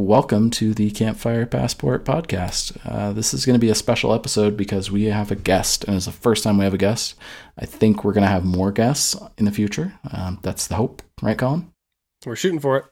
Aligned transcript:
welcome 0.00 0.50
to 0.50 0.72
the 0.72 0.90
Campfire 0.90 1.44
Passport 1.44 2.04
podcast. 2.04 2.76
Uh, 2.84 3.12
this 3.12 3.34
is 3.34 3.44
going 3.44 3.54
to 3.54 3.60
be 3.60 3.68
a 3.68 3.74
special 3.74 4.14
episode 4.14 4.56
because 4.56 4.90
we 4.90 5.04
have 5.04 5.30
a 5.30 5.36
guest, 5.36 5.84
and 5.84 5.94
it's 5.94 6.06
the 6.06 6.12
first 6.12 6.42
time 6.42 6.58
we 6.58 6.64
have 6.64 6.74
a 6.74 6.78
guest. 6.78 7.14
I 7.58 7.66
think 7.66 8.02
we're 8.02 8.14
going 8.14 8.24
to 8.24 8.28
have 8.28 8.44
more 8.44 8.72
guests 8.72 9.14
in 9.36 9.44
the 9.44 9.52
future. 9.52 9.92
Um, 10.10 10.38
that's 10.42 10.66
the 10.66 10.76
hope, 10.76 11.02
right, 11.20 11.36
Colin? 11.36 11.70
We're 12.24 12.36
shooting 12.36 12.60
for 12.60 12.78
it. 12.78 12.84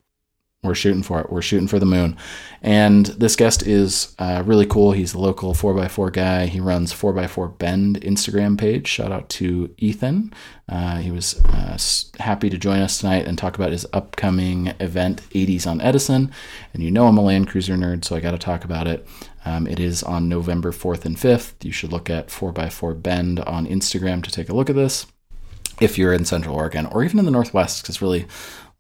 We're 0.64 0.74
shooting 0.74 1.04
for 1.04 1.20
it. 1.20 1.30
We're 1.30 1.40
shooting 1.40 1.68
for 1.68 1.78
the 1.78 1.86
moon. 1.86 2.16
And 2.62 3.06
this 3.06 3.36
guest 3.36 3.64
is 3.64 4.16
uh, 4.18 4.42
really 4.44 4.66
cool. 4.66 4.90
He's 4.90 5.14
a 5.14 5.18
local 5.18 5.54
4x4 5.54 6.12
guy. 6.12 6.46
He 6.46 6.58
runs 6.58 6.92
4x4 6.92 7.58
Bend 7.58 8.00
Instagram 8.00 8.58
page. 8.58 8.88
Shout 8.88 9.12
out 9.12 9.28
to 9.30 9.72
Ethan. 9.78 10.34
Uh, 10.68 10.96
he 10.96 11.12
was 11.12 11.40
uh, 11.44 11.78
happy 12.20 12.50
to 12.50 12.58
join 12.58 12.80
us 12.80 12.98
tonight 12.98 13.28
and 13.28 13.38
talk 13.38 13.54
about 13.54 13.70
his 13.70 13.86
upcoming 13.92 14.74
event, 14.80 15.22
80s 15.30 15.64
on 15.64 15.80
Edison. 15.80 16.32
And 16.74 16.82
you 16.82 16.90
know 16.90 17.06
I'm 17.06 17.18
a 17.18 17.22
Land 17.22 17.46
Cruiser 17.46 17.76
nerd, 17.76 18.04
so 18.04 18.16
I 18.16 18.20
got 18.20 18.32
to 18.32 18.38
talk 18.38 18.64
about 18.64 18.88
it. 18.88 19.06
Um, 19.44 19.68
it 19.68 19.78
is 19.78 20.02
on 20.02 20.28
November 20.28 20.72
4th 20.72 21.04
and 21.04 21.16
5th. 21.16 21.64
You 21.64 21.70
should 21.70 21.92
look 21.92 22.10
at 22.10 22.30
4x4 22.30 23.00
Bend 23.00 23.38
on 23.40 23.64
Instagram 23.64 24.24
to 24.24 24.30
take 24.32 24.48
a 24.48 24.54
look 24.54 24.68
at 24.68 24.76
this 24.76 25.06
if 25.80 25.96
you're 25.96 26.12
in 26.12 26.24
Central 26.24 26.56
Oregon 26.56 26.86
or 26.86 27.04
even 27.04 27.20
in 27.20 27.24
the 27.24 27.30
Northwest, 27.30 27.82
because 27.82 28.02
really 28.02 28.26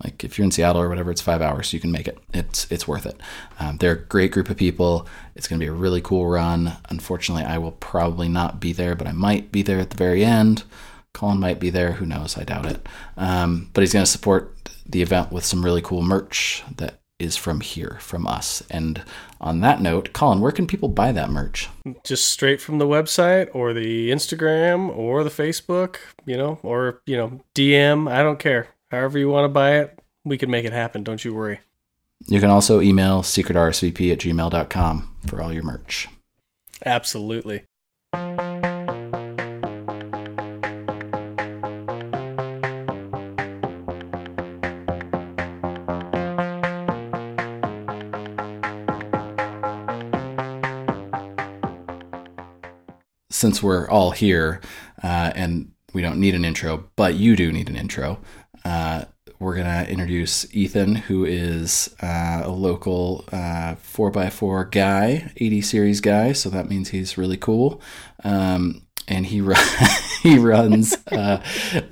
like 0.02 0.22
if 0.22 0.38
you're 0.38 0.44
in 0.44 0.52
Seattle 0.52 0.80
or 0.80 0.88
whatever, 0.88 1.10
it's 1.10 1.20
five 1.20 1.42
hours, 1.42 1.72
you 1.72 1.80
can 1.80 1.90
make 1.90 2.06
it. 2.06 2.18
It's 2.32 2.70
it's 2.70 2.86
worth 2.86 3.04
it. 3.04 3.20
Um, 3.58 3.78
they're 3.78 3.92
a 3.92 3.98
great 3.98 4.30
group 4.30 4.48
of 4.48 4.56
people. 4.56 5.08
It's 5.34 5.48
going 5.48 5.58
to 5.58 5.64
be 5.64 5.68
a 5.68 5.72
really 5.72 6.00
cool 6.00 6.28
run. 6.28 6.76
Unfortunately, 6.88 7.44
I 7.44 7.58
will 7.58 7.72
probably 7.72 8.28
not 8.28 8.60
be 8.60 8.72
there, 8.72 8.94
but 8.94 9.08
I 9.08 9.12
might 9.12 9.50
be 9.50 9.62
there 9.62 9.80
at 9.80 9.90
the 9.90 9.96
very 9.96 10.24
end. 10.24 10.62
Colin 11.14 11.40
might 11.40 11.58
be 11.58 11.70
there. 11.70 11.92
Who 11.92 12.06
knows? 12.06 12.38
I 12.38 12.44
doubt 12.44 12.66
it. 12.66 12.86
Um, 13.16 13.70
but 13.74 13.80
he's 13.80 13.92
going 13.92 14.04
to 14.04 14.10
support 14.10 14.54
the 14.86 15.02
event 15.02 15.32
with 15.32 15.44
some 15.44 15.64
really 15.64 15.82
cool 15.82 16.02
merch 16.02 16.62
that 16.76 17.00
is 17.18 17.36
from 17.36 17.60
here, 17.60 17.98
from 18.00 18.28
us. 18.28 18.62
And 18.70 19.02
on 19.40 19.60
that 19.60 19.80
note, 19.80 20.12
Colin, 20.12 20.40
where 20.40 20.52
can 20.52 20.68
people 20.68 20.88
buy 20.88 21.10
that 21.10 21.30
merch? 21.30 21.68
Just 22.04 22.28
straight 22.28 22.60
from 22.60 22.78
the 22.78 22.86
website 22.86 23.48
or 23.52 23.72
the 23.72 24.10
Instagram 24.10 24.96
or 24.96 25.24
the 25.24 25.30
Facebook, 25.30 25.96
you 26.24 26.36
know, 26.36 26.60
or, 26.62 27.02
you 27.06 27.16
know, 27.16 27.40
DM. 27.56 28.08
I 28.08 28.22
don't 28.22 28.38
care 28.38 28.68
however 28.90 29.18
you 29.18 29.28
want 29.28 29.44
to 29.44 29.48
buy 29.48 29.76
it, 29.76 29.98
we 30.24 30.38
can 30.38 30.50
make 30.50 30.64
it 30.64 30.72
happen. 30.72 31.04
Don't 31.04 31.24
you 31.24 31.34
worry. 31.34 31.60
You 32.26 32.40
can 32.40 32.50
also 32.50 32.80
email 32.80 33.22
secretsvp 33.22 34.12
at 34.12 34.18
gmail.com 34.18 35.16
for 35.26 35.40
all 35.40 35.52
your 35.52 35.62
merch. 35.62 36.08
Absolutely. 36.84 37.64
Since 53.30 53.62
we're 53.62 53.88
all 53.88 54.10
here 54.10 54.60
uh, 55.04 55.30
and 55.36 55.70
we 55.92 56.02
don't 56.02 56.18
need 56.18 56.34
an 56.34 56.44
intro, 56.44 56.90
but 56.96 57.14
you 57.14 57.36
do 57.36 57.52
need 57.52 57.68
an 57.68 57.76
intro, 57.76 58.20
uh, 58.68 59.04
we're 59.38 59.54
going 59.54 59.66
to 59.66 59.90
introduce 59.90 60.52
Ethan, 60.54 60.94
who 60.96 61.24
is 61.24 61.94
uh, 62.02 62.42
a 62.44 62.50
local 62.50 63.24
uh, 63.32 63.76
4x4 63.76 64.70
guy, 64.70 65.32
80 65.36 65.60
series 65.62 66.00
guy. 66.00 66.32
So 66.32 66.50
that 66.50 66.68
means 66.68 66.88
he's 66.90 67.16
really 67.16 67.36
cool. 67.36 67.80
Um, 68.24 68.82
and 69.06 69.24
he, 69.24 69.40
run, 69.40 69.64
he 70.22 70.38
runs 70.38 70.94
uh, 71.10 71.42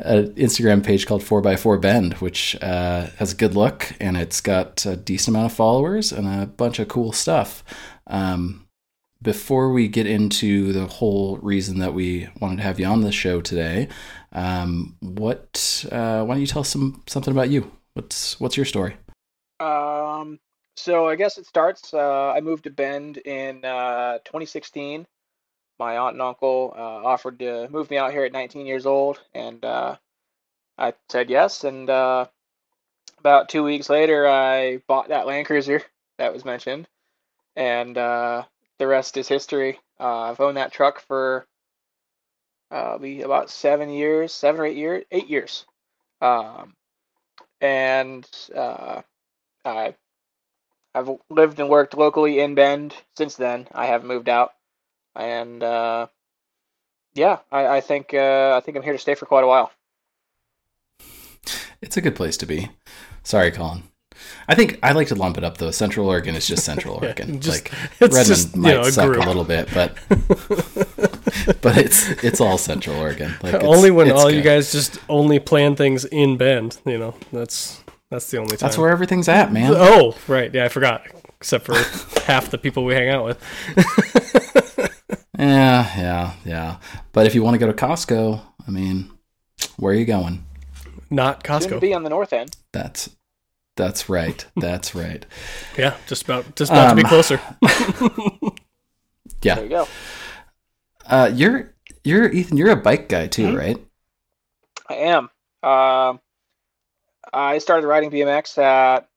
an 0.00 0.34
Instagram 0.34 0.84
page 0.84 1.06
called 1.06 1.22
4x4 1.22 1.80
Bend, 1.80 2.14
which 2.14 2.56
uh, 2.60 3.06
has 3.16 3.32
a 3.32 3.36
good 3.36 3.54
look 3.54 3.92
and 4.00 4.16
it's 4.18 4.42
got 4.42 4.84
a 4.84 4.96
decent 4.96 5.34
amount 5.34 5.52
of 5.52 5.56
followers 5.56 6.12
and 6.12 6.26
a 6.26 6.46
bunch 6.46 6.78
of 6.78 6.88
cool 6.88 7.12
stuff. 7.12 7.64
Um, 8.06 8.66
before 9.22 9.72
we 9.72 9.88
get 9.88 10.06
into 10.06 10.72
the 10.72 10.86
whole 10.86 11.38
reason 11.38 11.78
that 11.78 11.94
we 11.94 12.28
wanted 12.38 12.56
to 12.56 12.62
have 12.62 12.78
you 12.78 12.86
on 12.86 13.00
the 13.00 13.10
show 13.10 13.40
today, 13.40 13.88
um, 14.36 14.96
what? 15.00 15.84
Uh, 15.90 16.22
why 16.22 16.34
don't 16.34 16.40
you 16.42 16.46
tell 16.46 16.60
us 16.60 16.68
some 16.68 17.02
something 17.06 17.32
about 17.32 17.48
you? 17.48 17.72
What's 17.94 18.38
what's 18.38 18.56
your 18.56 18.66
story? 18.66 18.96
Um, 19.58 20.38
so 20.76 21.08
I 21.08 21.16
guess 21.16 21.38
it 21.38 21.46
starts. 21.46 21.94
Uh, 21.94 22.32
I 22.32 22.40
moved 22.42 22.64
to 22.64 22.70
Bend 22.70 23.16
in 23.16 23.64
uh, 23.64 24.18
2016. 24.18 25.06
My 25.78 25.96
aunt 25.96 26.14
and 26.14 26.22
uncle 26.22 26.74
uh, 26.76 26.80
offered 26.80 27.38
to 27.38 27.68
move 27.70 27.90
me 27.90 27.96
out 27.96 28.12
here 28.12 28.24
at 28.24 28.32
19 28.32 28.66
years 28.66 28.84
old, 28.84 29.20
and 29.34 29.64
uh, 29.64 29.96
I 30.76 30.92
said 31.08 31.30
yes. 31.30 31.64
And 31.64 31.88
uh, 31.88 32.26
about 33.18 33.48
two 33.48 33.64
weeks 33.64 33.88
later, 33.88 34.28
I 34.28 34.82
bought 34.86 35.08
that 35.08 35.26
Land 35.26 35.46
Cruiser 35.46 35.82
that 36.18 36.34
was 36.34 36.44
mentioned, 36.44 36.86
and 37.56 37.96
uh, 37.96 38.44
the 38.78 38.86
rest 38.86 39.16
is 39.16 39.28
history. 39.28 39.80
I've 39.98 40.40
owned 40.40 40.58
that 40.58 40.72
truck 40.72 41.00
for 41.00 41.46
uh, 42.70 42.98
be 42.98 43.22
about 43.22 43.50
seven 43.50 43.90
years, 43.90 44.32
seven 44.32 44.60
or 44.60 44.66
eight 44.66 44.76
years, 44.76 45.04
eight 45.10 45.28
years, 45.28 45.64
um, 46.20 46.74
and 47.60 48.28
uh, 48.54 49.02
I 49.64 49.94
I've 50.94 51.10
lived 51.28 51.60
and 51.60 51.68
worked 51.68 51.94
locally 51.94 52.40
in 52.40 52.54
Bend 52.54 52.94
since 53.16 53.36
then. 53.36 53.68
I 53.72 53.86
have 53.86 54.04
moved 54.04 54.28
out, 54.28 54.52
and 55.14 55.62
uh, 55.62 56.06
yeah, 57.14 57.38
I, 57.52 57.66
I 57.66 57.80
think 57.80 58.14
uh, 58.14 58.54
I 58.56 58.60
think 58.64 58.76
I'm 58.76 58.82
here 58.82 58.92
to 58.92 58.98
stay 58.98 59.14
for 59.14 59.26
quite 59.26 59.44
a 59.44 59.48
while. 59.48 59.70
It's 61.82 61.96
a 61.96 62.00
good 62.00 62.16
place 62.16 62.36
to 62.38 62.46
be. 62.46 62.70
Sorry, 63.22 63.50
Colin. 63.50 63.84
I 64.48 64.54
think 64.54 64.78
I 64.82 64.92
like 64.92 65.08
to 65.08 65.14
lump 65.14 65.38
it 65.38 65.44
up 65.44 65.58
though. 65.58 65.70
Central 65.70 66.08
Oregon 66.08 66.34
is 66.34 66.46
just 66.46 66.64
Central 66.64 66.94
Oregon. 67.02 67.34
yeah, 67.34 67.40
just, 67.40 67.70
like 67.70 68.00
Redmond 68.00 68.26
just, 68.26 68.56
might 68.56 68.74
know, 68.74 68.80
a 68.82 68.92
suck 68.92 69.06
group. 69.06 69.24
a 69.24 69.26
little 69.26 69.44
bit, 69.44 69.68
but 69.74 69.96
but 71.62 71.76
it's 71.76 72.08
it's 72.24 72.40
all 72.40 72.58
Central 72.58 72.96
Oregon. 72.98 73.34
Like 73.42 73.62
only 73.62 73.90
when 73.90 74.10
all 74.10 74.28
good. 74.28 74.36
you 74.36 74.42
guys 74.42 74.72
just 74.72 74.98
only 75.08 75.38
plan 75.38 75.76
things 75.76 76.04
in 76.04 76.36
Bend. 76.36 76.78
You 76.84 76.98
know, 76.98 77.14
that's 77.32 77.82
that's 78.10 78.30
the 78.30 78.38
only 78.38 78.56
time. 78.56 78.66
That's 78.66 78.78
where 78.78 78.90
everything's 78.90 79.28
at, 79.28 79.52
man. 79.52 79.72
Oh, 79.74 80.16
right. 80.28 80.52
Yeah, 80.54 80.64
I 80.64 80.68
forgot. 80.68 81.06
Except 81.38 81.66
for 81.66 81.74
half 82.22 82.50
the 82.50 82.58
people 82.58 82.84
we 82.84 82.94
hang 82.94 83.10
out 83.10 83.24
with. 83.24 83.42
yeah, 85.38 85.98
yeah, 85.98 86.32
yeah. 86.44 86.76
But 87.12 87.26
if 87.26 87.34
you 87.34 87.42
want 87.42 87.54
to 87.54 87.58
go 87.58 87.66
to 87.66 87.72
Costco, 87.74 88.40
I 88.66 88.70
mean, 88.70 89.10
where 89.76 89.92
are 89.92 89.96
you 89.96 90.06
going? 90.06 90.44
Not 91.10 91.44
Costco. 91.44 91.68
Soon 91.68 91.78
be 91.80 91.94
on 91.94 92.02
the 92.02 92.10
north 92.10 92.32
end. 92.32 92.56
That's 92.72 93.10
that's 93.76 94.08
right. 94.08 94.44
That's 94.56 94.94
right. 94.94 95.24
yeah, 95.78 95.96
just 96.06 96.24
about 96.24 96.56
just 96.56 96.72
about 96.72 96.90
um, 96.90 96.96
to 96.96 97.02
be 97.02 97.04
um, 97.04 97.08
closer. 97.08 97.40
yeah. 99.42 99.54
There 99.54 99.64
you 99.64 99.70
go. 99.70 99.88
Uh, 101.06 101.30
you're 101.32 101.74
you're 102.02 102.28
Ethan. 102.30 102.56
You're 102.56 102.70
a 102.70 102.76
bike 102.76 103.08
guy 103.08 103.26
too, 103.26 103.48
mm-hmm. 103.48 103.56
right? 103.56 103.86
I 104.88 104.94
am. 104.94 105.30
Um, 105.62 106.20
I 107.32 107.58
started 107.58 107.86
riding 107.86 108.10
BMX 108.10 108.56
at 108.58 109.08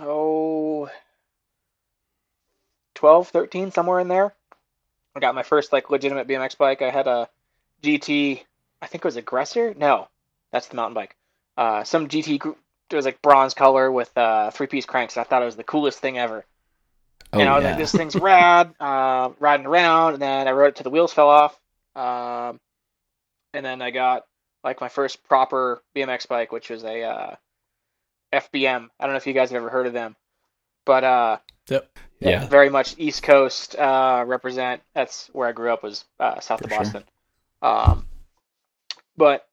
oh 0.00 0.88
12, 2.94 3.28
13, 3.28 3.70
somewhere 3.70 4.00
in 4.00 4.08
there. 4.08 4.34
I 5.16 5.20
got 5.20 5.34
my 5.34 5.42
first 5.42 5.72
like 5.72 5.90
legitimate 5.90 6.28
BMX 6.28 6.56
bike. 6.56 6.80
I 6.80 6.90
had 6.90 7.06
a 7.06 7.28
GT. 7.82 8.42
I 8.80 8.86
think 8.86 9.04
it 9.04 9.08
was 9.08 9.16
Aggressor. 9.16 9.74
No, 9.74 10.08
that's 10.52 10.68
the 10.68 10.76
mountain 10.76 10.94
bike. 10.94 11.16
Uh, 11.56 11.84
some 11.84 12.08
GT 12.08 12.54
it 12.90 12.96
was 12.96 13.04
like 13.04 13.22
bronze 13.22 13.54
color 13.54 13.90
with 13.90 14.16
uh, 14.16 14.50
three 14.50 14.66
piece 14.66 14.86
cranks. 14.86 15.16
I 15.16 15.24
thought 15.24 15.42
it 15.42 15.46
was 15.46 15.56
the 15.56 15.64
coolest 15.64 15.98
thing 15.98 16.18
ever. 16.18 16.44
Oh, 17.32 17.40
and 17.40 17.48
I 17.48 17.54
was 17.54 17.64
yeah. 17.64 17.70
like, 17.70 17.78
this 17.78 17.92
thing's 17.92 18.14
rad, 18.14 18.74
uh, 18.80 19.30
riding 19.40 19.66
around. 19.66 20.14
And 20.14 20.22
then 20.22 20.46
I 20.48 20.52
rode 20.52 20.68
it 20.68 20.76
till 20.76 20.84
the 20.84 20.90
wheels 20.90 21.12
fell 21.12 21.28
off. 21.28 21.58
Um, 21.96 22.60
and 23.52 23.64
then 23.64 23.82
I 23.82 23.90
got 23.90 24.24
like 24.62 24.80
my 24.80 24.88
first 24.88 25.22
proper 25.24 25.82
BMX 25.96 26.28
bike, 26.28 26.52
which 26.52 26.70
was 26.70 26.84
a 26.84 27.02
uh, 27.02 27.36
FBM. 28.32 28.88
I 28.98 29.04
don't 29.04 29.12
know 29.12 29.16
if 29.16 29.26
you 29.26 29.32
guys 29.32 29.50
have 29.50 29.56
ever 29.56 29.70
heard 29.70 29.86
of 29.86 29.92
them, 29.92 30.16
but 30.84 31.04
uh, 31.04 31.38
yep. 31.68 31.88
yeah, 32.20 32.46
very 32.46 32.70
much 32.70 32.94
East 32.98 33.22
Coast 33.22 33.76
uh, 33.76 34.24
represent. 34.26 34.82
That's 34.94 35.28
where 35.32 35.48
I 35.48 35.52
grew 35.52 35.72
up 35.72 35.82
was 35.82 36.04
uh, 36.18 36.40
south 36.40 36.60
For 36.60 36.64
of 36.64 36.70
Boston. 36.70 37.04
Sure. 37.62 37.70
Um, 37.70 38.06
but 39.16 39.46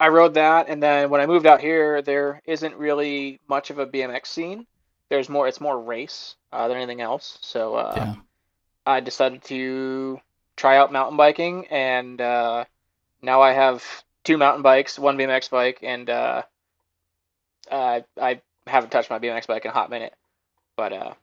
I 0.00 0.08
rode 0.08 0.34
that, 0.34 0.68
and 0.70 0.82
then 0.82 1.10
when 1.10 1.20
I 1.20 1.26
moved 1.26 1.44
out 1.44 1.60
here, 1.60 2.00
there 2.00 2.40
isn't 2.46 2.74
really 2.76 3.38
much 3.46 3.68
of 3.68 3.78
a 3.78 3.86
BMX 3.86 4.26
scene. 4.26 4.66
There's 5.10 5.28
more. 5.28 5.46
It's 5.46 5.60
more 5.60 5.78
race 5.78 6.36
uh, 6.52 6.68
than 6.68 6.78
anything 6.78 7.02
else. 7.02 7.38
So 7.42 7.74
uh, 7.74 7.92
yeah. 7.94 8.14
I 8.86 9.00
decided 9.00 9.44
to 9.44 10.18
try 10.56 10.78
out 10.78 10.90
mountain 10.90 11.18
biking, 11.18 11.66
and 11.66 12.18
uh, 12.18 12.64
now 13.20 13.42
I 13.42 13.52
have 13.52 13.84
two 14.24 14.38
mountain 14.38 14.62
bikes, 14.62 14.98
one 14.98 15.18
BMX 15.18 15.50
bike, 15.50 15.80
and 15.82 16.08
uh, 16.08 16.42
I 17.70 18.04
I 18.18 18.40
haven't 18.66 18.90
touched 18.90 19.10
my 19.10 19.18
BMX 19.18 19.46
bike 19.46 19.66
in 19.66 19.70
a 19.70 19.74
hot 19.74 19.90
minute. 19.90 20.14
But 20.76 20.94
uh, 20.94 21.14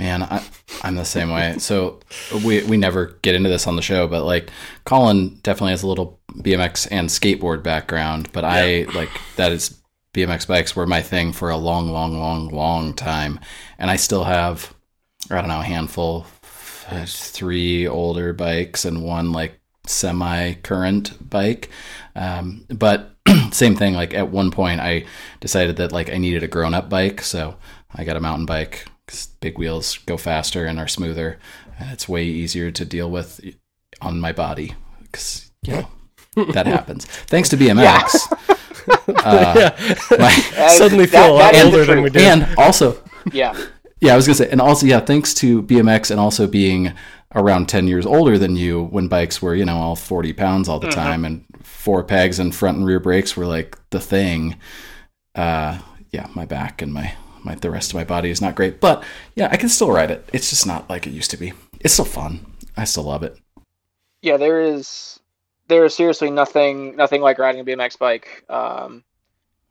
Man, 0.00 0.22
I, 0.22 0.42
I'm 0.80 0.94
the 0.94 1.04
same 1.04 1.30
way. 1.30 1.56
So 1.58 2.00
we 2.42 2.64
we 2.64 2.78
never 2.78 3.18
get 3.20 3.34
into 3.34 3.50
this 3.50 3.66
on 3.66 3.76
the 3.76 3.82
show, 3.82 4.08
but 4.08 4.24
like 4.24 4.48
Colin 4.86 5.38
definitely 5.42 5.72
has 5.72 5.82
a 5.82 5.86
little 5.86 6.18
BMX 6.36 6.88
and 6.90 7.10
skateboard 7.10 7.62
background, 7.62 8.32
but 8.32 8.42
yeah. 8.42 8.50
I 8.50 8.86
like 8.94 9.10
that 9.36 9.52
is 9.52 9.78
BMX 10.14 10.46
bikes 10.46 10.74
were 10.74 10.86
my 10.86 11.02
thing 11.02 11.34
for 11.34 11.50
a 11.50 11.58
long, 11.58 11.90
long, 11.90 12.18
long, 12.18 12.48
long 12.48 12.94
time, 12.94 13.40
and 13.78 13.90
I 13.90 13.96
still 13.96 14.24
have 14.24 14.72
I 15.30 15.34
don't 15.34 15.48
know 15.48 15.60
a 15.60 15.64
handful, 15.64 16.24
three 17.04 17.86
older 17.86 18.32
bikes 18.32 18.86
and 18.86 19.04
one 19.04 19.32
like 19.32 19.60
semi 19.84 20.54
current 20.54 21.28
bike. 21.28 21.68
Um, 22.16 22.64
but 22.70 23.16
same 23.52 23.76
thing. 23.76 23.92
Like 23.92 24.14
at 24.14 24.30
one 24.30 24.50
point, 24.50 24.80
I 24.80 25.04
decided 25.40 25.76
that 25.76 25.92
like 25.92 26.08
I 26.08 26.16
needed 26.16 26.42
a 26.42 26.48
grown 26.48 26.72
up 26.72 26.88
bike, 26.88 27.20
so 27.20 27.56
I 27.94 28.04
got 28.04 28.16
a 28.16 28.20
mountain 28.20 28.46
bike. 28.46 28.86
Big 29.40 29.58
wheels 29.58 29.98
go 29.98 30.16
faster 30.16 30.66
and 30.66 30.78
are 30.78 30.88
smoother. 30.88 31.38
And 31.78 31.90
it's 31.90 32.08
way 32.08 32.24
easier 32.24 32.70
to 32.70 32.84
deal 32.84 33.10
with 33.10 33.40
on 34.00 34.20
my 34.20 34.32
body 34.32 34.74
because 35.02 35.50
you 35.62 35.72
know 35.72 36.44
that 36.52 36.66
happens. 36.66 37.04
Thanks 37.26 37.48
to 37.50 37.56
BMX. 37.56 38.32
Uh, 39.24 39.70
yeah. 39.78 40.18
my, 40.18 40.30
suddenly 40.68 41.06
feel 41.06 41.36
that, 41.36 41.54
a 41.54 41.58
lot 41.58 41.64
older 41.64 41.84
than 41.84 42.02
we 42.02 42.10
did. 42.10 42.22
And 42.22 42.58
also, 42.58 43.02
yeah, 43.32 43.54
yeah, 44.00 44.14
I 44.14 44.16
was 44.16 44.26
gonna 44.26 44.34
say, 44.34 44.50
and 44.50 44.60
also, 44.60 44.86
yeah, 44.86 45.00
thanks 45.00 45.34
to 45.34 45.62
BMX 45.62 46.10
and 46.10 46.18
also 46.18 46.46
being 46.46 46.92
around 47.34 47.68
10 47.68 47.86
years 47.86 48.06
older 48.06 48.38
than 48.38 48.56
you 48.56 48.84
when 48.84 49.08
bikes 49.08 49.40
were, 49.40 49.54
you 49.54 49.64
know, 49.64 49.76
all 49.76 49.94
40 49.94 50.32
pounds 50.32 50.68
all 50.68 50.80
the 50.80 50.88
mm-hmm. 50.88 50.98
time 50.98 51.24
and 51.24 51.44
four 51.62 52.02
pegs 52.02 52.38
and 52.38 52.54
front 52.54 52.78
and 52.78 52.86
rear 52.86 52.98
brakes 52.98 53.36
were 53.36 53.46
like 53.46 53.78
the 53.90 54.00
thing. 54.00 54.56
Uh, 55.34 55.78
yeah, 56.10 56.26
my 56.34 56.44
back 56.44 56.82
and 56.82 56.92
my, 56.92 57.14
my, 57.44 57.54
the 57.54 57.70
rest 57.70 57.90
of 57.90 57.96
my 57.96 58.04
body 58.04 58.30
is 58.30 58.40
not 58.40 58.54
great, 58.54 58.80
but 58.80 59.02
yeah, 59.34 59.48
I 59.50 59.56
can 59.56 59.68
still 59.68 59.90
ride 59.90 60.10
it. 60.10 60.28
It's 60.32 60.50
just 60.50 60.66
not 60.66 60.88
like 60.88 61.06
it 61.06 61.12
used 61.12 61.30
to 61.32 61.36
be. 61.36 61.52
It's 61.80 61.94
still 61.94 62.04
fun. 62.04 62.46
I 62.76 62.84
still 62.84 63.04
love 63.04 63.22
it. 63.22 63.38
Yeah, 64.22 64.36
there 64.36 64.60
is, 64.60 65.18
there 65.68 65.84
is 65.84 65.94
seriously 65.94 66.30
nothing, 66.30 66.96
nothing 66.96 67.22
like 67.22 67.38
riding 67.38 67.60
a 67.60 67.64
BMX 67.64 67.98
bike. 67.98 68.44
Um, 68.48 69.04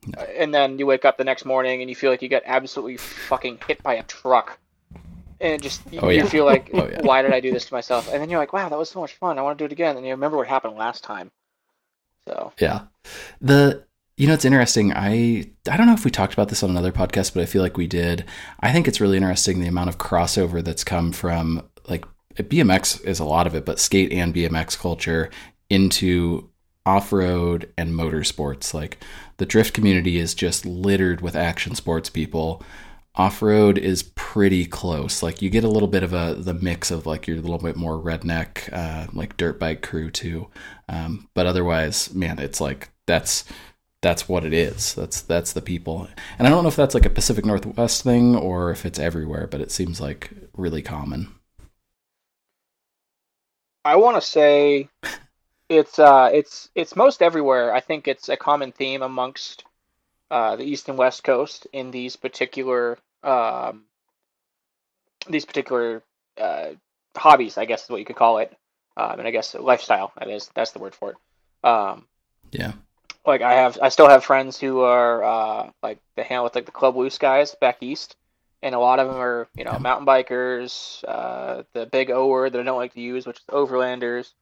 no. 0.05 0.21
and 0.23 0.53
then 0.53 0.79
you 0.79 0.85
wake 0.85 1.05
up 1.05 1.17
the 1.17 1.23
next 1.23 1.45
morning 1.45 1.81
and 1.81 1.89
you 1.89 1.95
feel 1.95 2.09
like 2.09 2.21
you 2.21 2.29
got 2.29 2.43
absolutely 2.45 2.97
fucking 2.97 3.59
hit 3.67 3.83
by 3.83 3.95
a 3.95 4.03
truck 4.03 4.57
and 5.41 5.61
just 5.61 5.81
you, 5.91 5.99
oh, 6.01 6.09
yeah. 6.09 6.23
you 6.23 6.29
feel 6.29 6.45
like 6.45 6.69
oh, 6.73 6.87
yeah. 6.87 7.01
why 7.01 7.21
did 7.21 7.31
i 7.31 7.39
do 7.39 7.51
this 7.51 7.65
to 7.65 7.73
myself 7.73 8.11
and 8.11 8.21
then 8.21 8.29
you're 8.29 8.39
like 8.39 8.53
wow 8.53 8.69
that 8.69 8.77
was 8.77 8.89
so 8.89 8.99
much 8.99 9.13
fun 9.15 9.37
i 9.37 9.41
want 9.41 9.57
to 9.57 9.61
do 9.61 9.65
it 9.65 9.71
again 9.71 9.97
and 9.97 10.05
you 10.05 10.11
remember 10.11 10.37
what 10.37 10.47
happened 10.47 10.75
last 10.75 11.03
time 11.03 11.31
so 12.25 12.51
yeah 12.59 12.81
the 13.41 13.83
you 14.19 14.27
know 14.27 14.33
it's 14.33 14.45
interesting 14.45 14.93
i 14.93 15.49
i 15.71 15.77
don't 15.77 15.87
know 15.87 15.93
if 15.93 16.03
we 16.03 16.11
talked 16.11 16.33
about 16.33 16.49
this 16.49 16.61
on 16.61 16.69
another 16.69 16.91
podcast 16.91 17.33
but 17.33 17.41
i 17.41 17.45
feel 17.45 17.61
like 17.61 17.77
we 17.77 17.87
did 17.87 18.25
i 18.59 18.71
think 18.71 18.87
it's 18.87 18.99
really 18.99 19.15
interesting 19.15 19.59
the 19.59 19.67
amount 19.67 19.89
of 19.89 19.97
crossover 19.97 20.63
that's 20.63 20.83
come 20.83 21.11
from 21.11 21.63
like 21.87 22.05
bmx 22.35 23.03
is 23.05 23.19
a 23.19 23.25
lot 23.25 23.47
of 23.47 23.55
it 23.55 23.65
but 23.65 23.79
skate 23.79 24.11
and 24.11 24.35
bmx 24.35 24.77
culture 24.77 25.29
into 25.69 26.49
off-road 26.85 27.71
and 27.77 27.93
motorsports 27.93 28.73
like 28.73 29.01
the 29.37 29.45
drift 29.45 29.73
community 29.73 30.17
is 30.17 30.33
just 30.33 30.65
littered 30.65 31.21
with 31.21 31.35
action 31.35 31.73
sports 31.73 32.09
people 32.09 32.61
off 33.15 33.41
road 33.41 33.77
is 33.77 34.03
pretty 34.15 34.65
close. 34.65 35.21
Like 35.21 35.41
you 35.41 35.49
get 35.49 35.65
a 35.65 35.69
little 35.69 35.89
bit 35.89 36.03
of 36.03 36.13
a 36.13 36.35
the 36.37 36.53
mix 36.53 36.89
of 36.89 37.05
like 37.05 37.27
your 37.27 37.37
little 37.37 37.57
bit 37.57 37.75
more 37.75 38.01
redneck, 38.01 38.71
uh, 38.71 39.07
like 39.11 39.35
dirt 39.35 39.59
bike 39.59 39.81
crew 39.81 40.09
too. 40.09 40.47
Um, 40.87 41.27
but 41.33 41.45
otherwise, 41.45 42.13
man, 42.13 42.39
it's 42.39 42.61
like 42.61 42.91
that's 43.07 43.43
that's 44.01 44.29
what 44.29 44.45
it 44.45 44.53
is. 44.53 44.93
That's 44.95 45.21
that's 45.21 45.53
the 45.53 45.61
people. 45.61 46.07
And 46.37 46.47
I 46.47 46.49
don't 46.49 46.63
know 46.63 46.69
if 46.69 46.75
that's 46.75 46.95
like 46.95 47.05
a 47.05 47.09
Pacific 47.09 47.45
Northwest 47.45 48.03
thing 48.03 48.35
or 48.35 48.71
if 48.71 48.85
it's 48.85 48.99
everywhere, 48.99 49.47
but 49.47 49.61
it 49.61 49.71
seems 49.71 49.99
like 49.99 50.31
really 50.55 50.81
common. 50.81 51.33
I 53.83 53.95
want 53.95 54.17
to 54.17 54.21
say 54.21 54.89
it's 55.69 55.99
uh 55.99 56.29
it's 56.33 56.69
it's 56.75 56.95
most 56.95 57.21
everywhere. 57.21 57.73
I 57.73 57.79
think 57.79 58.07
it's 58.07 58.29
a 58.29 58.37
common 58.37 58.71
theme 58.71 59.01
amongst 59.01 59.63
uh, 60.31 60.55
the 60.55 60.63
east 60.63 60.87
and 60.89 60.97
west 60.97 61.23
coast 61.23 61.67
in 61.73 61.91
these 61.91 62.15
particular 62.15 62.97
um, 63.23 63.83
these 65.27 65.45
particular 65.45 66.03
uh, 66.37 66.69
hobbies, 67.17 67.57
I 67.57 67.65
guess 67.65 67.83
is 67.83 67.89
what 67.89 67.99
you 67.99 68.05
could 68.05 68.15
call 68.15 68.37
it, 68.37 68.55
um, 68.95 69.19
and 69.19 69.27
I 69.27 69.31
guess 69.31 69.55
lifestyle. 69.55 70.11
That 70.17 70.29
is 70.29 70.49
that's 70.53 70.71
the 70.71 70.79
word 70.79 70.95
for 70.95 71.11
it. 71.11 71.67
Um, 71.67 72.05
yeah. 72.51 72.73
Like 73.25 73.41
I 73.41 73.53
have, 73.53 73.77
I 73.81 73.89
still 73.89 74.07
have 74.09 74.23
friends 74.23 74.59
who 74.59 74.81
are 74.81 75.23
uh, 75.23 75.69
like 75.83 75.99
they 76.15 76.23
hang 76.23 76.37
out 76.37 76.45
with 76.45 76.55
like 76.55 76.65
the 76.65 76.71
Club 76.71 76.95
Loose 76.95 77.17
guys 77.17 77.55
back 77.59 77.77
east, 77.81 78.15
and 78.61 78.73
a 78.73 78.79
lot 78.79 78.99
of 78.99 79.07
them 79.07 79.17
are 79.17 79.47
you 79.55 79.65
know 79.65 79.77
mountain 79.79 80.05
bikers. 80.05 81.03
Uh, 81.07 81.63
the 81.73 81.85
big 81.85 82.11
O 82.11 82.27
word 82.27 82.53
that 82.53 82.59
I 82.59 82.63
don't 82.63 82.77
like 82.77 82.93
to 82.93 83.01
use, 83.01 83.27
which 83.27 83.37
is 83.37 83.45
overlanders. 83.49 84.33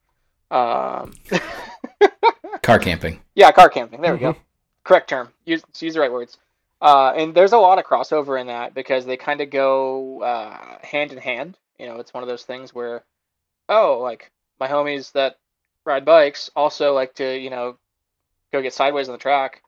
Um, 0.52 1.14
car 2.62 2.80
camping. 2.80 3.20
Yeah, 3.36 3.52
car 3.52 3.70
camping. 3.70 4.02
There 4.02 4.14
mm-hmm. 4.14 4.26
we 4.26 4.32
go. 4.32 4.34
Mm-hmm. 4.34 4.44
Correct 4.84 5.10
term. 5.10 5.30
Use 5.46 5.64
use 5.80 5.96
the 5.96 6.00
right 6.00 6.12
words. 6.12 6.38
Uh, 6.82 7.12
and 7.16 7.34
there's 7.34 7.54
a 7.54 7.58
lot 7.58 7.80
of 7.80 7.86
crossover 7.86 8.40
in 8.40 8.48
that 8.48 8.74
because 8.74 9.06
they 9.06 9.18
kind 9.18 9.42
of 9.42 9.50
go 9.50 10.22
uh, 10.22 10.78
hand 10.84 11.12
in 11.12 11.18
hand. 11.18 11.58
You 11.80 11.88
know, 11.88 11.98
it's 11.98 12.14
one 12.14 12.24
of 12.24 12.30
those 12.30 12.44
things 12.44 12.74
where, 12.74 13.04
oh, 13.70 14.00
like 14.02 14.32
my 14.60 14.68
homies 14.68 15.12
that 15.14 15.38
ride 15.86 16.06
bikes 16.06 16.52
also 16.56 16.94
like 16.94 17.16
to, 17.16 17.38
you 17.38 17.50
know, 17.50 17.78
go 18.52 18.62
get 18.62 18.74
sideways 18.74 19.10
on 19.10 19.14
the 19.14 19.20
track 19.20 19.62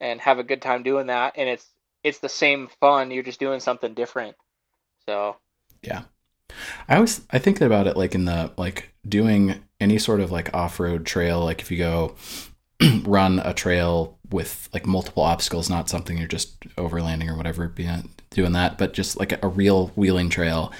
and 0.00 0.20
have 0.20 0.38
a 0.38 0.44
good 0.44 0.62
time 0.62 0.82
doing 0.82 1.06
that. 1.08 1.34
And 1.36 1.48
it's 1.48 1.66
it's 2.02 2.18
the 2.18 2.28
same 2.28 2.68
fun. 2.80 3.10
You're 3.10 3.22
just 3.22 3.40
doing 3.40 3.60
something 3.60 3.94
different. 3.94 4.36
So 5.06 5.36
yeah, 5.82 6.02
I 6.88 6.96
always 6.96 7.22
I 7.30 7.38
think 7.38 7.60
about 7.60 7.86
it 7.86 7.96
like 7.96 8.14
in 8.14 8.24
the 8.24 8.52
like 8.56 8.94
doing 9.08 9.64
any 9.80 9.98
sort 9.98 10.20
of 10.20 10.30
like 10.30 10.54
off 10.54 10.80
road 10.80 11.06
trail. 11.06 11.40
Like 11.44 11.60
if 11.60 11.70
you 11.70 11.78
go 11.78 12.16
run 13.04 13.40
a 13.44 13.54
trail 13.54 14.18
with 14.30 14.68
like 14.72 14.86
multiple 14.86 15.22
obstacles, 15.22 15.70
not 15.70 15.88
something 15.88 16.18
you're 16.18 16.28
just 16.28 16.60
overlanding 16.76 17.28
or 17.28 17.36
whatever, 17.36 17.72
doing 18.30 18.52
that, 18.52 18.78
but 18.78 18.92
just 18.92 19.18
like 19.18 19.42
a, 19.42 19.48
real 19.48 19.88
wheeling 19.88 20.28
trail. 20.28 20.72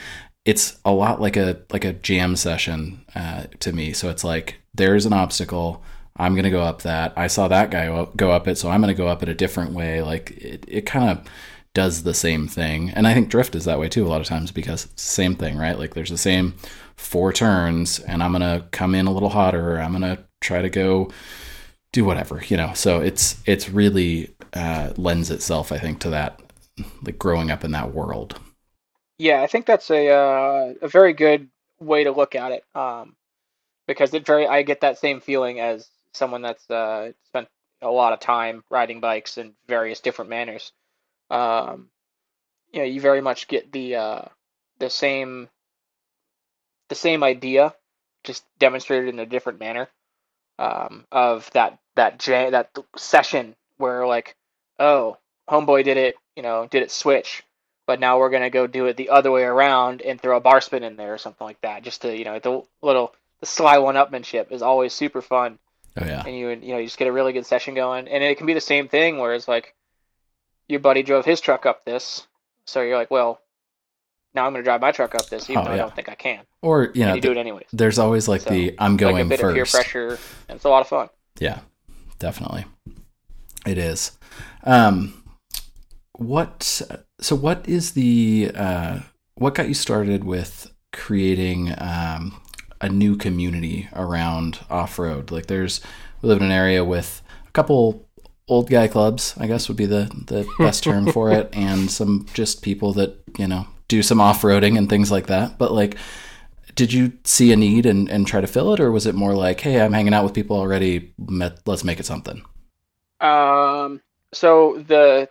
It's 0.45 0.79
a 0.85 0.93
lot 0.93 1.21
like 1.21 1.37
a 1.37 1.63
like 1.71 1.85
a 1.85 1.93
jam 1.93 2.37
session 2.37 3.05
uh, 3.15 3.45
to 3.61 3.73
me. 3.73 3.93
So 3.93 4.11
it's 4.11 4.25
like 4.25 4.57
there's 4.75 5.07
an 5.07 5.13
obstacle. 5.13 5.83
I'm 6.17 6.35
gonna 6.37 6.51
go 6.51 6.63
up 6.63 6.83
that. 6.83 7.13
I 7.17 7.27
saw 7.27 7.49
that 7.49 7.71
guy 7.71 7.87
go 8.17 8.31
up 8.31 8.49
it, 8.49 8.57
so 8.57 8.71
I'm 8.71 8.81
gonna 8.81 8.95
go 8.95 9.09
up 9.09 9.23
it 9.23 9.29
a 9.29 9.35
different 9.35 9.73
way. 9.73 10.03
Like 10.03 10.33
it, 10.33 10.65
it 10.69 10.83
kind 10.87 11.11
of 11.11 11.27
does 11.75 12.05
the 12.05 12.15
same 12.15 12.47
thing, 12.49 12.91
and 12.91 13.07
I 13.07 13.15
think 13.15 13.29
drift 13.31 13.55
is 13.55 13.65
that 13.65 13.81
way 13.81 13.89
too 13.89 14.07
a 14.07 14.09
lot 14.09 14.21
of 14.21 14.27
times 14.27 14.51
because 14.53 14.89
same 14.97 15.35
thing, 15.35 15.57
right? 15.57 15.79
Like 15.79 15.95
there's 15.95 16.11
the 16.11 16.19
same 16.19 16.55
four 16.97 17.33
turns, 17.33 17.99
and 18.01 18.23
I'm 18.23 18.33
gonna 18.33 18.67
come 18.71 18.95
in 18.95 19.07
a 19.07 19.13
little 19.13 19.31
hotter. 19.31 19.79
I'm 19.81 19.93
gonna 19.93 20.25
try 20.41 20.63
to 20.63 20.71
go 20.71 21.11
do 21.93 22.05
whatever, 22.05 22.43
you 22.47 22.57
know. 22.57 22.73
So 22.75 23.01
it's 23.01 23.43
it's 23.47 23.69
really 23.71 24.35
uh, 24.55 24.93
lends 24.97 25.31
itself, 25.31 25.73
I 25.73 25.79
think, 25.79 26.01
to 26.01 26.11
that 26.11 26.41
like 27.03 27.19
growing 27.19 27.51
up 27.51 27.65
in 27.65 27.73
that 27.73 27.93
world. 27.93 28.39
Yeah, 29.19 29.43
I 29.43 29.47
think 29.47 29.67
that's 29.67 29.91
a 29.91 30.09
uh, 30.09 30.75
a 30.83 30.89
very 30.89 31.13
good 31.13 31.49
way 31.81 32.05
to 32.05 32.13
look 32.13 32.35
at 32.35 32.53
it, 32.53 32.65
um, 32.75 33.17
because 33.87 34.15
it 34.15 34.27
very 34.27 34.47
I 34.47 34.63
get 34.63 34.81
that 34.83 34.99
same 34.99 35.21
feeling 35.21 35.61
as 35.61 35.89
someone 36.15 36.43
that's 36.43 36.69
uh, 36.71 37.13
spent 37.27 37.49
a 37.83 37.91
lot 37.91 38.13
of 38.13 38.21
time 38.21 38.65
riding 38.71 39.01
bikes 39.01 39.37
in 39.37 39.53
various 39.69 40.01
different 40.01 40.31
manners. 40.31 40.73
Um, 41.31 41.89
you 42.73 42.81
know, 42.81 42.87
you 42.87 43.01
very 43.01 43.21
much 43.21 43.49
get 43.49 43.71
the 43.73 43.97
uh, 43.97 44.23
the 44.79 44.91
same 44.91 45.49
the 46.89 46.95
same 46.95 47.23
idea, 47.23 47.75
just 48.25 48.45
demonstrated 48.59 49.09
in 49.09 49.21
a 49.21 49.27
different 49.27 49.59
manner 49.59 49.89
um, 50.59 51.05
of 51.13 51.51
that 51.53 51.79
that 51.97 52.19
j 52.19 52.51
that 52.51 52.77
session 52.97 53.55
where 53.77 54.07
like, 54.07 54.37
oh, 54.79 55.19
homeboy 55.49 55.85
did 55.85 55.97
it, 55.97 56.17
you 56.37 56.43
know, 56.43 56.67
did 56.71 56.83
it 56.83 56.91
switch, 56.91 57.43
but 57.87 58.01
now 58.01 58.19
we're 58.19 58.31
gonna 58.31 58.51
go 58.51 58.67
do 58.67 58.87
it 58.87 58.97
the 58.97 59.11
other 59.11 59.31
way 59.31 59.43
around 59.43 60.03
and 60.03 60.21
throw 60.21 60.37
a 60.37 60.41
bar 60.41 60.61
spin 60.61 60.83
in 60.83 60.97
there 60.97 61.15
or 61.15 61.19
something 61.19 61.45
like 61.47 61.61
that, 61.63 61.83
just 61.83 62.03
to 62.03 62.17
you 62.17 62.25
know 62.25 62.39
the 62.39 62.63
little 62.83 63.15
the 63.41 63.47
sly 63.47 63.79
one 63.79 63.97
upmanship 63.97 64.51
is 64.53 64.63
always 64.63 64.93
super 64.93 65.23
fun. 65.23 65.59
Oh 65.97 66.05
yeah. 66.05 66.25
And 66.27 66.37
you 66.37 66.49
you 66.51 66.73
know 66.73 66.79
you 66.79 66.87
just 66.87 66.99
get 66.99 67.09
a 67.09 67.13
really 67.13 67.33
good 67.33 67.47
session 67.47 67.75
going, 67.75 68.09
and 68.09 68.25
it 68.25 68.37
can 68.37 68.47
be 68.47 68.55
the 68.55 68.61
same 68.61 68.89
thing 68.89 69.19
where 69.19 69.35
it's 69.35 69.49
like, 69.49 69.75
your 70.69 70.81
buddy 70.81 71.03
drove 71.03 71.25
his 71.25 71.41
truck 71.41 71.67
up 71.67 71.85
this, 71.85 72.27
so 72.65 72.81
you're 72.81 72.97
like, 72.97 73.11
well, 73.11 73.41
now 74.35 74.47
I'm 74.47 74.53
going 74.53 74.63
to 74.63 74.67
drive 74.67 74.81
my 74.81 74.91
truck 74.91 75.15
up 75.15 75.29
this, 75.29 75.49
even 75.49 75.63
oh, 75.63 75.65
though 75.65 75.71
yeah. 75.71 75.77
I 75.77 75.79
don't 75.79 75.95
think 75.95 76.09
I 76.09 76.15
can. 76.15 76.45
Or 76.63 76.91
you 76.95 77.05
know, 77.05 77.15
you 77.15 77.21
do 77.21 77.31
it 77.31 77.37
anyways. 77.37 77.67
There's 77.73 77.99
always 77.99 78.27
like 78.27 78.41
so, 78.41 78.51
the 78.51 78.75
I'm 78.79 78.97
going 78.97 79.15
like 79.15 79.27
a 79.27 79.29
bit 79.29 79.41
first. 79.41 79.51
Of 79.51 79.55
peer 79.55 79.67
pressure, 79.67 80.19
and 80.49 80.57
it's 80.57 80.65
a 80.65 80.69
lot 80.69 80.81
of 80.81 80.89
fun. 80.89 81.09
Yeah, 81.39 81.61
definitely, 82.19 82.65
it 83.67 83.79
is. 83.79 84.19
Um, 84.65 85.23
what? 86.13 86.83
So, 87.21 87.37
what 87.37 87.69
is 87.69 87.93
the 87.93 88.51
uh, 88.55 89.01
what 89.37 89.55
got 89.55 89.69
you 89.69 89.75
started 89.75 90.25
with 90.25 90.73
creating 90.93 91.75
um, 91.79 92.41
a 92.85 92.89
new 92.89 93.17
community 93.17 93.89
around 93.95 94.61
off 94.71 94.99
road? 94.99 95.31
Like, 95.31 95.47
there's 95.47 95.81
we 96.23 96.29
live 96.29 96.39
in 96.39 96.45
an 96.45 96.53
area 96.53 96.85
with 96.85 97.23
a 97.47 97.51
couple 97.51 98.07
old 98.49 98.69
guy 98.69 98.89
clubs, 98.89 99.35
I 99.39 99.47
guess 99.47 99.69
would 99.69 99.77
be 99.77 99.87
the 99.87 100.11
the 100.27 100.47
best 100.59 100.85
term 100.85 101.11
for 101.13 101.31
it, 101.31 101.51
and 101.53 101.91
some 101.91 102.27
just 102.35 102.63
people 102.63 102.93
that 102.95 103.23
you 103.39 103.47
know 103.47 103.67
do 103.89 104.03
some 104.03 104.21
off 104.21 104.43
roading 104.43 104.79
and 104.79 104.89
things 104.89 105.11
like 105.11 105.27
that. 105.27 105.59
But 105.59 105.73
like, 105.73 105.97
did 106.75 106.93
you 106.93 107.13
see 107.25 107.53
a 107.53 107.57
need 107.57 107.87
and, 107.87 108.11
and 108.11 108.27
try 108.27 108.41
to 108.41 108.47
fill 108.47 108.73
it, 108.73 108.81
or 108.81 108.91
was 108.91 109.07
it 109.07 109.15
more 109.15 109.35
like, 109.35 109.61
hey, 109.61 109.81
I'm 109.81 109.93
hanging 109.93 110.15
out 110.15 110.25
with 110.25 110.35
people 110.35 110.57
already, 110.57 111.13
let's 111.67 111.85
make 111.85 112.01
it 112.01 112.07
something? 112.07 112.45
Um, 113.21 114.01
so 114.33 114.83
the 114.87 115.29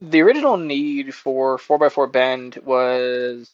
the 0.00 0.20
original 0.20 0.56
need 0.56 1.14
for 1.14 1.58
4x4 1.58 2.10
Bend 2.10 2.58
was 2.64 3.50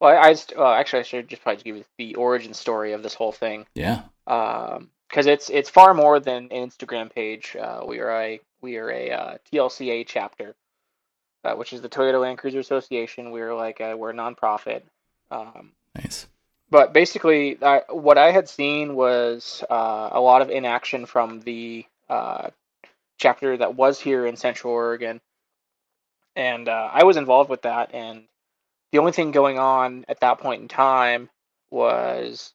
well, 0.00 0.16
I, 0.16 0.28
I 0.28 0.32
just, 0.32 0.52
uh, 0.56 0.72
actually 0.72 1.00
I 1.00 1.02
should 1.02 1.28
just 1.28 1.42
probably 1.42 1.62
give 1.62 1.76
you 1.76 1.84
the 1.98 2.14
origin 2.16 2.54
story 2.54 2.92
of 2.92 3.02
this 3.02 3.14
whole 3.14 3.32
thing. 3.32 3.66
Yeah. 3.74 4.02
Um, 4.26 4.90
because 5.08 5.26
it's 5.26 5.50
it's 5.50 5.70
far 5.70 5.94
more 5.94 6.18
than 6.20 6.48
an 6.50 6.68
Instagram 6.68 7.12
page. 7.12 7.56
Uh, 7.58 7.84
we 7.86 8.00
are 8.00 8.10
a 8.10 8.40
we 8.60 8.76
are 8.76 8.90
a 8.90 9.10
uh, 9.10 9.38
TLCA 9.52 10.04
chapter, 10.06 10.54
uh, 11.44 11.54
which 11.54 11.72
is 11.72 11.80
the 11.80 11.88
Toyota 11.88 12.20
Land 12.20 12.38
Cruiser 12.38 12.58
Association. 12.58 13.30
We're 13.30 13.54
like 13.54 13.80
a, 13.80 13.96
we're 13.96 14.10
a 14.10 14.14
nonprofit. 14.14 14.82
Um, 15.30 15.72
Nice. 15.94 16.26
but 16.70 16.92
basically, 16.92 17.56
I, 17.62 17.82
what 17.88 18.18
I 18.18 18.32
had 18.32 18.48
seen 18.48 18.94
was 18.94 19.64
uh, 19.70 20.08
a 20.12 20.20
lot 20.20 20.42
of 20.42 20.50
inaction 20.50 21.06
from 21.06 21.40
the 21.40 21.86
uh, 22.08 22.50
chapter 23.18 23.56
that 23.56 23.76
was 23.76 24.00
here 24.00 24.26
in 24.26 24.36
Central 24.36 24.72
Oregon, 24.72 25.20
and 26.34 26.68
uh, 26.68 26.90
I 26.92 27.04
was 27.04 27.16
involved 27.16 27.48
with 27.48 27.62
that. 27.62 27.94
And 27.94 28.24
the 28.92 28.98
only 28.98 29.12
thing 29.12 29.30
going 29.30 29.58
on 29.58 30.04
at 30.08 30.20
that 30.20 30.38
point 30.38 30.62
in 30.62 30.68
time 30.68 31.28
was 31.70 32.52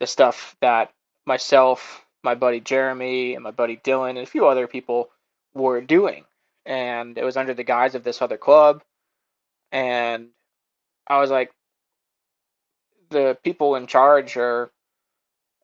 the 0.00 0.06
stuff 0.06 0.56
that 0.60 0.92
myself, 1.24 2.04
my 2.22 2.34
buddy 2.34 2.60
Jeremy, 2.60 3.34
and 3.34 3.42
my 3.42 3.50
buddy 3.50 3.76
Dylan, 3.76 4.10
and 4.10 4.18
a 4.18 4.26
few 4.26 4.46
other 4.46 4.66
people 4.66 5.10
were 5.54 5.80
doing, 5.80 6.24
and 6.64 7.16
it 7.16 7.24
was 7.24 7.36
under 7.36 7.54
the 7.54 7.64
guise 7.64 7.94
of 7.94 8.04
this 8.04 8.20
other 8.20 8.36
club, 8.36 8.82
and 9.72 10.28
I 11.06 11.20
was 11.20 11.30
like 11.30 11.52
the 13.10 13.38
people 13.42 13.76
in 13.76 13.86
charge 13.86 14.36
are 14.36 14.70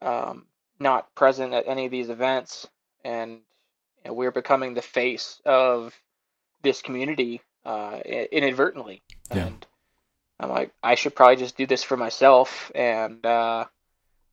um, 0.00 0.46
not 0.78 1.14
present 1.14 1.52
at 1.52 1.66
any 1.66 1.84
of 1.86 1.90
these 1.90 2.10
events, 2.10 2.66
and 3.04 3.32
you 3.32 4.06
know, 4.06 4.12
we're 4.14 4.30
becoming 4.30 4.74
the 4.74 4.82
face 4.82 5.40
of 5.44 5.94
this 6.62 6.82
community 6.82 7.40
uh, 7.64 8.00
inadvertently. 8.04 9.02
Yeah. 9.30 9.46
And 9.46 9.66
I'm 10.42 10.50
like, 10.50 10.72
I 10.82 10.94
should 10.96 11.14
probably 11.14 11.36
just 11.36 11.56
do 11.56 11.66
this 11.66 11.82
for 11.82 11.96
myself. 11.96 12.72
And 12.74 13.24
uh, 13.26 13.66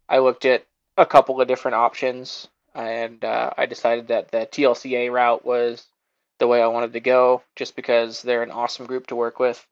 I 0.10 0.20
looked 0.20 0.46
at 0.46 0.66
a 0.98 1.06
couple 1.06 1.42
of 1.42 1.48
different 1.48 1.76
options, 1.76 2.48
and 2.76 3.24
uh, 3.24 3.52
I 3.58 3.66
decided 3.68 4.08
that 4.10 4.32
the 4.32 4.48
TLCA 4.48 5.10
route 5.10 5.46
was 5.46 5.88
the 6.40 6.48
way 6.48 6.62
I 6.62 6.68
wanted 6.68 6.94
to 6.94 7.00
go, 7.02 7.44
just 7.56 7.76
because 7.76 8.22
they're 8.22 8.44
an 8.44 8.52
awesome 8.52 8.86
group 8.88 9.08
to 9.08 9.16
work 9.16 9.40
with, 9.40 9.66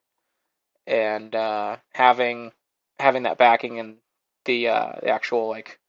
and 0.86 1.34
uh, 1.36 1.77
having 1.94 2.51
having 3.00 3.24
that 3.24 3.38
backing 3.38 3.79
and 3.79 3.98
the 4.46 4.70
uh, 4.70 4.94
the 5.01 5.10
actual 5.10 5.50
like 5.50 5.79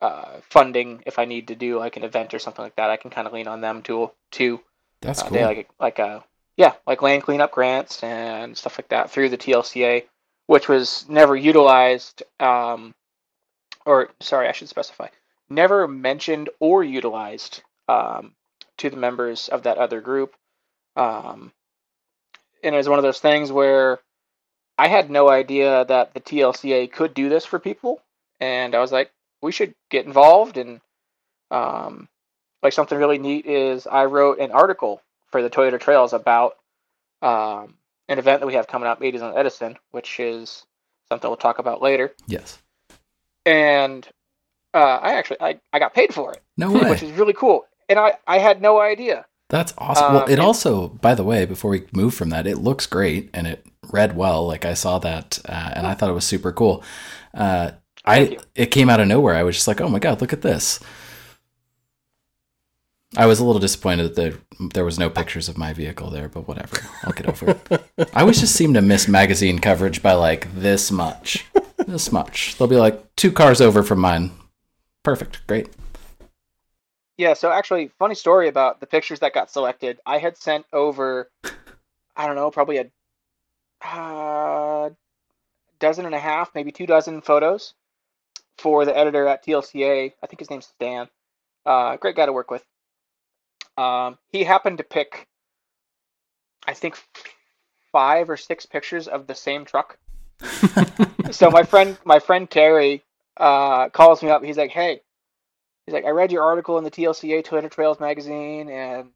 uh, 0.00 0.40
funding 0.50 1.02
if 1.06 1.18
I 1.18 1.24
need 1.24 1.48
to 1.48 1.54
do 1.54 1.78
like 1.78 1.96
an 1.96 2.04
event 2.04 2.34
or 2.34 2.38
something 2.38 2.62
like 2.62 2.76
that, 2.76 2.90
I 2.90 2.96
can 2.96 3.10
kind 3.10 3.26
of 3.26 3.32
lean 3.32 3.48
on 3.48 3.60
them 3.60 3.82
to 3.82 4.10
too. 4.30 4.60
That's 5.00 5.20
Uh, 5.20 5.28
cool. 5.28 5.32
They 5.38 5.44
like 5.44 5.68
like 5.80 5.98
uh 6.00 6.20
yeah 6.56 6.74
like 6.86 7.02
land 7.02 7.22
cleanup 7.22 7.52
grants 7.52 8.02
and 8.02 8.56
stuff 8.56 8.78
like 8.78 8.88
that 8.88 9.10
through 9.10 9.28
the 9.28 9.38
TLCA, 9.38 10.04
which 10.46 10.68
was 10.68 11.06
never 11.08 11.36
utilized. 11.36 12.22
Um, 12.40 12.94
or 13.86 14.10
sorry, 14.20 14.48
I 14.48 14.52
should 14.52 14.68
specify, 14.68 15.08
never 15.48 15.86
mentioned 15.86 16.50
or 16.60 16.82
utilized 16.84 17.62
um, 17.88 18.34
to 18.78 18.90
the 18.90 18.96
members 18.96 19.48
of 19.48 19.64
that 19.64 19.78
other 19.78 20.00
group. 20.00 20.34
Um, 20.96 21.52
and 22.62 22.74
it 22.74 22.78
was 22.78 22.88
one 22.88 22.98
of 22.98 23.02
those 23.02 23.20
things 23.20 23.52
where 23.52 24.00
I 24.78 24.88
had 24.88 25.10
no 25.10 25.28
idea 25.28 25.84
that 25.84 26.14
the 26.14 26.20
TLCA 26.20 26.90
could 26.90 27.14
do 27.14 27.28
this 27.28 27.44
for 27.44 27.58
people, 27.58 28.00
and 28.40 28.74
I 28.74 28.80
was 28.80 28.92
like, 28.92 29.10
we 29.42 29.52
should 29.52 29.74
get 29.90 30.06
involved. 30.06 30.56
And 30.56 30.80
um, 31.50 32.08
like 32.62 32.72
something 32.72 32.98
really 32.98 33.18
neat 33.18 33.46
is 33.46 33.86
I 33.86 34.06
wrote 34.06 34.40
an 34.40 34.50
article 34.50 35.02
for 35.34 35.42
the 35.42 35.50
Toyota 35.50 35.80
Trails 35.80 36.12
about 36.12 36.58
um, 37.20 37.74
an 38.08 38.20
event 38.20 38.38
that 38.40 38.46
we 38.46 38.54
have 38.54 38.68
coming 38.68 38.86
up, 38.86 39.00
80s 39.00 39.20
on 39.20 39.36
Edison, 39.36 39.76
which 39.90 40.20
is 40.20 40.64
something 41.08 41.28
we'll 41.28 41.36
talk 41.36 41.58
about 41.58 41.82
later. 41.82 42.14
yes. 42.28 42.58
And 43.44 44.06
uh, 44.72 44.78
I 45.02 45.14
actually 45.14 45.40
I, 45.40 45.58
I 45.72 45.80
got 45.80 45.92
paid 45.92 46.14
for 46.14 46.30
it, 46.32 46.40
No 46.56 46.70
way. 46.70 46.88
which 46.88 47.02
is 47.02 47.10
really 47.10 47.32
cool. 47.32 47.64
And 47.88 47.98
I, 47.98 48.16
I 48.28 48.38
had 48.38 48.62
no 48.62 48.80
idea. 48.80 49.26
That's 49.50 49.74
awesome. 49.76 50.12
well, 50.14 50.22
Um, 50.22 50.28
it 50.30 50.34
and- 50.34 50.40
also, 50.42 50.86
by 50.88 51.16
the 51.16 51.24
way, 51.24 51.46
before 51.46 51.72
we 51.72 51.84
move 51.92 52.14
from 52.14 52.30
that, 52.30 52.46
it 52.46 52.58
looks 52.58 52.86
great 52.86 53.28
and 53.34 53.48
it 53.48 53.66
read 53.92 54.16
well. 54.16 54.46
Like 54.46 54.64
I 54.64 54.74
saw 54.74 55.00
that, 55.00 55.40
uh, 55.48 55.70
and 55.74 55.84
I 55.84 55.94
thought 55.94 56.10
it 56.10 56.14
was 56.14 56.24
super 56.24 56.52
cool. 56.52 56.84
Uh, 57.34 57.72
I 58.04 58.18
you. 58.20 58.38
it 58.54 58.66
came 58.66 58.88
out 58.88 59.00
of 59.00 59.08
nowhere. 59.08 59.34
I 59.34 59.42
was 59.42 59.56
just 59.56 59.66
like, 59.66 59.80
oh 59.80 59.88
my 59.88 59.98
god, 59.98 60.20
look 60.20 60.32
at 60.32 60.42
this. 60.42 60.78
I 63.16 63.26
was 63.26 63.38
a 63.38 63.44
little 63.44 63.60
disappointed 63.60 64.14
that 64.14 64.40
there, 64.74 64.84
was 64.84 64.98
no 64.98 65.08
pictures 65.08 65.48
of 65.48 65.56
my 65.56 65.72
vehicle 65.72 66.10
there, 66.10 66.28
but 66.28 66.48
whatever. 66.48 66.76
I'll 67.04 67.12
get 67.12 67.28
over 67.28 67.50
it. 67.50 68.10
I 68.12 68.20
always 68.22 68.40
just 68.40 68.56
seem 68.56 68.74
to 68.74 68.82
miss 68.82 69.06
magazine 69.06 69.58
coverage 69.58 70.02
by 70.02 70.14
like 70.14 70.52
this 70.54 70.90
much. 70.90 71.46
This 71.86 72.10
much. 72.10 72.56
They'll 72.56 72.68
be 72.68 72.76
like 72.76 73.14
two 73.16 73.30
cars 73.30 73.60
over 73.60 73.82
from 73.82 74.00
mine. 74.00 74.32
Perfect. 75.02 75.46
Great. 75.46 75.68
Yeah, 77.16 77.34
so 77.34 77.52
actually, 77.52 77.90
funny 77.98 78.16
story 78.16 78.48
about 78.48 78.80
the 78.80 78.86
pictures 78.86 79.20
that 79.20 79.34
got 79.34 79.50
selected. 79.50 80.00
I 80.04 80.18
had 80.18 80.36
sent 80.36 80.66
over, 80.72 81.30
I 82.16 82.26
don't 82.26 82.34
know, 82.34 82.50
probably 82.50 82.78
a 82.78 82.90
uh, 83.86 84.90
dozen 85.78 86.06
and 86.06 86.14
a 86.14 86.18
half, 86.18 86.50
maybe 86.54 86.72
two 86.72 86.86
dozen 86.86 87.20
photos 87.20 87.74
for 88.58 88.84
the 88.84 88.96
editor 88.96 89.28
at 89.28 89.44
TLCA. 89.44 90.12
I 90.22 90.26
think 90.26 90.40
his 90.40 90.50
name's 90.50 90.66
Stan. 90.66 91.08
Uh, 91.64 91.96
great 91.96 92.16
guy 92.16 92.26
to 92.26 92.32
work 92.32 92.50
with. 92.50 92.64
Um, 93.76 94.18
he 94.28 94.44
happened 94.44 94.78
to 94.78 94.84
pick, 94.84 95.26
I 96.66 96.74
think, 96.74 96.96
five 97.92 98.30
or 98.30 98.36
six 98.36 98.66
pictures 98.66 99.08
of 99.08 99.26
the 99.26 99.34
same 99.34 99.64
truck. 99.64 99.98
so 101.30 101.50
my 101.50 101.62
friend, 101.62 101.98
my 102.04 102.18
friend 102.18 102.50
Terry, 102.50 103.02
uh, 103.36 103.88
calls 103.88 104.22
me 104.22 104.30
up. 104.30 104.44
He's 104.44 104.56
like, 104.56 104.70
"Hey." 104.70 105.00
He's 105.86 105.92
like, 105.92 106.06
I 106.06 106.10
read 106.10 106.32
your 106.32 106.42
article 106.42 106.78
in 106.78 106.84
the 106.84 106.90
TLCA 106.90 107.44
Toyota 107.44 107.70
Trails 107.70 108.00
magazine, 108.00 108.70
and 108.70 109.10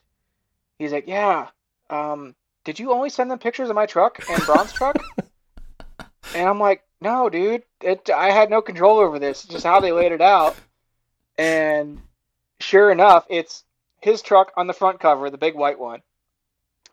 he's 0.78 0.92
like, 0.92 1.08
Yeah, 1.08 1.48
um, 1.88 2.34
did 2.64 2.78
you 2.78 2.92
only 2.92 3.08
send 3.08 3.30
them 3.30 3.38
pictures 3.38 3.70
of 3.70 3.74
my 3.74 3.86
truck 3.86 4.22
and 4.30 4.44
Braun's 4.44 4.72
truck? 4.72 5.02
and 6.34 6.48
I'm 6.48 6.60
like, 6.60 6.82
No, 7.00 7.30
dude, 7.30 7.62
it. 7.80 8.10
I 8.10 8.30
had 8.30 8.50
no 8.50 8.60
control 8.60 8.98
over 8.98 9.18
this. 9.18 9.44
It's 9.44 9.52
just 9.52 9.64
how 9.64 9.80
they 9.80 9.92
laid 9.92 10.12
it 10.12 10.20
out. 10.20 10.56
And 11.38 12.02
sure 12.60 12.90
enough, 12.90 13.24
it's 13.30 13.64
his 14.00 14.23
truck 14.23 14.52
on 14.57 14.67
the 14.67 14.73
front 14.73 15.00
cover, 15.00 15.31
the 15.31 15.38
big 15.38 15.55
white 15.55 15.78
one, 15.78 16.00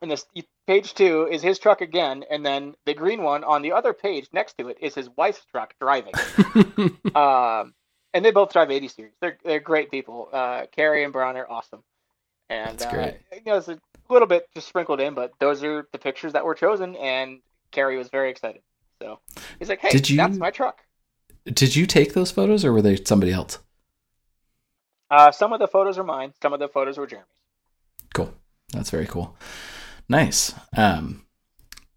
and 0.01 0.09
this 0.11 0.25
page 0.67 0.93
two 0.93 1.27
is 1.31 1.41
his 1.41 1.59
truck 1.59 1.81
again, 1.81 2.23
and 2.29 2.45
then 2.45 2.75
the 2.85 2.93
green 2.93 3.23
one 3.23 3.43
on 3.43 3.61
the 3.61 3.71
other 3.71 3.93
page 3.93 4.27
next 4.33 4.57
to 4.57 4.67
it 4.69 4.77
is 4.81 4.95
his 4.95 5.09
wife's 5.15 5.43
truck 5.51 5.73
driving. 5.79 6.13
Um, 7.15 7.73
and 8.13 8.23
they 8.25 8.31
both 8.31 8.51
drive 8.51 8.71
80 8.71 8.87
series. 8.89 9.13
They're 9.21 9.37
they're 9.43 9.59
great 9.59 9.89
people. 9.91 10.29
Uh, 10.31 10.65
Carrie 10.71 11.03
and 11.03 11.13
Brown 11.13 11.37
are 11.37 11.49
awesome. 11.49 11.83
And 12.49 12.77
That's 12.77 12.93
uh, 12.93 13.11
you 13.33 13.41
know, 13.45 13.57
it's 13.57 13.67
a 13.67 13.79
little 14.09 14.27
bit 14.27 14.47
just 14.53 14.67
sprinkled 14.67 14.99
in, 14.99 15.13
but 15.13 15.31
those 15.39 15.63
are 15.63 15.87
the 15.91 15.97
pictures 15.97 16.33
that 16.33 16.43
were 16.45 16.55
chosen, 16.55 16.95
and 16.97 17.39
Carrie 17.71 17.97
was 17.97 18.09
very 18.09 18.29
excited. 18.29 18.61
So 19.01 19.19
he's 19.59 19.69
like, 19.69 19.79
"Hey, 19.79 19.91
Did 19.91 20.09
you- 20.09 20.17
that's 20.17 20.37
my 20.37 20.51
truck." 20.51 20.79
Did 21.45 21.75
you 21.75 21.85
take 21.85 22.13
those 22.13 22.31
photos 22.31 22.65
or 22.65 22.73
were 22.73 22.81
they 22.81 22.95
somebody 22.97 23.31
else? 23.31 23.59
Uh, 25.09 25.31
some 25.31 25.53
of 25.53 25.59
the 25.59 25.67
photos 25.67 25.97
are 25.97 26.03
mine. 26.03 26.33
Some 26.41 26.53
of 26.53 26.59
the 26.59 26.67
photos 26.67 26.97
were 26.97 27.07
Jeremy's. 27.07 27.27
Cool. 28.13 28.33
That's 28.73 28.89
very 28.89 29.05
cool. 29.05 29.35
Nice. 30.09 30.53
Um, 30.75 31.25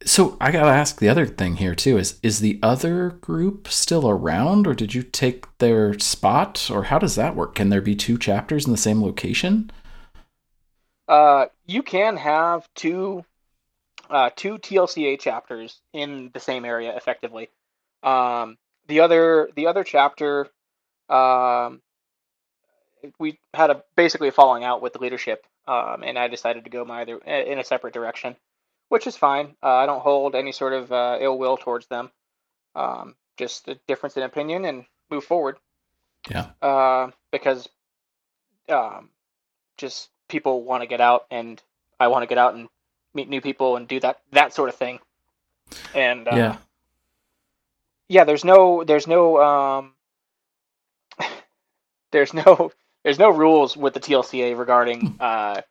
so 0.05 0.37
I 0.41 0.53
gotta 0.53 0.71
ask 0.71 0.99
the 0.99 1.09
other 1.09 1.27
thing 1.27 1.57
here 1.57 1.75
too 1.75 1.99
is 1.99 2.19
is 2.23 2.41
the 2.41 2.61
other 2.63 3.11
group 3.11 3.69
still 3.69 4.09
around 4.09 4.67
or 4.67 4.75
did 4.75 4.95
you 4.95 5.03
take 5.03 5.59
their 5.59 5.99
spot 5.99 6.71
or 6.73 6.85
how 6.85 6.99
does 6.99 7.17
that 7.17 7.35
work? 7.35 7.55
Can 7.55 7.69
there 7.69 7.81
be 7.81 7.97
two 7.97 8.17
chapters 8.17 8.65
in 8.67 8.73
the 8.73 8.79
same 8.79 9.03
location? 9.03 9.71
Uh, 11.09 11.47
you 11.67 11.83
can 11.83 12.17
have 12.17 12.69
two, 12.75 13.25
uh, 14.11 14.31
two 14.37 14.59
TLCA 14.59 15.19
chapters 15.19 15.81
in 15.93 16.31
the 16.35 16.41
same 16.41 16.65
area 16.65 16.95
effectively. 16.95 17.49
Um, 18.03 18.59
the 18.87 19.01
other, 19.01 19.49
the 19.57 19.67
other 19.67 19.85
chapter, 19.85 20.49
um, 21.09 21.81
we 23.19 23.39
had 23.55 23.71
a 23.71 23.83
basically 23.97 24.29
a 24.29 24.33
falling 24.33 24.65
out 24.65 24.83
with 24.83 24.93
the 24.93 24.99
leadership, 24.99 25.47
um, 25.67 26.03
and 26.03 26.19
I 26.19 26.29
decided 26.29 26.65
to 26.65 26.71
go 26.71 26.85
my 26.85 27.03
other 27.03 27.19
in 27.19 27.59
a 27.59 27.65
separate 27.65 27.95
direction, 27.95 28.37
which 28.89 29.07
is 29.07 29.17
fine. 29.17 29.57
Uh, 29.63 29.75
I 29.75 29.87
don't 29.87 30.01
hold 30.01 30.35
any 30.35 30.53
sort 30.53 30.73
of 30.73 30.93
uh, 30.93 31.19
ill 31.21 31.39
will 31.39 31.57
towards 31.57 31.87
them. 31.87 32.11
Um, 32.75 33.15
just 33.37 33.69
a 33.69 33.79
difference 33.87 34.17
in 34.17 34.23
opinion 34.23 34.65
and 34.65 34.85
move 35.11 35.25
forward. 35.25 35.57
Yeah. 36.31 36.51
Uh, 36.61 37.11
because, 37.31 37.69
um, 38.69 39.11
just 39.77 40.11
people 40.29 40.63
want 40.65 40.83
to 40.83 40.87
get 40.87 41.01
out, 41.01 41.27
and 41.31 41.63
I 41.99 42.09
want 42.09 42.23
to 42.23 42.27
get 42.27 42.39
out 42.39 42.55
and 42.55 42.69
meet 43.15 43.29
new 43.29 43.41
people 43.41 43.77
and 43.77 43.89
do 43.89 44.01
that 44.01 44.21
that 44.33 44.53
sort 44.53 44.69
of 44.69 44.75
thing. 44.75 44.99
And 45.95 46.29
uh, 46.29 46.37
yeah. 46.37 46.57
yeah, 48.09 48.25
there's 48.25 48.45
no 48.45 48.85
there's 48.85 49.07
no 49.07 49.41
um 49.43 49.95
there's 52.11 52.35
no 52.35 52.73
there's 53.05 53.19
no 53.19 53.31
rules 53.31 53.77
with 53.77 53.95
the 53.95 54.01
TLCA 54.01 54.55
Hmm. 54.55 54.59
regarding 54.59 55.17
uh, 55.21 55.63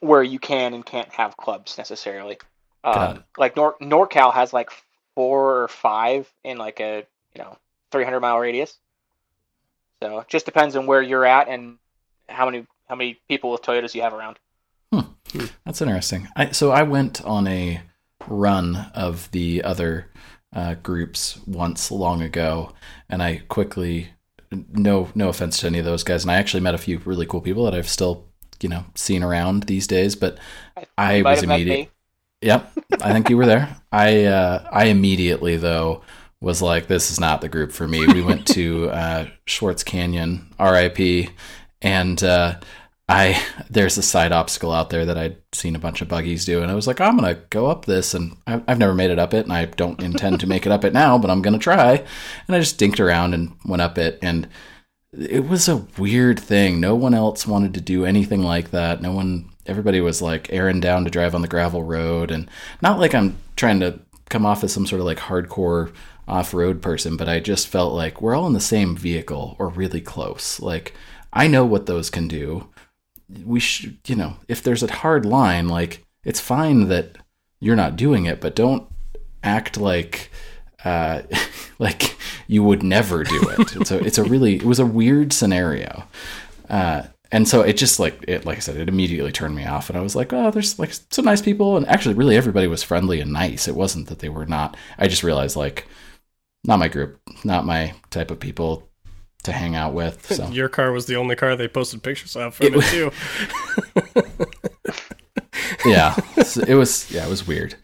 where 0.00 0.22
you 0.22 0.38
can 0.38 0.74
and 0.74 0.84
can't 0.84 1.12
have 1.12 1.36
clubs 1.36 1.78
necessarily. 1.78 2.38
Um, 2.84 3.24
like 3.38 3.56
Nor- 3.56 3.76
NorCal 3.80 4.32
has 4.32 4.52
like 4.52 4.70
four 5.14 5.62
or 5.62 5.68
five 5.68 6.30
in 6.44 6.58
like 6.58 6.80
a 6.80 7.06
you 7.34 7.42
know 7.42 7.56
300 7.92 8.20
mile 8.20 8.38
radius. 8.38 8.76
So 10.02 10.18
it 10.20 10.28
just 10.28 10.46
depends 10.46 10.74
on 10.74 10.86
where 10.86 11.02
you're 11.02 11.24
at 11.24 11.48
and 11.48 11.78
how 12.28 12.46
many 12.46 12.66
how 12.88 12.96
many 12.96 13.20
people 13.28 13.52
with 13.52 13.62
Toyotas 13.62 13.94
you 13.94 14.02
have 14.02 14.12
around. 14.14 14.38
That's 15.64 15.80
interesting. 15.80 16.28
I, 16.36 16.50
so 16.50 16.72
I 16.72 16.82
went 16.82 17.24
on 17.24 17.46
a 17.46 17.80
run 18.28 18.90
of 18.94 19.30
the 19.30 19.62
other 19.62 20.10
uh, 20.52 20.74
groups 20.74 21.38
once 21.46 21.90
long 21.90 22.20
ago, 22.20 22.72
and 23.08 23.22
I 23.22 23.42
quickly, 23.48 24.08
no 24.72 25.08
no 25.14 25.28
offense 25.28 25.58
to 25.58 25.66
any 25.66 25.78
of 25.78 25.84
those 25.84 26.04
guys, 26.04 26.24
and 26.24 26.30
I 26.30 26.36
actually 26.36 26.60
met 26.60 26.74
a 26.74 26.78
few 26.78 26.98
really 27.04 27.26
cool 27.26 27.40
people 27.40 27.64
that 27.64 27.74
I've 27.74 27.88
still 27.88 28.26
you 28.60 28.68
know 28.68 28.84
seen 28.94 29.22
around 29.22 29.64
these 29.64 29.86
days, 29.86 30.16
but 30.16 30.38
I 30.96 31.22
might 31.22 31.32
was 31.32 31.42
immediate. 31.42 31.90
Yep, 32.40 32.72
I 33.00 33.12
think 33.12 33.30
you 33.30 33.36
were 33.36 33.46
there. 33.46 33.76
I 33.92 34.24
uh, 34.24 34.68
I 34.70 34.86
immediately 34.86 35.56
though 35.56 36.02
was 36.42 36.60
like, 36.60 36.88
this 36.88 37.10
is 37.10 37.20
not 37.20 37.40
the 37.40 37.48
group 37.48 37.70
for 37.70 37.86
me. 37.86 38.04
We 38.04 38.22
went 38.22 38.46
to 38.48 38.90
uh, 38.90 39.26
Swartz 39.46 39.84
Canyon, 39.84 40.52
R.I.P. 40.58 41.28
And 41.80 42.22
uh, 42.22 42.56
I 43.08 43.42
there's 43.68 43.98
a 43.98 44.02
side 44.02 44.32
obstacle 44.32 44.72
out 44.72 44.90
there 44.90 45.04
that 45.04 45.18
I'd 45.18 45.36
seen 45.52 45.76
a 45.76 45.80
bunch 45.80 46.00
of 46.00 46.08
buggies 46.08 46.44
do, 46.44 46.62
and 46.62 46.70
I 46.70 46.74
was 46.74 46.86
like, 46.86 47.00
I'm 47.00 47.16
gonna 47.16 47.34
go 47.50 47.66
up 47.66 47.84
this, 47.84 48.14
and 48.14 48.36
I've, 48.46 48.62
I've 48.68 48.78
never 48.78 48.94
made 48.94 49.10
it 49.10 49.18
up 49.18 49.34
it, 49.34 49.44
and 49.44 49.52
I 49.52 49.66
don't 49.66 50.02
intend 50.02 50.40
to 50.40 50.46
make 50.46 50.66
it 50.66 50.72
up 50.72 50.84
it 50.84 50.92
now, 50.92 51.18
but 51.18 51.30
I'm 51.30 51.42
gonna 51.42 51.58
try. 51.58 52.04
And 52.46 52.56
I 52.56 52.60
just 52.60 52.78
dinked 52.78 53.00
around 53.00 53.34
and 53.34 53.56
went 53.64 53.82
up 53.82 53.98
it, 53.98 54.18
and 54.22 54.48
it 55.12 55.46
was 55.46 55.68
a 55.68 55.84
weird 55.98 56.40
thing. 56.40 56.80
No 56.80 56.94
one 56.94 57.14
else 57.14 57.46
wanted 57.46 57.74
to 57.74 57.80
do 57.80 58.04
anything 58.04 58.42
like 58.42 58.70
that. 58.70 59.02
No 59.02 59.12
one, 59.12 59.50
everybody 59.66 60.00
was 60.00 60.22
like 60.22 60.52
airing 60.52 60.80
down 60.80 61.04
to 61.04 61.10
drive 61.10 61.34
on 61.34 61.42
the 61.42 61.48
gravel 61.48 61.82
road. 61.82 62.30
And 62.30 62.48
not 62.80 62.98
like 62.98 63.14
I'm 63.14 63.36
trying 63.56 63.80
to 63.80 64.00
come 64.30 64.46
off 64.46 64.64
as 64.64 64.72
some 64.72 64.86
sort 64.86 65.00
of 65.00 65.06
like 65.06 65.18
hardcore 65.18 65.92
off 66.26 66.54
road 66.54 66.80
person, 66.80 67.16
but 67.16 67.28
I 67.28 67.40
just 67.40 67.68
felt 67.68 67.92
like 67.92 68.22
we're 68.22 68.34
all 68.34 68.46
in 68.46 68.54
the 68.54 68.60
same 68.60 68.96
vehicle 68.96 69.56
or 69.58 69.68
really 69.68 70.00
close. 70.00 70.60
Like, 70.60 70.94
I 71.32 71.46
know 71.46 71.64
what 71.64 71.86
those 71.86 72.08
can 72.08 72.28
do. 72.28 72.68
We 73.44 73.60
should, 73.60 73.98
you 74.06 74.16
know, 74.16 74.36
if 74.48 74.62
there's 74.62 74.82
a 74.82 74.92
hard 74.92 75.24
line, 75.24 75.68
like, 75.68 76.04
it's 76.24 76.40
fine 76.40 76.88
that 76.88 77.18
you're 77.60 77.76
not 77.76 77.96
doing 77.96 78.26
it, 78.26 78.40
but 78.40 78.56
don't 78.56 78.86
act 79.42 79.76
like, 79.76 80.30
uh, 80.84 81.22
like 81.78 82.16
you 82.46 82.62
would 82.62 82.82
never 82.82 83.24
do 83.24 83.40
it. 83.50 83.76
It's 83.80 83.90
a, 83.90 83.98
it's 83.98 84.18
a 84.18 84.24
really, 84.24 84.56
it 84.56 84.64
was 84.64 84.78
a 84.78 84.86
weird 84.86 85.32
scenario. 85.32 86.04
Uh, 86.68 87.04
and 87.32 87.48
so 87.48 87.62
it 87.62 87.78
just 87.78 87.98
like 87.98 88.22
it, 88.28 88.44
like 88.44 88.58
I 88.58 88.60
said, 88.60 88.76
it 88.76 88.90
immediately 88.90 89.32
turned 89.32 89.56
me 89.56 89.64
off, 89.64 89.88
and 89.88 89.98
I 89.98 90.02
was 90.02 90.14
like, 90.14 90.34
oh, 90.34 90.50
there's 90.50 90.78
like 90.78 90.92
some 91.10 91.24
nice 91.24 91.40
people, 91.40 91.78
and 91.78 91.88
actually, 91.88 92.14
really, 92.14 92.36
everybody 92.36 92.66
was 92.66 92.82
friendly 92.82 93.20
and 93.20 93.32
nice. 93.32 93.66
It 93.66 93.74
wasn't 93.74 94.08
that 94.08 94.18
they 94.18 94.28
were 94.28 94.44
not. 94.44 94.76
I 94.98 95.08
just 95.08 95.22
realized 95.22 95.56
like, 95.56 95.88
not 96.64 96.78
my 96.78 96.88
group, 96.88 97.18
not 97.42 97.64
my 97.64 97.94
type 98.10 98.30
of 98.30 98.38
people 98.38 98.91
to 99.44 99.52
hang 99.52 99.74
out 99.76 99.94
with. 99.94 100.26
So 100.32 100.48
Your 100.48 100.68
car 100.68 100.92
was 100.92 101.06
the 101.06 101.16
only 101.16 101.36
car 101.36 101.56
they 101.56 101.68
posted 101.68 102.02
pictures 102.02 102.36
of 102.36 102.54
from 102.54 102.66
It 102.68 102.74
it, 102.76 102.84
too. 102.84 103.10
yeah, 105.84 106.14
So 106.42 106.62
it 106.66 106.74
was 106.74 107.10
yeah, 107.10 107.26
it 107.26 107.28
was 107.30 107.46
weird. 107.46 107.74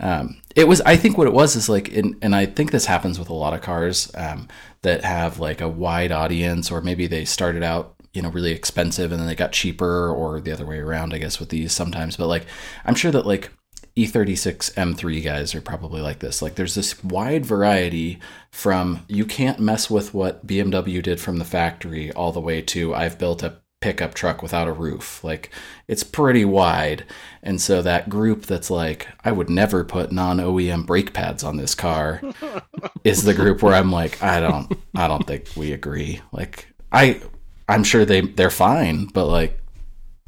Um, 0.00 0.40
it 0.54 0.68
was 0.68 0.80
I 0.82 0.96
think 0.96 1.18
what 1.18 1.26
it 1.26 1.32
was 1.32 1.56
is 1.56 1.68
like, 1.68 1.88
in, 1.88 2.16
and 2.22 2.34
I 2.34 2.46
think 2.46 2.70
this 2.70 2.86
happens 2.86 3.18
with 3.18 3.28
a 3.30 3.34
lot 3.34 3.54
of 3.54 3.62
cars 3.62 4.10
um, 4.14 4.48
that 4.82 5.04
have 5.04 5.40
like 5.40 5.60
a 5.60 5.68
wide 5.68 6.12
audience, 6.12 6.70
or 6.70 6.80
maybe 6.80 7.06
they 7.06 7.24
started 7.24 7.62
out 7.62 7.94
you 8.12 8.22
know 8.22 8.30
really 8.30 8.52
expensive 8.52 9.12
and 9.12 9.20
then 9.20 9.26
they 9.28 9.34
got 9.34 9.52
cheaper, 9.52 10.10
or 10.10 10.40
the 10.40 10.52
other 10.52 10.66
way 10.66 10.78
around, 10.78 11.12
I 11.14 11.18
guess 11.18 11.40
with 11.40 11.48
these 11.48 11.72
sometimes. 11.72 12.16
But 12.16 12.28
like 12.28 12.46
I'm 12.84 12.94
sure 12.94 13.10
that 13.10 13.26
like 13.26 13.50
E36 13.98 14.74
M3 14.74 15.24
guys 15.24 15.56
are 15.56 15.60
probably 15.60 16.00
like 16.00 16.20
this. 16.20 16.40
Like 16.40 16.54
there's 16.54 16.76
this 16.76 17.02
wide 17.02 17.44
variety 17.44 18.20
from 18.52 19.04
you 19.08 19.24
can't 19.24 19.58
mess 19.58 19.90
with 19.90 20.14
what 20.14 20.46
BMW 20.46 21.02
did 21.02 21.18
from 21.20 21.38
the 21.38 21.44
factory 21.44 22.12
all 22.12 22.30
the 22.30 22.40
way 22.40 22.62
to 22.62 22.94
I've 22.94 23.18
built 23.18 23.42
a 23.42 23.56
pickup 23.80 24.14
truck 24.14 24.40
without 24.40 24.68
a 24.68 24.72
roof. 24.72 25.24
Like 25.24 25.50
it's 25.88 26.04
pretty 26.04 26.44
wide. 26.44 27.06
And 27.42 27.60
so 27.60 27.82
that 27.82 28.08
group 28.08 28.46
that's 28.46 28.70
like 28.70 29.08
I 29.24 29.32
would 29.32 29.50
never 29.50 29.82
put 29.82 30.12
non-OEM 30.12 30.86
brake 30.86 31.12
pads 31.12 31.42
on 31.42 31.56
this 31.56 31.74
car 31.74 32.22
is 33.04 33.24
the 33.24 33.34
group 33.34 33.64
where 33.64 33.74
I'm 33.74 33.90
like 33.90 34.22
I 34.22 34.38
don't 34.38 34.72
I 34.94 35.08
don't 35.08 35.26
think 35.26 35.48
we 35.56 35.72
agree. 35.72 36.20
Like 36.30 36.68
I 36.92 37.20
I'm 37.68 37.82
sure 37.82 38.04
they 38.04 38.20
they're 38.20 38.48
fine, 38.48 39.06
but 39.06 39.26
like 39.26 39.58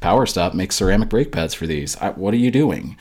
Power 0.01 0.25
Stop 0.25 0.53
makes 0.55 0.75
ceramic 0.75 1.07
brake 1.07 1.31
pads 1.31 1.53
for 1.53 1.67
these. 1.67 1.95
I, 1.97 2.09
what 2.09 2.33
are 2.33 2.37
you 2.37 2.51
doing? 2.51 2.97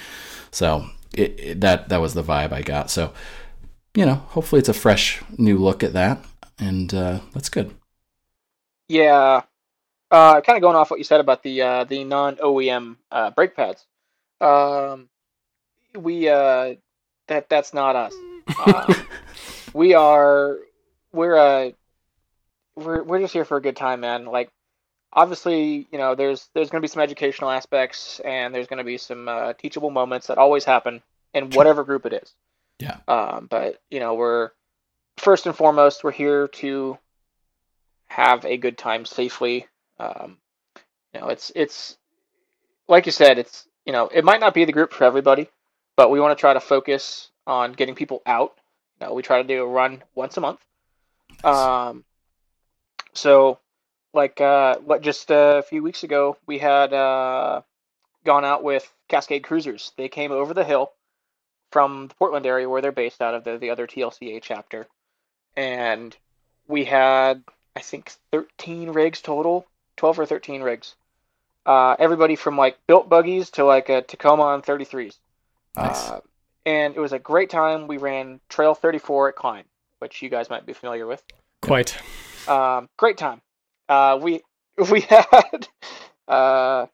So 0.51 0.87
it, 1.15 1.41
it, 1.41 1.61
that 1.61 1.89
that 1.89 2.01
was 2.01 2.15
the 2.15 2.23
vibe 2.23 2.53
I 2.53 2.63
got. 2.63 2.91
So 2.91 3.13
you 3.95 4.07
know, 4.07 4.15
hopefully 4.15 4.61
it's 4.61 4.69
a 4.69 4.75
fresh 4.75 5.23
new 5.37 5.59
look 5.59 5.83
at 5.83 5.93
that, 5.95 6.25
and 6.59 6.93
uh, 6.95 7.21
that's 7.33 7.49
good. 7.49 7.75
Yeah, 8.89 9.43
uh, 10.11 10.41
kind 10.41 10.57
of 10.57 10.63
going 10.63 10.77
off 10.77 10.91
what 10.91 10.99
you 10.99 11.05
said 11.05 11.21
about 11.21 11.43
the 11.43 11.63
uh, 11.63 11.85
the 11.85 12.05
non 12.05 12.37
OEM 12.37 12.97
uh, 13.11 13.31
brake 13.31 13.55
pads. 13.55 13.85
Um, 14.41 15.09
we 15.97 16.29
uh, 16.29 16.75
that 17.29 17.49
that's 17.49 17.75
not 17.75 17.97
us. 17.97 18.15
Uh, 18.59 18.95
we 19.75 19.95
are 19.95 20.59
we're 21.13 21.37
uh 21.37 21.71
we're 22.77 23.03
we're 23.03 23.21
just 23.21 23.33
here 23.33 23.45
for 23.45 23.57
a 23.57 23.63
good 23.63 23.77
time, 23.77 24.01
man. 24.01 24.25
Like 24.25 24.51
obviously, 25.13 25.89
you 25.91 25.99
know, 25.99 26.15
there's 26.15 26.49
there's 26.55 26.71
going 26.71 26.81
to 26.81 26.85
be 26.85 26.91
some 26.91 27.03
educational 27.03 27.51
aspects 27.51 28.21
and 28.25 28.55
there's 28.55 28.67
going 28.67 28.79
to 28.79 28.85
be 28.85 28.99
some 28.99 29.29
uh, 29.29 29.53
teachable 29.55 29.91
moments 29.91 30.29
that 30.29 30.39
always 30.39 30.65
happen 30.65 31.03
in 31.35 31.51
whatever 31.51 31.85
group 31.85 32.07
it 32.07 32.13
is. 32.13 32.35
Yeah. 32.79 32.99
Um, 33.09 33.47
but 33.51 33.81
you 33.91 34.01
know, 34.01 34.15
we're 34.15 34.51
first 35.17 35.47
and 35.47 35.55
foremost 35.55 36.03
we're 36.05 36.13
here 36.13 36.49
to 36.49 36.99
have 38.07 38.45
a 38.45 38.57
good 38.57 38.79
time 38.79 39.05
safely. 39.05 39.67
Um, 39.99 40.39
you 41.15 41.21
know, 41.21 41.29
it's 41.29 41.53
it's 41.55 41.97
like 42.89 43.07
you 43.07 43.13
said, 43.13 43.39
it's 43.39 43.67
you 43.85 43.93
know, 43.93 44.09
it 44.13 44.25
might 44.25 44.41
not 44.41 44.55
be 44.55 44.65
the 44.65 44.73
group 44.73 44.93
for 44.93 45.05
everybody, 45.05 45.49
but 45.97 46.11
we 46.11 46.21
want 46.21 46.37
to 46.37 46.41
try 46.41 46.53
to 46.53 46.61
focus 46.61 47.31
on 47.47 47.73
getting 47.73 47.95
people 47.95 48.23
out. 48.27 48.55
You 49.01 49.07
know, 49.07 49.15
we 49.15 49.23
try 49.23 49.43
to 49.43 49.49
do 49.49 49.63
a 49.63 49.67
run 49.67 50.03
once 50.15 50.37
a 50.37 50.41
month. 50.41 50.61
Um, 51.45 52.05
so 53.13 53.59
like 54.13 54.41
uh, 54.41 54.79
what 54.79 55.03
just 55.03 55.31
a 55.31 55.65
few 55.69 55.83
weeks 55.83 56.03
ago, 56.03 56.37
we 56.47 56.59
had 56.59 56.93
uh, 56.93 57.63
gone 58.25 58.45
out 58.45 58.63
with 58.63 58.91
Cascade 59.09 59.45
Cruisers. 59.45 59.93
They 59.97 60.09
came 60.09 60.33
over 60.33 60.55
the 60.55 60.65
hill 60.65 60.93
from 61.71 62.09
the 62.09 62.15
Portland 62.15 62.47
area 62.47 62.69
where 62.69 62.83
they're 62.83 62.93
based 62.93 63.23
out 63.23 63.35
of 63.35 63.45
the 63.45 63.59
the 63.59 63.71
other 63.71 63.87
TLCA 63.87 64.41
chapter, 64.43 64.87
and 65.57 66.17
we 66.67 66.85
had 66.85 67.43
I 67.77 67.81
think 67.81 68.13
13 68.33 68.91
rigs 68.91 69.21
total, 69.21 69.67
12 69.97 70.21
or 70.21 70.27
13 70.27 70.63
rigs. 70.63 70.95
Uh, 71.67 71.95
everybody 71.99 72.37
from 72.37 72.57
like 72.57 72.79
built 72.87 73.09
buggies 73.09 73.51
to 73.51 73.65
like 73.65 73.89
a 73.89 74.03
Tacoma 74.03 74.43
on 74.45 74.63
33s. 74.63 75.19
Nice. 75.77 76.11
Uh, 76.11 76.21
and 76.67 76.97
it 76.97 77.01
was 77.01 77.13
a 77.13 77.19
great 77.19 77.51
time. 77.51 77.87
We 77.87 77.97
ran 77.97 78.41
Trail 78.49 78.75
34 78.75 79.31
at 79.31 79.37
Cline, 79.37 79.65
which 79.99 80.23
you 80.23 80.29
guys 80.29 80.51
might 80.51 80.67
be 80.67 80.73
familiar 80.73 81.07
with. 81.07 81.23
Quite. 81.63 81.97
Um, 82.49 82.89
great 82.97 83.19
time. 83.19 83.41
Uh, 83.91 84.19
we 84.23 84.41
we 84.91 85.01
had 85.03 85.69
uh, 86.29 86.87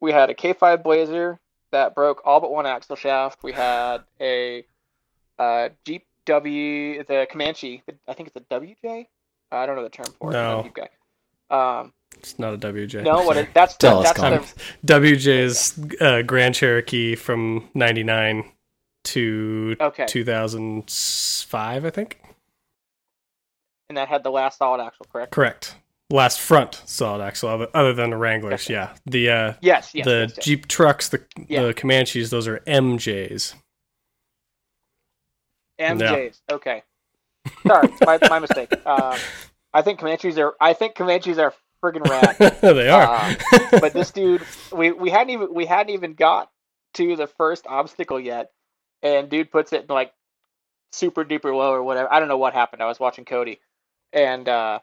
we 0.00 0.10
had 0.10 0.30
a 0.30 0.34
K5 0.34 0.82
Blazer 0.82 1.38
that 1.70 1.94
broke 1.94 2.22
all 2.24 2.40
but 2.40 2.50
one 2.50 2.66
axle 2.66 2.96
shaft. 2.96 3.44
We 3.44 3.52
had 3.52 3.98
a 4.20 4.64
uh, 5.38 5.68
Jeep 5.84 6.06
W, 6.24 7.04
the 7.04 7.26
Comanche. 7.30 7.82
I 8.08 8.14
think 8.14 8.30
it's 8.34 8.36
a 8.36 8.54
WJ. 8.60 9.06
I 9.52 9.66
don't 9.66 9.76
know 9.76 9.82
the 9.82 9.90
term 9.90 10.06
for 10.18 10.32
it. 10.32 10.36
I'm 10.36 10.42
not 10.42 10.52
a 10.52 10.56
No. 10.56 10.62
Jeep 10.64 10.74
guy. 10.74 11.78
Um, 11.80 11.92
It's 12.18 12.38
not 12.38 12.54
a 12.54 12.58
WJ. 12.58 13.02
no, 13.04 13.22
what 13.24 13.36
it, 13.36 13.48
that's 13.54 13.74
the, 13.76 13.86
Tell 13.88 13.98
us, 13.98 14.06
that's 14.06 14.18
Connor. 14.18 14.40
the 14.82 14.94
WJ's 14.94 15.78
uh, 16.00 16.22
Grand 16.22 16.54
Cherokee 16.54 17.16
from 17.16 17.68
99 17.74 18.44
to 19.02 19.76
okay, 19.80 20.06
2005, 20.06 21.84
I 21.84 21.90
think. 21.90 22.20
and 23.88 23.96
that 23.98 24.08
had 24.08 24.22
the 24.22 24.30
last 24.30 24.58
solid 24.58 24.80
axle, 24.82 25.06
correct? 25.12 25.32
Correct. 25.32 25.74
Last 26.10 26.40
front 26.40 26.82
solid 26.86 27.22
axle, 27.22 27.48
other, 27.48 27.68
other 27.72 27.92
than 27.92 28.10
the 28.10 28.16
Wranglers. 28.16 28.68
Yeah. 28.68 28.94
The 29.06 29.30
uh, 29.30 29.52
Yes, 29.60 29.90
yes. 29.94 30.04
the 30.04 30.10
yes, 30.28 30.32
yes. 30.36 30.44
Jeep 30.44 30.66
trucks, 30.68 31.08
the 31.08 31.24
Yeah. 31.48 31.62
the 31.62 31.74
Comanches, 31.74 32.30
those 32.30 32.48
are 32.48 32.58
MJs. 32.66 33.54
MJs. 35.80 36.40
Okay. 36.50 36.82
Sorry, 37.66 37.88
my, 38.04 38.18
my 38.28 38.38
mistake. 38.38 38.72
Um, 38.86 39.16
I 39.72 39.82
think 39.82 40.00
Comanches 40.00 40.36
are. 40.38 40.54
I 40.60 40.72
think 40.72 40.94
Comanches 40.94 41.38
are 41.38 41.54
friggin' 41.82 42.06
rad. 42.08 42.36
they 42.60 42.88
are. 42.88 43.14
Uh, 43.52 43.80
but 43.80 43.92
this 43.92 44.10
dude, 44.10 44.42
we, 44.72 44.90
we 44.92 45.10
hadn't 45.10 45.30
even 45.30 45.54
we 45.54 45.64
hadn't 45.64 45.94
even 45.94 46.14
got 46.14 46.50
to 46.94 47.16
the 47.16 47.26
first 47.28 47.66
obstacle 47.68 48.18
yet, 48.18 48.50
and 49.02 49.30
dude 49.30 49.50
puts 49.50 49.72
it 49.72 49.82
in 49.82 49.94
like 49.94 50.12
super 50.92 51.24
duper 51.24 51.56
low 51.56 51.72
or 51.72 51.82
whatever. 51.82 52.12
I 52.12 52.18
don't 52.18 52.28
know 52.28 52.36
what 52.38 52.52
happened. 52.52 52.82
I 52.82 52.86
was 52.86 52.98
watching 53.00 53.24
Cody, 53.24 53.60
and 54.12 54.48
uh, 54.48 54.80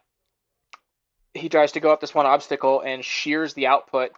he 1.38 1.50
tries 1.50 1.72
to 1.74 1.80
go 1.80 1.92
up 1.92 2.02
this 2.02 2.14
one 2.16 2.26
obstacle 2.26 2.82
and 2.82 3.04
shears 3.04 3.54
the 3.54 3.68
output 3.68 4.12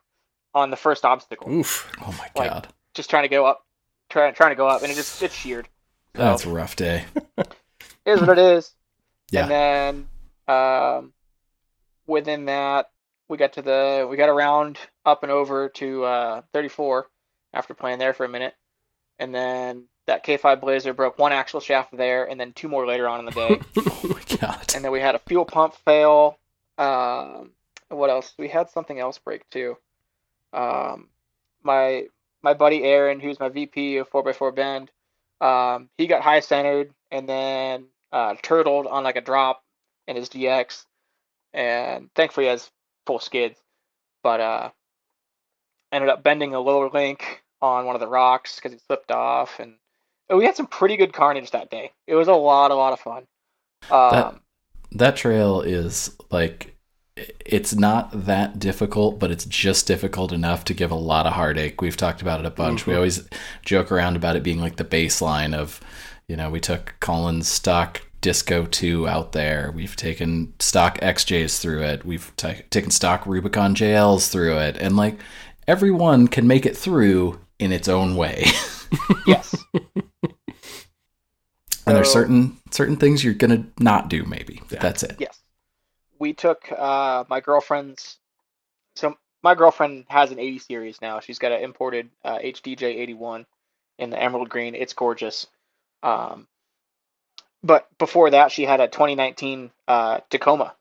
on 0.53 0.69
the 0.71 0.77
first 0.77 1.05
obstacle. 1.05 1.51
Oof. 1.51 1.91
Oh 2.01 2.11
my 2.17 2.29
Like- 2.41 2.51
god. 2.51 2.67
Just 2.95 3.09
trying 3.09 3.23
to 3.23 3.29
go 3.29 3.45
up, 3.45 3.65
trying 4.09 4.33
trying 4.33 4.49
to 4.51 4.55
go 4.55 4.67
up, 4.67 4.81
and 4.81 4.91
it 4.91 4.95
just 4.95 5.21
it's 5.21 5.35
sheared. 5.35 5.69
That's 6.13 6.43
a 6.45 6.49
rough 6.49 6.75
day. 6.75 7.05
is 8.05 8.19
what 8.21 8.37
it 8.37 8.39
is. 8.39 8.73
Yeah. 9.31 9.41
And 9.43 9.51
then 10.47 10.55
um, 10.55 11.13
within 12.07 12.45
that, 12.45 12.89
we 13.27 13.37
got 13.37 13.53
to 13.53 13.61
the 13.61 14.07
we 14.09 14.17
got 14.17 14.27
around 14.27 14.79
up 15.05 15.21
and 15.21 15.31
over 15.31 15.69
to 15.69 16.03
uh, 16.03 16.41
34 16.51 17.05
after 17.53 17.75
playing 17.75 17.99
there 17.99 18.13
for 18.15 18.25
a 18.25 18.29
minute, 18.29 18.55
and 19.19 19.33
then 19.35 19.83
that 20.07 20.25
K5 20.25 20.61
Blazer 20.61 20.93
broke 20.93 21.19
one 21.19 21.31
axle 21.31 21.59
shaft 21.59 21.95
there, 21.95 22.25
and 22.27 22.39
then 22.39 22.53
two 22.53 22.67
more 22.67 22.87
later 22.87 23.07
on 23.07 23.19
in 23.19 23.25
the 23.25 23.31
day. 23.31 23.61
Oh 23.77 23.99
my 24.15 24.37
god. 24.39 24.73
and 24.73 24.83
then 24.83 24.91
we 24.91 24.99
had 24.99 25.13
a 25.13 25.19
fuel 25.19 25.45
pump 25.45 25.75
fail. 25.85 26.38
Um, 26.79 27.51
what 27.89 28.09
else? 28.09 28.33
We 28.37 28.47
had 28.47 28.69
something 28.69 28.99
else 28.99 29.17
break 29.19 29.47
too. 29.49 29.77
Um, 30.53 31.09
my 31.61 32.05
my 32.41 32.53
buddy 32.53 32.83
Aaron, 32.83 33.19
who's 33.19 33.39
my 33.39 33.49
VP 33.49 33.97
of 33.97 34.09
4x4 34.09 34.55
Bend, 34.55 34.91
um, 35.41 35.89
he 35.97 36.07
got 36.07 36.21
high 36.21 36.39
centered 36.39 36.93
and 37.11 37.27
then 37.27 37.85
uh, 38.11 38.35
turtled 38.41 38.87
on 38.87 39.03
like 39.03 39.17
a 39.17 39.21
drop 39.21 39.63
in 40.07 40.15
his 40.15 40.29
DX, 40.29 40.85
and 41.53 42.09
thankfully 42.15 42.45
he 42.45 42.49
has 42.49 42.71
full 43.05 43.19
skids, 43.19 43.59
but 44.23 44.39
uh, 44.39 44.69
ended 45.91 46.09
up 46.09 46.23
bending 46.23 46.53
a 46.55 46.59
lower 46.59 46.89
link 46.89 47.43
on 47.61 47.85
one 47.85 47.95
of 47.95 47.99
the 47.99 48.07
rocks 48.07 48.55
because 48.55 48.71
he 48.71 48.79
slipped 48.79 49.11
off, 49.11 49.59
and 49.59 49.75
we 50.29 50.45
had 50.45 50.55
some 50.55 50.67
pretty 50.67 50.95
good 50.95 51.11
carnage 51.13 51.51
that 51.51 51.69
day. 51.69 51.91
It 52.07 52.15
was 52.15 52.27
a 52.27 52.33
lot, 52.33 52.71
a 52.71 52.75
lot 52.75 52.93
of 52.93 52.99
fun. 52.99 53.27
Um, 53.91 54.11
That- 54.11 54.35
that 54.91 55.15
trail 55.15 55.61
is 55.61 56.15
like 56.31 56.75
it's 57.45 57.75
not 57.75 58.25
that 58.25 58.59
difficult, 58.59 59.19
but 59.19 59.29
it's 59.29 59.43
just 59.45 59.85
difficult 59.87 60.31
enough 60.31 60.63
to 60.65 60.73
give 60.73 60.89
a 60.91 60.95
lot 60.95 61.25
of 61.25 61.33
heartache. 61.33 61.81
We've 61.81 61.97
talked 61.97 62.21
about 62.21 62.39
it 62.39 62.45
a 62.45 62.49
bunch. 62.51 62.85
We 62.85 62.93
Mhm. 62.93 62.95
always 62.95 63.27
joke 63.65 63.91
around 63.91 64.15
about 64.15 64.37
it 64.37 64.43
being 64.43 64.61
like 64.61 64.77
the 64.77 64.85
baseline 64.85 65.53
of, 65.53 65.81
you 66.29 66.37
know, 66.37 66.49
we 66.49 66.61
took 66.61 66.95
Colin's 67.01 67.49
stock 67.49 68.01
Disco 68.21 68.65
2 68.65 69.05
out 69.07 69.33
there. 69.33 69.71
We've 69.75 69.95
taken 69.97 70.53
stock 70.59 70.97
XJs 71.01 71.59
through 71.59 71.83
it. 71.83 72.05
We've 72.05 72.31
ta 72.37 72.53
taken 72.69 72.91
stock 72.91 73.25
Rubicon 73.25 73.75
JLs 73.75 74.29
through 74.29 74.57
it. 74.57 74.77
And 74.79 74.95
like 74.95 75.19
everyone 75.67 76.27
can 76.29 76.47
make 76.47 76.65
it 76.65 76.77
through 76.77 77.39
in 77.59 77.73
its 77.73 77.89
own 77.89 78.15
way. 78.15 78.45
yes. 79.27 79.55
and 81.85 81.95
there's 81.97 82.11
certain 82.11 82.57
certain 82.71 82.97
things 82.97 83.23
you're 83.23 83.33
going 83.33 83.63
to 83.63 83.83
not 83.83 84.09
do 84.09 84.23
maybe. 84.25 84.61
But 84.69 84.73
Yeah. 84.73 84.81
that's 84.81 85.03
it. 85.03 85.15
Yes. 85.19 85.39
We 86.19 86.33
took 86.33 86.71
uh, 86.71 87.23
my 87.29 87.39
girlfriend's. 87.39 88.17
So 88.95 89.15
my 89.41 89.55
girlfriend 89.55 90.05
has 90.09 90.31
an 90.31 90.39
80 90.39 90.59
series 90.59 91.01
now. 91.01 91.19
She's 91.21 91.39
got 91.39 91.51
an 91.51 91.61
imported 91.61 92.09
uh, 92.25 92.39
HDJ 92.39 92.83
81 92.83 93.45
in 93.97 94.09
the 94.09 94.21
emerald 94.21 94.49
green. 94.49 94.75
It's 94.75 94.93
gorgeous. 94.93 95.47
Um, 96.03 96.47
but 97.63 97.87
before 97.97 98.29
that, 98.31 98.51
she 98.51 98.63
had 98.63 98.79
a 98.79 98.87
2019 98.87 99.71
uh, 99.87 100.19
Tacoma, 100.29 100.75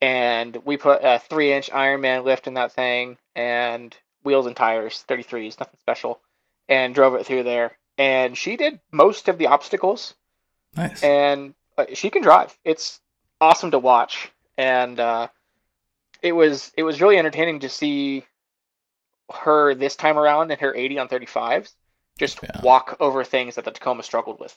and 0.00 0.56
we 0.64 0.76
put 0.76 1.00
a 1.02 1.18
three-inch 1.18 1.70
Ironman 1.70 2.24
lift 2.24 2.46
in 2.46 2.54
that 2.54 2.72
thing, 2.72 3.16
and 3.34 3.96
wheels 4.24 4.46
and 4.46 4.54
tires, 4.56 5.04
33s, 5.08 5.58
nothing 5.58 5.78
special, 5.80 6.20
and 6.68 6.94
drove 6.94 7.14
it 7.14 7.24
through 7.24 7.44
there. 7.44 7.78
And 7.96 8.36
she 8.36 8.56
did 8.56 8.80
most 8.92 9.28
of 9.28 9.38
the 9.38 9.46
obstacles 9.46 10.14
Nice. 10.76 11.02
and 11.02 11.54
uh, 11.76 11.86
she 11.94 12.10
can 12.10 12.22
drive. 12.22 12.56
It's 12.64 13.00
awesome 13.40 13.70
to 13.72 13.78
watch, 13.78 14.30
and 14.56 14.98
uh, 15.00 15.28
it 16.22 16.32
was 16.32 16.72
it 16.76 16.82
was 16.82 17.00
really 17.00 17.18
entertaining 17.18 17.60
to 17.60 17.68
see 17.68 18.24
her 19.32 19.74
this 19.74 19.94
time 19.96 20.18
around 20.18 20.50
in 20.50 20.58
her 20.58 20.74
80 20.74 20.98
on 21.00 21.08
35s 21.08 21.72
just 22.18 22.40
Yeah. 22.42 22.60
walk 22.62 22.96
over 22.98 23.22
things 23.24 23.54
that 23.56 23.64
the 23.64 23.70
Tacoma 23.70 24.02
struggled 24.02 24.40
with. 24.40 24.56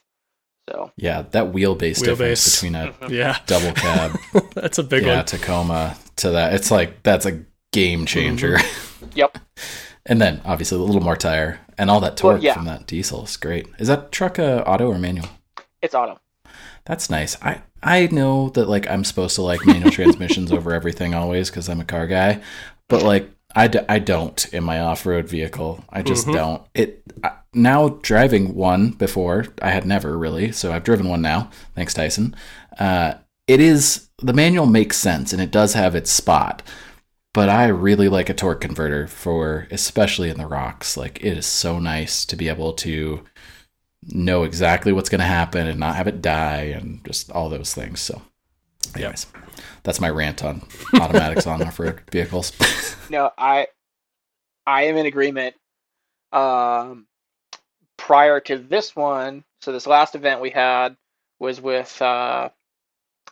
So 0.70 0.92
Yeah, 0.96 1.24
that 1.32 1.52
wheelbase, 1.52 2.04
difference 2.04 2.56
between 2.62 2.76
a 2.76 2.94
Yeah. 3.10 3.38
double 3.48 3.74
cab, 3.74 4.18
That's 4.56 4.78
a 4.78 4.84
big 4.84 5.06
yeah, 5.06 5.18
one. 5.18 5.26
Tacoma 5.26 5.98
to 6.18 6.30
that, 6.32 6.54
it's 6.54 6.72
like 6.72 7.04
that's 7.04 7.26
a 7.26 7.44
game 7.72 8.06
changer. 8.06 8.58
Yep. 9.16 9.40
and 10.06 10.22
then 10.22 10.42
obviously 10.46 10.78
a 10.78 10.82
little 10.82 11.02
more 11.02 11.18
tire 11.18 11.60
and 11.78 11.90
all 11.90 12.00
that 12.02 12.22
Well, 12.24 12.34
torque 12.34 12.44
yeah. 12.44 12.54
from 12.54 12.66
that 12.66 12.86
diesel 12.88 13.24
is 13.26 13.36
great. 13.36 13.68
Is 13.80 13.88
that 13.88 14.12
truck 14.12 14.38
uh, 14.40 14.64
auto 14.66 14.88
or 14.88 14.98
manual? 15.00 15.28
It's 15.82 15.96
auto. 15.96 16.20
That's 16.86 17.10
nice. 17.10 17.42
I 17.42 17.62
I 17.84 18.08
know 18.12 18.50
that 18.50 18.68
like 18.70 18.90
I'm 18.90 19.04
supposed 19.04 19.36
to 19.36 19.42
like 19.42 19.66
manual 19.66 19.92
transmissions 19.92 20.52
over 20.58 20.74
everything 20.74 21.14
always 21.14 21.50
because 21.50 21.70
I'm 21.70 21.80
a 21.82 21.86
car 21.86 22.08
guy, 22.08 22.42
but 22.90 23.04
like 23.04 23.30
I, 23.54 23.68
d- 23.68 23.80
I 23.90 24.00
don't 24.00 24.52
in 24.54 24.64
my 24.64 24.80
off 24.80 25.06
road 25.06 25.28
vehicle. 25.28 25.84
I 25.90 26.02
just 26.04 26.26
Mhm. 26.28 26.34
don't. 26.34 26.62
It 26.74 27.04
I, 27.24 27.32
now 27.54 27.90
driving 28.02 28.56
one 28.56 28.92
before 28.92 29.46
I 29.62 29.72
had 29.72 29.86
never 29.86 30.18
really, 30.18 30.52
so 30.54 30.72
I've 30.72 30.84
driven 30.86 31.10
one 31.10 31.22
now. 31.22 31.50
Thanks 31.76 31.94
Tyson. 31.94 32.36
Uh, 32.80 33.16
it 33.48 33.60
is 33.60 34.10
the 34.20 34.34
manual 34.34 34.66
makes 34.68 34.98
sense 34.98 35.34
and 35.34 35.42
it 35.42 35.52
does 35.52 35.74
have 35.74 35.96
its 35.96 36.10
spot, 36.12 36.64
but 37.34 37.50
I 37.50 37.68
really 37.68 38.08
like 38.08 38.30
a 38.30 38.34
torque 38.34 38.62
converter 38.62 39.08
for 39.08 39.68
especially 39.72 40.30
in 40.30 40.38
the 40.38 40.48
rocks. 40.48 40.96
Like 40.96 41.18
it 41.24 41.38
is 41.38 41.46
so 41.46 41.78
nice 41.80 42.26
to 42.26 42.36
be 42.38 42.48
able 42.48 42.72
to 42.74 43.24
know 44.08 44.44
exactly 44.44 44.92
what's 44.92 45.10
going 45.10 45.20
to 45.20 45.26
happen 45.26 45.68
and 45.68 45.80
not 45.80 45.96
have 45.96 46.08
it 46.08 46.22
die 46.22 46.74
and 46.76 47.04
just 47.06 47.32
all 47.32 47.50
those 47.50 47.74
things. 47.74 48.00
So, 48.00 48.22
anyways, 48.96 49.28
that's 49.84 50.02
my 50.02 50.10
rant 50.10 50.44
on 50.44 50.64
automatics 50.96 51.48
on 51.48 51.62
off-road 51.62 52.02
vehicles. 52.12 52.52
No, 53.10 53.30
I 53.38 53.68
I 54.66 54.84
am 54.84 54.96
in 54.96 55.06
agreement. 55.06 55.54
Um, 56.32 57.08
prior 57.98 58.40
to 58.40 58.58
this 58.58 58.96
one, 58.96 59.44
so 59.60 59.74
this 59.74 59.86
last 59.86 60.16
event 60.16 60.40
we 60.40 60.50
had 60.50 60.96
was 61.40 61.60
with 61.60 62.02
uh, 62.02 62.50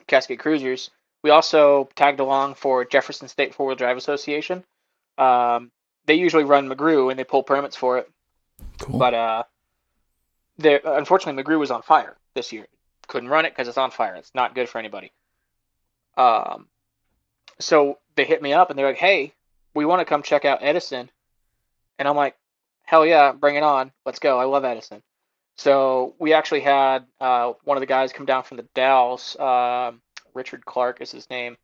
Cascade 0.07 0.39
Cruisers. 0.39 0.89
We 1.23 1.29
also 1.29 1.87
tagged 1.95 2.19
along 2.19 2.55
for 2.55 2.83
Jefferson 2.83 3.29
State 3.29 3.55
Four 3.55 3.67
Wheel 3.67 3.75
Drive 3.77 3.95
Association. 3.95 4.65
Um, 5.17 5.71
they 6.05 6.15
usually 6.15 6.43
run 6.43 6.69
McGrew 6.69 7.09
and 7.09 7.17
they 7.17 7.23
pull 7.23 7.43
permits 7.43 7.77
for 7.77 7.99
it, 7.99 8.11
cool. 8.79 8.99
but 8.99 9.13
uh, 9.13 9.43
there 10.59 10.81
unfortunately 10.83 11.41
McGrew 11.41 11.59
was 11.59 11.71
on 11.71 11.81
fire 11.81 12.15
this 12.35 12.51
year. 12.51 12.67
Couldn't 13.07 13.29
run 13.29 13.45
it 13.45 13.51
because 13.51 13.67
it's 13.67 13.77
on 13.77 13.91
fire. 13.91 14.15
It's 14.15 14.35
not 14.35 14.53
good 14.53 14.69
for 14.69 14.77
anybody. 14.77 15.11
Um, 16.17 16.67
so 17.59 17.97
they 18.15 18.25
hit 18.25 18.41
me 18.41 18.53
up 18.53 18.69
and 18.69 18.77
they're 18.77 18.87
like, 18.87 18.97
"Hey, 18.97 19.33
we 19.73 19.85
want 19.85 19.99
to 19.99 20.05
come 20.05 20.21
check 20.21 20.45
out 20.45 20.59
Edison," 20.61 21.09
and 21.97 22.07
I'm 22.07 22.15
like, 22.15 22.35
"Hell 22.83 23.05
yeah, 23.05 23.31
bring 23.31 23.55
it 23.55 23.63
on! 23.63 23.91
Let's 24.05 24.19
go! 24.19 24.37
I 24.37 24.43
love 24.43 24.65
Edison." 24.65 25.01
So 25.57 26.15
we 26.19 26.33
actually 26.33 26.61
had 26.61 27.05
uh, 27.19 27.53
one 27.63 27.77
of 27.77 27.81
the 27.81 27.87
guys 27.87 28.13
come 28.13 28.25
down 28.25 28.43
from 28.43 28.57
the 28.57 28.67
Dalles. 28.75 29.37
Um, 29.39 30.01
Richard 30.33 30.65
Clark 30.65 31.01
is 31.01 31.11
his 31.11 31.29
name. 31.29 31.57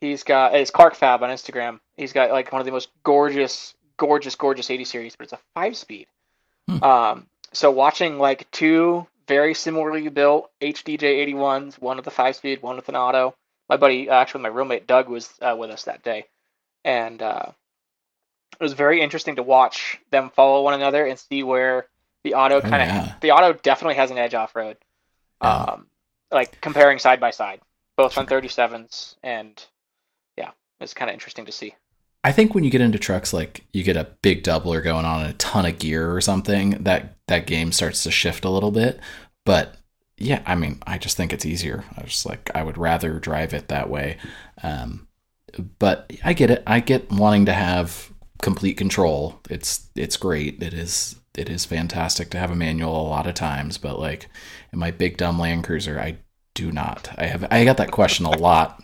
He's 0.00 0.24
got 0.24 0.54
it's 0.54 0.70
Clark 0.70 0.94
Fab 0.94 1.22
on 1.22 1.30
Instagram. 1.30 1.80
He's 1.96 2.12
got 2.12 2.30
like 2.30 2.50
one 2.52 2.60
of 2.60 2.66
the 2.66 2.72
most 2.72 2.88
gorgeous, 3.02 3.74
gorgeous, 3.98 4.34
gorgeous 4.34 4.70
80 4.70 4.84
series, 4.84 5.16
but 5.16 5.24
it's 5.24 5.32
a 5.32 5.38
five 5.54 5.76
speed. 5.76 6.06
Hmm. 6.68 6.82
Um, 6.82 7.26
so 7.52 7.70
watching 7.70 8.18
like 8.18 8.50
two 8.50 9.06
very 9.26 9.54
similarly 9.54 10.08
built 10.08 10.50
HDJ 10.60 11.34
81s, 11.34 11.80
one 11.80 11.96
with 11.96 12.06
a 12.06 12.10
five 12.10 12.36
speed, 12.36 12.62
one 12.62 12.76
with 12.76 12.88
an 12.88 12.96
auto. 12.96 13.34
My 13.68 13.76
buddy, 13.76 14.08
uh, 14.10 14.14
actually 14.14 14.42
my 14.42 14.48
roommate 14.48 14.86
Doug, 14.86 15.08
was 15.08 15.32
uh, 15.40 15.54
with 15.56 15.70
us 15.70 15.84
that 15.84 16.02
day, 16.02 16.26
and 16.84 17.22
uh, 17.22 17.52
it 18.58 18.62
was 18.62 18.72
very 18.72 19.00
interesting 19.00 19.36
to 19.36 19.42
watch 19.42 20.00
them 20.10 20.30
follow 20.30 20.62
one 20.62 20.74
another 20.74 21.06
and 21.06 21.18
see 21.18 21.42
where 21.44 21.86
the 22.24 22.34
auto 22.34 22.56
Oh, 22.56 22.60
kind 22.60 22.82
of 22.82 22.88
yeah. 22.88 23.14
the 23.20 23.30
auto 23.30 23.52
definitely 23.52 23.94
has 23.94 24.10
an 24.10 24.18
edge 24.18 24.34
off 24.34 24.56
road. 24.56 24.76
Yeah. 25.42 25.52
Um, 25.52 25.86
like 26.32 26.60
comparing 26.60 26.98
side 26.98 27.20
by 27.20 27.30
side, 27.30 27.60
both 27.96 28.18
on 28.18 28.26
37s, 28.26 29.14
and 29.22 29.64
yeah, 30.36 30.50
it's 30.80 30.94
kind 30.94 31.08
of 31.08 31.14
interesting 31.14 31.46
to 31.46 31.52
see. 31.52 31.74
I 32.22 32.32
think 32.32 32.54
when 32.54 32.64
you 32.64 32.70
get 32.70 32.82
into 32.82 32.98
trucks, 32.98 33.32
like 33.32 33.64
you 33.72 33.82
get 33.82 33.96
a 33.96 34.08
big 34.22 34.44
doubler 34.44 34.82
going 34.84 35.06
on 35.06 35.22
and 35.22 35.30
a 35.30 35.38
ton 35.38 35.64
of 35.64 35.78
gear 35.78 36.14
or 36.14 36.20
something, 36.20 36.70
that 36.82 37.16
that 37.28 37.46
game 37.46 37.72
starts 37.72 38.02
to 38.02 38.10
shift 38.10 38.44
a 38.44 38.50
little 38.50 38.70
bit. 38.70 39.00
But 39.46 39.76
yeah, 40.18 40.42
I 40.44 40.54
mean, 40.54 40.80
I 40.86 40.98
just 40.98 41.16
think 41.16 41.32
it's 41.32 41.46
easier. 41.46 41.84
I 41.96 42.02
just 42.02 42.26
like 42.26 42.50
I 42.54 42.62
would 42.62 42.76
rather 42.76 43.18
drive 43.18 43.54
it 43.54 43.68
that 43.68 43.88
way. 43.88 44.18
Um, 44.62 45.08
but 45.78 46.12
I 46.22 46.34
get 46.34 46.50
it. 46.50 46.62
I 46.66 46.80
get 46.80 47.10
wanting 47.10 47.46
to 47.46 47.54
have 47.54 48.12
complete 48.42 48.76
control. 48.76 49.40
It's 49.48 49.88
it's 49.96 50.18
great. 50.18 50.62
It 50.62 50.74
is 50.74 51.16
it 51.34 51.48
is 51.48 51.64
fantastic 51.64 52.28
to 52.30 52.38
have 52.38 52.50
a 52.50 52.56
manual 52.56 53.00
a 53.00 53.08
lot 53.08 53.26
of 53.26 53.34
times. 53.34 53.78
But 53.78 53.98
like 53.98 54.28
in 54.74 54.78
my 54.78 54.90
big 54.90 55.16
dumb 55.16 55.38
Land 55.38 55.64
Cruiser, 55.64 55.98
I 55.98 56.18
do 56.54 56.70
not. 56.70 57.08
I 57.16 57.26
have 57.26 57.46
I 57.50 57.64
got 57.64 57.78
that 57.78 57.92
question 57.92 58.26
a 58.26 58.36
lot 58.36 58.82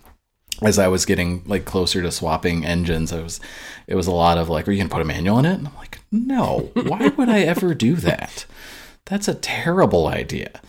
as 0.63 0.79
I 0.79 0.89
was 0.89 1.05
getting 1.05 1.43
like 1.47 1.65
closer 1.65 2.03
to 2.03 2.11
swapping 2.11 2.65
engines, 2.65 3.13
I 3.13 3.21
was 3.23 3.41
it 3.87 3.95
was 3.95 4.07
a 4.07 4.13
lot 4.13 4.39
of 4.39 4.49
like, 4.49 4.67
are 4.67 4.73
you 4.73 4.79
gonna 4.79 4.91
put 4.91 5.03
a 5.03 5.05
manual 5.05 5.39
in 5.39 5.45
it? 5.45 5.55
And 5.55 5.69
I'm 5.69 5.77
like, 5.77 6.01
no, 6.11 6.71
why 6.75 7.09
would 7.09 7.29
I 7.29 7.41
ever 7.41 7.75
do 7.75 7.97
that? 7.97 8.47
That's 9.05 9.29
a 9.29 9.35
terrible 9.35 10.07
idea. 10.09 10.61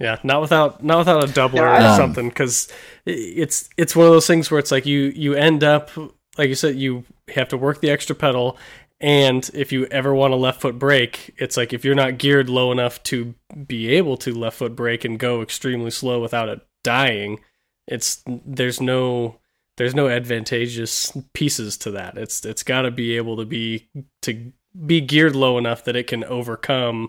Yeah, 0.00 0.18
not 0.24 0.40
without 0.40 0.82
not 0.82 0.98
without 0.98 1.24
a 1.24 1.26
doubler 1.28 1.54
No, 1.56 1.64
or 1.64 1.76
Um, 1.76 1.96
something 1.96 2.28
because 2.28 2.68
it's 3.06 3.68
it's 3.76 3.94
one 3.94 4.06
of 4.06 4.12
those 4.12 4.26
things 4.26 4.50
where 4.50 4.58
it's 4.58 4.72
like 4.72 4.86
you 4.86 5.12
you 5.14 5.34
end 5.34 5.62
up 5.62 5.90
like 6.38 6.48
you 6.48 6.54
said 6.54 6.76
you 6.76 7.04
have 7.34 7.48
to 7.48 7.56
work 7.56 7.80
the 7.80 7.90
extra 7.90 8.16
pedal 8.16 8.56
and 9.00 9.48
if 9.54 9.70
you 9.72 9.86
ever 9.86 10.14
want 10.14 10.32
a 10.32 10.36
left 10.36 10.60
foot 10.60 10.78
brake 10.78 11.34
it's 11.36 11.56
like 11.56 11.72
if 11.72 11.84
you're 11.84 11.94
not 11.94 12.18
geared 12.18 12.48
low 12.48 12.72
enough 12.72 13.02
to 13.04 13.34
be 13.66 13.88
able 13.88 14.16
to 14.16 14.32
left 14.34 14.56
foot 14.58 14.74
brake 14.74 15.04
and 15.04 15.18
go 15.18 15.40
extremely 15.42 15.90
slow 15.90 16.20
without 16.20 16.48
it 16.48 16.60
dying 16.82 17.38
it's 17.86 18.22
there's 18.26 18.80
no 18.80 19.38
there's 19.76 19.94
no 19.94 20.08
advantageous 20.08 21.16
pieces 21.32 21.76
to 21.76 21.90
that 21.90 22.16
it's 22.16 22.44
it's 22.44 22.62
got 22.62 22.82
to 22.82 22.90
be 22.90 23.16
able 23.16 23.36
to 23.36 23.44
be 23.44 23.88
to 24.20 24.52
be 24.86 25.00
geared 25.00 25.36
low 25.36 25.58
enough 25.58 25.84
that 25.84 25.96
it 25.96 26.06
can 26.06 26.24
overcome 26.24 27.08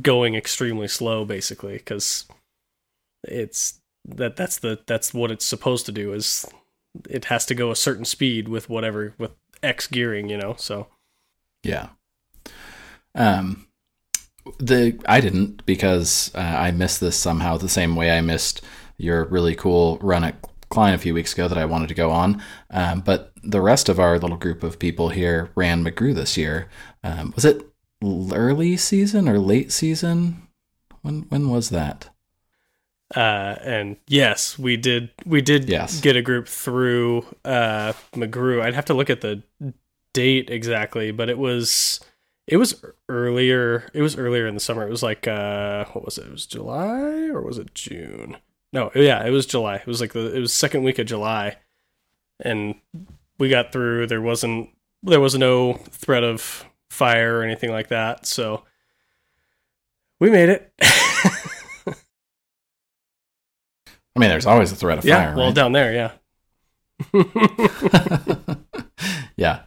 going 0.00 0.34
extremely 0.34 0.88
slow 0.88 1.24
basically 1.24 1.74
because 1.74 2.26
it's 3.24 3.80
that 4.04 4.36
that's 4.36 4.58
the 4.58 4.78
that's 4.86 5.14
what 5.14 5.30
it's 5.30 5.44
supposed 5.44 5.86
to 5.86 5.92
do 5.92 6.12
is 6.12 6.46
it 7.08 7.26
has 7.26 7.44
to 7.46 7.54
go 7.54 7.70
a 7.70 7.76
certain 7.76 8.04
speed 8.04 8.48
with 8.48 8.68
whatever 8.68 9.14
with 9.18 9.32
x 9.62 9.86
gearing 9.86 10.28
you 10.28 10.36
know 10.36 10.54
so 10.58 10.88
Yeah. 11.64 11.88
Um, 13.14 13.66
the 14.58 15.00
I 15.06 15.20
didn't 15.20 15.64
because 15.66 16.30
uh, 16.34 16.38
I 16.38 16.70
missed 16.70 17.00
this 17.00 17.16
somehow 17.16 17.56
the 17.56 17.68
same 17.68 17.96
way 17.96 18.16
I 18.16 18.20
missed 18.20 18.62
your 18.96 19.24
really 19.26 19.54
cool 19.54 19.98
run 20.00 20.24
at 20.24 20.36
Cline 20.70 20.94
a 20.94 20.98
few 20.98 21.14
weeks 21.14 21.32
ago 21.34 21.46
that 21.46 21.58
I 21.58 21.66
wanted 21.66 21.88
to 21.88 21.94
go 21.94 22.10
on. 22.10 22.42
Um, 22.70 23.00
but 23.00 23.32
the 23.42 23.60
rest 23.60 23.88
of 23.88 24.00
our 24.00 24.18
little 24.18 24.36
group 24.36 24.62
of 24.64 24.78
people 24.78 25.10
here 25.10 25.50
ran 25.54 25.84
McGrew 25.84 26.14
this 26.14 26.36
year. 26.36 26.68
Um, 27.04 27.32
was 27.36 27.44
it 27.44 27.62
early 28.02 28.76
season 28.76 29.28
or 29.28 29.38
late 29.38 29.70
season? 29.72 30.48
When 31.02 31.22
when 31.28 31.50
was 31.50 31.70
that? 31.70 32.10
uh 33.14 33.54
and 33.62 33.98
yes 34.08 34.58
we 34.58 34.76
did 34.78 35.10
we 35.26 35.42
did 35.42 35.68
Yes. 35.68 36.00
get 36.00 36.16
a 36.16 36.22
group 36.22 36.48
through 36.48 37.18
uh 37.44 37.92
mcgrew 38.14 38.62
i'd 38.62 38.72
have 38.74 38.86
to 38.86 38.94
look 38.94 39.10
at 39.10 39.20
the 39.20 39.42
date 40.14 40.48
exactly 40.48 41.10
but 41.12 41.28
it 41.28 41.36
was 41.36 42.00
it 42.46 42.56
was 42.56 42.82
earlier 43.10 43.90
it 43.92 44.00
was 44.00 44.16
earlier 44.16 44.46
in 44.46 44.54
the 44.54 44.60
summer 44.60 44.86
it 44.86 44.90
was 44.90 45.02
like 45.02 45.28
uh 45.28 45.84
what 45.92 46.02
was 46.04 46.16
it 46.16 46.24
it 46.26 46.32
was 46.32 46.46
july 46.46 47.28
or 47.28 47.42
was 47.42 47.58
it 47.58 47.74
june 47.74 48.38
no 48.74 48.90
yeah 48.94 49.24
it 49.24 49.30
was 49.30 49.46
july 49.46 49.76
it 49.76 49.86
was 49.86 50.02
like 50.02 50.12
the 50.12 50.34
it 50.36 50.40
was 50.40 50.52
second 50.52 50.82
week 50.82 50.98
of 50.98 51.06
july 51.06 51.56
and 52.40 52.74
we 53.38 53.48
got 53.48 53.72
through 53.72 54.06
there 54.06 54.20
wasn't 54.20 54.68
there 55.02 55.20
was 55.20 55.38
no 55.38 55.72
threat 55.90 56.22
of 56.24 56.66
fire 56.90 57.38
or 57.38 57.42
anything 57.42 57.70
like 57.70 57.88
that 57.88 58.26
so 58.26 58.62
we 60.20 60.28
made 60.28 60.50
it 60.50 60.70
I 64.16 64.20
mean, 64.20 64.28
there's 64.28 64.46
always 64.46 64.70
a 64.70 64.76
threat 64.76 64.98
of 64.98 65.04
yeah 65.06 65.28
fire. 65.28 65.36
well 65.36 65.46
right? 65.46 65.54
down 65.54 65.72
there 65.72 65.92
yeah 65.94 66.10
yeah. 69.36 69.62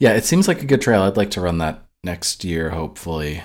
Yeah, 0.00 0.12
it 0.12 0.24
seems 0.24 0.46
like 0.46 0.62
a 0.62 0.66
good 0.66 0.80
trail. 0.80 1.02
I'd 1.02 1.16
like 1.16 1.32
to 1.32 1.40
run 1.40 1.58
that 1.58 1.82
next 2.04 2.44
year, 2.44 2.70
hopefully. 2.70 3.42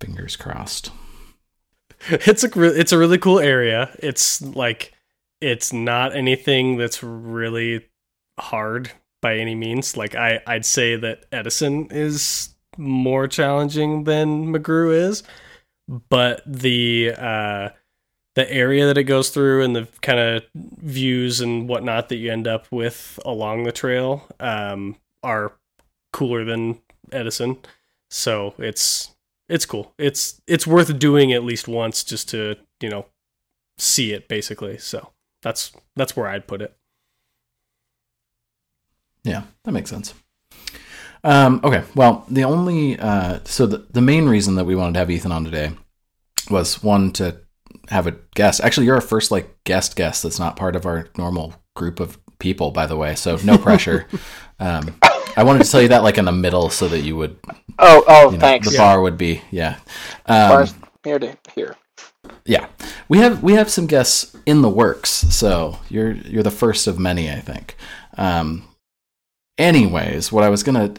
Fingers 0.00 0.36
crossed. 0.36 0.90
It's 2.08 2.44
a 2.44 2.62
it's 2.78 2.92
a 2.92 2.98
really 2.98 3.18
cool 3.18 3.38
area. 3.38 3.94
It's 3.98 4.40
like 4.42 4.92
it's 5.40 5.72
not 5.72 6.14
anything 6.14 6.76
that's 6.76 7.02
really 7.02 7.86
hard 8.38 8.90
by 9.22 9.36
any 9.36 9.54
means. 9.54 9.96
Like 9.96 10.14
I 10.14 10.40
I'd 10.46 10.64
say 10.64 10.96
that 10.96 11.24
Edison 11.32 11.88
is 11.90 12.50
more 12.76 13.28
challenging 13.28 14.04
than 14.04 14.52
McGrew 14.52 14.94
is, 14.94 15.22
but 16.08 16.42
the 16.46 17.12
uh 17.16 17.70
the 18.36 18.50
area 18.50 18.86
that 18.86 18.96
it 18.98 19.04
goes 19.04 19.30
through 19.30 19.62
and 19.62 19.74
the 19.74 19.88
kind 20.02 20.18
of 20.18 20.44
views 20.54 21.40
and 21.40 21.68
whatnot 21.68 22.08
that 22.08 22.16
you 22.16 22.30
end 22.30 22.46
up 22.46 22.66
with 22.70 23.18
along 23.24 23.64
the 23.64 23.72
trail 23.72 24.26
um, 24.38 24.96
are 25.22 25.52
cooler 26.12 26.44
than 26.44 26.80
Edison. 27.10 27.58
So 28.08 28.54
it's 28.58 29.10
it's 29.50 29.66
cool. 29.66 29.92
It's 29.98 30.40
it's 30.46 30.66
worth 30.66 30.98
doing 30.98 31.32
at 31.32 31.44
least 31.44 31.68
once 31.68 32.04
just 32.04 32.28
to 32.30 32.56
you 32.80 32.88
know 32.88 33.06
see 33.76 34.12
it 34.12 34.28
basically. 34.28 34.78
So 34.78 35.10
that's 35.42 35.72
that's 35.96 36.16
where 36.16 36.28
I'd 36.28 36.46
put 36.46 36.62
it. 36.62 36.74
Yeah, 39.24 39.42
that 39.64 39.72
makes 39.72 39.90
sense. 39.90 40.14
Um, 41.22 41.60
okay, 41.62 41.82
well, 41.94 42.24
the 42.30 42.44
only 42.44 42.98
uh, 42.98 43.40
so 43.44 43.66
the 43.66 43.86
the 43.90 44.00
main 44.00 44.28
reason 44.28 44.54
that 44.54 44.64
we 44.64 44.76
wanted 44.76 44.94
to 44.94 45.00
have 45.00 45.10
Ethan 45.10 45.32
on 45.32 45.44
today 45.44 45.72
was 46.48 46.82
one 46.82 47.12
to 47.12 47.40
have 47.88 48.06
a 48.06 48.16
guest. 48.34 48.60
Actually, 48.62 48.86
you're 48.86 48.94
our 48.94 49.00
first 49.00 49.30
like 49.30 49.62
guest 49.64 49.96
guest 49.96 50.22
that's 50.22 50.38
not 50.38 50.56
part 50.56 50.76
of 50.76 50.86
our 50.86 51.08
normal 51.18 51.54
group 51.74 52.00
of 52.00 52.18
people, 52.38 52.70
by 52.70 52.86
the 52.86 52.96
way. 52.96 53.14
So 53.16 53.36
no 53.44 53.58
pressure. 53.58 54.06
um, 54.60 54.96
I 55.36 55.42
wanted 55.44 55.64
to 55.64 55.70
tell 55.70 55.80
you 55.82 55.88
that 55.88 56.02
like 56.02 56.18
in 56.18 56.24
the 56.24 56.32
middle 56.32 56.70
so 56.70 56.88
that 56.88 57.00
you 57.00 57.16
would, 57.16 57.36
Oh, 57.78 58.04
oh, 58.06 58.26
you 58.30 58.36
know, 58.36 58.40
thanks. 58.40 58.70
the 58.70 58.76
bar 58.76 59.00
would 59.00 59.16
be 59.18 59.42
yeah. 59.50 59.76
Um, 60.26 60.66
here 61.04 61.18
to 61.18 61.36
here. 61.54 61.76
yeah, 62.44 62.66
we 63.08 63.18
have 63.18 63.42
we 63.42 63.54
have 63.54 63.70
some 63.70 63.86
guests 63.86 64.36
in 64.46 64.62
the 64.62 64.68
works, 64.68 65.10
so 65.10 65.78
you're 65.88 66.12
you're 66.12 66.42
the 66.42 66.50
first 66.50 66.86
of 66.86 66.98
many, 66.98 67.30
I 67.30 67.40
think. 67.40 67.76
Um, 68.18 68.64
anyways, 69.58 70.30
what 70.32 70.44
I 70.44 70.48
was 70.48 70.62
gonna 70.62 70.92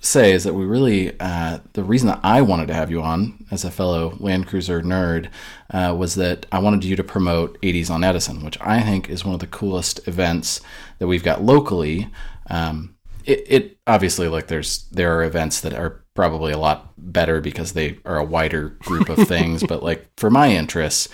say 0.00 0.32
is 0.32 0.44
that 0.44 0.54
we 0.54 0.64
really 0.64 1.18
uh, 1.18 1.58
the 1.72 1.82
reason 1.82 2.06
that 2.08 2.20
I 2.22 2.40
wanted 2.42 2.68
to 2.68 2.74
have 2.74 2.90
you 2.90 3.02
on 3.02 3.44
as 3.50 3.64
a 3.64 3.70
fellow 3.70 4.16
Land 4.20 4.46
Cruiser 4.46 4.80
nerd 4.82 5.28
uh, 5.72 5.94
was 5.96 6.14
that 6.14 6.46
I 6.52 6.60
wanted 6.60 6.84
you 6.84 6.94
to 6.96 7.02
promote 7.04 7.60
80s 7.62 7.90
on 7.90 8.04
Edison, 8.04 8.44
which 8.44 8.58
I 8.60 8.80
think 8.80 9.08
is 9.10 9.24
one 9.24 9.34
of 9.34 9.40
the 9.40 9.46
coolest 9.48 10.06
events 10.06 10.60
that 10.98 11.08
we've 11.08 11.24
got 11.24 11.42
locally. 11.42 12.08
Um, 12.48 12.94
it, 13.28 13.46
it 13.46 13.78
obviously 13.86 14.26
like 14.26 14.46
there's 14.46 14.88
there 14.88 15.16
are 15.16 15.22
events 15.22 15.60
that 15.60 15.74
are 15.74 16.02
probably 16.14 16.52
a 16.52 16.58
lot 16.58 16.92
better 16.96 17.40
because 17.40 17.74
they 17.74 17.98
are 18.04 18.18
a 18.18 18.24
wider 18.24 18.70
group 18.80 19.08
of 19.08 19.18
things, 19.28 19.62
but 19.62 19.82
like 19.82 20.08
for 20.16 20.30
my 20.30 20.50
interests, 20.50 21.08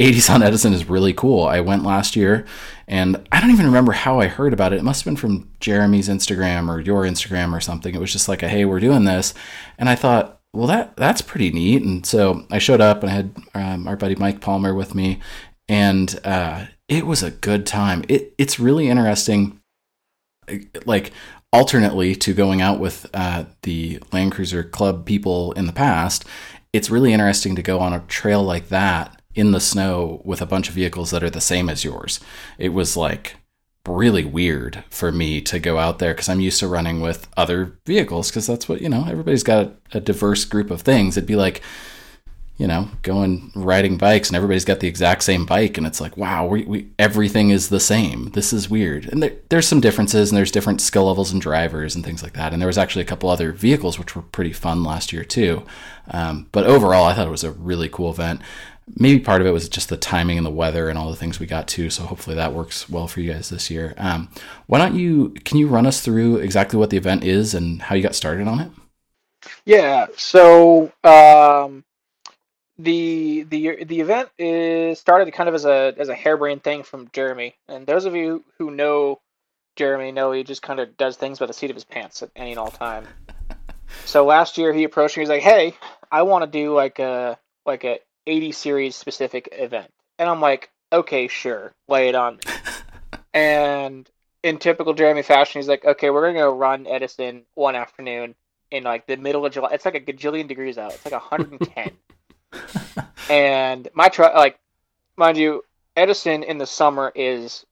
80s 0.00 0.34
on 0.34 0.42
Edison 0.42 0.72
is 0.72 0.88
really 0.88 1.12
cool. 1.12 1.44
I 1.44 1.60
went 1.60 1.84
last 1.84 2.16
year 2.16 2.46
and 2.88 3.28
I 3.30 3.40
don't 3.40 3.50
even 3.50 3.66
remember 3.66 3.92
how 3.92 4.18
I 4.18 4.28
heard 4.28 4.54
about 4.54 4.72
it. 4.72 4.78
It 4.78 4.84
must 4.84 5.02
have 5.02 5.04
been 5.04 5.16
from 5.16 5.50
Jeremy's 5.60 6.08
Instagram 6.08 6.70
or 6.70 6.80
your 6.80 7.02
Instagram 7.02 7.52
or 7.52 7.60
something. 7.60 7.94
It 7.94 8.00
was 8.00 8.12
just 8.12 8.28
like 8.28 8.42
a 8.42 8.48
hey, 8.48 8.64
we're 8.64 8.80
doing 8.80 9.04
this. 9.04 9.34
And 9.76 9.88
I 9.88 9.96
thought, 9.96 10.40
well 10.54 10.66
that 10.66 10.96
that's 10.96 11.20
pretty 11.20 11.50
neat. 11.50 11.82
And 11.82 12.06
so 12.06 12.46
I 12.50 12.58
showed 12.58 12.80
up 12.80 13.02
and 13.02 13.12
I 13.12 13.14
had 13.14 13.36
um, 13.54 13.86
our 13.86 13.96
buddy 13.96 14.14
Mike 14.14 14.40
Palmer 14.40 14.74
with 14.74 14.94
me 14.94 15.20
and 15.68 16.18
uh, 16.24 16.64
it 16.88 17.06
was 17.06 17.22
a 17.22 17.30
good 17.30 17.66
time. 17.66 18.02
It 18.08 18.34
it's 18.38 18.58
really 18.58 18.88
interesting 18.88 19.60
like 20.86 21.12
alternately 21.52 22.14
to 22.14 22.32
going 22.34 22.60
out 22.60 22.78
with 22.78 23.06
uh, 23.12 23.44
the 23.62 24.00
Land 24.12 24.32
Cruiser 24.32 24.62
Club 24.62 25.04
people 25.04 25.52
in 25.52 25.66
the 25.66 25.72
past, 25.72 26.24
it's 26.72 26.90
really 26.90 27.12
interesting 27.12 27.56
to 27.56 27.62
go 27.62 27.80
on 27.80 27.92
a 27.92 28.00
trail 28.00 28.42
like 28.42 28.68
that 28.68 29.20
in 29.34 29.52
the 29.52 29.60
snow 29.60 30.20
with 30.24 30.40
a 30.40 30.46
bunch 30.46 30.68
of 30.68 30.74
vehicles 30.74 31.10
that 31.10 31.22
are 31.22 31.30
the 31.30 31.40
same 31.40 31.68
as 31.68 31.84
yours. 31.84 32.20
It 32.58 32.70
was 32.70 32.96
like 32.96 33.36
really 33.88 34.24
weird 34.24 34.84
for 34.90 35.10
me 35.10 35.40
to 35.40 35.58
go 35.58 35.78
out 35.78 35.98
there 35.98 36.12
because 36.12 36.28
I'm 36.28 36.40
used 36.40 36.60
to 36.60 36.68
running 36.68 37.00
with 37.00 37.26
other 37.36 37.78
vehicles 37.86 38.30
because 38.30 38.46
that's 38.46 38.68
what, 38.68 38.80
you 38.80 38.88
know, 38.88 39.04
everybody's 39.08 39.42
got 39.42 39.66
a, 39.66 39.72
a 39.94 40.00
diverse 40.00 40.44
group 40.44 40.70
of 40.70 40.82
things. 40.82 41.16
It'd 41.16 41.26
be 41.26 41.36
like, 41.36 41.62
you 42.60 42.66
know, 42.66 42.86
going 43.00 43.50
riding 43.54 43.96
bikes 43.96 44.28
and 44.28 44.36
everybody's 44.36 44.66
got 44.66 44.80
the 44.80 44.86
exact 44.86 45.22
same 45.22 45.46
bike 45.46 45.78
and 45.78 45.86
it's 45.86 45.98
like, 45.98 46.18
wow, 46.18 46.44
we, 46.44 46.62
we 46.64 46.90
everything 46.98 47.48
is 47.48 47.70
the 47.70 47.80
same. 47.80 48.28
This 48.32 48.52
is 48.52 48.68
weird. 48.68 49.06
And 49.06 49.22
there, 49.22 49.32
there's 49.48 49.66
some 49.66 49.80
differences 49.80 50.30
and 50.30 50.36
there's 50.36 50.50
different 50.50 50.82
skill 50.82 51.06
levels 51.06 51.32
and 51.32 51.40
drivers 51.40 51.94
and 51.94 52.04
things 52.04 52.22
like 52.22 52.34
that. 52.34 52.52
And 52.52 52.60
there 52.60 52.66
was 52.66 52.76
actually 52.76 53.00
a 53.00 53.06
couple 53.06 53.30
other 53.30 53.52
vehicles 53.52 53.98
which 53.98 54.14
were 54.14 54.20
pretty 54.20 54.52
fun 54.52 54.84
last 54.84 55.10
year 55.10 55.24
too. 55.24 55.64
Um, 56.10 56.48
but 56.52 56.66
overall, 56.66 57.06
I 57.06 57.14
thought 57.14 57.26
it 57.26 57.30
was 57.30 57.44
a 57.44 57.52
really 57.52 57.88
cool 57.88 58.10
event. 58.10 58.42
Maybe 58.94 59.20
part 59.20 59.40
of 59.40 59.46
it 59.46 59.52
was 59.52 59.66
just 59.66 59.88
the 59.88 59.96
timing 59.96 60.36
and 60.36 60.46
the 60.46 60.50
weather 60.50 60.90
and 60.90 60.98
all 60.98 61.08
the 61.08 61.16
things 61.16 61.40
we 61.40 61.46
got 61.46 61.66
to. 61.68 61.88
So 61.88 62.02
hopefully 62.02 62.36
that 62.36 62.52
works 62.52 62.90
well 62.90 63.08
for 63.08 63.22
you 63.22 63.32
guys 63.32 63.48
this 63.48 63.70
year. 63.70 63.94
Um, 63.96 64.28
why 64.66 64.76
don't 64.76 64.96
you? 64.96 65.30
Can 65.46 65.56
you 65.56 65.66
run 65.66 65.86
us 65.86 66.02
through 66.02 66.36
exactly 66.36 66.78
what 66.78 66.90
the 66.90 66.98
event 66.98 67.24
is 67.24 67.54
and 67.54 67.80
how 67.80 67.94
you 67.94 68.02
got 68.02 68.14
started 68.14 68.46
on 68.46 68.60
it? 68.60 68.70
Yeah. 69.64 70.08
So 70.16 70.92
um, 71.04 71.84
the 72.82 73.42
the 73.42 73.84
the 73.84 74.00
event 74.00 74.30
is 74.38 74.98
started 74.98 75.30
kind 75.32 75.48
of 75.48 75.54
as 75.54 75.64
a 75.64 75.94
as 75.98 76.08
a 76.08 76.14
harebrained 76.14 76.62
thing 76.62 76.82
from 76.82 77.10
Jeremy. 77.12 77.54
And 77.68 77.86
those 77.86 78.04
of 78.04 78.14
you 78.14 78.44
who 78.58 78.70
know 78.70 79.20
Jeremy 79.76 80.12
know 80.12 80.32
he 80.32 80.44
just 80.44 80.62
kind 80.62 80.80
of 80.80 80.96
does 80.96 81.16
things 81.16 81.38
by 81.38 81.46
the 81.46 81.52
seat 81.52 81.70
of 81.70 81.76
his 81.76 81.84
pants 81.84 82.22
at 82.22 82.30
any 82.36 82.50
and 82.50 82.58
all 82.58 82.70
time. 82.70 83.06
So 84.04 84.24
last 84.24 84.56
year 84.56 84.72
he 84.72 84.84
approached 84.84 85.16
me. 85.16 85.22
He's 85.22 85.28
like, 85.28 85.42
"Hey, 85.42 85.74
I 86.12 86.22
want 86.22 86.44
to 86.44 86.50
do 86.50 86.72
like 86.72 87.00
a 87.00 87.36
like 87.66 87.84
a 87.84 87.98
80 88.24 88.52
series 88.52 88.94
specific 88.94 89.48
event," 89.50 89.92
and 90.16 90.28
I'm 90.28 90.40
like, 90.40 90.70
"Okay, 90.92 91.26
sure, 91.26 91.74
lay 91.88 92.08
it 92.08 92.14
on 92.14 92.36
me." 92.36 92.52
and 93.34 94.08
in 94.44 94.58
typical 94.58 94.94
Jeremy 94.94 95.22
fashion, 95.22 95.60
he's 95.60 95.68
like, 95.68 95.84
"Okay, 95.84 96.10
we're 96.10 96.22
gonna 96.22 96.38
go 96.38 96.54
run 96.54 96.86
Edison 96.86 97.42
one 97.54 97.74
afternoon 97.74 98.36
in 98.70 98.84
like 98.84 99.08
the 99.08 99.16
middle 99.16 99.44
of 99.44 99.52
July. 99.52 99.70
It's 99.72 99.84
like 99.84 99.96
a 99.96 100.00
gajillion 100.00 100.46
degrees 100.46 100.78
out. 100.78 100.94
It's 100.94 101.04
like 101.04 101.12
110." 101.12 101.90
and 103.28 103.88
my 103.94 104.08
truck, 104.08 104.34
like, 104.34 104.58
mind 105.16 105.36
you, 105.36 105.62
Edison 105.96 106.42
in 106.42 106.58
the 106.58 106.66
summer 106.66 107.12
is, 107.14 107.64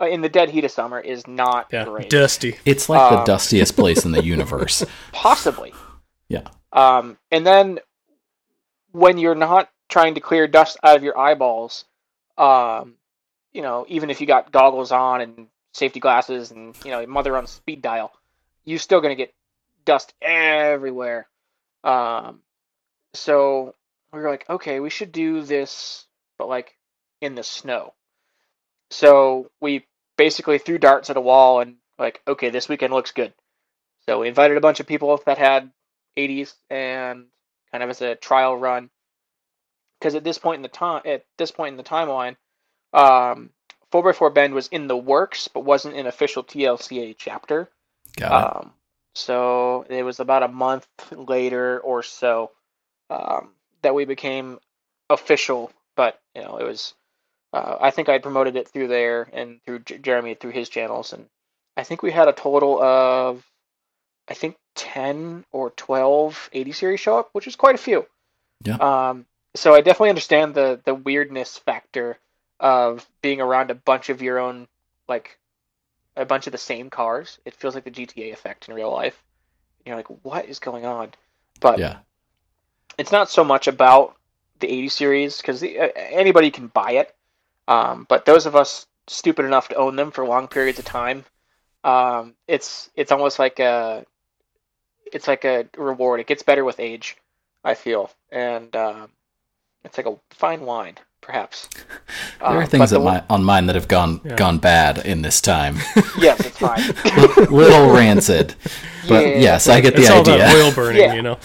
uh, 0.00 0.06
in 0.06 0.20
the 0.20 0.28
dead 0.28 0.50
heat 0.50 0.64
of 0.64 0.70
summer, 0.70 1.00
is 1.00 1.26
not 1.26 1.68
Yeah, 1.72 1.84
great. 1.84 2.10
dusty. 2.10 2.58
It's 2.64 2.88
like 2.88 3.10
the 3.10 3.18
Um, 3.20 3.24
dustiest 3.24 3.76
place 3.76 4.04
in 4.04 4.12
the 4.12 4.22
universe. 4.34 4.84
Possibly. 5.12 5.72
Yeah. 6.28 6.48
Um, 6.72 7.18
and 7.30 7.46
then 7.46 7.80
when 8.92 9.18
you're 9.18 9.34
not 9.34 9.70
trying 9.88 10.14
to 10.14 10.20
clear 10.20 10.46
dust 10.46 10.76
out 10.82 10.96
of 10.96 11.02
your 11.04 11.16
eyeballs, 11.18 11.84
um, 12.38 12.94
you 13.52 13.62
know, 13.62 13.84
even 13.88 14.10
if 14.10 14.20
you 14.20 14.26
got 14.26 14.50
goggles 14.50 14.90
on 14.90 15.20
and 15.20 15.46
safety 15.72 16.00
glasses 16.00 16.50
and 16.52 16.76
you 16.84 16.90
know 16.90 17.04
mother 17.06 17.36
on 17.36 17.46
speed 17.46 17.82
dial, 17.82 18.12
you're 18.64 18.78
still 18.78 19.00
gonna 19.00 19.14
get 19.14 19.32
dust 19.84 20.14
everywhere. 20.22 21.28
Um, 21.84 22.40
so 23.14 23.74
we 24.12 24.20
were 24.20 24.30
like, 24.30 24.48
okay, 24.48 24.80
we 24.80 24.90
should 24.90 25.12
do 25.12 25.42
this, 25.42 26.06
but 26.38 26.48
like 26.48 26.76
in 27.20 27.34
the 27.34 27.42
snow. 27.42 27.94
So 28.90 29.50
we 29.60 29.86
basically 30.16 30.58
threw 30.58 30.78
darts 30.78 31.10
at 31.10 31.16
a 31.16 31.20
wall 31.20 31.60
and 31.60 31.76
like, 31.98 32.20
okay, 32.26 32.50
this 32.50 32.68
weekend 32.68 32.92
looks 32.92 33.12
good. 33.12 33.32
So 34.06 34.20
we 34.20 34.28
invited 34.28 34.56
a 34.56 34.60
bunch 34.60 34.80
of 34.80 34.86
people 34.86 35.20
that 35.26 35.38
had 35.38 35.70
80s 36.16 36.54
and 36.70 37.26
kind 37.72 37.82
of 37.82 37.90
as 37.90 38.02
a 38.02 38.14
trial 38.14 38.56
run. 38.56 38.90
Because 39.98 40.14
at 40.14 40.24
this 40.24 40.38
point 40.38 40.56
in 40.56 40.62
the 40.62 40.68
time, 40.68 41.02
at 41.06 41.24
this 41.38 41.50
point 41.50 41.72
in 41.72 41.76
the 41.76 41.82
timeline, 41.82 42.36
um, 42.92 43.50
4x4 43.92 44.34
Bend 44.34 44.54
was 44.54 44.68
in 44.68 44.86
the 44.86 44.96
works, 44.96 45.48
but 45.48 45.64
wasn't 45.64 45.96
an 45.96 46.06
official 46.06 46.44
TLCA 46.44 47.14
chapter. 47.16 47.70
Got 48.16 48.26
it. 48.26 48.56
Um, 48.56 48.72
so 49.14 49.86
it 49.88 50.02
was 50.02 50.20
about 50.20 50.42
a 50.42 50.48
month 50.48 50.86
later 51.12 51.80
or 51.80 52.02
so 52.02 52.50
um, 53.10 53.50
that 53.82 53.94
we 53.94 54.04
became 54.04 54.58
official. 55.10 55.72
But 55.96 56.20
you 56.34 56.42
know, 56.42 56.56
it 56.58 56.64
was. 56.64 56.94
Uh, 57.52 57.76
I 57.80 57.90
think 57.90 58.08
I 58.08 58.18
promoted 58.18 58.56
it 58.56 58.66
through 58.66 58.88
there 58.88 59.28
and 59.32 59.62
through 59.62 59.78
J- 59.80 59.98
Jeremy 59.98 60.34
through 60.34 60.50
his 60.50 60.68
channels, 60.68 61.12
and 61.12 61.26
I 61.76 61.84
think 61.84 62.02
we 62.02 62.10
had 62.10 62.26
a 62.26 62.32
total 62.32 62.82
of, 62.82 63.44
I 64.26 64.34
think 64.34 64.56
ten 64.74 65.44
or 65.52 65.70
12 65.70 66.50
80 66.52 66.72
series 66.72 67.00
show 67.00 67.18
up, 67.18 67.28
which 67.32 67.46
is 67.46 67.54
quite 67.54 67.76
a 67.76 67.78
few. 67.78 68.06
Yeah. 68.64 68.76
Um. 68.76 69.26
So 69.54 69.72
I 69.72 69.82
definitely 69.82 70.08
understand 70.08 70.54
the 70.54 70.80
the 70.84 70.94
weirdness 70.94 71.58
factor 71.58 72.18
of 72.58 73.06
being 73.22 73.40
around 73.40 73.70
a 73.70 73.74
bunch 73.74 74.08
of 74.08 74.22
your 74.22 74.38
own 74.38 74.66
like 75.08 75.38
a 76.16 76.24
bunch 76.24 76.46
of 76.46 76.52
the 76.52 76.58
same 76.58 76.90
cars. 76.90 77.38
It 77.44 77.54
feels 77.54 77.74
like 77.74 77.84
the 77.84 77.90
GTA 77.90 78.32
effect 78.32 78.68
in 78.68 78.74
real 78.74 78.90
life. 78.90 79.22
You're 79.84 79.96
like, 79.96 80.08
what 80.24 80.46
is 80.46 80.58
going 80.58 80.86
on? 80.86 81.12
But 81.60 81.78
Yeah. 81.78 81.98
It's 82.98 83.12
not 83.12 83.30
so 83.30 83.42
much 83.44 83.66
about 83.68 84.16
the 84.60 84.68
80 84.68 84.88
series 84.88 85.36
because 85.38 85.62
anybody 85.62 86.50
can 86.50 86.68
buy 86.68 86.92
it. 86.92 87.14
Um, 87.66 88.06
but 88.08 88.24
those 88.24 88.46
of 88.46 88.54
us 88.56 88.86
stupid 89.06 89.44
enough 89.44 89.68
to 89.68 89.76
own 89.76 89.96
them 89.96 90.10
for 90.10 90.26
long 90.26 90.48
periods 90.48 90.78
of 90.78 90.84
time, 90.84 91.24
um, 91.82 92.34
it's 92.48 92.90
it's 92.94 93.10
almost 93.12 93.38
like 93.38 93.58
a 93.58 94.04
it's 95.12 95.28
like 95.28 95.44
a 95.44 95.66
reward. 95.76 96.20
It 96.20 96.26
gets 96.26 96.42
better 96.42 96.64
with 96.64 96.78
age, 96.80 97.16
I 97.64 97.74
feel, 97.74 98.10
and 98.30 98.74
um, 98.76 99.10
it's 99.84 99.96
like 99.98 100.06
a 100.06 100.16
fine 100.30 100.60
wine, 100.62 100.96
perhaps. 101.20 101.68
There 102.40 102.48
are 102.58 102.62
Uh, 102.62 102.66
things 102.66 102.90
the- 102.90 102.98
my, 103.00 103.22
on 103.30 103.42
mine 103.44 103.66
that 103.66 103.74
have 103.76 103.88
gone 103.88 104.20
Yeah. 104.24 104.34
gone 104.36 104.58
bad 104.58 104.98
in 104.98 105.22
this 105.22 105.40
time. 105.40 105.76
yes, 106.18 106.40
it's 106.44 106.58
fine. 106.58 106.82
Little 107.50 107.90
rancid, 107.94 108.54
but 109.08 109.26
Yeah. 109.26 109.38
yes, 109.38 109.68
I 109.68 109.80
get 109.80 109.94
the 109.96 110.02
It's 110.02 110.10
all 110.10 110.20
idea. 110.20 110.38
that 110.38 110.54
oil 110.56 110.72
burning, 110.72 111.00
Yeah. 111.02 111.14
you 111.14 111.22
know. 111.22 111.38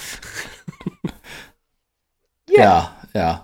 Yeah, 2.50 2.90
yeah, 3.16 3.40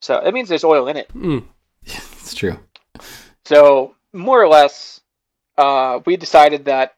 So 0.00 0.18
it 0.18 0.32
means 0.32 0.48
there's 0.48 0.64
oil 0.64 0.88
in 0.88 0.96
it. 0.96 1.08
Mm. 1.14 1.44
it's 1.84 2.34
true. 2.34 2.58
So 3.44 3.94
more 4.12 4.40
or 4.42 4.48
less, 4.48 5.00
uh, 5.58 6.00
we 6.06 6.16
decided 6.16 6.64
that 6.66 6.96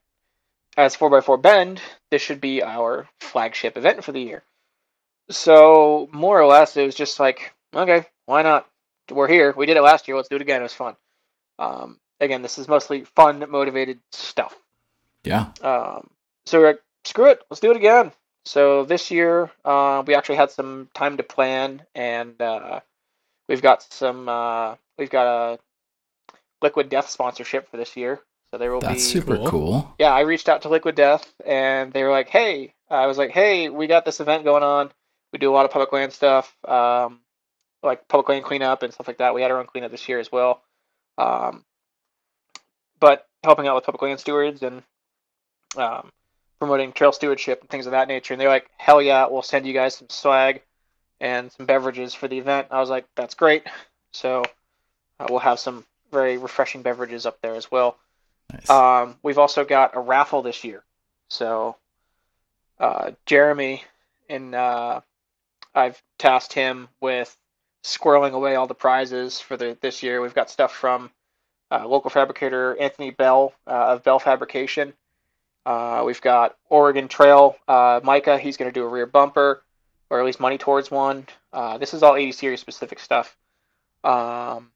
as 0.77 0.97
4x4 0.97 1.40
Bend, 1.42 1.81
this 2.11 2.23
should 2.23 2.40
be 2.40 2.62
our 2.62 3.09
flagship 3.21 3.77
event 3.77 4.05
for 4.05 4.12
the 4.12 4.21
year. 4.21 4.42
So 5.31 6.09
more 6.12 6.40
or 6.40 6.47
less, 6.47 6.77
it 6.77 6.87
was 6.87 6.94
just 6.94 7.21
like, 7.21 7.53
okay, 7.75 8.07
why 8.27 8.42
not? 8.42 8.66
We're 9.11 9.29
here. 9.29 9.53
We 9.57 9.66
did 9.66 9.77
it 9.77 9.83
last 9.83 10.07
year. 10.07 10.16
Let's 10.16 10.29
do 10.29 10.37
it 10.37 10.42
again. 10.42 10.61
It 10.61 10.64
was 10.64 10.75
fun. 10.75 10.97
Um, 11.59 11.99
again, 12.21 12.42
this 12.42 12.59
is 12.59 12.68
mostly 12.68 13.05
fun, 13.05 13.44
motivated 13.49 13.99
stuff. 14.12 14.57
Yeah, 15.25 15.49
Um, 15.62 16.09
so 16.47 16.61
we're 16.61 16.66
like, 16.68 16.83
screw 17.05 17.27
it, 17.27 17.40
let's 17.51 17.61
do 17.61 17.71
it 17.71 17.77
again. 17.77 18.12
So 18.44 18.85
this 18.85 19.11
year, 19.11 19.51
uh, 19.64 20.03
we 20.07 20.14
actually 20.14 20.37
had 20.37 20.51
some 20.51 20.88
time 20.94 21.16
to 21.18 21.22
plan, 21.22 21.83
and 21.94 22.40
uh, 22.40 22.81
we've 23.48 23.62
got 23.62 23.83
some, 23.83 24.29
uh, 24.29 24.77
we've 24.98 25.11
got 25.11 25.27
a 25.27 25.59
Liquid 26.62 26.88
Death 26.88 27.11
sponsorship 27.11 27.70
for 27.70 27.77
this 27.77 27.96
year. 27.96 28.20
So 28.51 28.59
there 28.59 28.72
will 28.72 28.81
that's 28.81 28.94
be. 28.94 29.01
super 29.01 29.37
Cool. 29.37 29.51
cool. 29.51 29.94
Yeah, 29.98 30.12
I 30.12 30.20
reached 30.20 30.48
out 30.48 30.62
to 30.62 30.70
Liquid 30.70 30.94
Death, 30.94 31.31
and 31.44 31.92
they 31.92 32.03
were 32.03 32.11
like, 32.11 32.31
"Hey," 32.31 32.72
I 32.88 33.07
was 33.07 33.18
like, 33.18 33.31
"Hey, 33.31 33.68
we 33.68 33.87
got 33.87 34.07
this 34.07 34.20
event 34.20 34.44
going 34.44 34.62
on. 34.62 34.90
We 35.33 35.38
do 35.38 35.51
a 35.51 35.55
lot 35.55 35.66
of 35.66 35.70
public 35.70 35.92
land 35.92 36.12
stuff, 36.14 36.57
um, 36.66 37.20
like 37.83 38.09
public 38.09 38.29
land 38.31 38.44
cleanup 38.44 38.83
and 38.83 38.92
stuff 38.92 39.07
like 39.07 39.18
that. 39.18 39.35
We 39.35 39.42
had 39.42 39.51
our 39.51 39.59
own 39.59 39.66
cleanup 39.66 39.90
this 39.90 40.09
year 40.09 40.18
as 40.18 40.33
well, 40.33 40.62
um, 41.18 41.64
but 42.98 43.27
helping 43.44 43.66
out 43.66 43.74
with 43.74 43.85
public 43.85 44.03
land 44.03 44.20
stewards 44.20 44.62
and 44.62 44.83
um, 45.77 46.11
promoting 46.59 46.92
trail 46.92 47.12
stewardship 47.12 47.61
and 47.61 47.71
things 47.71 47.87
of 47.87 47.92
that 47.92 48.09
nature." 48.09 48.35
And 48.35 48.40
they're 48.40 48.49
like, 48.49 48.71
"Hell 48.77 49.03
yeah, 49.03 49.27
we'll 49.29 49.42
send 49.42 49.66
you 49.66 49.73
guys 49.73 49.97
some 49.97 50.09
swag 50.09 50.62
and 51.21 51.51
some 51.53 51.66
beverages 51.66 52.14
for 52.14 52.29
the 52.29 52.38
event." 52.38 52.68
I 52.71 52.81
was 52.81 52.90
like, 52.90 53.07
"That's 53.14 53.35
great." 53.35 53.64
So 54.12 54.42
uh, 55.21 55.27
we'll 55.29 55.40
have 55.40 55.61
some 55.61 55.85
very 56.11 56.38
refreshing 56.38 56.83
beverages 56.83 57.27
up 57.27 57.40
there 57.42 57.55
as 57.55 57.71
well. 57.71 57.99
Nice. 58.53 58.71
Um, 58.71 59.16
we've 59.23 59.38
also 59.38 59.64
got 59.64 59.97
a 59.97 60.01
raffle 60.01 60.42
this 60.42 60.64
year. 60.64 60.83
So, 61.29 61.77
uh, 62.81 63.12
Jeremy 63.27 63.85
and 64.29 64.55
uh, 64.55 65.01
I've 65.75 66.03
tasked 66.18 66.53
him 66.53 66.88
with 67.01 67.35
squirreling 67.85 68.33
away 68.33 68.57
all 68.57 68.66
the 68.66 68.75
prizes 68.75 69.40
for 69.40 69.57
the 69.57 69.77
this 69.81 70.03
year. 70.03 70.21
We've 70.21 70.35
got 70.35 70.51
stuff 70.51 70.75
from 70.75 71.11
uh, 71.71 71.87
local 71.87 72.11
fabricator 72.11 72.77
Anthony 72.79 73.11
Bell 73.11 73.53
uh, 73.66 73.94
of 73.94 74.03
Bell 74.03 74.18
Fabrication. 74.18 74.92
Uh, 75.68 76.02
we've 76.07 76.22
got 76.22 76.57
Oregon 76.70 77.09
Trail 77.09 77.54
uh, 77.68 78.00
Micah. 78.02 78.38
He's 78.38 78.57
going 78.57 78.70
to 78.70 78.72
do 78.72 78.85
a 78.85 78.88
rear 78.88 79.04
bumper, 79.04 79.62
or 80.09 80.18
at 80.18 80.24
least 80.24 80.40
money 80.40 80.57
towards 80.57 80.90
one. 80.90 81.26
Uh, 81.52 81.76
this 81.76 81.92
is 81.92 82.02
all 82.02 82.16
80 82.16 82.33
series 82.33 82.61
specific 82.61 82.98
stuff. 82.98 83.37
Um, 84.02 84.70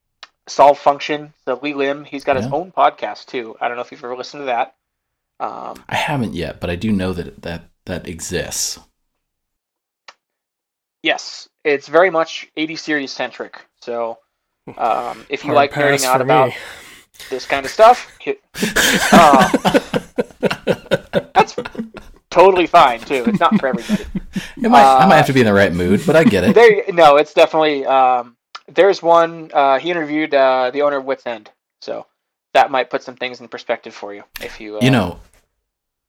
Solve 0.46 0.78
Function, 0.78 1.32
so 1.46 1.58
Lee 1.62 1.72
Lim, 1.72 2.04
he's 2.04 2.24
got 2.24 2.36
his 2.36 2.44
own 2.46 2.72
podcast 2.72 3.24
too. 3.26 3.56
I 3.58 3.68
don't 3.68 3.76
know 3.78 3.82
if 3.82 3.90
you've 3.90 4.04
ever 4.04 4.14
listened 4.16 4.42
to 4.42 4.46
that. 4.46 4.74
Um, 5.40 5.82
I 5.88 5.96
haven't 5.96 6.34
yet, 6.34 6.60
but 6.60 6.68
I 6.68 6.76
do 6.76 6.92
know 6.92 7.14
that 7.14 7.40
that 7.40 7.70
that 7.86 8.06
exists. 8.06 8.78
yes, 11.02 11.48
it's 11.64 11.88
very 11.88 12.10
much 12.10 12.48
80 12.56 12.76
series 12.76 13.12
centric. 13.12 13.64
So 13.80 14.18
um, 14.76 15.24
if 15.30 15.42
you 15.44 15.48
Hard 15.48 15.56
like 15.56 15.72
pass 15.72 16.02
nerding 16.02 16.06
out 16.06 16.16
for 16.18 16.22
about 16.22 16.48
me. 16.50 16.54
this 17.30 17.46
kind 17.46 17.64
of 17.64 17.72
stuff, 17.72 18.10
hit, 18.20 18.40
uh, 19.12 19.48
that's 20.40 20.56
totally 22.32 22.66
fine 22.66 23.00
too. 23.00 23.24
It's 23.26 23.40
not 23.40 23.58
for 23.60 23.68
everybody. 23.68 24.04
Might, 24.56 24.68
I 24.68 25.06
might 25.06 25.14
Uh, 25.14 25.16
have 25.18 25.26
to 25.26 25.32
be 25.32 25.40
in 25.40 25.46
the 25.46 25.52
right 25.52 25.72
mood, 25.72 26.02
but 26.06 26.16
I 26.16 26.24
get 26.24 26.44
it. 26.44 26.54
There, 26.54 26.84
no, 26.92 27.16
it's 27.16 27.34
definitely. 27.34 27.84
Um, 27.86 28.36
there's 28.68 29.02
one. 29.02 29.50
Uh, 29.52 29.78
he 29.78 29.90
interviewed 29.90 30.34
uh, 30.34 30.70
the 30.72 30.82
owner 30.82 30.96
of 30.98 31.04
Wits 31.04 31.26
End, 31.26 31.50
so 31.80 32.06
that 32.54 32.70
might 32.70 32.90
put 32.90 33.02
some 33.02 33.16
things 33.16 33.40
in 33.40 33.48
perspective 33.48 33.94
for 33.94 34.14
you. 34.14 34.22
If 34.40 34.60
you, 34.60 34.76
uh, 34.76 34.80
You 34.82 34.90
know, 34.90 35.20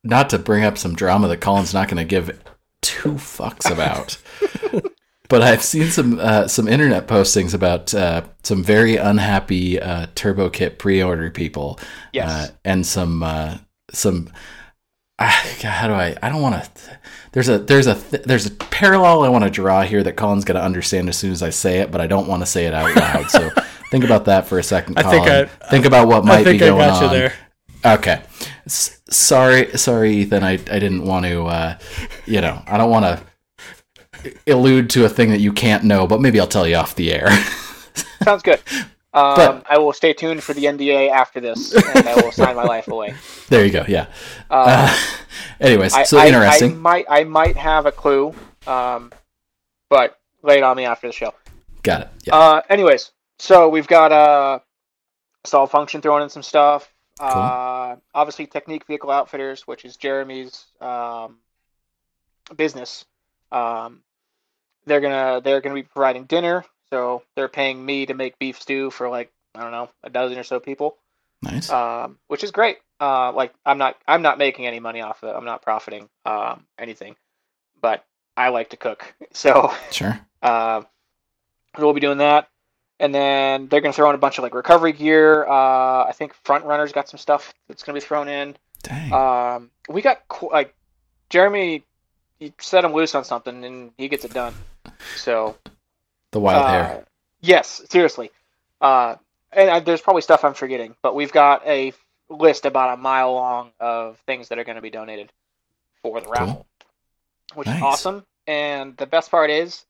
not 0.03 0.29
to 0.31 0.39
bring 0.39 0.63
up 0.63 0.77
some 0.77 0.95
drama 0.95 1.27
that 1.29 1.41
Colin's 1.41 1.73
not 1.73 1.87
going 1.87 1.97
to 1.97 2.05
give 2.05 2.39
two 2.81 3.13
fucks 3.13 3.69
about, 3.71 4.17
but 5.29 5.41
I've 5.41 5.63
seen 5.63 5.89
some 5.89 6.19
uh, 6.19 6.47
some 6.47 6.67
internet 6.67 7.07
postings 7.07 7.53
about 7.53 7.93
uh, 7.93 8.21
some 8.43 8.63
very 8.63 8.95
unhappy 8.97 9.79
uh, 9.81 10.07
Turbo 10.15 10.49
Kit 10.49 10.79
pre-order 10.79 11.29
people, 11.31 11.79
yes, 12.13 12.29
uh, 12.29 12.51
and 12.63 12.85
some 12.85 13.23
uh, 13.23 13.57
some. 13.91 14.31
Ah, 15.19 15.45
God, 15.61 15.69
how 15.71 15.87
do 15.87 15.93
I? 15.93 16.15
I 16.21 16.29
don't 16.29 16.41
want 16.41 16.63
to. 16.63 16.81
There's 17.31 17.49
a 17.49 17.57
there's 17.59 17.87
a 17.87 17.95
there's 18.25 18.45
a 18.45 18.51
parallel 18.51 19.23
I 19.23 19.29
want 19.29 19.43
to 19.43 19.49
draw 19.49 19.81
here 19.83 20.03
that 20.03 20.15
Colin's 20.15 20.45
going 20.45 20.57
to 20.59 20.63
understand 20.63 21.09
as 21.09 21.17
soon 21.17 21.31
as 21.31 21.41
I 21.43 21.49
say 21.49 21.79
it, 21.79 21.91
but 21.91 22.01
I 22.01 22.07
don't 22.07 22.27
want 22.27 22.41
to 22.41 22.45
say 22.45 22.65
it 22.65 22.73
out 22.73 22.95
loud. 22.95 23.29
So 23.29 23.49
think 23.91 24.03
about 24.03 24.25
that 24.25 24.47
for 24.47 24.59
a 24.59 24.63
second, 24.63 24.97
I 24.99 25.03
Colin. 25.03 25.23
think 25.23 25.27
I- 25.61 25.69
think 25.69 25.85
about 25.85 26.07
what 26.07 26.25
might 26.25 26.39
I 26.39 26.43
think 26.43 26.59
be 26.59 26.65
I 26.65 26.69
going 26.69 26.79
got 26.79 27.01
you 27.01 27.07
on. 27.07 27.13
there. 27.13 27.33
Okay. 27.85 28.21
S- 28.65 29.01
sorry, 29.09 29.77
sorry, 29.77 30.13
Ethan. 30.17 30.41
I, 30.43 30.51
I 30.53 30.55
didn't 30.79 31.03
want 31.05 31.25
to, 31.25 31.43
uh, 31.47 31.77
you 32.25 32.39
know, 32.39 32.61
I 32.65 32.77
don't 32.77 32.89
want 32.89 33.03
to 34.23 34.33
allude 34.47 34.89
to 34.91 35.03
a 35.03 35.09
thing 35.09 35.31
that 35.31 35.41
you 35.41 35.51
can't 35.51 35.83
know, 35.83 36.07
but 36.07 36.21
maybe 36.21 36.39
I'll 36.39 36.47
tell 36.47 36.65
you 36.65 36.77
off 36.77 36.95
the 36.95 37.11
air. 37.11 37.27
sounds 38.23 38.41
good. 38.43 38.61
Um, 39.15 39.35
But- 39.35 39.65
I 39.69 39.77
will 39.77 39.93
stay 39.93 40.13
tuned 40.13 40.43
for 40.43 40.53
the 40.53 40.65
NDA 40.65 41.09
after 41.11 41.39
this, 41.39 41.73
and 41.73 42.07
I 42.07 42.15
will 42.15 42.31
sign 42.41 42.55
my 42.55 42.63
life 42.63 42.87
away. 42.87 43.13
there 43.49 43.63
you 43.65 43.71
go. 43.71 43.85
Yeah. 43.87 44.07
Uh, 44.49 44.87
Uh, 44.89 44.97
anyways, 45.61 45.93
I, 45.93 46.03
so 46.03 46.17
I- 46.17 46.27
interesting. 46.27 46.71
I 46.71 46.75
might, 46.75 47.05
I 47.09 47.23
might 47.23 47.55
have 47.57 47.85
a 47.85 47.91
clue, 47.91 48.33
um, 48.65 49.11
but 49.89 50.19
lay 50.41 50.57
it 50.57 50.63
on 50.63 50.75
me 50.77 50.85
after 50.85 51.07
the 51.07 51.13
show. 51.13 51.33
Got 51.83 52.01
it. 52.01 52.07
Yeah. 52.25 52.35
Uh, 52.35 52.61
anyways, 52.69 53.11
so 53.39 53.69
we've 53.69 53.87
got 53.87 54.11
uh, 54.11 54.59
solve 55.43 55.69
function 55.69 56.01
throwing 56.01 56.23
in 56.23 56.29
some 56.29 56.43
stuff. 56.43 56.89
Uh, 57.19 57.97
obviously 58.15 58.47
Technique 58.47 58.87
Vehicle 58.87 59.11
Outfitters, 59.11 59.67
which 59.67 59.85
is 59.85 59.95
Jeremy's 59.97 60.65
um, 60.81 61.37
business. 62.55 63.05
Um, 63.51 64.01
they're 64.85 64.99
gonna 65.01 65.39
they're 65.43 65.61
gonna 65.61 65.75
be 65.75 65.83
providing 65.83 66.23
dinner, 66.25 66.65
so 66.93 67.23
they're 67.35 67.47
paying 67.47 67.83
me 67.83 68.05
to 68.05 68.13
make 68.13 68.37
beef 68.37 68.61
stew 68.61 68.91
for 68.91 69.09
like 69.09 69.31
I 69.55 69.63
don't 69.63 69.71
know 69.71 69.89
a 70.03 70.11
dozen 70.11 70.37
or 70.37 70.43
so 70.43 70.59
people, 70.59 70.97
nice. 71.41 71.67
um, 71.71 72.19
which 72.27 72.43
is 72.43 72.51
great. 72.51 72.77
Uh, 72.99 73.31
like 73.31 73.51
I'm 73.65 73.79
not 73.79 73.97
I'm 74.07 74.21
not 74.21 74.37
making 74.37 74.67
any 74.67 74.79
money 74.79 75.01
off 75.01 75.23
of 75.23 75.29
it. 75.29 75.35
I'm 75.35 75.43
not 75.43 75.63
profiting 75.63 76.07
um, 76.23 76.67
anything, 76.77 77.15
but 77.81 78.05
I 78.37 78.49
like 78.49 78.69
to 78.69 78.77
cook, 78.77 79.11
so 79.33 79.73
sure. 79.91 80.19
uh, 80.43 80.83
we'll 81.79 81.93
be 81.93 81.99
doing 81.99 82.19
that. 82.19 82.47
And 82.99 83.13
then 83.13 83.67
they're 83.69 83.81
going 83.81 83.91
to 83.91 83.95
throw 83.95 84.09
in 84.09 84.15
a 84.15 84.19
bunch 84.19 84.37
of 84.37 84.43
like 84.43 84.53
recovery 84.53 84.93
gear. 84.93 85.45
Uh, 85.45 86.05
I 86.05 86.11
think 86.13 86.35
Front 86.45 86.63
Runner's 86.63 86.91
got 86.91 87.09
some 87.09 87.17
stuff 87.17 87.55
that's 87.67 87.81
going 87.81 87.95
to 87.95 88.01
be 88.01 88.05
thrown 88.05 88.27
in. 88.27 88.55
Dang. 88.83 89.11
Um, 89.11 89.71
we 89.89 90.03
got 90.03 90.27
qu- 90.27 90.51
like 90.51 90.75
Jeremy, 91.31 91.83
you 92.39 92.53
set 92.59 92.85
him 92.85 92.93
loose 92.93 93.15
on 93.15 93.25
something 93.25 93.65
and 93.65 93.91
he 93.97 94.07
gets 94.09 94.25
it 94.25 94.33
done. 94.33 94.53
So 95.15 95.57
the 96.33 96.39
wild 96.41 96.65
uh, 96.65 96.67
hair. 96.67 97.05
Yes, 97.41 97.81
seriously. 97.89 98.31
Uh, 98.81 99.15
and 99.51 99.69
I, 99.69 99.79
there's 99.79 100.01
probably 100.01 100.21
stuff 100.21 100.43
I'm 100.43 100.53
forgetting, 100.53 100.95
but 101.01 101.15
we've 101.15 101.31
got 101.31 101.65
a 101.65 101.93
list 102.29 102.65
about 102.65 102.97
a 102.97 103.01
mile 103.01 103.33
long 103.33 103.71
of 103.79 104.17
things 104.25 104.49
that 104.49 104.57
are 104.59 104.63
going 104.63 104.75
to 104.75 104.81
be 104.81 104.89
donated 104.89 105.31
for 106.01 106.19
the 106.19 106.27
raffle, 106.29 106.65
which 107.53 107.67
Nice. 107.67 107.77
is 107.77 107.83
awesome. 107.83 108.25
And 108.47 108.97
the 108.97 109.05
best 109.05 109.31
part 109.31 109.49
is, 109.49 109.85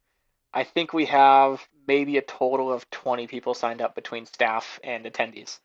I 0.54 0.64
think 0.64 0.94
we 0.94 1.06
have 1.06 1.66
maybe 1.88 2.18
a 2.18 2.22
total 2.22 2.72
of 2.72 2.88
20 2.92 3.26
people 3.28 3.54
signed 3.54 3.82
up 3.82 3.96
between 3.96 4.26
staff 4.26 4.80
and 4.84 5.06
attendees. 5.06 5.60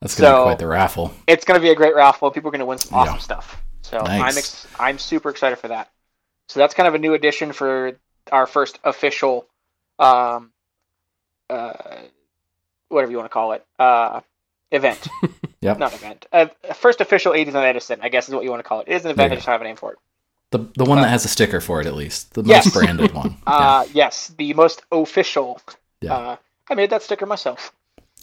That's 0.00 0.14
gonna 0.18 0.30
so- 0.34 0.42
be 0.42 0.46
quite 0.48 0.58
the 0.58 0.66
raffle. 0.66 1.14
It's 1.26 1.44
going 1.44 1.58
to 1.60 1.62
be 1.62 1.70
a 1.70 1.74
great 1.74 1.94
raffle. 1.94 2.30
People 2.30 2.48
are 2.48 2.52
going 2.52 2.60
to 2.60 2.66
win 2.66 2.78
some 2.78 2.98
awesome 2.98 3.14
Yeah. 3.14 3.20
stuff. 3.20 3.62
So 3.82 3.98
Nice. 3.98 4.20
I'm 4.20 4.38
ex- 4.38 4.66
I'm 4.78 4.98
super 4.98 5.28
excited 5.30 5.56
for 5.58 5.68
that. 5.68 5.90
So 6.48 6.58
that's 6.60 6.74
kind 6.74 6.86
of 6.88 6.94
a 6.94 6.98
new 6.98 7.14
addition 7.14 7.52
for 7.52 7.98
our 8.30 8.46
first 8.46 8.78
official, 8.84 9.46
um, 10.02 10.52
uh, 11.48 11.72
whatever 12.88 13.10
you 13.10 13.16
want 13.18 13.30
to 13.30 13.32
call 13.32 13.52
it, 13.52 13.64
uh, 13.78 14.20
event. 14.70 15.08
Yep. 15.62 15.78
Not 15.78 15.94
event. 15.94 16.26
Uh, 16.32 16.46
first 16.74 17.00
official 17.00 17.34
80s 17.34 17.54
on 17.54 17.62
Edison, 17.62 18.00
I 18.02 18.08
guess 18.08 18.28
is 18.28 18.34
what 18.34 18.42
you 18.42 18.50
want 18.50 18.58
to 18.58 18.68
call 18.68 18.80
it. 18.80 18.88
It 18.88 18.94
is 18.96 19.04
an 19.04 19.12
event. 19.12 19.30
I 19.30 19.36
just 19.36 19.46
don't 19.46 19.52
have 19.52 19.60
a 19.60 19.64
name 19.64 19.76
for 19.76 19.92
it. 19.92 19.98
The 20.50 20.58
the 20.76 20.84
one 20.84 21.00
that 21.00 21.08
has 21.08 21.24
a 21.24 21.28
sticker 21.28 21.60
for 21.60 21.80
it 21.80 21.86
at 21.86 21.94
least. 21.94 22.34
The 22.34 22.42
Yes. 22.42 22.66
most 22.66 22.74
branded 22.74 23.12
one. 23.14 23.36
yeah. 23.46 23.54
Uh, 23.54 23.84
yes, 23.94 24.34
the 24.36 24.52
most 24.54 24.82
official. 24.90 25.60
Yeah. 26.00 26.14
Uh, 26.16 26.36
I 26.68 26.74
made 26.74 26.90
that 26.90 27.02
sticker 27.04 27.26
myself. 27.26 27.72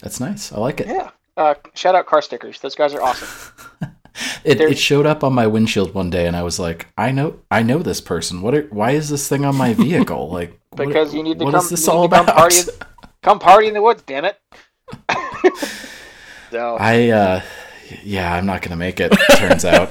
That's 0.02 0.20
nice. 0.20 0.52
I 0.52 0.58
like 0.58 0.80
it. 0.80 0.88
Yeah. 0.88 1.08
Uh, 1.34 1.54
shout 1.72 1.94
out 1.94 2.04
car 2.04 2.20
stickers. 2.20 2.60
Those 2.60 2.74
guys 2.74 2.92
are 2.92 3.00
awesome. 3.00 3.54
It, 4.44 4.60
it 4.60 4.76
showed 4.78 5.06
up 5.06 5.24
on 5.24 5.32
my 5.32 5.46
windshield 5.46 5.94
one 5.94 6.10
day, 6.10 6.26
and 6.26 6.36
I 6.36 6.42
was 6.42 6.58
like, 6.58 6.88
I 6.98 7.10
know, 7.10 7.38
I 7.50 7.62
know 7.62 7.78
this 7.78 8.02
person. 8.02 8.42
What? 8.42 8.54
Are, 8.54 8.62
why 8.64 8.90
is 8.90 9.08
this 9.08 9.28
thing 9.28 9.46
on 9.46 9.56
my 9.56 9.72
vehicle? 9.72 10.28
Like, 10.28 10.59
what- 10.72 10.88
Because 10.88 11.14
you 11.14 11.22
need 11.22 11.38
to 11.38 11.44
what 11.44 11.54
come. 11.54 11.60
is 11.64 11.70
this 11.70 11.88
all 11.88 12.08
to 12.08 12.16
come? 12.16 12.26
Party, 12.26 12.56
come 13.22 13.38
party 13.38 13.68
in 13.68 13.74
the 13.74 13.82
woods, 13.82 14.02
damn 14.06 14.24
it. 14.24 14.38
so 16.50 16.76
I, 16.78 17.08
uh, 17.10 17.42
yeah, 18.02 18.32
I'm 18.34 18.46
not 18.46 18.62
gonna 18.62 18.76
make 18.76 19.00
it. 19.00 19.12
Turns 19.36 19.64
out, 19.76 19.90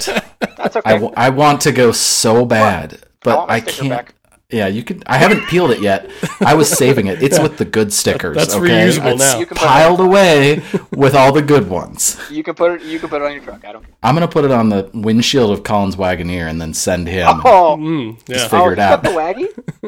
that's 0.56 0.76
okay. 0.76 0.90
I, 0.90 0.92
w- 0.94 1.12
I 1.16 1.30
want 1.30 1.62
to 1.62 1.72
go 1.72 1.92
so 1.92 2.44
bad, 2.44 2.94
I 2.94 3.06
but 3.22 3.36
want 3.38 3.48
my 3.48 3.54
I, 3.56 3.60
can't. 3.60 3.88
back. 3.90 4.14
Yeah, 4.50 4.66
you 4.66 4.82
could. 4.82 5.04
I 5.06 5.16
haven't 5.16 5.46
peeled 5.46 5.70
it 5.70 5.80
yet. 5.80 6.10
I 6.40 6.54
was 6.54 6.68
saving 6.68 7.06
it. 7.06 7.22
It's 7.22 7.38
with 7.38 7.56
the 7.56 7.64
good 7.64 7.92
stickers. 7.92 8.36
That's 8.36 8.52
okay? 8.56 8.88
reusable 8.88 9.12
It's 9.12 9.20
now. 9.20 9.38
You 9.38 9.46
can 9.46 9.56
piled 9.56 10.00
away 10.00 10.60
with 10.90 11.14
all 11.14 11.30
the 11.32 11.40
good 11.40 11.70
ones. 11.70 12.20
You 12.32 12.42
can 12.42 12.54
put 12.56 12.72
it. 12.72 12.82
You 12.82 12.98
can 12.98 13.08
put 13.10 13.22
it 13.22 13.26
on 13.26 13.32
your 13.32 13.42
truck. 13.44 13.64
I 13.64 13.70
don't 13.72 13.84
care. 13.84 13.94
I'm 14.02 14.14
gonna 14.16 14.26
put 14.26 14.44
it 14.44 14.50
on 14.50 14.68
the 14.68 14.90
windshield 14.92 15.52
of 15.52 15.62
Colin's 15.62 15.94
Wagoneer 15.94 16.50
and 16.50 16.60
then 16.60 16.74
send 16.74 17.06
him. 17.06 17.28
Oh, 17.44 17.76
Mm, 17.78 18.18
yeah. 18.26 18.48
figure 18.48 18.58
oh, 18.58 18.70
it 18.70 18.76
you 18.78 18.82
out. 18.82 19.02
got 19.02 19.02
the 19.04 19.10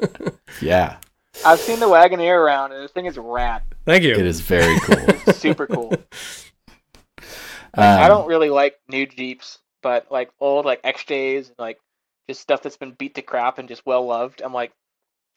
waggy? 0.02 0.31
Yeah, 0.60 0.96
I've 1.44 1.58
seen 1.60 1.80
the 1.80 1.86
Wagoneer 1.86 2.36
around, 2.36 2.72
and 2.72 2.82
this 2.82 2.90
thing 2.92 3.06
is 3.06 3.16
rad. 3.18 3.62
Thank 3.84 4.04
you. 4.04 4.12
it 4.12 4.26
is 4.26 4.40
very 4.40 4.78
cool. 4.80 4.96
It's 5.26 5.38
super 5.38 5.66
cool. 5.66 5.92
Um, 7.74 7.84
I 7.84 8.06
don't 8.08 8.26
really 8.28 8.50
like 8.50 8.78
new 8.88 9.06
Jeeps, 9.06 9.58
but 9.82 10.06
like 10.12 10.30
old 10.40 10.66
like 10.66 10.82
XJs 10.82 11.46
and 11.48 11.54
like 11.58 11.80
just 12.28 12.42
stuff 12.42 12.62
that's 12.62 12.76
been 12.76 12.92
beat 12.92 13.14
to 13.14 13.22
crap 13.22 13.58
and 13.58 13.66
just 13.66 13.86
well 13.86 14.04
loved. 14.04 14.42
I'm 14.44 14.52
like, 14.52 14.72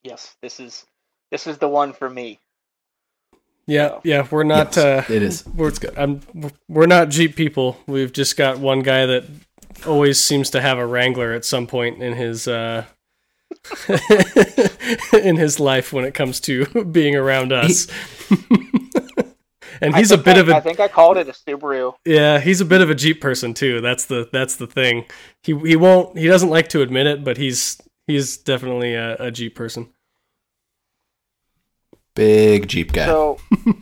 yes, 0.03 0.35
this 0.41 0.59
is 0.59 0.85
this 1.31 1.47
is 1.47 1.59
the 1.59 1.69
one 1.69 1.93
for 1.93 2.09
me. 2.09 2.41
Yeah, 3.67 3.99
yeah. 4.03 4.27
We're 4.29 4.43
not. 4.43 4.75
yes, 4.75 5.09
Uh, 5.09 5.13
it 5.13 5.21
is. 5.23 5.45
we're 5.47 5.71
I'm, 5.95 6.19
we're 6.67 6.87
not 6.87 7.07
Jeep 7.07 7.37
people. 7.37 7.77
We've 7.87 8.11
just 8.11 8.35
got 8.35 8.59
one 8.59 8.81
guy 8.81 9.05
that 9.05 9.23
always 9.87 10.19
seems 10.21 10.49
to 10.49 10.61
have 10.61 10.77
a 10.77 10.85
Wrangler 10.85 11.31
at 11.31 11.45
some 11.45 11.67
point 11.67 12.03
in 12.03 12.13
his 12.13 12.49
uh, 12.49 12.83
in 15.13 15.35
his 15.37 15.59
life 15.59 15.91
when 15.93 16.05
it 16.05 16.13
comes 16.13 16.39
to 16.41 16.65
being 16.91 17.15
around 17.15 17.51
us. 17.51 17.87
and 19.81 19.95
he's 19.95 20.11
a 20.11 20.17
bit 20.17 20.37
I- 20.37 20.39
of 20.39 20.49
a 20.49 20.55
I 20.55 20.59
think 20.61 20.79
I 20.79 20.87
called 20.87 21.17
it 21.17 21.27
a 21.27 21.31
Subaru. 21.31 21.93
yeah, 22.05 22.39
he's 22.39 22.61
a 22.61 22.65
bit 22.65 22.81
of 22.81 22.89
a 22.89 22.95
Jeep 22.95 23.21
person 23.21 23.53
too. 23.53 23.81
That's 23.81 24.05
the 24.05 24.29
that's 24.31 24.55
the 24.55 24.67
thing. 24.67 25.05
He 25.43 25.57
he 25.59 25.75
won't 25.75 26.17
he 26.17 26.27
doesn't 26.27 26.49
like 26.49 26.69
to 26.69 26.81
admit 26.81 27.07
it, 27.07 27.23
but 27.23 27.37
he's 27.37 27.79
he's 28.07 28.37
definitely 28.37 28.93
a, 28.93 29.15
a 29.17 29.31
Jeep 29.31 29.55
person. 29.55 29.89
Big 32.15 32.67
Jeep 32.67 32.91
guy. 32.93 33.05
So, 33.05 33.39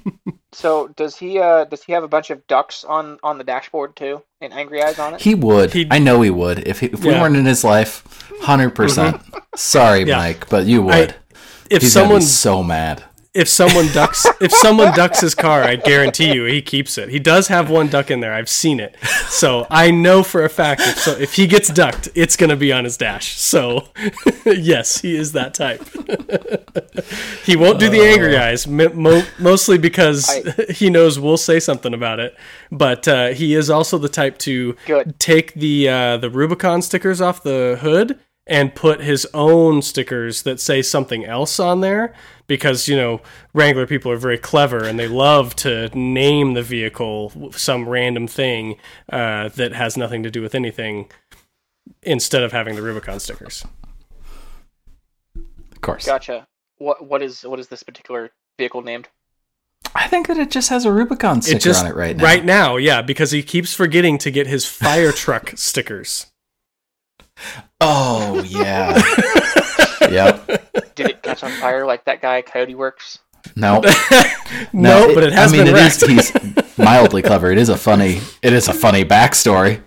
so 0.52 0.88
does 0.90 1.16
he? 1.16 1.40
Uh, 1.40 1.66
does 1.66 1.84
he 1.84 1.94
have 1.94 2.04
a 2.04 2.08
bunch 2.08 2.30
of 2.30 2.46
ducks 2.48 2.84
on 2.84 3.20
on 3.24 3.38
the 3.38 3.44
dashboard 3.44 3.96
too, 3.96 4.22
and 4.42 4.52
angry 4.54 4.82
eyes 4.84 5.00
on 5.00 5.14
it? 5.16 5.22
he 5.22 5.36
would. 5.36 5.72
He'd- 5.72 5.90
I 5.92 6.00
know 6.00 6.22
he 6.22 6.30
would. 6.30 6.68
If 6.68 6.80
he, 6.80 6.88
if 6.88 7.04
we 7.04 7.12
weren't 7.12 7.36
in 7.38 7.46
his 7.46 7.64
life, 7.64 8.04
hundred 8.42 8.72
percent. 8.72 9.22
Sorry, 9.56 10.04
Yeah. 10.04 10.18
Mike, 10.18 10.50
but 10.50 10.66
you 10.66 10.82
I- 10.90 11.00
would. 11.00 11.16
If 11.70 11.82
He's 11.84 11.94
someone 11.94 12.20
be 12.20 12.26
so 12.26 12.62
mad. 12.62 13.04
If 13.34 13.50
someone 13.50 13.88
ducks 13.94 14.28
if 14.42 14.52
someone 14.52 14.94
ducks 14.94 15.22
his 15.22 15.34
car, 15.34 15.64
I 15.64 15.76
guarantee 15.76 16.34
you 16.34 16.46
he 16.46 16.62
keeps 16.62 16.98
it. 16.98 17.10
He 17.10 17.20
does 17.20 17.48
have 17.48 17.70
one 17.70 17.88
duck 17.88 18.12
in 18.12 18.20
there. 18.20 18.34
I've 18.34 18.50
seen 18.50 18.80
it. 18.80 18.96
So 19.28 19.66
I 19.72 19.90
know 19.92 20.22
for 20.22 20.44
a 20.44 20.50
fact 20.50 20.82
if 20.82 21.00
so 21.00 21.12
if 21.14 21.34
he 21.34 21.48
gets 21.48 21.70
ducked, 21.70 22.10
it's 22.14 22.36
gonna 22.36 22.56
be 22.56 22.72
on 22.72 22.84
his 22.84 22.96
dash. 22.98 23.40
So 23.40 23.88
yes, 24.46 25.00
he 25.02 25.16
is 25.16 25.32
that 25.32 25.54
type. 25.56 25.82
he 27.46 27.56
won't 27.56 27.80
do 27.80 27.90
the 27.90 28.02
angry 28.02 28.38
eyes, 28.38 28.68
mo- 28.68 28.94
mo- 28.94 29.26
mostly 29.40 29.78
because 29.78 30.30
I- 30.30 30.72
he 30.72 30.90
knows 30.90 31.20
we'll 31.20 31.38
say 31.38 31.60
something 31.60 31.94
about 31.94 32.20
it. 32.20 32.36
But 32.72 33.08
uh, 33.08 33.30
he 33.30 33.56
is 33.56 33.70
also 33.70 33.98
the 33.98 34.10
type 34.10 34.38
to 34.40 34.76
Good. 34.86 35.20
take 35.20 35.54
the 35.56 35.90
uh, 35.90 36.18
the 36.18 36.30
Rubicon 36.30 36.82
stickers 36.84 37.20
off 37.22 37.42
the 37.42 37.78
hood 37.82 38.20
and 38.46 38.76
put 38.76 39.02
his 39.02 39.26
own 39.34 39.82
stickers 39.82 40.42
that 40.44 40.60
say 40.60 40.82
something 40.82 41.24
else 41.26 41.60
on 41.60 41.82
there 41.82 42.14
because 42.48 42.88
you 42.88 42.96
know 42.96 43.22
Wrangler 43.54 43.88
people 43.88 44.12
are 44.12 44.18
very 44.18 44.38
clever 44.38 44.84
and 44.84 45.00
they 45.00 45.08
love 45.08 45.56
to 45.58 45.90
name 45.98 46.54
the 46.54 46.64
vehicle 46.64 47.52
some 47.54 47.88
random 47.88 48.28
thing 48.28 48.76
uh, 49.10 49.50
that 49.50 49.74
has 49.74 49.96
nothing 49.96 50.24
to 50.24 50.32
do 50.32 50.42
with 50.42 50.56
anything 50.56 51.10
instead 52.02 52.44
of 52.44 52.52
having 52.52 52.76
the 52.76 52.82
Rubicon 52.82 53.20
stickers. 53.20 53.66
Of 55.36 55.82
course. 55.82 56.06
Gotcha. 56.06 56.48
What 56.78 57.06
what 57.06 57.22
is 57.22 57.44
what 57.44 57.60
is 57.60 57.68
this 57.68 57.84
particular 57.84 58.32
vehicle 58.58 58.82
named? 58.82 59.08
I 59.96 60.08
think 60.08 60.28
that 60.28 60.38
it 60.38 60.50
just 60.50 60.70
has 60.70 60.86
a 60.86 60.92
Rubicon 60.92 61.42
sticker 61.42 61.58
it 61.58 61.62
just 61.62 61.84
on 61.84 61.92
it 61.92 61.96
right 61.96 62.18
now. 62.18 62.24
right 62.24 62.44
now, 62.44 62.76
yeah, 62.78 63.02
because 63.02 63.32
he 63.32 63.44
keeps 63.44 63.74
forgetting 63.74 64.18
to 64.20 64.32
get 64.32 64.48
his 64.48 64.66
fire 64.66 65.12
truck 65.12 65.54
stickers. 65.56 66.28
Oh 67.86 68.42
yeah. 68.48 69.02
yep. 70.10 70.46
Did 70.96 71.10
it 71.10 71.22
catch 71.22 71.44
on 71.44 71.52
fire 71.60 71.86
like 71.86 72.06
that 72.06 72.22
guy 72.22 72.42
Coyote 72.42 72.76
Works? 72.76 73.20
No. 73.56 73.82
No, 74.72 75.14
but 75.16 75.24
it 75.24 75.34
has 75.34 75.52
I 75.52 75.56
mean, 75.58 75.66
been 75.66 75.76
it 75.76 75.80
is- 75.82 76.02
wrecked. 76.02 76.36
He's 76.36 76.78
mildly 76.78 77.22
clever. 77.24 77.52
It 77.52 77.58
is 77.58 77.70
a 77.70 77.78
funny. 77.78 78.22
It 78.44 78.54
is 78.54 78.68
a 78.68 78.74
funny 78.74 79.04
backstory. 79.04 79.82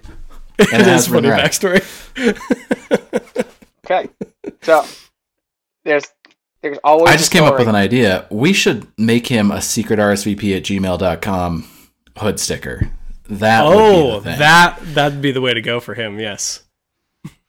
And 0.59 0.68
it 0.82 0.86
has 0.86 1.03
is 1.03 1.09
funny 1.12 1.28
wrecked. 1.28 1.61
backstory. 1.62 1.82
Okay, 3.84 4.09
so 4.62 4.84
there's 5.84 6.05
there's 6.62 6.78
always. 6.82 7.12
I 7.14 7.16
just 7.16 7.30
came 7.30 7.44
up 7.44 7.59
with 7.59 7.68
an 7.68 7.74
idea. 7.76 8.26
We 8.30 8.53
should 8.53 8.86
make 8.99 9.28
him 9.28 9.51
a 9.53 9.61
secret 9.62 9.99
RSVP 10.01 10.57
at 10.57 10.64
gmail.com 10.64 11.68
hood 12.18 12.40
sticker. 12.40 12.90
That 13.28 13.64
would 13.66 13.72
be 13.72 13.78
Oh, 13.78 14.20
the 14.20 14.30
thing. 14.30 14.38
that 14.40 14.78
that'd 14.94 15.22
be 15.22 15.30
the 15.32 15.40
way 15.40 15.55
to 15.55 15.61
go 15.62 15.78
for 15.80 15.94
him. 15.94 16.18
Yes. 16.18 16.64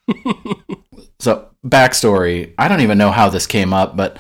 So 1.20 1.50
backstory. 1.66 2.54
I 2.58 2.68
don't 2.68 2.82
even 2.82 2.98
know 3.00 3.12
how 3.12 3.30
this 3.30 3.48
came 3.48 3.74
up, 3.74 3.98
but 3.98 4.18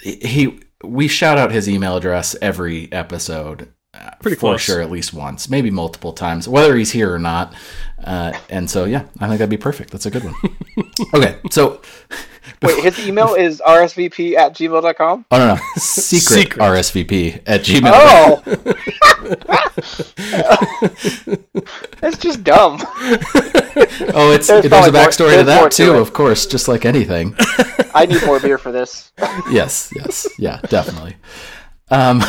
he 0.00 0.58
we 0.82 1.06
shout 1.08 1.38
out 1.38 1.52
his 1.52 1.68
email 1.68 1.96
address 1.96 2.34
every 2.40 2.90
episode, 2.92 3.72
Pretty 4.20 4.36
for 4.36 4.40
close. 4.40 4.60
sure 4.62 4.80
at 4.80 4.90
least 4.90 5.12
once, 5.12 5.48
maybe 5.50 5.70
multiple 5.70 6.12
times, 6.12 6.48
whether 6.48 6.74
he's 6.76 6.92
here 6.92 7.12
or 7.12 7.18
not. 7.18 7.54
Uh, 8.02 8.32
and 8.50 8.68
so, 8.70 8.84
yeah, 8.84 9.04
I 9.20 9.26
think 9.28 9.38
that'd 9.38 9.48
be 9.50 9.56
perfect. 9.56 9.90
That's 9.90 10.06
a 10.06 10.10
good 10.10 10.24
one. 10.24 10.34
okay, 11.14 11.36
so 11.50 11.80
Wait, 12.62 12.82
his 12.82 13.06
email 13.06 13.34
is 13.34 13.60
rsvp 13.66 14.34
at 14.36 14.54
gmail.com? 14.54 15.24
oh 15.30 15.38
no, 15.38 15.54
no, 15.54 15.60
secret, 15.76 16.42
Secret. 16.42 16.60
RSVP 16.62 17.42
at 17.46 17.62
Gmail. 17.62 17.90
Oh! 17.94 18.42
That's 22.00 22.18
just 22.18 22.44
dumb. 22.44 22.78
Oh, 22.80 24.30
it's 24.32 24.46
There's 24.46 24.62
there's, 24.62 24.64
a 24.66 24.68
probably 24.68 24.90
more- 24.92 25.00
backstory 25.02 25.38
to 25.38 25.44
that 25.44 25.72
too, 25.72 25.94
it. 25.94 26.00
of 26.00 26.12
course, 26.12 26.46
just 26.46 26.68
like 26.68 26.84
anything. 26.84 27.34
I 27.94 28.06
need 28.06 28.24
more 28.26 28.40
beer 28.40 28.58
for 28.58 28.72
this. 28.72 29.12
yes, 29.50 29.90
yes, 29.94 30.26
yeah, 30.38 30.60
definitely. 30.68 31.16
Um, 31.90 32.22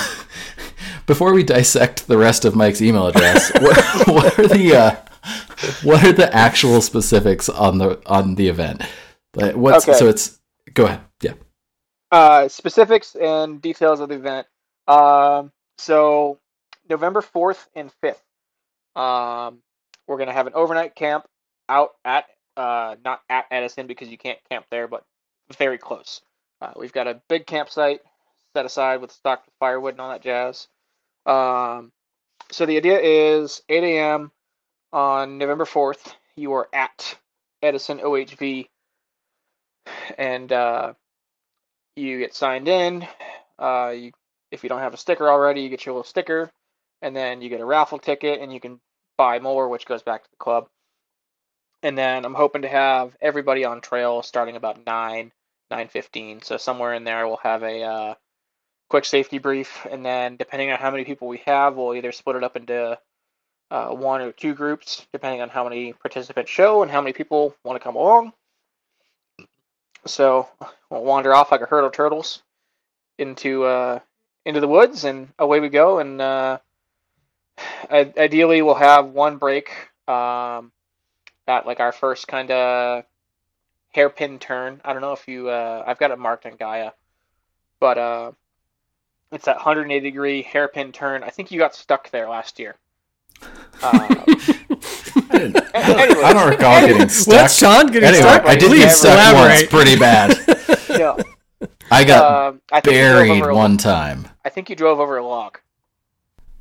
before 1.05 1.33
we 1.33 1.43
dissect 1.43 2.07
the 2.07 2.17
rest 2.17 2.45
of 2.45 2.55
Mike's 2.55 2.81
email 2.81 3.07
address, 3.07 3.51
what, 3.59 4.07
what 4.07 4.39
are 4.39 4.47
the 4.47 4.75
uh, 4.75 4.95
what 5.83 6.03
are 6.03 6.13
the 6.13 6.33
actual 6.35 6.81
specifics 6.81 7.49
on 7.49 7.77
the 7.77 8.01
on 8.07 8.35
the 8.35 8.47
event? 8.47 8.83
Like, 9.35 9.55
what's 9.55 9.87
Okay. 9.87 9.97
so 9.97 10.07
it's 10.07 10.39
go 10.73 10.85
ahead, 10.85 11.01
yeah. 11.21 11.33
uh, 12.11 12.47
specifics 12.47 13.15
and 13.15 13.61
details 13.61 13.99
of 13.99 14.09
the 14.09 14.15
event. 14.15 14.47
Um, 14.87 15.51
so 15.77 16.39
November 16.89 17.21
fourth 17.21 17.67
and 17.75 17.91
fifth, 18.01 18.23
um, 18.95 19.59
we're 20.07 20.17
gonna 20.17 20.33
have 20.33 20.47
an 20.47 20.53
overnight 20.55 20.95
camp 20.95 21.25
out 21.69 21.91
at 22.05 22.25
uh, 22.57 22.95
not 23.03 23.21
at 23.29 23.45
Edison 23.51 23.87
because 23.87 24.09
you 24.09 24.17
can't 24.17 24.39
camp 24.49 24.65
there, 24.71 24.87
but 24.87 25.03
very 25.57 25.77
close. 25.77 26.21
Uh, 26.61 26.71
we've 26.77 26.93
got 26.93 27.07
a 27.07 27.21
big 27.29 27.45
campsite 27.45 28.01
set 28.55 28.65
aside 28.65 29.01
with 29.01 29.11
stocked 29.11 29.49
firewood 29.59 29.95
and 29.95 30.01
all 30.01 30.09
that 30.11 30.21
jazz. 30.21 30.67
Um, 31.25 31.91
so 32.51 32.65
the 32.65 32.77
idea 32.77 32.99
is 32.99 33.61
8 33.69 33.83
a.m. 33.83 34.31
on 34.93 35.37
November 35.37 35.65
4th. 35.65 36.13
You 36.35 36.53
are 36.53 36.69
at 36.73 37.17
Edison 37.61 37.99
OHV, 37.99 38.67
and 40.17 40.51
uh, 40.51 40.93
you 41.95 42.19
get 42.19 42.35
signed 42.35 42.67
in. 42.67 43.07
Uh, 43.57 43.93
you, 43.95 44.11
if 44.51 44.63
you 44.63 44.69
don't 44.69 44.79
have 44.79 44.93
a 44.93 44.97
sticker 44.97 45.29
already, 45.29 45.61
you 45.61 45.69
get 45.69 45.85
your 45.85 45.93
little 45.93 46.03
sticker, 46.03 46.51
and 47.01 47.15
then 47.15 47.41
you 47.41 47.49
get 47.49 47.61
a 47.61 47.65
raffle 47.65 47.99
ticket, 47.99 48.41
and 48.41 48.53
you 48.53 48.59
can 48.59 48.79
buy 49.17 49.39
more, 49.39 49.69
which 49.69 49.85
goes 49.85 50.03
back 50.03 50.23
to 50.23 50.29
the 50.29 50.37
club. 50.37 50.67
And 51.83 51.97
then 51.97 52.25
I'm 52.25 52.33
hoping 52.33 52.63
to 52.63 52.67
have 52.67 53.15
everybody 53.21 53.63
on 53.63 53.81
trail 53.81 54.21
starting 54.23 54.55
about 54.55 54.85
nine, 54.85 55.31
nine 55.71 55.87
fifteen. 55.87 56.41
So 56.41 56.57
somewhere 56.57 56.93
in 56.93 57.03
there, 57.03 57.27
we'll 57.27 57.37
have 57.37 57.63
a 57.63 57.83
uh, 57.83 58.13
quick 58.89 59.05
safety 59.05 59.37
brief, 59.37 59.85
and 59.89 60.05
then 60.05 60.35
depending 60.35 60.71
on 60.71 60.79
how 60.79 60.91
many 60.91 61.03
people 61.03 61.27
we 61.27 61.41
have, 61.45 61.75
we'll 61.75 61.95
either 61.95 62.11
split 62.11 62.35
it 62.35 62.43
up 62.43 62.55
into 62.55 62.97
uh, 63.71 63.89
one 63.89 64.21
or 64.21 64.31
two 64.31 64.53
groups, 64.53 65.05
depending 65.11 65.41
on 65.41 65.49
how 65.49 65.63
many 65.63 65.93
participants 65.93 66.51
show 66.51 66.83
and 66.83 66.91
how 66.91 67.01
many 67.01 67.13
people 67.13 67.55
want 67.63 67.79
to 67.79 67.83
come 67.83 67.95
along. 67.95 68.31
So 70.05 70.47
we'll 70.89 71.03
wander 71.03 71.33
off 71.33 71.51
like 71.51 71.61
a 71.61 71.65
herd 71.65 71.83
of 71.83 71.91
turtles 71.91 72.43
into 73.17 73.63
uh, 73.63 73.99
into 74.45 74.59
the 74.59 74.67
woods, 74.67 75.03
and 75.03 75.29
away 75.39 75.59
we 75.59 75.69
go. 75.69 75.99
And 75.99 76.21
uh, 76.21 76.59
ideally, 77.89 78.61
we'll 78.61 78.75
have 78.75 79.07
one 79.07 79.37
break 79.37 79.71
um, 80.07 80.71
at 81.47 81.65
like 81.65 81.79
our 81.79 81.91
first 81.91 82.27
kind 82.27 82.51
of 82.51 83.03
hairpin 83.93 84.37
turn. 84.37 84.79
I 84.85 84.93
don't 84.93 85.01
know 85.01 85.13
if 85.13 85.27
you. 85.27 85.49
Uh, 85.49 85.83
I've 85.85 85.97
got 85.97 86.11
it 86.11 86.19
marked 86.19 86.45
on 86.45 86.55
Gaia, 86.55 86.91
but 87.79 87.97
uh, 87.97 88.31
it's 89.31 89.45
that 89.45 89.55
180 89.57 89.99
degree 90.09 90.41
hairpin 90.41 90.91
turn. 90.91 91.23
I 91.23 91.29
think 91.29 91.51
you 91.51 91.59
got 91.59 91.75
stuck 91.75 92.09
there 92.11 92.27
last 92.29 92.59
year. 92.59 92.75
Uh, 93.41 93.47
I, 93.83 94.07
didn't, 95.31 95.57
Anyways. 95.75 96.23
I 96.23 96.33
don't 96.33 96.49
recall 96.49 96.87
getting 96.87 97.09
stuck. 97.09 97.33
What's 97.41 97.57
Sean 97.57 97.87
getting 97.87 98.03
Anyway, 98.09 98.21
stuck? 98.23 98.45
I 98.45 98.55
did 98.55 98.69
Please 98.69 98.79
get 98.85 98.91
stuck 98.95 99.35
once, 99.35 99.63
pretty 99.67 99.97
bad. 99.97 100.37
yeah. 100.89 101.15
I 101.91 102.03
got 102.03 102.47
Um, 102.53 102.61
I 102.71 102.81
think 102.81 102.95
you 102.95 103.01
drove 103.01 103.15
buried 103.27 103.41
over 103.41 103.49
a- 103.49 103.55
one 103.55 103.77
time. 103.77 104.27
I 104.45 104.49
think 104.49 104.69
you 104.69 104.75
drove 104.75 104.99
over 104.99 105.17
a 105.17 105.25
log. 105.25 105.59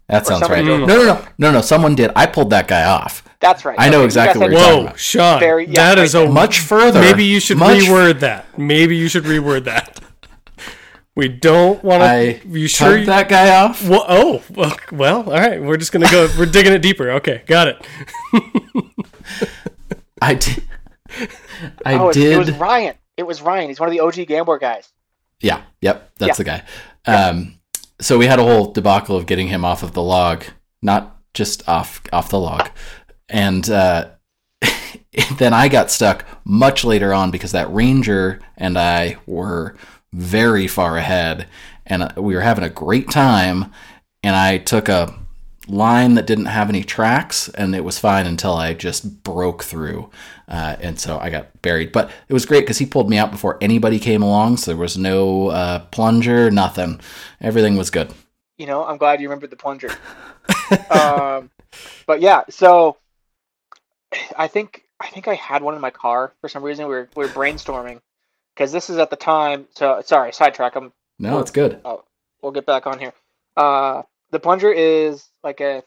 That 0.09 0.23
Or 0.23 0.25
sounds 0.27 0.49
right. 0.51 0.65
No, 0.65 0.85
no, 0.85 0.87
no, 0.87 1.25
no, 1.39 1.51
no. 1.53 1.61
Someone 1.61 1.95
did. 1.95 2.11
I 2.17 2.27
pulled 2.27 2.51
that 2.51 2.69
guy 2.69 2.85
off. 2.85 3.23
That's 3.41 3.65
right. 3.65 3.77
I 3.79 3.89
know 3.89 3.99
Okay, 3.99 4.05
exactly 4.07 4.41
guys 4.41 4.51
what 4.51 4.51
you're 4.53 4.61
talking 4.61 4.77
Whoa, 4.81 4.87
about. 4.87 4.99
Sean. 4.99 5.41
Very- 5.41 5.67
yeah, 5.67 5.73
that 5.75 5.99
right 5.99 6.05
is 6.05 6.15
a 6.15 6.29
Much 6.29 6.59
further. 6.61 7.01
Maybe 7.01 7.25
you 7.25 7.41
should 7.41 7.57
much 7.59 7.79
reword 7.85 8.21
that. 8.21 8.59
Maybe 8.59 8.97
you 8.97 9.09
should 9.09 9.25
reword 9.25 9.65
that. 9.65 10.01
We 11.17 11.29
don't 11.29 11.83
want 11.85 12.03
to. 12.03 12.41
You 12.49 12.67
sure? 12.67 12.97
tugged 12.97 13.07
that 13.09 13.29
guy 13.29 13.55
off. 13.63 13.87
Well, 13.89 14.05
oh, 14.09 14.43
well, 14.51 14.77
well, 14.91 15.23
all 15.25 15.39
right. 15.39 15.63
We're 15.63 15.77
just 15.77 15.93
gonna 15.93 16.11
go. 16.11 16.29
We're 16.39 16.47
digging 16.47 16.73
it 16.73 16.83
deeper. 16.83 17.11
Okay, 17.13 17.43
got 17.47 17.69
it. 17.69 17.87
I 20.21 20.35
did. 20.35 20.65
I 21.85 21.95
Oh, 21.99 22.09
it, 22.09 22.15
did. 22.15 22.33
it 22.33 22.39
was 22.39 22.51
Ryan. 22.53 22.95
It 23.17 23.23
was 23.25 23.43
Ryan. 23.43 23.69
He's 23.69 23.79
one 23.79 23.89
of 23.89 23.93
the 23.93 24.01
OG 24.01 24.27
Gambler 24.27 24.59
guys. 24.59 24.93
Yeah, 25.41 25.63
yep, 25.81 26.11
that's 26.19 26.31
Yeah. 26.31 26.35
the 26.35 26.45
guy. 26.45 26.63
Um, 27.07 27.59
so 28.01 28.19
we 28.19 28.27
had 28.27 28.39
a 28.39 28.43
whole 28.43 28.73
debacle 28.73 29.17
of 29.17 29.27
getting 29.27 29.49
him 29.49 29.65
off 29.65 29.83
of 29.83 29.93
the 29.93 30.03
log, 30.03 30.45
not 30.83 31.17
just 31.35 31.69
off 31.69 32.03
off 32.13 32.29
the 32.31 32.39
log, 32.41 32.71
and 33.29 33.69
uh, 33.71 34.09
then 35.39 35.53
I 35.53 35.69
got 35.69 35.91
stuck 35.91 36.25
much 36.45 36.85
later 36.85 37.13
on 37.15 37.31
because 37.31 37.53
that 37.53 37.73
ranger 37.73 38.41
and 38.57 38.77
I 38.79 39.19
were 39.27 39.77
very 40.15 40.67
far 40.67 40.97
ahead, 40.97 41.49
and 41.87 42.05
uh, 42.05 42.13
we 42.17 42.35
were 42.35 42.41
having 42.41 42.65
a 42.65 42.71
great 42.71 43.11
time, 43.11 43.73
and 44.23 44.35
I 44.37 44.59
took 44.59 44.89
a 44.89 45.15
line 45.67 46.15
that 46.15 46.27
didn't 46.27 46.45
have 46.45 46.69
any 46.69 46.85
tracks 46.85 47.49
and 47.49 47.75
it 47.75 47.83
was 47.83 47.99
fine 47.99 48.27
until 48.27 48.53
I 48.53 48.75
just 48.75 49.25
broke 49.25 49.65
through 49.65 50.11
uh, 50.47 50.77
and 50.79 51.01
so 51.01 51.19
I 51.19 51.31
got 51.31 51.63
buried 51.63 51.91
but 51.91 52.11
it 52.29 52.35
was 52.35 52.45
great 52.45 52.61
because 52.61 52.77
he 52.77 52.85
pulled 52.85 53.09
me 53.09 53.17
out 53.17 53.31
before 53.31 53.57
anybody 53.63 53.99
came 53.99 54.23
along 54.23 54.59
so 54.59 54.73
there 54.73 54.77
was 54.77 54.99
no 54.99 55.49
uh, 55.49 55.79
plunger 55.87 56.51
nothing 56.51 57.01
everything 57.41 57.79
was 57.79 57.89
good 57.89 58.13
You 58.57 58.67
know, 58.67 58.85
I'm 58.85 58.99
glad 58.99 59.21
you 59.21 59.29
remembered 59.29 59.51
the 59.51 59.57
plunger. 59.57 59.91
um, 60.91 61.51
but 62.07 62.21
yeah, 62.21 62.43
so 62.49 62.99
I 64.37 64.47
think 64.47 64.85
I 65.01 65.09
think 65.09 65.27
I 65.27 65.35
had 65.35 65.63
one 65.63 65.75
in 65.75 65.81
my 65.81 65.91
car 65.91 66.33
for 66.41 66.49
some 66.49 66.63
reason. 66.63 66.87
We 66.87 66.95
were 66.95 67.09
we 67.17 67.25
were 67.25 67.31
brainstorming 67.31 68.01
because 68.55 68.73
this 68.73 68.91
is 68.91 68.99
at 68.99 69.11
the 69.11 69.17
time. 69.17 69.67
So 69.75 70.03
sorry, 70.05 70.33
sidetrack. 70.33 70.77
I'm 70.77 70.93
no 71.19 71.39
it's 71.39 71.51
good 71.51 71.81
we'll 72.45 72.53
get 72.53 72.67
back 72.67 72.87
on 72.87 73.01
here. 73.01 73.13
Uh, 73.57 74.03
the 74.31 74.39
plunger 74.39 74.71
is 74.71 75.27
like 75.43 75.61
a. 75.61 75.83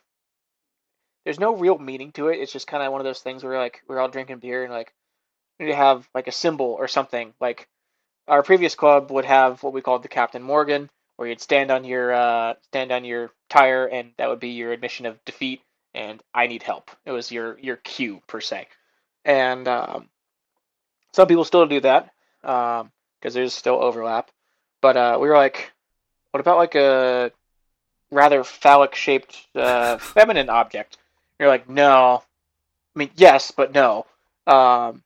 There's 1.24 1.40
no 1.40 1.56
real 1.56 1.78
meaning 1.78 2.12
to 2.14 2.30
it. 2.30 2.40
It's 2.40 2.52
just 2.52 2.68
kind 2.68 2.84
of 2.84 2.92
one 2.92 3.02
of 3.02 3.06
those 3.06 3.20
things 3.20 3.44
where 3.44 3.58
like 3.58 3.82
we're 3.88 4.00
all 4.00 4.08
drinking 4.08 4.40
beer 4.40 4.64
and 4.64 4.74
like 4.74 4.94
we 5.60 5.66
need 5.66 5.72
to 5.72 5.78
have 5.78 6.08
like 6.16 6.28
a 6.28 6.32
symbol 6.32 6.76
or 6.78 6.88
something. 6.88 7.34
Like 7.40 7.68
our 8.28 8.44
previous 8.44 8.76
club 8.76 9.12
would 9.12 9.26
have 9.26 9.62
what 9.62 9.74
we 9.74 9.82
called 9.82 10.04
the 10.04 10.10
Captain 10.10 10.42
Morgan, 10.42 10.90
where 11.18 11.28
you'd 11.28 11.42
stand 11.42 11.70
on 11.70 11.86
your 11.86 12.14
uh, 12.14 12.54
stand 12.64 12.92
on 12.92 13.06
your 13.06 13.32
tire 13.50 13.86
and 13.86 14.12
that 14.18 14.30
would 14.30 14.40
be 14.40 14.50
your 14.50 14.72
admission 14.72 15.06
of 15.06 15.24
defeat 15.26 15.62
and 15.94 16.22
I 16.34 16.48
need 16.48 16.64
help. 16.64 16.92
It 17.06 17.12
was 17.12 17.32
your 17.32 17.60
your 17.60 17.78
cue 17.78 18.22
per 18.28 18.40
se, 18.40 18.68
and 19.26 19.68
um, 19.68 20.10
some 21.14 21.28
people 21.28 21.46
still 21.46 21.66
do 21.66 21.82
that 21.82 22.12
because 22.48 23.34
there's 23.34 23.54
still 23.54 23.76
overlap. 23.76 24.32
But 24.82 24.98
uh, 24.98 25.18
we 25.20 25.28
were 25.28 25.36
like, 25.36 25.72
what 26.32 26.40
about 26.40 26.58
like 26.58 26.76
a 26.76 27.32
rather 28.12 28.44
phallic 28.44 28.96
shaped 28.96 29.38
uh, 29.56 29.98
feminine 30.00 30.50
object? 30.50 30.98
You're 31.40 31.50
like, 31.50 31.70
no. 31.70 32.24
I 32.96 33.00
mean, 33.00 33.12
yes, 33.16 33.52
but 33.52 33.74
no. 33.74 34.06
Um, 34.48 35.04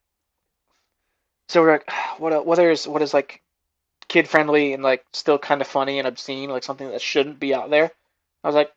so 1.48 1.60
we're 1.60 1.72
like, 1.72 1.90
what? 2.18 2.46
What 2.46 2.58
is 2.58 2.86
what 2.86 3.02
is 3.02 3.12
like 3.12 3.42
kid 4.08 4.28
friendly 4.28 4.72
and 4.72 4.82
like 4.82 5.04
still 5.12 5.38
kind 5.38 5.60
of 5.60 5.66
funny 5.66 5.98
and 5.98 6.06
obscene, 6.06 6.50
like 6.50 6.64
something 6.64 6.90
that 6.90 7.02
shouldn't 7.02 7.40
be 7.40 7.54
out 7.54 7.70
there? 7.70 7.90
I 8.44 8.48
was 8.48 8.54
like, 8.54 8.72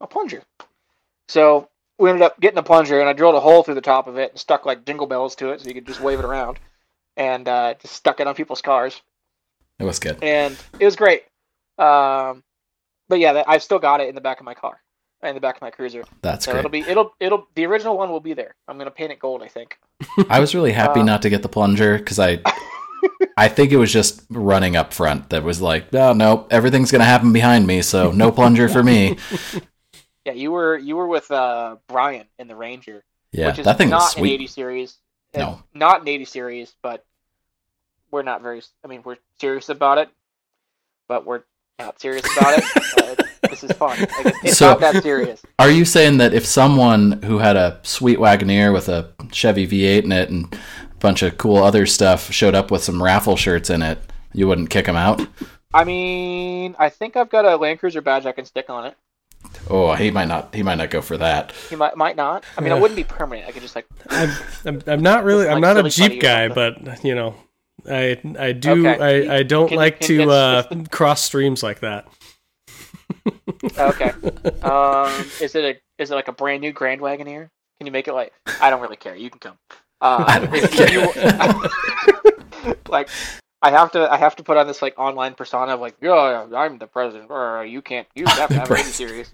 a 0.00 0.06
plunger. 0.06 0.42
So 1.28 1.68
we 1.98 2.08
ended 2.08 2.22
up 2.22 2.40
getting 2.40 2.58
a 2.58 2.62
plunger, 2.62 3.00
and 3.00 3.08
I 3.08 3.12
drilled 3.12 3.34
a 3.34 3.40
hole 3.40 3.62
through 3.62 3.74
the 3.74 3.80
top 3.80 4.06
of 4.06 4.18
it 4.18 4.32
and 4.32 4.40
stuck 4.40 4.66
like 4.66 4.84
jingle 4.84 5.06
bells 5.06 5.36
to 5.36 5.50
it, 5.50 5.60
so 5.60 5.68
you 5.68 5.74
could 5.74 5.86
just 5.86 6.00
wave 6.00 6.18
it 6.18 6.24
around, 6.24 6.58
and 7.20 7.46
uh, 7.46 7.74
just 7.80 7.94
stuck 7.94 8.18
it 8.18 8.26
on 8.26 8.34
people's 8.34 8.62
cars 8.62 9.00
it 9.78 9.84
was 9.84 9.98
good 10.00 10.22
and 10.22 10.56
it 10.78 10.84
was 10.84 10.96
great. 10.96 11.22
Um, 11.78 12.42
but 13.08 13.18
yeah, 13.18 13.42
I've 13.46 13.62
still 13.62 13.78
got 13.78 14.00
it 14.00 14.08
in 14.08 14.14
the 14.14 14.20
back 14.20 14.38
of 14.38 14.44
my 14.44 14.52
car, 14.52 14.82
in 15.22 15.34
the 15.34 15.40
back 15.40 15.56
of 15.56 15.62
my 15.62 15.70
cruiser. 15.70 16.04
that's 16.20 16.44
So 16.44 16.52
great 16.52 16.58
it'll 16.58 16.70
be 16.70 16.80
it'll 16.80 17.14
it'll 17.18 17.46
the 17.54 17.64
original 17.64 17.96
one 17.96 18.10
will 18.10 18.20
be 18.20 18.34
there. 18.34 18.56
I'm 18.68 18.76
gonna 18.76 18.90
paint 18.90 19.10
it 19.12 19.18
gold, 19.18 19.42
I 19.42 19.48
think. 19.48 19.78
I 20.28 20.38
was 20.40 20.54
really 20.54 20.72
happy 20.72 21.00
Uh, 21.00 21.04
not 21.04 21.22
to 21.22 21.30
get 21.30 21.42
the 21.42 21.48
plunger 21.48 21.96
because 21.96 22.18
I 22.18 22.40
I 23.38 23.48
think 23.48 23.72
it 23.72 23.78
was 23.78 23.90
just 23.90 24.22
running 24.28 24.76
up 24.76 24.92
front 24.92 25.30
that 25.30 25.42
was 25.42 25.62
like 25.62 25.94
oh 25.94 26.12
no 26.12 26.46
everything's 26.50 26.90
gonna 26.92 27.04
happen 27.04 27.32
behind 27.32 27.66
me 27.66 27.80
so 27.80 28.10
no 28.12 28.30
plunger 28.30 28.68
for 28.68 28.82
me 28.82 29.16
Yeah, 30.26 30.32
you 30.32 30.52
were 30.52 30.76
you 30.76 30.96
were 30.96 31.06
with 31.06 31.30
uh, 31.30 31.76
Brian 31.88 32.26
in 32.38 32.46
the 32.48 32.54
Ranger, 32.54 33.02
yeah 33.32 33.46
which 33.48 33.60
is 33.60 33.64
that 33.64 33.78
thing 33.78 33.88
not 33.88 34.00
was 34.02 34.14
an 34.14 34.20
sweet 34.20 34.34
80 34.34 34.46
series. 34.48 34.98
No. 35.34 35.62
not 35.72 36.02
an 36.02 36.08
80 36.08 36.24
series, 36.26 36.74
but 36.82 37.06
we're 38.10 38.22
not 38.22 38.42
very. 38.42 38.62
I 38.84 38.88
mean, 38.88 39.02
we're 39.04 39.16
serious 39.40 39.68
about 39.68 39.98
it, 39.98 40.08
but 41.08 41.26
we're 41.26 41.42
not 41.78 42.00
serious 42.00 42.24
about 42.36 42.58
it. 42.58 42.64
Uh, 43.00 43.48
This 43.48 43.64
is 43.64 43.72
fun. 43.72 43.98
Like, 43.98 44.26
it's 44.26 44.44
it's 44.44 44.58
So- 44.58 44.68
not 44.70 44.80
that 44.80 45.02
serious. 45.02 45.42
Are 45.58 45.70
you 45.70 45.84
saying 45.84 46.18
that 46.18 46.34
if 46.34 46.44
someone 46.46 47.22
who 47.22 47.38
had 47.38 47.56
a 47.56 47.80
sweet 47.82 48.18
Wagoneer 48.18 48.72
with 48.72 48.88
a 48.88 49.12
Chevy 49.32 49.66
V8 49.66 50.04
in 50.04 50.12
it 50.12 50.28
and 50.30 50.52
a 50.54 50.58
bunch 51.00 51.22
of 51.22 51.36
cool 51.38 51.56
other 51.56 51.86
stuff 51.86 52.30
showed 52.30 52.54
up 52.54 52.70
with 52.70 52.84
some 52.84 53.02
raffle 53.02 53.36
shirts 53.36 53.70
in 53.70 53.82
it, 53.82 53.98
you 54.32 54.46
wouldn't 54.46 54.70
kick 54.70 54.86
them 54.86 54.94
out? 54.96 55.26
I 55.74 55.84
mean, 55.84 56.76
I 56.78 56.90
think 56.90 57.16
I've 57.16 57.30
got 57.30 57.44
a 57.44 57.56
Land 57.56 57.80
Cruiser 57.80 58.00
badge 58.02 58.26
I 58.26 58.32
can 58.32 58.44
stick 58.44 58.68
on 58.70 58.86
it. 58.86 58.96
Oh, 59.68 59.94
he 59.94 60.10
might 60.10 60.28
not. 60.28 60.54
He 60.54 60.62
might 60.62 60.76
not 60.76 60.90
go 60.90 61.00
for 61.00 61.16
that. 61.16 61.52
He 61.70 61.76
might 61.76 61.96
might 61.96 62.16
not. 62.16 62.44
I 62.58 62.60
mean, 62.60 62.72
it 62.72 62.80
wouldn't 62.80 62.96
be 62.96 63.04
permanent. 63.04 63.48
I 63.48 63.52
could 63.52 63.62
just 63.62 63.74
like 63.74 63.86
I'm, 64.10 64.30
I'm, 64.66 64.82
I'm 64.86 65.02
not 65.02 65.24
really. 65.24 65.48
I'm 65.48 65.60
Like 65.60 65.74
not 65.76 65.86
a 65.86 65.88
Jeep 65.88 66.20
guy, 66.20 66.48
but 66.48 67.02
you 67.04 67.14
know, 67.14 67.34
I 67.88 68.20
I 68.38 68.52
do. 68.52 68.86
Okay. 68.86 69.28
I, 69.28 69.36
I 69.38 69.42
don't 69.42 69.68
Can- 69.68 69.76
like 69.76 70.00
can- 70.00 70.08
to 70.08 70.30
uh, 70.30 70.62
cross 70.90 71.22
streams 71.22 71.62
like 71.62 71.80
that. 71.80 72.06
okay. 73.78 74.12
Um, 74.62 75.10
is 75.40 75.54
it 75.54 75.64
a 75.64 76.02
is 76.02 76.10
it 76.10 76.14
like 76.14 76.28
a 76.28 76.32
brand 76.32 76.60
new 76.60 76.72
Grand 76.72 77.00
Wagoneer? 77.00 77.48
Can 77.78 77.86
you 77.86 77.92
make 77.92 78.08
it 78.08 78.12
like? 78.12 78.32
I 78.60 78.70
don't 78.70 78.80
really 78.80 78.96
care. 78.96 79.16
You 79.16 79.30
can 79.30 79.40
come. 79.40 79.58
Uh, 80.00 80.24
I 80.26 80.38
don't 80.38 80.70
care. 80.70 80.90
you- 80.92 82.74
like, 82.88 83.08
I 83.62 83.70
have 83.70 83.92
to 83.92 84.10
I 84.10 84.16
have 84.16 84.36
to 84.36 84.42
put 84.42 84.56
on 84.56 84.66
this 84.66 84.82
like 84.82 84.98
online 84.98 85.34
persona 85.34 85.74
of 85.74 85.80
like, 85.80 85.96
yeah, 86.00 86.46
I'm 86.54 86.78
the 86.78 86.86
president, 86.86 87.30
or 87.30 87.64
you 87.64 87.82
can't 87.82 88.06
you 88.14 88.26
have 88.26 88.48
to 88.50 88.54
have 88.54 88.78
serious. 88.86 89.32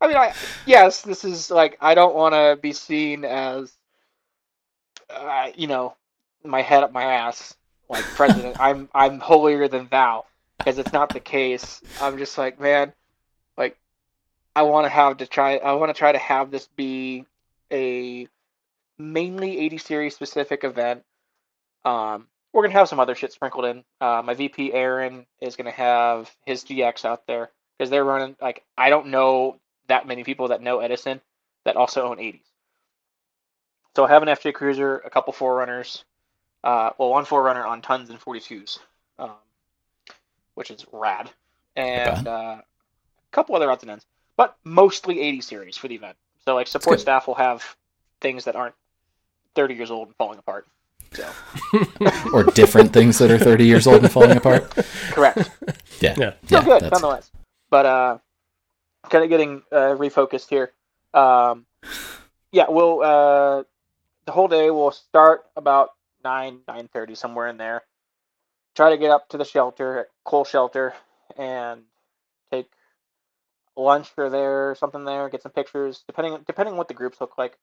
I 0.00 0.08
mean, 0.08 0.16
I 0.16 0.34
yes, 0.66 1.02
this 1.02 1.24
is 1.24 1.50
like 1.50 1.76
I 1.80 1.94
don't 1.94 2.14
want 2.14 2.34
to 2.34 2.58
be 2.60 2.72
seen 2.72 3.24
as, 3.24 3.72
uh, 5.10 5.50
you 5.54 5.66
know, 5.66 5.94
my 6.44 6.62
head 6.62 6.82
up 6.82 6.92
my 6.92 7.04
ass 7.04 7.54
like 7.88 8.04
president. 8.04 8.56
I'm 8.60 8.88
I'm 8.94 9.20
holier 9.20 9.68
than 9.68 9.88
thou 9.90 10.24
because 10.58 10.78
it's 10.78 10.92
not 10.92 11.10
the 11.10 11.20
case. 11.20 11.80
I'm 12.00 12.18
just 12.18 12.36
like, 12.38 12.60
man, 12.60 12.92
like 13.56 13.76
I 14.54 14.62
want 14.62 14.86
to 14.86 14.90
have 14.90 15.18
to 15.18 15.26
try. 15.26 15.56
I 15.56 15.72
want 15.74 15.90
to 15.90 15.98
try 15.98 16.12
to 16.12 16.18
have 16.18 16.50
this 16.50 16.68
be 16.76 17.24
a 17.72 18.28
mainly 18.98 19.58
80 19.58 19.78
series 19.78 20.14
specific 20.14 20.64
event. 20.64 21.04
Um, 21.84 22.26
we're 22.52 22.62
gonna 22.62 22.72
have 22.72 22.88
some 22.88 23.00
other 23.00 23.14
shit 23.14 23.32
sprinkled 23.32 23.66
in. 23.66 23.84
Uh, 24.00 24.22
my 24.24 24.34
VP 24.34 24.72
Aaron 24.72 25.26
is 25.40 25.56
gonna 25.56 25.70
have 25.70 26.34
his 26.46 26.64
GX 26.64 27.04
out 27.04 27.26
there 27.26 27.50
because 27.76 27.90
they're 27.90 28.04
running. 28.04 28.36
Like 28.40 28.64
I 28.78 28.90
don't 28.90 29.08
know 29.08 29.58
that 29.88 30.06
many 30.06 30.24
people 30.24 30.48
that 30.48 30.62
know 30.62 30.80
Edison 30.80 31.20
that 31.64 31.76
also 31.76 32.08
own 32.08 32.16
80s. 32.16 32.40
So 33.94 34.04
I 34.04 34.08
have 34.08 34.22
an 34.22 34.28
FJ 34.28 34.54
Cruiser, 34.54 34.98
a 34.98 35.10
couple 35.10 35.32
4Runners, 35.32 36.04
uh, 36.66 36.90
well, 36.98 37.10
one 37.10 37.24
4Runner 37.24 37.66
on 37.66 37.80
tons 37.80 38.10
and 38.10 38.20
42s, 38.20 38.78
um, 39.18 39.30
which 40.54 40.70
is 40.70 40.84
rad, 40.92 41.30
and 41.76 42.24
bad. 42.24 42.26
uh, 42.26 42.56
a 42.60 42.62
couple 43.30 43.54
other 43.54 43.70
odds 43.70 43.82
and 43.84 43.90
ends, 43.92 44.04
but 44.36 44.56
mostly 44.64 45.20
80 45.20 45.40
series 45.40 45.76
for 45.76 45.88
the 45.88 45.94
event. 45.94 46.16
So 46.44 46.54
like 46.54 46.66
support 46.66 47.00
staff 47.00 47.26
will 47.26 47.34
have 47.36 47.76
things 48.20 48.44
that 48.44 48.56
aren't 48.56 48.74
30 49.54 49.74
years 49.74 49.90
old 49.90 50.08
and 50.08 50.16
falling 50.16 50.38
apart. 50.38 50.66
So 51.12 51.28
Or 52.32 52.42
different 52.44 52.92
things 52.92 53.18
that 53.18 53.30
are 53.30 53.38
30 53.38 53.64
years 53.64 53.86
old 53.86 54.02
and 54.02 54.10
falling 54.12 54.36
apart. 54.36 54.70
correct. 55.10 55.50
Yeah. 56.00 56.14
Yeah. 56.18 56.32
Still 56.44 56.62
good 56.62 56.82
that's- 56.82 56.92
nonetheless. 56.92 57.30
But 57.70 57.86
uh, 57.86 58.18
kind 59.08 59.24
of 59.24 59.30
getting 59.30 59.62
uh, 59.72 59.96
refocused 59.96 60.48
here. 60.50 60.72
Um, 61.14 61.64
yeah, 62.52 62.66
we'll 62.68 63.02
uh, 63.02 63.62
the 64.26 64.32
whole 64.32 64.46
day 64.48 64.70
will 64.70 64.90
start 64.92 65.46
about 65.56 65.95
nine 66.26 66.58
nine 66.66 66.88
thirty 66.92 67.14
somewhere 67.14 67.46
in 67.46 67.56
there. 67.56 67.82
Try 68.74 68.90
to 68.90 68.98
get 68.98 69.10
up 69.10 69.28
to 69.28 69.38
the 69.38 69.44
shelter, 69.44 70.08
coal 70.24 70.44
shelter, 70.44 70.92
and 71.38 71.82
take 72.52 72.66
lunch 73.76 74.10
or 74.16 74.28
there, 74.28 74.74
something 74.78 75.04
there. 75.04 75.28
Get 75.28 75.42
some 75.42 75.52
pictures, 75.52 76.02
depending 76.06 76.42
depending 76.46 76.72
on 76.72 76.78
what 76.78 76.88
the 76.88 76.94
groups 76.94 77.20
look 77.20 77.38
like. 77.38 77.56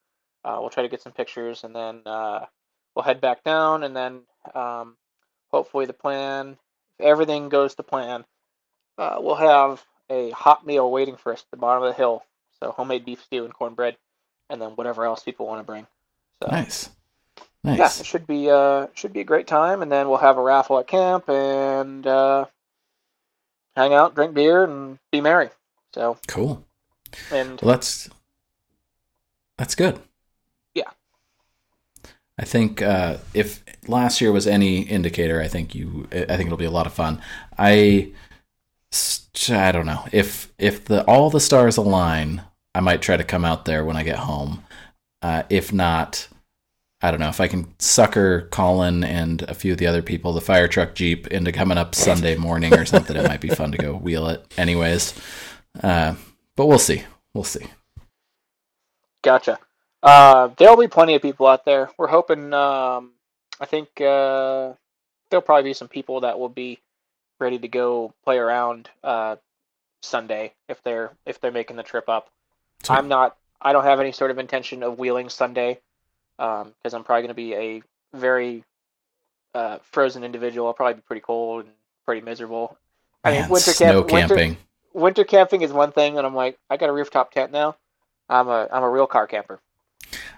Uh, 0.45 0.57
we'll 0.59 0.69
try 0.69 0.83
to 0.83 0.89
get 0.89 1.01
some 1.01 1.11
pictures, 1.13 1.63
and 1.65 1.75
then 1.75 2.01
uh, 2.05 2.45
we'll 2.95 3.03
head 3.03 3.21
back 3.21 3.43
down, 3.43 3.83
and 3.83 3.95
then 3.95 4.21
um, 4.55 4.95
hopefully 5.51 5.85
the 5.85 5.93
plan, 5.93 6.57
if 6.99 7.05
everything 7.05 7.49
goes 7.49 7.75
to 7.75 7.83
plan, 7.83 8.25
uh, 8.97 9.17
we'll 9.19 9.35
have 9.35 9.83
a 10.09 10.31
hot 10.31 10.65
meal 10.65 10.89
waiting 10.89 11.17
for 11.17 11.33
us 11.33 11.41
at 11.41 11.51
the 11.51 11.57
bottom 11.57 11.83
of 11.83 11.89
the 11.89 11.97
hill. 11.97 12.23
So 12.59 12.71
homemade 12.71 13.05
beef 13.05 13.21
stew 13.23 13.45
and 13.45 13.53
cornbread, 13.53 13.97
and 14.49 14.61
then 14.61 14.71
whatever 14.71 15.05
else 15.05 15.21
people 15.23 15.47
want 15.47 15.59
to 15.59 15.65
bring. 15.65 15.85
So 16.41 16.49
Nice. 16.49 16.89
Yeah, 17.63 17.85
it 17.85 18.05
should 18.05 18.27
be 18.27 18.49
uh 18.49 18.87
should 18.93 19.13
be 19.13 19.21
a 19.21 19.25
great 19.25 19.47
time, 19.47 19.81
and 19.81 19.91
then 19.91 20.09
we'll 20.09 20.17
have 20.17 20.37
a 20.37 20.41
raffle 20.41 20.79
at 20.79 20.87
camp 20.87 21.29
and 21.29 22.05
uh, 22.05 22.45
hang 23.75 23.93
out, 23.93 24.15
drink 24.15 24.33
beer, 24.33 24.63
and 24.63 24.99
be 25.11 25.21
merry. 25.21 25.49
So 25.93 26.17
Cool. 26.27 26.65
and 27.31 27.61
Well, 27.61 27.75
that's 27.75 28.09
that's 29.57 29.75
good. 29.75 29.99
Yeah. 30.73 30.89
I 32.37 32.45
think 32.45 32.81
uh, 32.81 33.17
if 33.33 33.63
last 33.87 34.19
year 34.19 34.31
was 34.31 34.47
any 34.47 34.81
indicator, 34.81 35.39
I 35.39 35.47
think 35.47 35.75
you, 35.75 36.07
I 36.11 36.35
think 36.35 36.47
it'll 36.47 36.57
be 36.57 36.65
a 36.65 36.71
lot 36.71 36.87
of 36.87 36.93
fun. 36.93 37.21
I, 37.57 38.11
I 39.49 39.71
don't 39.71 39.85
know 39.85 40.05
if 40.11 40.51
if 40.57 40.85
the 40.85 41.03
all 41.05 41.29
the 41.29 41.39
stars 41.39 41.77
align, 41.77 42.41
I 42.75 42.79
might 42.79 43.01
try 43.01 43.17
to 43.17 43.23
come 43.23 43.45
out 43.45 43.65
there 43.65 43.85
when 43.85 43.95
I 43.95 44.03
get 44.03 44.17
home. 44.19 44.63
Uh, 45.21 45.43
if 45.49 45.71
not, 45.71 46.27
I 47.03 47.11
don't 47.11 47.19
know 47.19 47.27
if 47.27 47.41
I 47.41 47.49
can 47.49 47.67
sucker 47.79 48.47
Colin 48.49 49.03
and 49.03 49.41
a 49.41 49.53
few 49.53 49.73
of 49.73 49.77
the 49.77 49.87
other 49.87 50.01
people, 50.01 50.31
the 50.31 50.39
fire 50.39 50.69
truck 50.69 50.95
jeep, 50.95 51.27
into 51.27 51.51
coming 51.51 51.77
up 51.77 51.95
Sunday 51.95 52.37
morning 52.37 52.73
or 52.73 52.85
something. 52.85 53.17
it 53.17 53.27
might 53.27 53.41
be 53.41 53.49
fun 53.49 53.73
to 53.73 53.77
go 53.77 53.93
wheel 53.93 54.29
it, 54.29 54.49
anyways. 54.57 55.13
Uh, 55.83 56.15
but 56.55 56.67
we'll 56.67 56.79
see. 56.79 57.03
We'll 57.33 57.43
see. 57.43 57.65
Gotcha. 59.21 59.59
Uh, 60.01 60.51
there'll 60.57 60.77
be 60.77 60.87
plenty 60.87 61.13
of 61.15 61.21
people 61.21 61.45
out 61.45 61.65
there. 61.65 61.89
We're 61.97 62.07
hoping. 62.07 62.53
Um, 62.53 63.11
I 63.59 63.65
think 63.65 63.89
uh, 63.99 64.71
there'll 65.29 65.41
probably 65.43 65.69
be 65.69 65.73
some 65.73 65.89
people 65.89 66.21
that 66.21 66.39
will 66.39 66.47
be 66.47 66.79
ready 67.37 67.59
to 67.59 67.67
go 67.67 68.13
play 68.23 68.37
around 68.37 68.89
uh, 69.03 69.35
Sunday 70.01 70.53
if 70.69 70.81
they're 70.83 71.11
if 71.25 71.41
they're 71.41 71.51
making 71.51 71.75
the 71.75 71.83
trip 71.83 72.07
up. 72.07 72.29
Sweet. 72.83 72.95
I'm 72.95 73.09
not. 73.09 73.35
I 73.61 73.73
don't 73.73 73.83
have 73.83 73.99
any 73.99 74.13
sort 74.13 74.31
of 74.31 74.39
intention 74.39 74.83
of 74.83 74.99
wheeling 74.99 75.27
Sunday 75.27 75.79
because 76.37 76.93
I'm 76.93 77.03
probably 77.03 77.23
going 77.23 77.27
to 77.29 77.33
be 77.33 77.53
a 77.55 77.81
very 78.13 78.63
uh, 79.53 79.79
frozen 79.83 80.23
individual. 80.23 80.67
I'll 80.67 80.73
probably 80.73 80.95
be 80.95 81.01
pretty 81.01 81.21
cold 81.21 81.65
and 81.65 81.73
pretty 82.05 82.21
miserable. 82.21 82.77
I 83.23 83.31
mean, 83.31 83.49
winter 83.49 83.71
camp, 83.73 84.11
winter, 84.11 84.35
camping. 84.35 84.57
winter 84.93 85.23
camping 85.23 85.61
is 85.61 85.71
one 85.71 85.91
thing, 85.91 86.17
and 86.17 86.27
I'm 86.27 86.35
like, 86.35 86.57
I 86.69 86.77
got 86.77 86.89
a 86.89 86.93
rooftop 86.93 87.31
tent 87.31 87.51
now. 87.51 87.77
I'm 88.29 88.47
a 88.47 88.67
I'm 88.71 88.83
a 88.83 88.89
real 88.89 89.07
car 89.07 89.27
camper. 89.27 89.59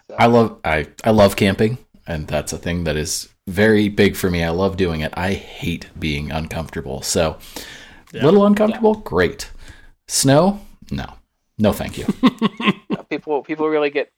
So, 0.10 0.16
I 0.18 0.28
love 0.28 0.60
I 0.64 0.88
I 1.04 1.12
love 1.12 1.36
camping, 1.36 1.80
and 2.06 2.28
that's 2.28 2.54
a 2.54 2.58
thing 2.58 2.84
that 2.84 2.96
is 2.96 3.30
very 3.48 3.90
big 3.90 4.16
for 4.16 4.30
me. 4.30 4.44
I 4.44 4.50
love 4.50 4.78
doing 4.78 5.02
it. 5.02 5.14
I 5.16 5.34
hate 5.34 5.88
being 6.00 6.32
uncomfortable. 6.32 7.02
So, 7.02 7.38
Yeah. 8.12 8.24
little 8.26 8.46
uncomfortable, 8.46 8.96
great. 8.96 9.52
Snow, 10.08 10.60
no, 10.92 11.14
no, 11.58 11.74
thank 11.74 11.98
you. 11.98 12.06
people 13.10 13.42
people 13.44 13.68
really 13.68 13.90
get 13.90 14.12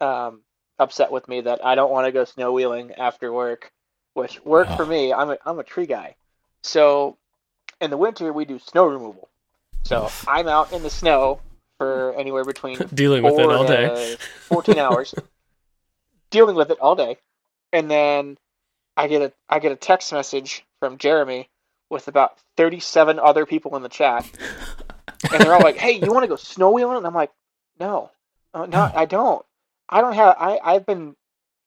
um, 0.00 0.42
upset 0.78 1.10
with 1.10 1.28
me 1.28 1.40
that 1.42 1.64
I 1.64 1.74
don't 1.74 1.90
want 1.90 2.06
to 2.06 2.12
go 2.12 2.24
snow 2.24 2.52
wheeling 2.52 2.92
after 2.92 3.32
work, 3.32 3.72
which 4.14 4.40
work 4.44 4.68
for 4.76 4.84
Oh. 4.84 4.88
me. 4.88 5.12
I'm 5.12 5.30
a 5.30 5.38
I'm 5.44 5.58
a 5.58 5.64
tree 5.64 5.86
guy, 5.86 6.14
so 6.62 7.16
in 7.80 7.90
the 7.90 7.96
winter 7.96 8.32
we 8.32 8.44
do 8.44 8.58
snow 8.58 8.86
removal. 8.86 9.28
So 9.84 10.10
I'm 10.26 10.48
out 10.48 10.72
in 10.72 10.82
the 10.82 10.90
snow 10.90 11.40
for 11.78 12.14
anywhere 12.14 12.44
between 12.44 12.78
Dealing 12.94 13.22
with 13.22 13.38
it 13.38 13.50
all 13.50 13.66
day. 13.66 14.16
14 14.48 14.78
hours, 14.78 15.14
dealing 16.30 16.56
with 16.56 16.70
it 16.70 16.78
all 16.80 16.96
day, 16.96 17.18
and 17.72 17.90
then 17.90 18.38
I 18.96 19.08
get 19.08 19.22
a 19.22 19.32
I 19.48 19.58
get 19.58 19.72
a 19.72 19.76
text 19.76 20.12
message 20.12 20.64
from 20.80 20.98
Jeremy 20.98 21.48
with 21.90 22.08
about 22.08 22.38
37 22.56 23.18
other 23.18 23.46
people 23.46 23.76
in 23.76 23.82
the 23.82 23.88
chat, 23.88 24.26
and 25.32 25.42
they're 25.42 25.54
all 25.54 25.62
like, 25.62 25.76
"Hey, 25.78 25.92
you 25.92 26.12
want 26.12 26.24
to 26.24 26.28
go 26.28 26.36
snow 26.36 26.70
wheeling?" 26.70 26.96
And 26.96 27.06
I'm 27.06 27.14
like, 27.14 27.30
"No, 27.78 28.10
uh, 28.54 28.66
no, 28.66 28.90
I 28.94 29.04
don't. 29.04 29.44
I 29.88 30.00
don't 30.00 30.14
have. 30.14 30.36
I 30.38 30.58
I've 30.62 30.86
been 30.86 31.14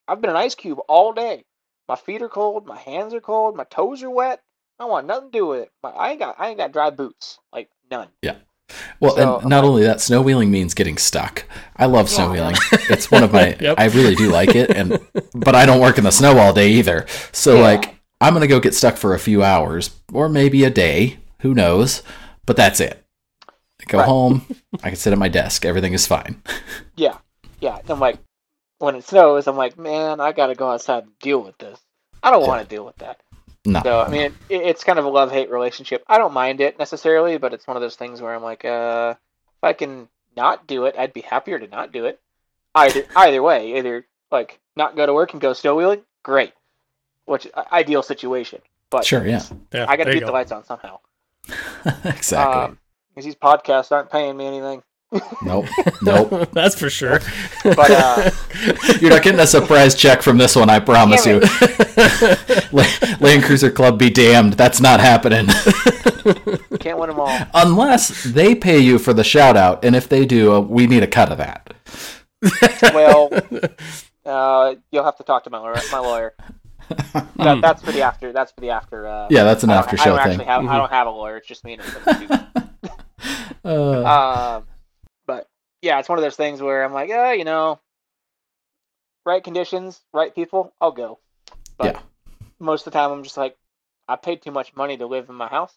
I've 0.07 0.21
been 0.21 0.29
an 0.29 0.35
ice 0.35 0.55
cube 0.55 0.79
all 0.87 1.13
day. 1.13 1.43
My 1.87 1.95
feet 1.95 2.21
are 2.21 2.29
cold, 2.29 2.65
my 2.67 2.77
hands 2.77 3.13
are 3.13 3.21
cold, 3.21 3.55
my 3.55 3.65
toes 3.65 4.03
are 4.03 4.09
wet. 4.09 4.41
I 4.79 4.85
want 4.85 5.07
nothing 5.07 5.31
to 5.31 5.37
do 5.37 5.45
with 5.47 5.63
it. 5.63 5.71
My, 5.83 5.89
I 5.91 6.11
ain't 6.11 6.19
got 6.19 6.39
I 6.39 6.49
ain't 6.49 6.57
got 6.57 6.71
dry 6.71 6.89
boots, 6.89 7.39
like 7.53 7.69
none. 7.89 8.09
Yeah. 8.21 8.35
Well, 8.99 9.15
So, 9.15 9.37
and 9.39 9.49
not 9.49 9.63
only 9.63 9.83
that, 9.83 9.99
snow 9.99 10.21
wheeling 10.21 10.49
means 10.49 10.73
getting 10.73 10.97
stuck. 10.97 11.43
I 11.75 11.87
love 11.87 12.09
snow 12.09 12.31
wheeling. 12.31 12.55
It's 12.89 13.11
one 13.11 13.23
of 13.23 13.33
my. 13.33 13.57
Yep. 13.61 13.79
I 13.79 13.85
really 13.87 14.15
do 14.15 14.29
like 14.29 14.55
it, 14.55 14.71
and 14.71 14.99
but 15.33 15.55
I 15.55 15.65
don't 15.65 15.81
work 15.81 15.97
in 15.97 16.03
the 16.03 16.11
snow 16.11 16.37
all 16.37 16.53
day 16.53 16.69
either. 16.71 17.05
So 17.31 17.55
Yeah. 17.55 17.61
like, 17.61 17.95
I'm 18.21 18.33
gonna 18.33 18.47
go 18.47 18.59
get 18.59 18.73
stuck 18.73 18.97
for 18.97 19.13
a 19.13 19.19
few 19.19 19.43
hours 19.43 19.89
or 20.13 20.29
maybe 20.29 20.63
a 20.63 20.69
day. 20.69 21.17
Who 21.41 21.53
knows? 21.53 22.03
But 22.45 22.55
that's 22.55 22.79
it. 22.79 23.03
I 23.81 23.85
go 23.87 23.97
Right. 23.99 24.07
home. 24.07 24.45
I 24.83 24.89
can 24.89 24.95
sit 24.95 25.13
at 25.13 25.19
my 25.19 25.27
desk. 25.29 25.65
Everything 25.65 25.93
is 25.93 26.07
fine. 26.07 26.41
Yeah, 26.95 27.17
yeah. 27.61 27.79
I'm 27.87 27.99
like, 27.99 28.17
when 28.79 28.95
it 28.95 29.05
snows, 29.05 29.47
I'm 29.47 29.55
like, 29.55 29.77
man, 29.77 30.19
I 30.19 30.31
gotta 30.33 30.55
go 30.55 30.69
outside 30.71 31.03
and 31.03 31.19
deal 31.19 31.41
with 31.41 31.57
this. 31.57 31.79
I 32.21 32.31
don't 32.31 32.41
Yeah. 32.41 32.47
want 32.47 32.67
to 32.67 32.75
deal 32.75 32.85
with 32.85 32.97
that. 32.97 33.21
No. 33.65 33.81
So 33.83 33.99
I 34.01 34.09
mean, 34.09 34.33
it, 34.49 34.61
it's 34.61 34.83
kind 34.83 34.99
of 34.99 35.05
a 35.05 35.09
love 35.09 35.31
hate 35.31 35.49
relationship. 35.51 36.03
I 36.07 36.17
don't 36.17 36.33
mind 36.33 36.61
it 36.61 36.77
necessarily, 36.79 37.37
but 37.37 37.53
it's 37.53 37.67
one 37.67 37.77
of 37.77 37.81
those 37.81 37.95
things 37.95 38.19
where 38.21 38.33
I'm 38.35 38.43
like, 38.43 38.65
uh, 38.65 39.13
if 39.57 39.63
I 39.63 39.73
can 39.73 40.09
not 40.35 40.65
do 40.67 40.85
it, 40.85 40.95
I'd 40.97 41.13
be 41.13 41.21
happier 41.21 41.59
to 41.59 41.67
not 41.67 41.91
do 41.91 42.05
it. 42.05 42.19
Either 42.73 43.03
either 43.15 43.41
way, 43.43 43.77
either 43.77 44.05
like 44.31 44.59
not 44.75 44.95
go 44.95 45.05
to 45.05 45.13
work 45.13 45.33
and 45.33 45.41
go 45.41 45.53
snow 45.53 45.75
wheeling, 45.75 46.01
great, 46.23 46.53
which 47.25 47.47
ideal 47.71 48.01
situation. 48.01 48.61
But 48.89 49.05
Sure, 49.05 49.25
yeah. 49.25 49.43
Yeah, 49.73 49.85
I 49.87 49.95
got 49.95 50.03
to 50.03 50.05
there 50.05 50.13
you 50.15 50.19
keep 50.21 50.25
the 50.25 50.31
lights 50.31 50.51
on 50.51 50.65
somehow. 50.65 50.99
exactly. 52.05 52.37
Um, 52.63 52.77
because 53.09 53.25
these 53.25 53.35
podcasts 53.35 53.91
aren't 53.91 54.09
paying 54.09 54.37
me 54.37 54.45
anything. 54.47 54.83
Nope. 55.43 55.65
Nope. 56.01 56.49
That's 56.53 56.75
for 56.75 56.89
sure. 56.89 57.19
But 57.63 57.91
uh, 57.91 58.31
You're 59.01 59.09
not 59.11 59.23
getting 59.23 59.39
a 59.39 59.47
surprise 59.47 59.95
check 59.95 60.21
from 60.21 60.37
this 60.37 60.55
one, 60.55 60.69
I 60.69 60.79
promise 60.79 61.25
you. 61.25 61.39
La- 62.71 62.85
Land 63.19 63.43
Cruiser 63.43 63.71
Club 63.71 63.99
be 63.99 64.09
damned. 64.09 64.53
That's 64.53 64.79
not 64.79 64.99
happening. 64.99 65.47
can't 66.79 66.97
win 66.97 67.09
them 67.09 67.19
all. 67.19 67.37
Unless 67.53 68.23
they 68.23 68.55
pay 68.55 68.79
you 68.79 68.97
for 68.99 69.13
the 69.13 69.23
shout 69.23 69.57
out, 69.57 69.83
and 69.83 69.95
if 69.95 70.07
they 70.07 70.25
do, 70.25 70.53
uh, 70.53 70.59
we 70.61 70.87
need 70.87 71.03
a 71.03 71.07
cut 71.07 71.31
of 71.31 71.37
that. 71.39 71.73
Well, 72.93 73.29
uh, 74.25 74.75
you'll 74.91 75.03
have 75.03 75.17
to 75.17 75.23
talk 75.23 75.43
to 75.43 75.49
my 75.49 75.59
lawyer. 75.59 75.75
My 75.91 75.99
lawyer. 75.99 76.33
That, 77.37 77.59
that's 77.61 77.81
for 77.83 77.91
the 77.91 78.01
after. 78.01 78.31
That's 78.33 78.51
for 78.51 78.61
the 78.61 78.69
after. 78.69 79.07
Uh, 79.07 79.27
Yeah, 79.29 79.43
that's 79.43 79.63
an 79.63 79.69
after 79.69 79.95
show 79.97 80.15
don't 80.15 80.23
thing. 80.23 80.31
actually 80.33 80.45
have. 80.45 80.65
I 80.65 80.77
don't 80.77 80.89
have 80.91 81.07
a 81.07 81.11
lawyer. 81.11 81.37
It's 81.37 81.47
just 81.47 81.63
me 81.63 81.73
and 81.73 81.81
him. 81.83 82.47
Uh, 83.63 84.57
Um, 84.57 84.63
but 84.65 84.70
yeah, 85.81 85.99
it's 85.99 86.09
one 86.09 86.17
of 86.17 86.23
those 86.23 86.35
things 86.35 86.61
where 86.61 86.83
I'm 86.83 86.93
like, 86.93 87.09
uh, 87.09 87.31
you 87.31 87.43
know, 87.43 87.79
right 89.25 89.43
conditions, 89.43 89.99
right 90.13 90.33
people, 90.33 90.73
I'll 90.81 90.91
go. 90.91 91.19
But 91.77 91.95
Yeah. 91.95 92.01
most 92.59 92.85
of 92.87 92.93
the 92.93 92.99
time, 92.99 93.11
I'm 93.11 93.23
just 93.23 93.37
like, 93.37 93.57
I 94.07 94.15
paid 94.15 94.41
too 94.41 94.51
much 94.51 94.75
money 94.75 94.97
to 94.97 95.05
live 95.07 95.29
in 95.29 95.35
my 95.35 95.47
house, 95.47 95.73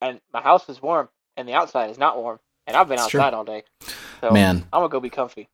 and 0.00 0.20
my 0.32 0.40
house 0.40 0.68
is 0.68 0.80
warm, 0.82 1.08
and 1.36 1.48
the 1.48 1.54
outside 1.54 1.90
is 1.90 1.98
not 1.98 2.16
warm, 2.16 2.40
and 2.66 2.76
I've 2.76 2.88
been 2.88 2.98
It's 2.98 3.08
true. 3.08 3.20
outside 3.20 3.34
all 3.34 3.44
day. 3.44 3.64
So 4.20 4.30
Man, 4.32 4.66
I'm 4.72 4.80
gonna 4.80 4.88
go 4.88 5.00
be 5.00 5.10
comfy. 5.10 5.48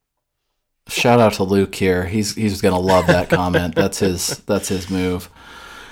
shout 0.89 1.21
out 1.21 1.35
to 1.35 1.45
Luke 1.45 1.75
here. 1.75 2.05
He's 2.07 2.35
he's 2.35 2.61
gonna 2.61 2.79
love 2.81 3.07
that 3.09 3.29
comment. 3.31 3.75
That's 3.75 3.99
his 3.99 4.39
that's 4.47 4.69
his 4.69 4.91
move. 4.91 5.31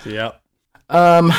Yep. 0.04 0.40
Um, 0.88 1.32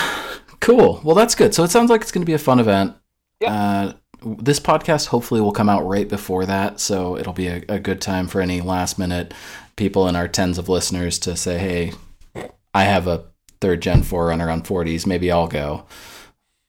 cool. 0.59 0.99
Well, 1.03 1.15
that's 1.15 1.33
good. 1.35 1.53
So 1.55 1.63
it 1.63 1.71
sounds 1.71 1.89
like 1.89 2.01
it's 2.01 2.11
going 2.11 2.21
to 2.23 2.25
be 2.25 2.33
a 2.33 2.37
fun 2.39 2.59
event. 2.59 2.95
Yeah. 3.39 3.53
Uh, 3.53 3.93
this 4.23 4.59
podcast 4.59 5.07
hopefully 5.07 5.41
will 5.41 5.51
come 5.51 5.69
out 5.69 5.85
right 5.87 6.07
before 6.07 6.45
that, 6.45 6.79
so 6.79 7.17
it'll 7.17 7.33
be 7.33 7.47
a, 7.47 7.63
a 7.69 7.79
good 7.79 8.01
time 8.01 8.27
for 8.27 8.41
any 8.41 8.61
last 8.61 8.97
minute 8.99 9.33
people 9.75 10.07
in 10.07 10.15
our 10.15 10.27
tens 10.27 10.57
of 10.57 10.67
listeners 10.69 11.19
to 11.19 11.35
say, 11.35 11.57
"Hey, 11.57 12.49
I 12.73 12.83
have 12.85 13.07
a 13.07 13.25
third 13.61 13.81
gen 13.81 14.01
4Runner 14.03 14.51
on 14.51 14.61
40s. 14.63 15.05
Maybe 15.05 15.31
I'll 15.31 15.47
go." 15.47 15.85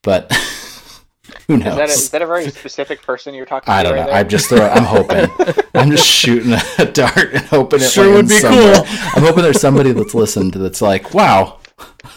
But 0.02 0.30
who 1.48 1.56
knows? 1.58 1.68
Is 1.68 1.76
that, 1.76 1.88
a, 1.88 1.92
is 1.92 2.10
that 2.10 2.22
a 2.22 2.26
very 2.26 2.50
specific 2.50 3.02
person 3.02 3.34
you're 3.34 3.46
talking 3.46 3.72
I 3.72 3.82
don't 3.82 3.94
right 3.94 4.00
know. 4.00 4.06
there? 4.06 4.14
I'm 4.16 4.28
just 4.28 4.48
throw, 4.48 4.66
I'm 4.66 4.84
hoping. 4.84 5.26
I'm 5.74 5.90
just 5.90 6.06
shooting 6.06 6.52
a 6.78 6.84
dart 6.84 7.32
and 7.34 7.44
hoping 7.46 7.80
it 7.80 7.90
Sure 7.90 8.12
would 8.14 8.28
be 8.28 8.38
somewhere. 8.38 8.74
cool. 8.74 8.84
I'm 8.86 9.22
hoping 9.22 9.42
there's 9.42 9.60
somebody 9.60 9.92
that's 9.92 10.14
listened 10.14 10.54
that's 10.54 10.80
like, 10.82 11.14
wow, 11.14 11.58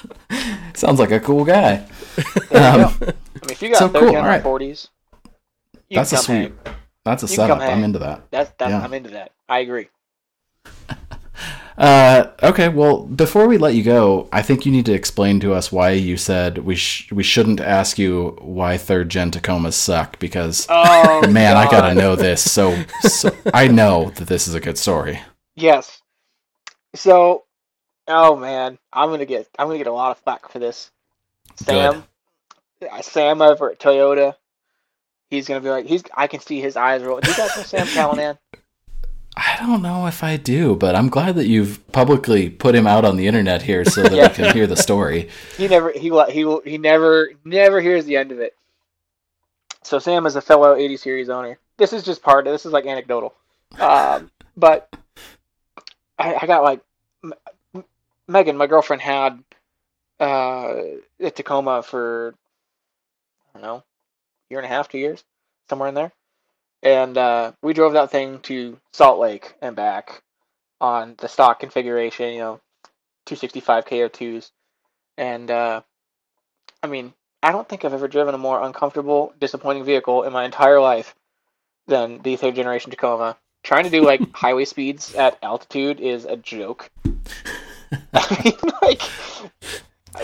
sounds 0.73 0.99
like 0.99 1.11
a 1.11 1.19
cool 1.19 1.45
guy. 1.45 1.87
Um. 2.51 2.93
I 3.41 3.45
mean, 3.45 3.51
if 3.53 3.61
you 3.63 3.69
got 3.69 3.79
so 3.79 3.89
third 3.89 4.01
cool, 4.01 4.11
gen 4.11 4.21
alright. 4.23 4.45
on 4.45 4.59
40s, 4.59 4.89
you 5.91 5.97
That's 5.97 6.13
a 6.13 6.17
sweet. 6.17 6.53
hang. 6.65 6.75
That's 7.05 7.23
a 7.23 7.27
You 7.27 7.35
setup. 7.35 7.59
I'm 7.61 7.83
into 7.83 7.99
that. 7.99 8.23
That's 8.31 8.51
that's 8.57 8.71
Yeah. 8.71 8.79
I'm 8.79 8.93
into 8.93 9.09
that. 9.11 9.31
I 9.49 9.59
agree. 9.59 9.89
Uh, 11.77 12.31
okay, 12.43 12.69
well, 12.69 13.05
before 13.05 13.47
we 13.47 13.57
let 13.57 13.73
you 13.73 13.81
go, 13.83 14.29
I 14.31 14.41
think 14.41 14.65
you 14.65 14.71
need 14.71 14.85
to 14.85 14.93
explain 14.93 15.39
to 15.39 15.53
us 15.53 15.71
why 15.71 15.91
you 15.91 16.15
said 16.17 16.59
we 16.59 16.75
sh- 16.75 17.11
we 17.11 17.23
shouldn't 17.23 17.59
ask 17.59 17.97
you 17.97 18.37
why 18.41 18.77
third 18.77 19.09
gen 19.09 19.31
Tacomas 19.31 19.73
suck 19.73 20.19
because 20.19 20.67
Oh 20.69 21.25
man, 21.25 21.57
I 21.57 21.65
gotta 21.71 21.95
know 21.95 22.15
this. 22.15 22.49
So, 22.51 22.83
so 22.99 23.31
I 23.53 23.67
know 23.67 24.11
that 24.11 24.27
this 24.27 24.47
is 24.47 24.53
a 24.53 24.59
good 24.59 24.77
story. 24.77 25.21
Yes. 25.55 26.01
So, 26.95 27.45
oh 28.07 28.35
man, 28.37 28.79
I'm 28.93 29.09
gonna 29.09 29.25
get 29.25 29.47
I'm 29.59 29.67
gonna 29.67 29.77
get 29.79 29.87
a 29.87 29.93
lot 29.93 30.11
of 30.11 30.19
flack 30.23 30.49
for 30.51 30.59
this. 30.59 30.91
Sam, 31.55 32.05
uh, 32.91 33.01
Sam 33.01 33.41
over 33.41 33.71
at 33.71 33.79
Toyota, 33.79 34.35
he's 35.31 35.47
gonna 35.47 35.61
be 35.61 35.69
like 35.69 35.87
he's. 35.87 36.03
I 36.15 36.27
can 36.27 36.39
see 36.41 36.61
his 36.61 36.77
eyes 36.77 37.01
roll. 37.01 37.19
Do 37.19 37.31
you 37.31 37.35
guys 37.37 37.57
know 37.57 37.63
Sam 37.63 37.87
Callanan? 37.95 38.37
I 39.35 39.55
don't 39.61 39.81
know 39.81 40.05
if 40.07 40.23
I 40.23 40.35
do, 40.37 40.75
but 40.75 40.93
I'm 40.93 41.07
glad 41.07 41.35
that 41.35 41.47
you've 41.47 41.89
publicly 41.93 42.49
put 42.49 42.75
him 42.75 42.85
out 42.85 43.05
on 43.05 43.15
the 43.15 43.25
internet 43.27 43.61
here 43.61 43.85
so 43.85 44.03
that 44.03 44.11
Yeah. 44.11 44.27
we 44.27 44.33
can 44.35 44.53
hear 44.53 44.67
the 44.67 44.75
story. 44.75 45.29
He 45.57 45.67
never 45.67 45.91
he 45.91 46.11
will 46.11 46.25
he 46.29 46.43
will 46.45 46.61
he 46.65 46.77
never 46.77 47.31
never 47.45 47.79
hears 47.81 48.05
the 48.05 48.17
end 48.17 48.31
of 48.31 48.39
it. 48.39 48.55
So 49.83 49.97
Sam 49.99 50.25
is 50.27 50.35
a 50.35 50.41
fellow 50.41 50.75
80 50.75 50.97
series 50.97 51.29
owner. 51.29 51.57
This 51.77 51.91
is 51.93 52.03
just 52.03 52.21
part. 52.21 52.45
of 52.45 52.53
This 52.53 52.65
is 52.67 52.71
like 52.73 52.85
anecdotal, 52.85 53.33
um, 53.79 54.29
but 54.55 54.93
I, 56.19 56.35
I 56.41 56.45
got 56.45 56.61
like 56.61 56.81
M- 57.23 57.83
Megan, 58.27 58.57
my 58.57 58.67
girlfriend 58.67 59.01
had 59.01 59.43
uh, 60.19 60.75
a 61.19 61.31
Tacoma 61.31 61.81
for 61.81 62.35
I 63.55 63.59
don't 63.59 63.61
know, 63.63 63.83
year 64.51 64.59
and 64.59 64.65
a 64.65 64.69
half, 64.69 64.89
two 64.89 64.99
years, 64.99 65.23
somewhere 65.69 65.89
in 65.89 65.95
there, 65.95 66.11
and 66.83 67.17
uh, 67.17 67.53
we 67.61 67.73
drove 67.73 67.93
that 67.93 68.11
thing 68.11 68.39
to 68.41 68.77
Salt 68.93 69.19
Lake 69.19 69.55
and 69.61 69.75
back 69.75 70.21
on 70.79 71.15
the 71.17 71.27
stock 71.27 71.59
configuration. 71.59 72.33
You 72.33 72.39
know, 72.39 72.61
265 73.25 73.85
KO2s. 73.85 74.51
And 75.17 75.51
uh, 75.51 75.81
I 76.81 76.87
mean, 76.87 77.13
I 77.43 77.51
don't 77.51 77.67
think 77.67 77.85
I've 77.85 77.93
ever 77.93 78.07
driven 78.07 78.33
a 78.33 78.39
more 78.39 78.61
uncomfortable, 78.61 79.33
disappointing 79.39 79.83
vehicle 79.83 80.23
in 80.23 80.33
my 80.33 80.45
entire 80.45 80.79
life 80.79 81.15
than 81.87 82.21
the 82.21 82.35
third 82.35 82.55
generation 82.55 82.91
Tacoma. 82.91 83.37
Trying 83.63 83.83
to 83.83 83.89
do 83.89 84.03
like 84.03 84.21
highway 84.33 84.65
speeds 84.65 85.13
at 85.15 85.37
altitude 85.43 85.99
is 85.99 86.25
a 86.25 86.37
joke. 86.37 86.89
I 88.13 88.41
mean, 88.43 88.53
like 88.81 89.01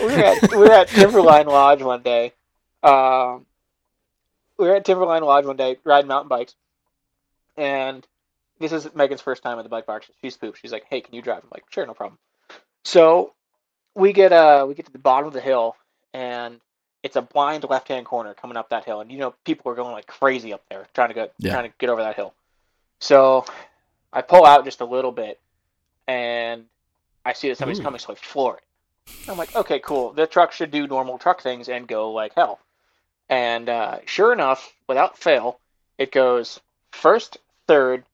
we 0.00 0.06
were 0.06 0.24
at 0.24 0.50
we 0.50 0.56
were 0.56 0.72
at 0.72 0.88
Timberline 0.88 1.46
Lodge 1.46 1.82
one 1.82 2.02
day. 2.02 2.32
Um, 2.82 3.46
we 4.58 4.66
were 4.66 4.74
at 4.74 4.84
Timberline 4.84 5.22
Lodge 5.22 5.46
one 5.46 5.56
day 5.56 5.78
riding 5.84 6.08
mountain 6.08 6.28
bikes, 6.28 6.54
and 7.56 8.06
this 8.58 8.72
is 8.72 8.92
Megan's 8.94 9.20
first 9.20 9.42
time 9.42 9.58
at 9.58 9.62
the 9.62 9.68
bike 9.68 9.86
park. 9.86 10.06
She's 10.20 10.36
pooped. 10.36 10.58
She's 10.60 10.72
like, 10.72 10.84
"Hey, 10.90 11.00
can 11.00 11.14
you 11.14 11.22
drive?" 11.22 11.42
I'm 11.44 11.50
like, 11.52 11.64
"Sure, 11.70 11.86
no 11.86 11.94
problem." 11.94 12.18
So 12.84 13.34
we 13.94 14.12
get 14.12 14.32
uh 14.32 14.64
we 14.68 14.74
get 14.74 14.86
to 14.86 14.92
the 14.92 14.98
bottom 14.98 15.26
of 15.26 15.32
the 15.32 15.40
hill 15.40 15.74
and 16.14 16.60
it's 17.02 17.16
a 17.16 17.22
blind 17.22 17.64
left 17.68 17.88
hand 17.88 18.06
corner 18.06 18.32
coming 18.34 18.56
up 18.56 18.70
that 18.70 18.84
hill 18.84 19.00
and 19.00 19.10
you 19.10 19.18
know 19.18 19.34
people 19.44 19.70
are 19.72 19.74
going 19.74 19.92
like 19.92 20.06
crazy 20.06 20.52
up 20.52 20.62
there 20.70 20.86
trying 20.94 21.08
to 21.08 21.14
go 21.14 21.28
Yeah. 21.38 21.52
trying 21.52 21.68
to 21.70 21.74
get 21.78 21.90
over 21.90 22.02
that 22.02 22.14
hill. 22.16 22.34
So 23.00 23.44
I 24.12 24.22
pull 24.22 24.46
out 24.46 24.64
just 24.64 24.80
a 24.80 24.84
little 24.84 25.12
bit 25.12 25.40
and 26.06 26.66
I 27.24 27.32
see 27.32 27.48
that 27.48 27.58
somebody's 27.58 27.80
Ooh. 27.80 27.84
coming 27.84 27.98
so 27.98 28.12
I 28.12 28.16
floor 28.16 28.58
it. 28.58 28.64
I'm 29.28 29.36
like, 29.36 29.54
okay, 29.54 29.80
cool. 29.80 30.12
The 30.12 30.26
truck 30.26 30.52
should 30.52 30.70
do 30.70 30.86
normal 30.86 31.18
truck 31.18 31.42
things 31.42 31.68
and 31.68 31.86
go 31.86 32.12
like 32.12 32.34
hell. 32.34 32.60
And 33.28 33.68
uh, 33.68 33.98
sure 34.06 34.32
enough, 34.32 34.72
without 34.88 35.18
fail, 35.18 35.60
it 35.98 36.12
goes 36.12 36.60
first, 36.92 37.38
third, 37.66 38.04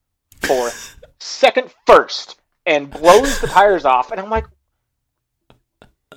fourth, 0.43 0.97
second, 1.21 1.73
first, 1.87 2.41
and 2.67 2.91
blows 2.91 3.41
the 3.41 3.47
tires 3.47 3.85
off. 3.85 4.11
And 4.11 4.21
I'm 4.21 4.31
like, 4.31 4.47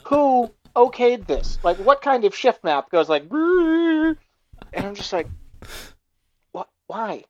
who 0.05 0.51
okayed 0.75 1.27
this? 1.27 1.59
Like, 1.63 1.77
what 1.77 2.01
kind 2.01 2.25
of 2.25 2.35
shift 2.35 2.63
map 2.63 2.89
goes 2.89 3.09
like, 3.09 3.23
and 3.31 4.17
I'm 4.73 4.95
just 4.95 5.13
like, 5.13 5.27
what? 6.51 6.69
Why? 6.87 7.23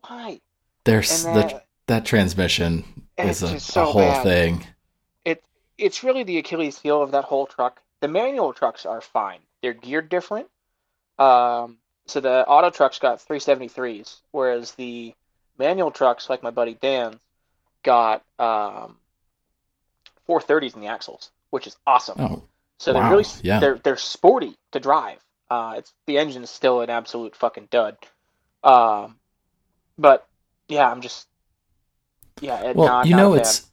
Why? 0.00 0.40
There's 0.84 1.24
the, 1.24 1.62
that 1.86 2.04
transmission 2.04 2.84
is 3.18 3.42
a, 3.42 3.58
so 3.58 3.82
a 3.82 3.86
whole 3.86 4.02
bad. 4.02 4.22
thing. 4.22 4.66
it 5.24 5.42
it's 5.78 6.04
really 6.04 6.22
the 6.22 6.38
Achilles 6.38 6.78
heel 6.78 7.02
of 7.02 7.10
that 7.12 7.24
whole 7.24 7.46
truck. 7.46 7.82
The 8.00 8.08
manual 8.08 8.52
trucks 8.52 8.86
are 8.86 9.00
fine. 9.00 9.40
They're 9.62 9.72
geared 9.72 10.08
different. 10.08 10.48
Um, 11.18 11.78
so 12.06 12.20
the 12.20 12.46
auto 12.46 12.70
trucks 12.70 12.98
got 12.98 13.18
373s, 13.18 14.20
whereas 14.30 14.72
the 14.72 15.14
manual 15.58 15.90
trucks, 15.90 16.30
like 16.30 16.42
my 16.42 16.50
buddy 16.50 16.74
Dan, 16.80 17.18
got 17.82 18.22
um, 18.38 18.96
430s 20.28 20.74
in 20.74 20.80
the 20.80 20.88
axles, 20.88 21.30
which 21.50 21.66
is 21.66 21.76
awesome. 21.86 22.20
Oh, 22.20 22.42
so 22.78 22.92
they're 22.92 23.08
really 23.10 23.24
yeah. 23.42 23.58
they're 23.58 23.80
they're 23.82 23.96
sporty 23.96 24.54
to 24.72 24.80
drive. 24.80 25.18
Uh, 25.50 25.76
it's 25.78 25.92
the 26.06 26.18
engine 26.18 26.42
is 26.42 26.50
still 26.50 26.82
an 26.82 26.90
absolute 26.90 27.34
fucking 27.34 27.68
dud. 27.70 27.96
Um, 28.62 29.16
but 29.96 30.26
yeah, 30.68 30.90
I'm 30.90 31.00
just 31.00 31.26
yeah. 32.40 32.72
well, 32.72 32.88
not, 32.88 33.06
you 33.06 33.16
know 33.16 33.34
it's 33.34 33.70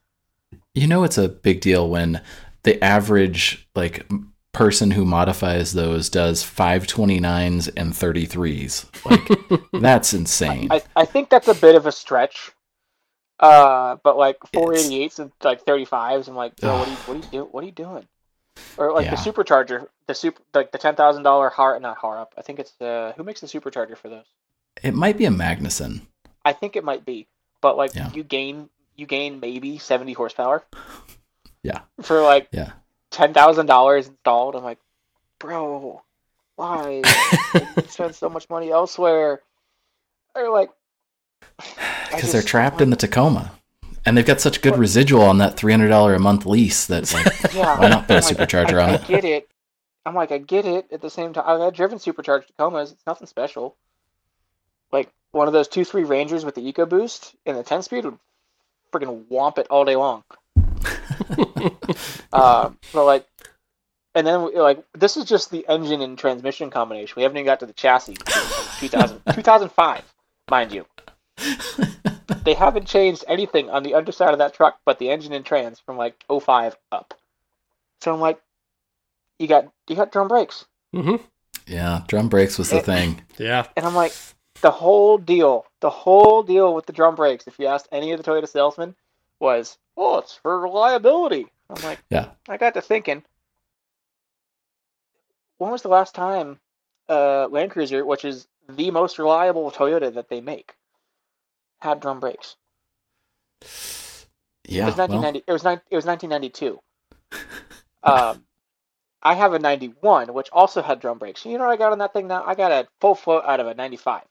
you 0.74 0.88
know 0.88 1.04
it's 1.04 1.18
a 1.18 1.28
big 1.28 1.60
deal 1.60 1.90
when 1.90 2.22
the 2.64 2.82
average 2.82 3.68
like 3.76 4.06
person 4.54 4.92
who 4.92 5.04
modifies 5.04 5.74
those 5.74 6.10
does 6.10 6.44
529s 6.44 7.70
and 7.76 7.92
33s. 7.94 8.86
Like 9.06 9.62
that's 9.82 10.14
insane. 10.14 10.68
I, 10.72 10.82
I 10.96 11.06
think 11.06 11.30
that's 11.30 11.48
a 11.48 11.56
bit 11.56 11.76
of 11.76 11.86
a 11.86 11.92
stretch. 11.92 12.52
Uh, 13.40 13.98
but 14.04 14.16
like 14.18 14.38
It's- 14.54 14.64
488s 14.64 15.20
and 15.20 15.32
like 15.44 15.66
35s, 15.66 16.28
I'm 16.28 16.36
like, 16.36 16.56
bro, 16.58 16.78
what 16.78 16.88
are 16.88 16.92
you 16.92 16.98
what 16.98 17.14
are 17.14 17.18
you 17.18 17.32
do, 17.32 17.44
what 17.46 17.64
are 17.64 17.68
you 17.68 17.74
doing? 17.74 18.08
or 18.78 18.92
like 18.94 19.06
Yeah. 19.06 19.16
the 19.16 19.32
supercharger, 19.32 19.88
the 20.06 20.14
super 20.14 20.40
like 20.54 20.72
the 20.72 20.78
ten 20.78 20.96
thousand 20.96 21.24
dollar 21.24 21.50
har 21.50 21.80
not 21.80 21.98
Harrop. 21.98 22.34
I 22.38 22.44
think 22.44 22.60
it's 22.60 22.80
uh 22.80 23.14
who 23.18 23.24
makes 23.24 23.42
the 23.42 23.48
supercharger 23.48 23.98
for 23.98 24.10
those. 24.10 24.26
It 24.84 24.94
might 24.94 25.18
be 25.18 25.26
a 25.26 25.30
Magnuson. 25.32 26.02
I 26.46 26.54
think 26.54 26.76
it 26.76 26.84
might 26.84 27.04
be, 27.04 27.28
but 27.62 27.78
like 27.78 27.96
Yeah. 27.96 28.12
you 28.14 28.24
gain 28.24 28.70
you 28.96 29.08
gain 29.08 29.40
maybe 29.40 29.80
seventy 29.80 30.14
horsepower. 30.14 30.64
Yeah. 31.64 31.80
For 32.04 32.22
like 32.22 32.48
Yeah. 32.52 32.74
Ten 33.14 33.34
thousand 33.34 33.68
dollars 33.68 34.08
installed, 34.10 34.56
I'm 34.56 34.64
like, 34.64 34.80
bro, 35.40 36.02
why 36.56 37.02
spend 37.88 38.16
so 38.16 38.30
much 38.30 38.50
money 38.50 38.72
elsewhere? 38.72 39.42
They're 40.36 40.52
like, 40.52 40.72
Because 42.12 42.32
they're 42.32 42.42
trapped 42.42 42.82
in 42.82 42.90
the 42.90 42.96
Tacoma. 42.96 43.54
And 44.06 44.18
they've 44.18 44.26
got 44.26 44.42
such 44.42 44.62
good 44.62 44.76
residual 44.76 45.22
on 45.22 45.38
that 45.38 45.56
$300 45.56 46.14
a 46.14 46.20
month 46.20 46.46
lease 46.46 46.88
that's 46.88 47.14
like, 47.14 47.26
yeah, 47.54 47.80
why 47.80 47.88
not 47.88 48.08
put 48.08 48.18
a 48.18 48.22
like, 48.22 48.36
supercharger 48.36 48.82
I, 48.82 48.84
on 48.84 48.90
I 48.90 48.94
it? 48.96 49.06
get 49.06 49.24
it. 49.24 49.48
I'm 50.06 50.16
like, 50.16 50.34
I 50.34 50.40
get 50.40 50.66
it. 50.66 50.88
At 50.92 51.02
the 51.02 51.10
same 51.10 51.32
time, 51.32 51.62
I've 51.62 51.74
driven 51.74 52.00
supercharged 52.00 52.52
Tacomas. 52.58 52.92
It's 52.92 53.06
nothing 53.08 53.28
special. 53.28 53.78
Like 54.92 55.10
one 55.32 55.48
of 55.48 55.54
those 55.54 55.70
two 55.70 55.86
three 55.86 56.04
Rangers 56.04 56.44
with 56.44 56.56
the 56.56 56.74
EcoBoost 56.74 57.34
and 57.46 57.56
the 57.56 57.64
ten 57.64 57.82
speed 57.82 58.04
would 58.04 58.20
freaking 58.92 59.26
womp 59.32 59.58
it 59.58 59.68
all 59.70 59.86
day 59.86 59.96
long. 59.96 60.24
Uh, 62.34 62.70
but 62.94 63.06
like, 63.06 63.26
and 64.16 64.26
then 64.28 64.54
like 64.56 64.84
this 64.94 65.18
is 65.18 65.26
just 65.26 65.52
the 65.52 65.66
engine 65.70 66.02
and 66.02 66.18
transmission 66.18 66.70
combination. 66.70 67.14
We 67.18 67.24
haven't 67.24 67.38
even 67.38 67.46
got 67.46 67.60
to 67.62 67.66
the 67.66 67.74
chassis. 67.74 68.16
2000, 68.80 69.22
2005, 69.34 70.04
mind 70.50 70.72
you. 70.72 70.86
They 72.44 72.54
haven't 72.54 72.88
changed 72.88 73.24
anything 73.28 73.70
on 73.70 73.84
the 73.84 73.94
underside 73.96 74.34
of 74.34 74.38
that 74.40 74.54
truck 74.54 74.80
but 74.86 75.00
the 75.00 75.10
engine 75.10 75.34
and 75.34 75.46
trans 75.46 75.80
from 75.80 75.98
like 75.98 76.24
05 76.30 76.76
up. 76.92 77.14
So 78.02 78.14
I'm 78.14 78.20
like, 78.20 78.40
you 79.40 79.48
got 79.48 79.72
you 79.90 79.96
got 79.96 80.12
drum 80.12 80.28
brakes, 80.28 80.66
Mm-hmm. 80.94 81.16
Yeah, 81.66 82.02
drum 82.08 82.28
brakes 82.30 82.58
was 82.58 82.70
the 82.70 82.78
It- 82.78 82.86
thing. 82.86 83.22
Yeah. 83.38 83.66
and 83.78 83.86
I'm 83.86 83.96
like, 83.96 84.14
the 84.62 84.72
whole 84.72 85.18
deal, 85.18 85.66
the 85.80 85.90
whole 85.90 86.44
deal 86.44 86.74
with 86.76 86.86
the 86.86 86.94
drum 86.94 87.16
brakes. 87.16 87.48
If 87.48 87.58
you 87.58 87.68
asked 87.68 87.88
any 87.92 88.12
of 88.12 88.22
the 88.22 88.30
Toyota 88.30 88.48
salesmen, 88.48 88.96
was, 89.40 89.78
oh, 89.98 90.20
it's 90.20 90.36
for 90.36 90.60
reliability. 90.60 91.48
I'm 91.70 91.82
like, 91.84 92.00
Yeah. 92.10 92.30
I 92.48 92.58
got 92.58 92.74
to 92.76 92.82
thinking, 92.82 93.24
when 95.58 95.72
was 95.72 95.82
the 95.82 95.90
last 95.90 96.16
time 96.16 96.60
uh, 97.10 97.48
Land 97.48 97.72
Cruiser, 97.72 98.06
which 98.06 98.26
is 98.26 98.48
the 98.70 98.92
most 98.92 99.20
reliable 99.20 99.72
Toyota 99.72 100.14
that 100.14 100.30
they 100.30 100.42
make, 100.42 100.76
had 101.80 102.00
drum 102.00 102.20
brakes? 102.20 102.56
Yeah. 104.66 104.84
it 104.84 104.86
was 104.86 104.98
well, 104.98 105.08
1990. 105.08 105.44
it 105.48 105.52
was 105.52 105.64
nine, 105.64 105.82
It 105.90 105.96
was 105.96 106.06
1992. 106.06 106.80
um, 108.04 108.46
I 109.22 109.36
have 109.36 109.54
a 109.54 109.60
91, 109.60 110.34
which 110.34 110.50
also 110.52 110.82
had 110.82 111.00
drum 111.00 111.18
brakes. 111.18 111.46
You 111.46 111.58
know 111.58 111.66
what 111.66 111.74
I 111.74 111.78
got 111.78 111.92
on 111.94 112.00
that 112.00 112.14
thing 112.14 112.28
now? 112.28 112.44
I 112.46 112.56
got 112.56 112.72
a 112.72 112.88
full 113.00 113.16
float 113.16 113.46
out 113.46 113.60
of 113.60 113.68
a 113.68 113.74
95. 113.74 114.24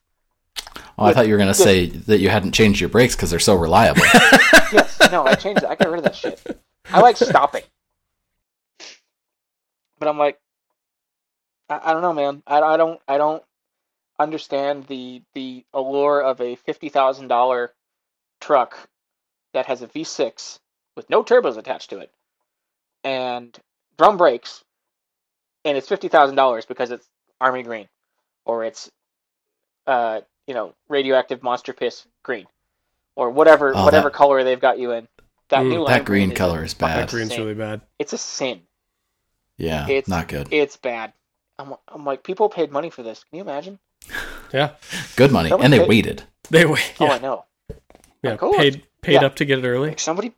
Oh, 0.98 1.06
I 1.06 1.12
thought 1.12 1.26
you 1.26 1.34
were 1.34 1.38
going 1.38 1.48
to 1.48 1.54
say 1.54 1.86
that 1.86 2.18
you 2.18 2.28
hadn't 2.28 2.52
changed 2.52 2.80
your 2.80 2.90
brakes 2.90 3.14
because 3.16 3.30
they're 3.30 3.38
so 3.38 3.54
reliable. 3.54 4.02
Yes, 4.72 4.98
no, 5.12 5.24
I 5.24 5.34
changed 5.34 5.62
it. 5.62 5.68
I 5.68 5.74
got 5.74 5.90
rid 5.90 5.98
of 5.98 6.04
that 6.04 6.16
shit. 6.16 6.40
I 6.90 7.00
like 7.00 7.16
stopping, 7.16 7.62
but 9.98 10.08
I'm 10.08 10.18
like, 10.18 10.38
I, 11.68 11.80
I 11.84 11.92
don't 11.92 12.02
know, 12.02 12.12
man. 12.12 12.42
I, 12.46 12.60
I 12.60 12.76
don't 12.76 13.00
I 13.08 13.18
don't 13.18 13.42
understand 14.18 14.86
the 14.86 15.22
the 15.34 15.64
allure 15.74 16.22
of 16.22 16.40
a 16.40 16.56
fifty 16.56 16.88
thousand 16.88 17.28
dollar 17.28 17.72
truck 18.40 18.88
that 19.54 19.66
has 19.66 19.82
a 19.82 19.86
V6 19.86 20.58
with 20.96 21.08
no 21.10 21.22
turbos 21.22 21.56
attached 21.56 21.90
to 21.90 21.98
it 21.98 22.10
and 23.04 23.56
drum 23.98 24.16
brakes, 24.16 24.64
and 25.64 25.76
it's 25.76 25.88
fifty 25.88 26.08
thousand 26.08 26.36
dollars 26.36 26.66
because 26.66 26.90
it's 26.90 27.06
army 27.40 27.62
green 27.62 27.88
or 28.44 28.64
it's 28.64 28.90
uh 29.86 30.20
you 30.46 30.54
know 30.54 30.74
radioactive 30.88 31.42
monster 31.42 31.72
piss 31.72 32.06
green 32.22 32.46
or 33.16 33.30
whatever 33.30 33.72
Oh, 33.74 33.84
whatever 33.84 34.08
that- 34.08 34.16
color 34.16 34.44
they've 34.44 34.60
got 34.60 34.78
you 34.78 34.92
in. 34.92 35.08
That 35.48 35.60
Mm, 35.64 35.68
new 35.68 35.84
that 35.86 35.90
lime 35.98 36.04
green 36.04 36.32
is 36.32 36.38
color 36.38 36.60
a 36.60 36.64
is 36.64 36.72
bad. 36.74 36.98
That 36.98 37.10
green's 37.10 37.30
sin. 37.32 37.40
really 37.42 37.54
bad. 37.54 37.82
It's 37.98 38.12
a 38.14 38.18
sin. 38.18 38.62
Yeah, 39.58 39.86
It's 39.88 40.08
not 40.08 40.26
good. 40.28 40.48
It's 40.50 40.76
bad. 40.78 41.12
I'm, 41.58 41.74
I'm 41.88 42.04
like, 42.06 42.24
people 42.24 42.48
paid 42.48 42.72
money 42.72 42.88
for 42.88 43.02
this. 43.02 43.22
Can 43.24 43.36
you 43.36 43.42
imagine? 43.42 43.78
Yeah. 44.52 44.70
Good 45.14 45.30
money. 45.30 45.50
Someone 45.50 45.64
And 45.66 45.72
they 45.72 45.78
paid- 45.80 45.88
waited. 45.88 46.22
They 46.50 46.64
wait. 46.64 46.94
Oh, 47.00 47.04
Yeah. 47.06 47.12
I 47.12 47.18
know. 47.18 47.44
yeah. 48.22 48.36
cool. 48.36 48.54
Paid 48.54 48.82
paid 49.02 49.14
Yeah. 49.20 49.26
up 49.26 49.36
to 49.36 49.44
get 49.44 49.58
it 49.58 49.66
early. 49.68 49.90
Like 49.90 50.00
somebody. 50.00 50.32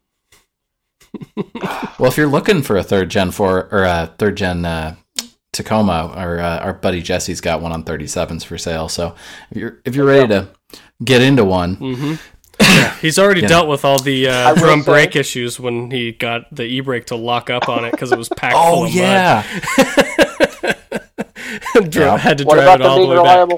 Well, 1.98 2.10
if 2.10 2.16
you're 2.16 2.26
looking 2.26 2.62
for 2.62 2.76
a 2.76 2.82
third 2.82 3.08
gen 3.08 3.30
four 3.30 3.68
or 3.70 3.84
a 3.84 4.12
third 4.18 4.36
gen 4.36 4.64
uh, 4.64 4.96
Tacoma, 5.54 6.12
or 6.16 6.38
uh, 6.40 6.58
our 6.58 6.74
buddy 6.74 7.00
Jesse's 7.00 7.40
got 7.40 7.62
one 7.62 7.72
on 7.72 7.82
37s 7.84 8.44
for 8.44 8.58
sale. 8.58 8.88
So 8.90 9.14
if 9.50 9.56
you're 9.56 9.78
if 9.86 9.94
you're 9.94 10.04
ready 10.06 10.28
to 10.28 10.48
get 11.02 11.22
into 11.22 11.44
one, 11.44 11.76
Mm-hmm. 11.76 12.14
Yeah, 12.60 12.94
he's 12.98 13.18
already 13.18 13.40
Yeah. 13.40 13.48
dealt 13.48 13.68
with 13.68 13.84
all 13.84 13.98
the 13.98 14.28
uh, 14.28 14.54
drum 14.54 14.82
say- 14.82 14.84
brake 14.92 15.16
issues 15.16 15.58
when 15.58 15.90
he 15.90 16.12
got 16.12 16.42
the 16.54 16.62
e-brake 16.62 17.06
to 17.06 17.16
lock 17.16 17.50
up 17.50 17.68
on 17.68 17.84
it 17.84 17.90
because 17.90 18.12
it 18.12 18.18
was 18.18 18.28
packed 18.28 18.54
full 18.54 18.82
oh 18.82 18.84
of 18.84 18.90
yeah, 18.94 19.42
mud. 21.74 21.90
Dri- 21.90 22.02
Yeah. 22.04 22.16
Had 22.16 22.38
to 22.38 22.44
What 22.44 22.54
drive 22.54 22.80
about 22.80 22.80
it 22.80 22.86
all 22.86 22.96
being 22.96 23.10
the 23.10 23.16
way 23.16 23.22
back. 23.24 23.48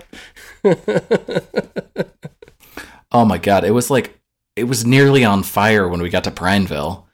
reliable? 0.64 1.86
oh 3.12 3.24
my 3.24 3.38
god, 3.38 3.64
it 3.64 3.70
was 3.72 3.90
like 3.90 4.18
it 4.56 4.64
was 4.64 4.84
nearly 4.86 5.24
on 5.24 5.42
fire 5.42 5.86
when 5.88 6.00
we 6.00 6.08
got 6.08 6.24
to 6.24 6.30
Prineville. 6.30 7.06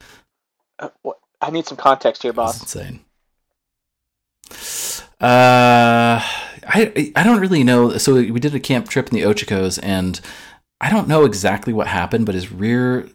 Uh, 0.79 0.89
what- 1.03 1.19
I 1.41 1.51
need 1.51 1.67
some 1.67 1.77
context 1.77 2.23
here, 2.23 2.33
That's 2.33 2.59
boss. 2.59 2.61
insane. 2.63 3.01
Uh, 5.21 6.21
I 6.65 7.13
I 7.15 7.23
don't 7.23 7.41
really 7.41 7.65
know. 7.65 7.97
So 7.99 8.15
we 8.15 8.41
did 8.41 8.55
a 8.55 8.61
camp 8.61 8.89
trip 8.89 9.09
in 9.09 9.15
the 9.15 9.25
Ochocos, 9.25 9.79
and 9.83 10.21
I 10.81 10.91
don't 10.91 11.09
know 11.09 11.25
exactly 11.25 11.73
what 11.73 11.87
happened, 11.87 12.27
but 12.27 12.35
his 12.35 12.53
rear 12.53 13.09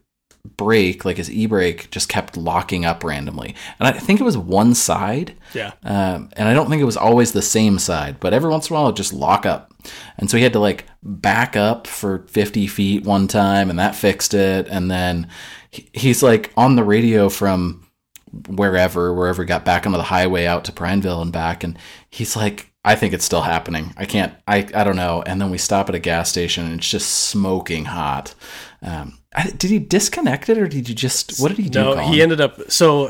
brake, 0.56 1.04
like 1.04 1.18
his 1.18 1.30
e 1.30 1.46
brake, 1.46 1.90
just 1.92 2.08
kept 2.08 2.38
locking 2.38 2.86
up 2.86 3.04
randomly, 3.04 3.56
and 3.80 3.88
I 3.88 3.92
think 3.92 4.20
it 4.20 4.24
was 4.24 4.38
one 4.38 4.74
side. 4.74 5.36
Yeah. 5.54 5.74
Um, 5.84 6.30
and 6.34 6.48
I 6.48 6.54
don't 6.54 6.70
think 6.70 6.82
it 6.82 6.86
was 6.86 6.98
always 6.98 7.32
the 7.32 7.42
same 7.42 7.80
side, 7.80 8.20
but 8.20 8.34
every 8.34 8.50
once 8.50 8.70
in 8.70 8.76
a 8.76 8.80
while 8.80 8.90
it 8.90 8.96
just 8.96 9.14
lock 9.14 9.46
up. 9.46 9.74
And 10.18 10.30
so 10.30 10.38
he 10.38 10.44
had 10.44 10.54
to 10.54 10.60
like 10.60 10.86
back 11.04 11.56
up 11.56 11.88
for 11.88 12.20
50 12.28 12.68
feet 12.68 13.04
one 13.04 13.28
time, 13.28 13.70
and 13.70 13.80
that 13.80 13.96
fixed 13.96 14.34
it. 14.34 14.68
And 14.70 14.90
then 14.90 15.28
he's 15.72 16.24
like 16.24 16.52
on 16.56 16.76
the 16.76 16.84
radio 16.84 17.30
from 17.30 17.87
wherever, 18.48 19.14
wherever 19.14 19.44
he 19.44 19.48
got 19.48 19.66
back 19.66 19.86
onto 19.86 19.98
the 19.98 20.04
highway 20.04 20.46
out 20.46 20.66
to 20.66 20.72
Prineville 20.72 21.22
and 21.22 21.32
back. 21.32 21.64
And 21.64 21.78
he's 22.10 22.36
like, 22.36 22.72
I 22.86 22.96
think 22.96 23.14
it's 23.14 23.26
still 23.26 23.42
happening. 23.42 23.94
I 23.98 24.06
can't, 24.06 24.34
I, 24.48 24.68
I 24.74 24.84
don't 24.84 24.96
know. 24.96 25.22
And 25.26 25.42
then 25.42 25.50
we 25.50 25.58
stop 25.58 25.90
at 25.90 25.96
a 25.96 26.00
gas 26.00 26.30
station 26.30 26.66
and 26.66 26.76
it's 26.76 26.90
just 26.90 27.10
smoking 27.10 27.86
hot. 27.86 28.34
Um, 28.82 29.20
I, 29.36 29.50
did 29.50 29.70
he 29.72 29.80
disconnect 29.80 30.50
it 30.50 30.58
or 30.58 30.68
did 30.68 30.88
you 30.88 30.96
just, 30.96 31.40
what 31.42 31.50
did 31.50 31.58
he 31.58 31.70
do? 31.70 31.80
No, 31.82 31.94
Colin? 31.96 32.14
he 32.14 32.22
ended 32.22 32.40
up 32.42 32.72
so 32.72 33.10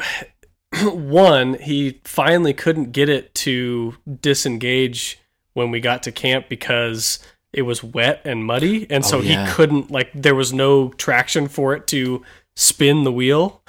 one, 0.83 1.55
he 1.55 2.01
finally 2.03 2.53
couldn't 2.53 2.91
get 2.91 3.07
it 3.09 3.33
to 3.35 3.95
disengage 4.21 5.19
when 5.53 5.71
we 5.71 5.79
got 5.79 6.03
to 6.03 6.11
camp 6.11 6.47
because 6.49 7.19
it 7.53 7.61
was 7.63 7.83
wet 7.83 8.21
and 8.25 8.45
muddy 8.45 8.85
and 8.89 9.05
so 9.05 9.19
Oh, 9.19 9.21
yeah. 9.21 9.45
he 9.47 9.51
couldn't 9.53 9.89
like 9.89 10.11
there 10.13 10.35
was 10.35 10.53
no 10.53 10.89
traction 10.89 11.47
for 11.47 11.73
it 11.75 11.87
to 11.87 12.23
spin 12.55 13.03
the 13.03 13.11
wheel. 13.11 13.61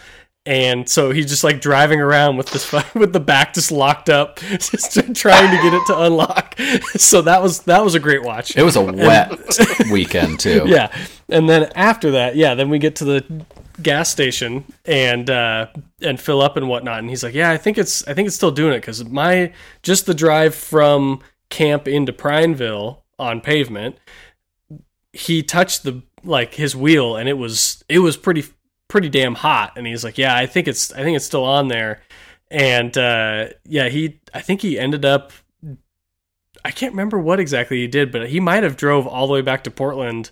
And 0.48 0.88
so 0.88 1.10
he's 1.10 1.26
just 1.26 1.44
like 1.44 1.60
driving 1.60 2.00
around 2.00 2.38
with 2.38 2.48
this 2.48 2.72
with 2.94 3.12
the 3.12 3.20
back 3.20 3.52
just 3.52 3.70
locked 3.70 4.08
up, 4.08 4.38
just 4.40 4.94
trying 5.14 5.54
to 5.54 5.62
get 5.62 5.74
it 5.74 5.86
to 5.88 6.00
unlock. 6.00 6.54
So 6.96 7.22
that 7.22 7.42
was 7.42 7.60
that 7.62 7.84
was 7.84 7.94
a 7.94 8.00
great 8.00 8.22
watch. 8.22 8.56
It 8.56 8.62
was 8.62 8.76
a 8.76 8.82
wet 8.82 9.30
weekend 9.92 10.40
too. 10.40 10.64
yeah 10.66 10.94
and 11.28 11.48
then 11.48 11.70
after 11.74 12.12
that 12.12 12.34
yeah 12.36 12.54
then 12.54 12.70
we 12.70 12.78
get 12.78 12.96
to 12.96 13.04
the 13.04 13.44
gas 13.82 14.08
station 14.10 14.64
and 14.84 15.30
uh 15.30 15.66
and 16.00 16.18
fill 16.20 16.40
up 16.40 16.56
and 16.56 16.68
whatnot 16.68 16.98
and 16.98 17.08
he's 17.08 17.22
like 17.22 17.34
yeah 17.34 17.50
i 17.50 17.56
think 17.56 17.78
it's 17.78 18.06
i 18.08 18.14
think 18.14 18.26
it's 18.26 18.36
still 18.36 18.50
doing 18.50 18.72
it 18.72 18.80
because 18.80 19.04
my 19.04 19.52
just 19.82 20.06
the 20.06 20.14
drive 20.14 20.54
from 20.54 21.20
camp 21.50 21.86
into 21.86 22.12
prineville 22.12 23.04
on 23.18 23.40
pavement 23.40 23.96
he 25.12 25.42
touched 25.42 25.82
the 25.84 26.02
like 26.24 26.54
his 26.54 26.74
wheel 26.74 27.16
and 27.16 27.28
it 27.28 27.34
was 27.38 27.84
it 27.88 28.00
was 28.00 28.16
pretty 28.16 28.42
pretty 28.88 29.08
damn 29.08 29.34
hot 29.34 29.72
and 29.76 29.86
he's 29.86 30.02
like 30.02 30.18
yeah 30.18 30.34
i 30.34 30.46
think 30.46 30.66
it's 30.66 30.92
i 30.94 31.02
think 31.02 31.14
it's 31.14 31.24
still 31.24 31.44
on 31.44 31.68
there 31.68 32.00
and 32.50 32.96
uh 32.96 33.46
yeah 33.64 33.88
he 33.88 34.18
i 34.32 34.40
think 34.40 34.62
he 34.62 34.78
ended 34.78 35.04
up 35.04 35.32
I 36.64 36.70
can't 36.70 36.92
remember 36.92 37.18
what 37.18 37.40
exactly 37.40 37.78
he 37.78 37.86
did, 37.86 38.12
but 38.12 38.28
he 38.28 38.40
might 38.40 38.62
have 38.62 38.76
drove 38.76 39.06
all 39.06 39.26
the 39.26 39.32
way 39.32 39.42
back 39.42 39.64
to 39.64 39.70
Portland 39.70 40.30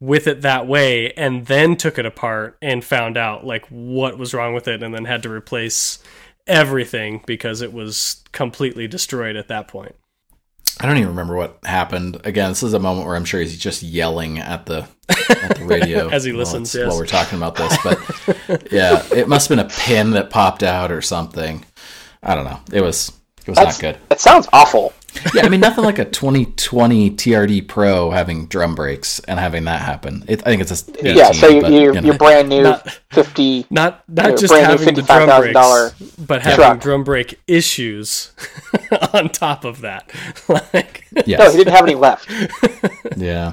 with 0.00 0.26
it 0.26 0.40
that 0.40 0.66
way 0.66 1.12
and 1.12 1.46
then 1.46 1.76
took 1.76 1.98
it 1.98 2.06
apart 2.06 2.56
and 2.62 2.82
found 2.82 3.16
out 3.18 3.44
like 3.44 3.66
what 3.66 4.18
was 4.18 4.32
wrong 4.32 4.54
with 4.54 4.66
it 4.66 4.82
and 4.82 4.94
then 4.94 5.04
had 5.04 5.22
to 5.22 5.30
replace 5.30 5.98
everything 6.46 7.22
because 7.26 7.60
it 7.60 7.72
was 7.72 8.24
completely 8.32 8.88
destroyed 8.88 9.36
at 9.36 9.48
that 9.48 9.68
point. 9.68 9.94
I 10.80 10.86
don't 10.86 10.96
even 10.96 11.08
remember 11.10 11.36
what 11.36 11.58
happened. 11.62 12.20
Again, 12.24 12.48
this 12.50 12.62
is 12.62 12.72
a 12.72 12.78
moment 12.78 13.06
where 13.06 13.14
I'm 13.16 13.24
sure 13.26 13.40
he's 13.40 13.58
just 13.58 13.82
yelling 13.82 14.38
at 14.38 14.64
the 14.66 14.88
at 15.28 15.56
the 15.56 15.64
radio 15.66 16.08
As 16.12 16.24
he 16.24 16.32
listens, 16.32 16.74
it's- 16.74 16.86
yes. 16.86 16.90
while 16.90 16.98
we're 16.98 17.06
talking 17.06 17.36
about 17.36 17.54
this. 17.56 17.76
But 17.84 18.72
yeah, 18.72 19.04
it 19.14 19.28
must 19.28 19.48
have 19.48 19.58
been 19.58 19.66
a 19.66 19.68
pin 19.68 20.12
that 20.12 20.30
popped 20.30 20.62
out 20.62 20.90
or 20.90 21.02
something. 21.02 21.64
I 22.22 22.34
don't 22.34 22.44
know. 22.44 22.60
It 22.72 22.80
was 22.80 23.12
it 23.40 23.48
was 23.48 23.56
That's, 23.56 23.80
not 23.82 23.94
good. 23.94 24.00
That 24.08 24.20
sounds 24.20 24.48
awful. 24.52 24.92
Yeah, 25.34 25.44
I 25.44 25.48
mean 25.48 25.60
nothing 25.60 25.84
like 25.84 25.98
a 25.98 26.04
2020 26.04 27.10
TRD 27.10 27.66
Pro 27.66 28.10
having 28.10 28.46
drum 28.46 28.74
brakes 28.74 29.18
and 29.20 29.40
having 29.40 29.64
that 29.64 29.80
happen. 29.80 30.24
It, 30.28 30.40
I 30.40 30.44
think 30.50 30.62
it's 30.62 30.70
a 30.88 30.92
Yeah, 31.14 31.32
so 31.32 31.48
you, 31.48 31.60
but, 31.60 31.72
you're, 31.72 31.94
you 31.94 32.00
know. 32.00 32.06
you're 32.06 32.16
brand 32.18 32.48
new 32.48 32.62
Not- 32.62 32.88
50. 33.10 33.66
Not 33.70 34.04
not 34.08 34.38
just 34.38 34.52
having 34.54 34.94
the 34.94 35.02
drum 35.02 35.28
$55,000 35.28 35.98
brakes, 35.98 36.14
but 36.16 36.42
having 36.42 36.56
truck. 36.56 36.80
drum 36.80 37.04
brake 37.04 37.40
issues 37.46 38.32
on 39.12 39.28
top 39.30 39.64
of 39.64 39.80
that. 39.80 40.10
like, 40.48 41.04
yes. 41.26 41.38
No, 41.40 41.50
he 41.50 41.56
didn't 41.58 41.74
have 41.74 41.84
any 41.84 41.96
left. 41.96 42.30
yeah. 43.16 43.52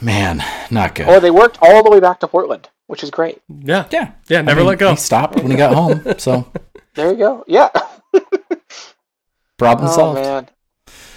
Man, 0.00 0.42
not 0.70 0.94
good. 0.94 1.08
Or 1.08 1.20
they 1.20 1.30
worked 1.30 1.58
all 1.62 1.82
the 1.82 1.90
way 1.90 2.00
back 2.00 2.20
to 2.20 2.28
Portland, 2.28 2.68
which 2.86 3.02
is 3.02 3.10
great. 3.10 3.40
yeah, 3.48 3.86
yeah, 3.90 4.12
yeah, 4.28 4.42
never 4.42 4.60
I 4.60 4.62
mean, 4.62 4.66
let 4.66 4.78
go. 4.78 4.90
He 4.90 4.96
stopped 4.96 5.36
when 5.36 5.50
he 5.50 5.56
got 5.56 5.74
home, 5.74 6.02
so 6.18 6.50
There 6.94 7.12
you 7.12 7.18
go. 7.18 7.44
Yeah. 7.46 7.68
Problem 9.58 9.88
Oh 9.90 9.94
solved. 9.94 10.20
man. 10.20 10.48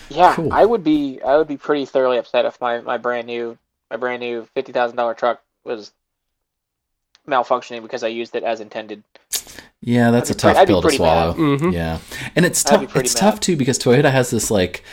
Yeah, 0.09 0.33
Cool. 0.35 0.51
I 0.51 0.65
would 0.65 0.83
be 0.83 1.19
I 1.21 1.37
would 1.37 1.47
be 1.47 1.57
pretty 1.57 1.85
thoroughly 1.85 2.17
upset 2.17 2.45
if 2.45 2.59
my, 2.59 2.81
my 2.81 2.97
brand 2.97 3.27
new 3.27 3.57
my 3.91 3.97
brand 3.97 4.21
new 4.21 4.47
fifty 4.55 4.71
thousand 4.71 4.97
dollar 4.97 5.13
truck 5.13 5.41
was 5.63 5.91
malfunctioning 7.27 7.81
because 7.81 8.03
I 8.03 8.07
used 8.07 8.35
it 8.35 8.43
as 8.43 8.59
intended. 8.59 9.03
Yeah, 9.81 10.11
that's 10.11 10.29
a 10.29 10.33
I'd 10.33 10.35
be 10.35 10.41
pretty- 10.41 10.53
tough 10.53 10.57
I'd 10.57 10.67
pill 10.67 10.81
to 10.81 10.91
swallow. 10.91 11.33
mad. 11.35 11.59
Mhm. 11.59 11.73
Yeah, 11.73 11.99
and 12.35 12.45
it's 12.45 12.63
tough. 12.63 12.95
It's 12.95 13.13
mad. 13.15 13.19
tough 13.19 13.39
too 13.39 13.55
because 13.55 13.79
Toyota 13.79 14.11
has 14.11 14.29
this 14.31 14.49
like 14.51 14.83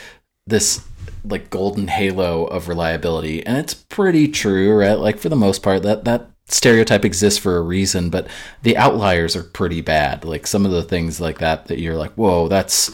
this 0.45 0.81
like 1.25 1.49
golden 1.49 1.87
halo 1.87 2.45
of 2.45 2.67
reliability, 2.69 3.45
and 3.45 3.57
it's 3.57 3.73
pretty 3.73 4.27
true, 4.27 4.73
right? 4.77 4.97
Like 4.99 5.17
for 5.17 5.29
the 5.29 5.35
most 5.35 5.61
part, 5.63 5.83
that 5.83 6.05
that 6.05 6.29
stereotype 6.47 7.05
exists 7.05 7.39
for 7.39 7.57
a 7.57 7.61
reason, 7.61 8.09
but 8.09 8.27
the 8.63 8.77
outliers 8.77 9.35
are 9.35 9.43
pretty 9.43 9.81
bad. 9.81 10.25
Like 10.25 10.47
some 10.47 10.65
of 10.65 10.71
the 10.71 10.83
things 10.83 11.19
like 11.19 11.39
that 11.39 11.67
that 11.67 11.79
you're 11.79 11.97
like, 11.97 12.13
whoa, 12.13 12.47
that's 12.47 12.91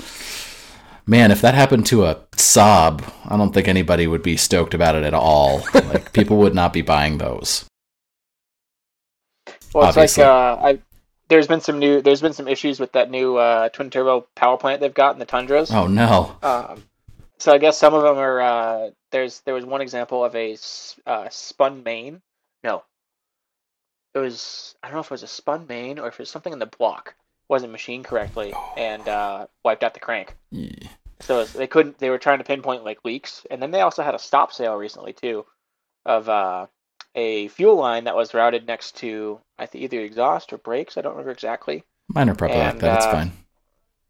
man. 1.05 1.31
If 1.31 1.41
that 1.41 1.53
happened 1.53 1.85
to 1.87 2.05
a 2.05 2.15
Saab, 2.31 3.03
I 3.25 3.37
don't 3.37 3.53
think 3.53 3.67
anybody 3.67 4.07
would 4.07 4.23
be 4.23 4.37
stoked 4.37 4.73
about 4.73 4.95
it 4.95 5.03
at 5.03 5.13
all. 5.13 5.63
like 5.73 6.13
people 6.13 6.37
would 6.37 6.55
not 6.55 6.73
be 6.73 6.81
buying 6.81 7.17
those. 7.17 7.65
Well, 9.73 9.87
it's 9.87 9.97
Obviously. 9.97 10.23
like 10.23 10.31
uh, 10.31 10.61
I 10.61 10.79
there's 11.29 11.47
been 11.47 11.61
some 11.61 11.79
new 11.79 12.01
there's 12.01 12.21
been 12.21 12.33
some 12.33 12.47
issues 12.47 12.79
with 12.79 12.91
that 12.91 13.09
new 13.09 13.37
uh, 13.37 13.69
twin 13.69 13.89
turbo 13.89 14.27
power 14.35 14.57
plant 14.57 14.81
they've 14.81 14.93
got 14.93 15.13
in 15.13 15.19
the 15.19 15.25
Tundras. 15.25 15.71
Oh 15.71 15.87
no. 15.87 16.35
Um, 16.43 16.83
so 17.39 17.51
I 17.51 17.57
guess 17.57 17.77
some 17.77 17.93
of 17.93 18.03
them 18.03 18.17
are 18.17 18.41
uh, 18.41 18.89
there's 19.11 19.41
there 19.41 19.53
was 19.53 19.65
one 19.65 19.81
example 19.81 20.23
of 20.23 20.35
a 20.35 20.57
uh, 21.05 21.27
spun 21.29 21.83
main. 21.83 22.21
It 24.15 24.19
was 24.19 24.75
I 24.83 24.87
don't 24.87 24.95
know 24.95 25.01
if 25.01 25.07
it 25.07 25.11
was 25.11 25.23
a 25.23 25.27
spun 25.27 25.65
main 25.67 25.99
or 25.99 26.07
if 26.07 26.15
it 26.15 26.19
was 26.19 26.29
something 26.29 26.53
in 26.53 26.59
the 26.59 26.65
block 26.67 27.15
wasn't 27.49 27.71
machined 27.71 28.05
correctly 28.05 28.53
and 28.77 29.07
uh, 29.07 29.47
wiped 29.63 29.83
out 29.83 29.93
the 29.93 29.99
crank. 29.99 30.35
Yeah. 30.51 30.87
So 31.19 31.35
it's- 31.39 31.53
they 31.53 31.67
couldn't. 31.67 31.97
They 31.99 32.09
were 32.09 32.17
trying 32.17 32.37
to 32.39 32.43
pinpoint 32.43 32.83
like 32.83 33.03
leaks, 33.05 33.45
and 33.51 33.61
then 33.61 33.71
they 33.71 33.81
also 33.81 34.03
had 34.03 34.15
a 34.15 34.19
stop 34.19 34.51
sale 34.53 34.75
recently 34.75 35.13
too, 35.13 35.45
of 36.05 36.27
uh, 36.29 36.67
a 37.15 37.47
fuel 37.49 37.75
line 37.75 38.03
that 38.05 38.15
was 38.15 38.33
routed 38.33 38.67
next 38.67 38.97
to 38.97 39.39
I 39.57 39.65
think 39.65 39.83
either 39.83 39.99
exhaust 40.01 40.51
or 40.53 40.57
brakes. 40.57 40.97
I 40.97 41.01
don't 41.01 41.13
remember 41.13 41.31
exactly. 41.31 41.83
Mine 42.09 42.29
are 42.29 42.35
probably 42.35 42.57
like 42.57 42.79
that. 42.79 42.97
It's 42.97 43.05
uh, 43.05 43.11
fine. 43.11 43.31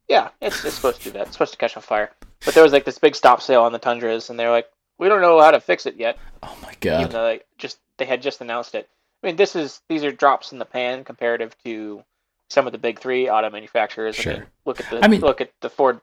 Yeah, 0.09 0.29
it's, 0.41 0.63
it's 0.65 0.75
supposed 0.75 0.97
to 0.99 1.03
do 1.05 1.11
that. 1.11 1.27
It's 1.27 1.33
supposed 1.33 1.53
to 1.53 1.57
catch 1.57 1.77
on 1.77 1.83
fire. 1.83 2.11
But 2.45 2.53
there 2.55 2.63
was 2.63 2.73
like 2.73 2.83
this 2.85 2.99
big 2.99 3.15
stop 3.15 3.41
sale 3.41 3.61
on 3.63 3.71
the 3.71 3.79
Tundras, 3.79 4.29
and 4.29 4.37
they're 4.39 4.51
like, 4.51 4.67
we 4.97 5.07
don't 5.07 5.21
know 5.21 5.39
how 5.39 5.51
to 5.51 5.59
fix 5.61 5.85
it 5.85 5.95
yet, 5.95 6.17
Oh 6.43 6.57
my 6.61 6.69
even 6.81 7.03
god. 7.03 7.11
though 7.11 7.23
like 7.23 7.45
just 7.57 7.79
they 7.97 8.05
had 8.05 8.21
just 8.21 8.41
announced 8.41 8.75
it. 8.75 8.89
I 9.23 9.27
mean, 9.27 9.35
this 9.37 9.55
is 9.55 9.81
these 9.89 10.03
are 10.03 10.11
drops 10.11 10.51
in 10.51 10.59
the 10.59 10.65
pan 10.65 11.03
comparative 11.03 11.55
to 11.63 12.03
some 12.49 12.65
of 12.65 12.71
the 12.73 12.77
big 12.77 12.99
three 12.99 13.29
auto 13.29 13.49
manufacturers. 13.49 14.19
I 14.25 14.29
mean, 14.29 14.43
look 14.65 14.79
at 14.81 14.89
the 14.89 15.03
I 15.03 15.07
mean- 15.07 15.21
look 15.21 15.41
at 15.41 15.51
the 15.61 15.69
Ford 15.69 16.01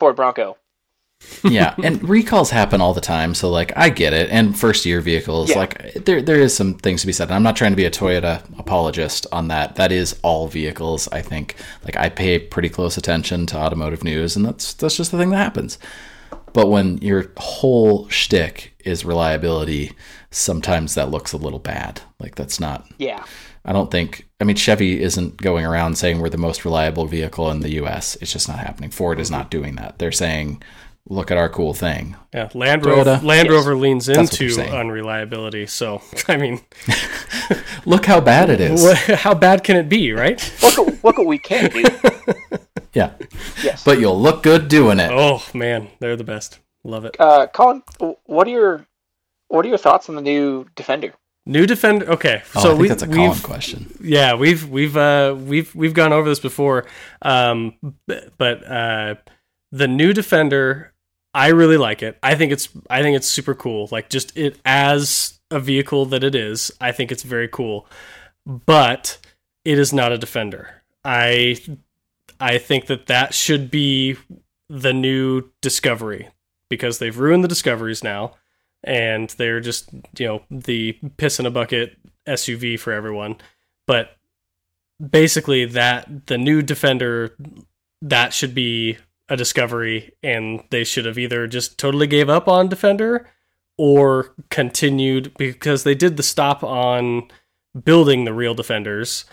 Ford 0.00 0.16
Bronco. 0.16 0.56
yeah, 1.42 1.74
and 1.82 2.08
recalls 2.08 2.50
happen 2.50 2.80
all 2.80 2.94
the 2.94 3.00
time, 3.00 3.34
so 3.34 3.50
like 3.50 3.72
I 3.76 3.88
get 3.88 4.12
it. 4.12 4.30
And 4.30 4.56
first 4.56 4.86
year 4.86 5.00
vehicles, 5.00 5.50
Yeah. 5.50 5.58
like 5.58 5.94
there 6.04 6.22
there 6.22 6.38
is 6.38 6.54
some 6.56 6.74
things 6.74 7.00
to 7.00 7.08
be 7.08 7.12
said. 7.12 7.24
And 7.24 7.34
I'm 7.34 7.42
not 7.42 7.56
trying 7.56 7.72
to 7.72 7.76
be 7.76 7.84
a 7.86 7.90
Toyota 7.90 8.40
apologist 8.56 9.26
on 9.32 9.48
that. 9.48 9.74
That 9.74 9.90
is 9.90 10.16
all 10.22 10.46
vehicles. 10.46 11.08
I 11.10 11.20
think 11.22 11.56
like 11.84 11.96
I 11.96 12.08
pay 12.08 12.38
pretty 12.38 12.68
close 12.68 12.96
attention 12.96 13.46
to 13.46 13.56
automotive 13.56 14.04
news, 14.04 14.36
and 14.36 14.46
that's 14.46 14.72
that's 14.74 14.96
just 14.96 15.10
the 15.10 15.18
thing 15.18 15.30
that 15.30 15.38
happens. 15.38 15.76
But 16.58 16.70
when 16.70 16.98
your 16.98 17.30
whole 17.36 18.08
shtick 18.08 18.74
is 18.84 19.04
reliability, 19.04 19.92
sometimes 20.32 20.96
that 20.96 21.08
looks 21.08 21.32
a 21.32 21.36
little 21.36 21.60
bad. 21.60 22.00
Like 22.18 22.34
that's 22.34 22.58
not. 22.58 22.84
Yeah, 22.98 23.24
I 23.64 23.72
don't 23.72 23.92
think. 23.92 24.26
I 24.40 24.44
mean, 24.44 24.56
Chevy 24.56 25.00
isn't 25.00 25.36
going 25.36 25.64
around 25.64 25.98
saying 25.98 26.18
we're 26.18 26.30
the 26.30 26.36
most 26.36 26.64
reliable 26.64 27.06
vehicle 27.06 27.48
in 27.52 27.60
the 27.60 27.74
U.S. 27.74 28.16
It's 28.16 28.32
just 28.32 28.48
not 28.48 28.58
happening. 28.58 28.90
Ford 28.90 29.20
is 29.20 29.30
not 29.30 29.52
doing 29.52 29.76
that. 29.76 30.00
They're 30.00 30.10
saying, 30.10 30.60
"Look 31.08 31.30
at 31.30 31.36
our 31.38 31.48
cool 31.48 31.74
thing." 31.74 32.16
Yeah, 32.34 32.48
Land 32.54 32.84
Rover, 32.86 33.02
Toyota. 33.10 33.22
Land 33.22 33.48
Yes. 33.48 33.52
Rover 33.56 33.74
leans 33.76 34.08
into 34.08 34.62
unreliability. 34.74 35.66
So, 35.66 36.02
I 36.28 36.36
mean, 36.36 36.60
Look 37.84 38.06
how 38.06 38.20
bad 38.20 38.50
it 38.50 38.60
is. 38.60 38.82
what, 38.82 38.98
how 39.20 39.34
bad 39.34 39.64
can 39.64 39.76
it 39.76 39.88
be, 39.88 40.12
right? 40.12 40.38
look 40.62 40.78
at 40.78 41.04
look 41.04 41.16
what 41.18 41.26
we 41.26 41.38
can 41.38 41.70
do. 41.70 41.84
Yeah, 42.92 43.12
Yes. 43.62 43.84
but 43.84 43.98
you'll 44.00 44.20
look 44.20 44.42
good 44.42 44.68
doing 44.68 44.98
it. 45.00 45.10
Oh 45.12 45.42
man, 45.54 45.88
they're 46.00 46.16
the 46.16 46.24
best. 46.24 46.58
Love 46.84 47.04
it. 47.04 47.16
uh, 47.18 47.46
Colin, 47.48 47.82
what 48.24 48.46
are 48.46 48.50
your 48.50 48.86
what 49.48 49.64
are 49.64 49.68
your 49.68 49.78
thoughts 49.78 50.08
on 50.08 50.14
the 50.14 50.20
new 50.22 50.66
Defender? 50.76 51.14
New 51.46 51.66
Defender. 51.66 52.06
Okay, 52.10 52.42
Oh, 52.54 52.60
so 52.60 52.68
I 52.68 52.70
think 52.72 52.80
we, 52.82 52.88
that's 52.88 53.02
a 53.02 53.06
Colin 53.06 53.30
we've 53.30 53.42
question. 53.42 53.94
yeah 54.02 54.34
we've 54.34 54.68
we've 54.68 54.96
uh 54.96 55.34
we've 55.38 55.74
we've 55.74 55.94
gone 55.94 56.12
over 56.12 56.28
this 56.28 56.40
before 56.40 56.86
um 57.22 57.74
but 58.36 58.66
uh 58.70 59.14
the 59.72 59.88
new 59.88 60.12
defender 60.12 60.92
i 61.34 61.48
really 61.48 61.76
like 61.76 62.02
it. 62.02 62.18
I 62.22 62.34
think 62.34 62.52
it's 62.52 62.68
i 62.90 63.02
think 63.02 63.16
it's 63.16 63.28
super 63.28 63.54
cool. 63.54 63.88
Like 63.90 64.10
just 64.10 64.36
it 64.36 64.58
as 64.64 65.38
a 65.50 65.60
vehicle 65.60 66.04
that 66.06 66.22
it 66.24 66.34
is 66.34 66.70
i 66.80 66.92
think 66.92 67.10
it's 67.12 67.22
very 67.22 67.48
cool. 67.48 67.86
But 68.46 69.18
it 69.64 69.78
is 69.78 69.92
not 69.92 70.12
a 70.12 70.18
defender. 70.18 70.82
I 71.04 71.58
i 72.40 72.58
think 72.58 72.86
that 72.86 73.06
that 73.06 73.34
should 73.34 73.70
be 73.70 74.16
the 74.68 74.92
new 74.92 75.50
discovery 75.60 76.28
because 76.68 76.98
they've 76.98 77.18
ruined 77.18 77.42
the 77.42 77.48
discoveries 77.48 78.04
now 78.04 78.34
and 78.84 79.30
they're 79.30 79.60
just 79.60 79.90
you 80.18 80.26
know 80.26 80.42
the 80.50 80.92
piss 81.16 81.40
in 81.40 81.46
a 81.46 81.50
bucket 81.50 81.96
SUV 82.26 82.78
for 82.78 82.92
everyone. 82.92 83.36
But 83.86 84.16
basically, 85.04 85.64
that 85.66 86.26
the 86.26 86.38
new 86.38 86.62
Defender 86.62 87.34
that 88.02 88.32
should 88.32 88.54
be 88.54 88.98
a 89.28 89.36
discovery, 89.36 90.12
and 90.22 90.62
they 90.70 90.84
should 90.84 91.04
have 91.04 91.18
either 91.18 91.46
just 91.46 91.78
totally 91.78 92.06
gave 92.06 92.28
up 92.28 92.48
on 92.48 92.68
Defender 92.68 93.28
or 93.76 94.34
continued 94.50 95.32
because 95.38 95.84
they 95.84 95.94
did 95.94 96.16
the 96.16 96.22
stop 96.22 96.64
on 96.64 97.28
building 97.84 98.24
the 98.24 98.32
real 98.32 98.54
Defenders, 98.54 99.24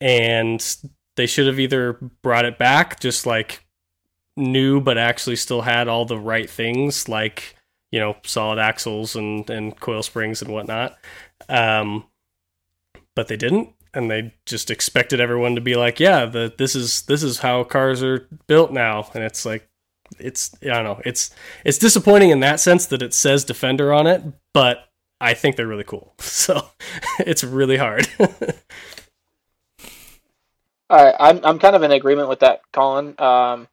and 0.00 0.76
they 1.16 1.26
should 1.26 1.46
have 1.46 1.58
either 1.58 1.94
brought 2.22 2.44
it 2.44 2.58
back 2.58 3.00
just 3.00 3.26
like 3.26 3.64
new, 4.36 4.80
but 4.80 4.98
actually 4.98 5.36
still 5.36 5.62
had 5.62 5.88
all 5.88 6.04
the 6.04 6.18
right 6.18 6.48
things 6.48 7.08
like 7.08 7.56
you 7.90 7.98
know 7.98 8.16
solid 8.24 8.58
axles 8.58 9.16
and 9.16 9.48
and 9.50 9.78
coil 9.80 10.02
springs 10.02 10.42
and 10.42 10.52
whatnot. 10.52 10.96
Um 11.48 12.04
but 13.16 13.28
they 13.28 13.36
didn't 13.36 13.70
and 13.94 14.10
they 14.10 14.34
just 14.46 14.70
expected 14.70 15.20
everyone 15.20 15.54
to 15.54 15.60
be 15.60 15.74
like 15.76 15.98
yeah 16.00 16.24
the 16.26 16.52
this 16.58 16.74
is 16.74 17.02
this 17.02 17.22
is 17.22 17.38
how 17.38 17.64
cars 17.64 18.02
are 18.02 18.28
built 18.46 18.72
now. 18.72 19.08
And 19.14 19.24
it's 19.24 19.44
like 19.44 19.68
it's 20.18 20.54
i 20.62 20.68
don't 20.68 20.84
know 20.84 21.02
it's 21.04 21.30
it's 21.66 21.76
disappointing 21.76 22.30
in 22.30 22.40
that 22.40 22.60
sense 22.60 22.86
that 22.86 23.02
it 23.02 23.12
says 23.12 23.44
defender 23.44 23.92
on 23.92 24.06
it 24.06 24.22
but 24.54 24.88
i 25.20 25.34
think 25.34 25.56
they're 25.56 25.66
really 25.66 25.84
cool. 25.84 26.14
So 26.20 26.68
it's 27.18 27.44
really 27.44 27.76
hard. 27.76 28.08
All 30.90 31.04
right, 31.04 31.14
I'm 31.20 31.44
I'm 31.44 31.58
kind 31.58 31.76
of 31.76 31.82
in 31.82 31.92
agreement 31.92 32.30
with 32.30 32.40
that, 32.40 32.62
Colin. 32.72 33.08
Um, 33.18 33.68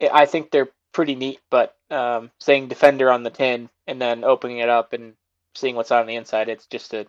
I- 0.00 0.26
think 0.26 0.50
they're 0.50 0.68
pretty 0.92 1.16
neat, 1.16 1.40
but 1.50 1.76
um, 1.90 2.30
saying 2.38 2.68
Defender 2.68 3.10
on 3.10 3.24
the 3.24 3.30
tin 3.30 3.68
and 3.88 4.00
then 4.00 4.22
opening 4.22 4.58
it 4.58 4.68
up 4.68 4.92
and 4.92 5.14
seeing 5.56 5.74
what's 5.74 5.90
on 5.90 6.06
the 6.06 6.14
inside, 6.14 6.48
it's 6.48 6.66
just 6.66 6.94
a 6.94 7.06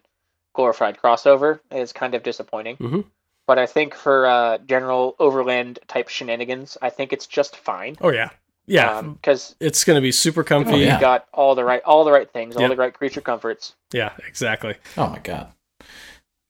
glorified 0.59 0.97
crossover. 1.01 1.59
is 1.71 1.93
kind 1.93 2.13
of 2.15 2.21
disappointing. 2.23 2.75
Mhm. 2.77 3.05
But 3.47 3.57
I 3.57 3.65
think 3.65 3.95
for 3.95 4.27
uh, 4.27 4.57
general 4.59 5.15
overland 5.19 5.79
type 5.87 6.09
shenanigans, 6.09 6.77
I 6.81 6.89
think 6.89 7.13
it's 7.13 7.25
just 7.27 7.55
fine. 7.55 7.95
oh 8.01 8.11
yeah 8.11 8.29
yeah 8.67 9.01
because 9.01 9.55
it's 9.59 9.83
gonna 9.83 10.01
be 10.01 10.11
super 10.11 10.43
comfy 10.43 10.73
Oh, 10.73 10.75
yeah. 10.77 10.91
you've 10.91 11.01
got 11.01 11.25
all 11.33 11.55
the 11.55 11.63
right 11.63 11.81
all 11.83 12.03
the 12.03 12.11
right 12.11 12.29
things, 12.31 12.55
all 12.55 12.61
Yep. 12.63 12.69
the 12.71 12.75
right 12.75 12.93
creature 12.93 13.21
comforts. 13.21 13.73
yeah 13.93 14.11
exactly 14.27 14.75
Oh 14.97 15.07
my 15.09 15.19
god. 15.19 15.51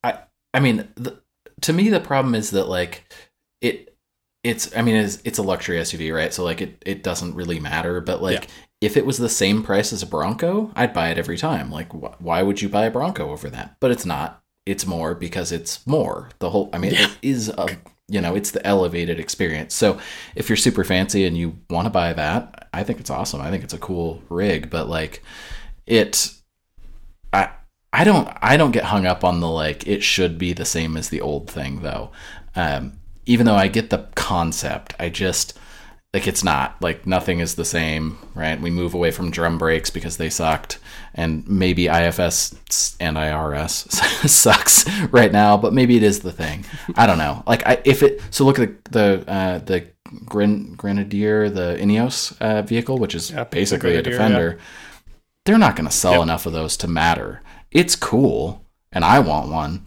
I 0.03 0.19
I 0.53 0.59
mean, 0.59 0.87
the, 0.95 1.21
to 1.61 1.71
me 1.73 1.89
the 1.89 1.99
problem 2.01 2.33
is 2.35 2.51
that 2.51 2.67
like 2.67 3.13
it 3.61 3.95
it's 4.43 4.75
I 4.75 4.81
mean 4.81 4.95
it's 4.95 5.19
it's 5.23 5.37
a 5.37 5.43
luxury 5.43 5.77
SUV, 5.77 6.13
right? 6.13 6.33
So 6.33 6.43
like 6.43 6.59
it 6.61 6.81
it 6.85 7.03
doesn't 7.03 7.35
really 7.35 7.59
matter, 7.59 8.01
but 8.01 8.21
like 8.21 8.43
Yeah. 8.43 8.49
If 8.81 8.95
it 8.95 9.05
was 9.05 9.17
the 9.17 9.29
same 9.29 9.61
price 9.63 9.91
as 9.91 10.01
a 10.03 10.07
Bronco, 10.07 10.71
I'd 10.75 10.93
buy 10.93 11.09
it 11.09 11.17
every 11.17 11.37
time. 11.37 11.69
Like 11.71 11.91
wh- 11.91 12.21
why 12.21 12.41
would 12.41 12.61
you 12.61 12.69
buy 12.69 12.85
a 12.85 12.91
Bronco 12.91 13.29
over 13.31 13.49
that? 13.49 13.75
But 13.79 13.91
it's 13.91 14.05
not. 14.05 14.41
It's 14.65 14.85
more 14.85 15.15
because 15.15 15.51
it's 15.51 15.85
more. 15.87 16.29
The 16.39 16.49
whole 16.51 16.69
I 16.73 16.77
mean 16.77 16.93
Yeah. 16.93 17.05
it 17.05 17.17
is 17.21 17.49
a 17.49 17.67
you 18.11 18.21
know, 18.21 18.35
it's 18.35 18.49
the 18.51 18.65
elevated 18.65 19.19
experience. 19.19 19.75
So 19.75 19.99
if 20.35 20.49
you're 20.49 20.55
super 20.57 20.83
fancy 20.83 21.25
and 21.25 21.37
you 21.37 21.57
want 21.69 21.85
to 21.85 21.91
buy 21.91 22.11
that, 22.13 22.67
I 22.73 22.83
think 22.83 22.99
it's 22.99 23.11
awesome. 23.11 23.39
I 23.39 23.51
think 23.51 23.63
it's 23.63 23.73
a 23.73 23.77
cool 23.77 24.23
rig, 24.29 24.69
but 24.71 24.87
like 24.89 25.21
it 25.85 26.33
I 27.33 27.49
I 27.91 28.03
don't 28.03 28.27
I 28.41 28.57
don't 28.57 28.71
get 28.71 28.85
hung 28.85 29.05
up 29.05 29.23
on 29.23 29.39
the 29.41 29.49
like 29.49 29.85
it 29.87 30.03
should 30.03 30.37
be 30.37 30.53
the 30.53 30.65
same 30.65 30.95
as 30.95 31.09
the 31.09 31.21
old 31.21 31.49
thing 31.49 31.81
though. 31.81 32.11
Um, 32.55 32.93
even 33.25 33.45
though 33.45 33.55
I 33.55 33.67
get 33.67 33.89
the 33.89 34.07
concept, 34.15 34.95
I 34.99 35.09
just 35.09 35.57
like 36.13 36.27
it's 36.27 36.43
not 36.43 36.81
like 36.81 37.05
nothing 37.05 37.39
is 37.39 37.55
the 37.55 37.65
same, 37.65 38.17
right? 38.33 38.59
We 38.59 38.71
move 38.71 38.93
away 38.95 39.11
from 39.11 39.29
drum 39.29 39.57
brakes 39.59 39.89
because 39.91 40.17
they 40.17 40.29
sucked, 40.29 40.79
and 41.13 41.47
maybe 41.47 41.87
IFS 41.87 42.95
and 42.99 43.15
IRS 43.15 43.91
sucks 44.27 44.89
right 45.11 45.31
now, 45.31 45.55
but 45.55 45.73
maybe 45.73 45.97
it 45.97 46.03
is 46.03 46.21
the 46.21 46.31
thing. 46.31 46.65
I 46.95 47.05
don't 47.05 47.19
know. 47.19 47.43
Like 47.45 47.65
I 47.67 47.81
if 47.85 48.01
it 48.01 48.21
so 48.31 48.43
look 48.45 48.57
at 48.59 48.83
the 48.85 49.23
the 49.25 49.31
uh, 49.31 49.57
the 49.59 49.87
Gren, 50.25 50.73
Grenadier, 50.73 51.49
the 51.51 51.77
Ineos 51.79 52.35
uh, 52.41 52.63
vehicle, 52.63 52.97
which 52.97 53.13
is 53.13 53.29
Yeah, 53.29 53.43
basically 53.43 53.95
a 53.95 54.01
Defender. 54.01 54.57
They're 55.45 55.57
not 55.59 55.75
going 55.75 55.87
to 55.87 55.93
sell 55.95 56.13
Yep. 56.13 56.23
enough 56.23 56.45
of 56.47 56.53
those 56.53 56.75
to 56.77 56.87
matter. 56.87 57.41
It's 57.71 57.95
cool, 57.95 58.65
and 58.91 59.05
I 59.05 59.19
want 59.19 59.51
one. 59.51 59.85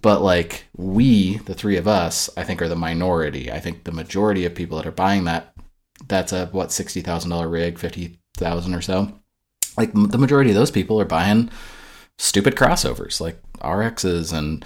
But 0.00 0.22
like 0.22 0.66
we, 0.76 1.38
the 1.38 1.54
three 1.54 1.76
of 1.76 1.88
us, 1.88 2.30
I 2.36 2.44
think 2.44 2.62
are 2.62 2.68
the 2.68 2.76
minority. 2.76 3.50
I 3.52 3.60
think 3.60 3.84
the 3.84 3.92
majority 3.92 4.44
of 4.46 4.54
people 4.54 4.76
that 4.78 4.86
are 4.86 4.92
buying 4.92 5.24
that, 5.24 5.54
that's 6.06 6.32
a 6.32 6.46
what 6.46 6.72
sixty 6.72 7.00
thousand 7.00 7.30
dollar 7.30 7.48
rig, 7.48 7.78
fifty 7.78 8.20
thousand 8.36 8.74
or 8.74 8.80
so. 8.80 9.12
Like 9.76 9.92
the 9.92 10.18
majority 10.18 10.50
of 10.50 10.56
those 10.56 10.70
people 10.70 11.00
are 11.00 11.04
buying 11.04 11.50
stupid 12.18 12.56
crossovers, 12.56 13.20
like 13.20 13.40
RXs 13.60 14.32
and 14.32 14.64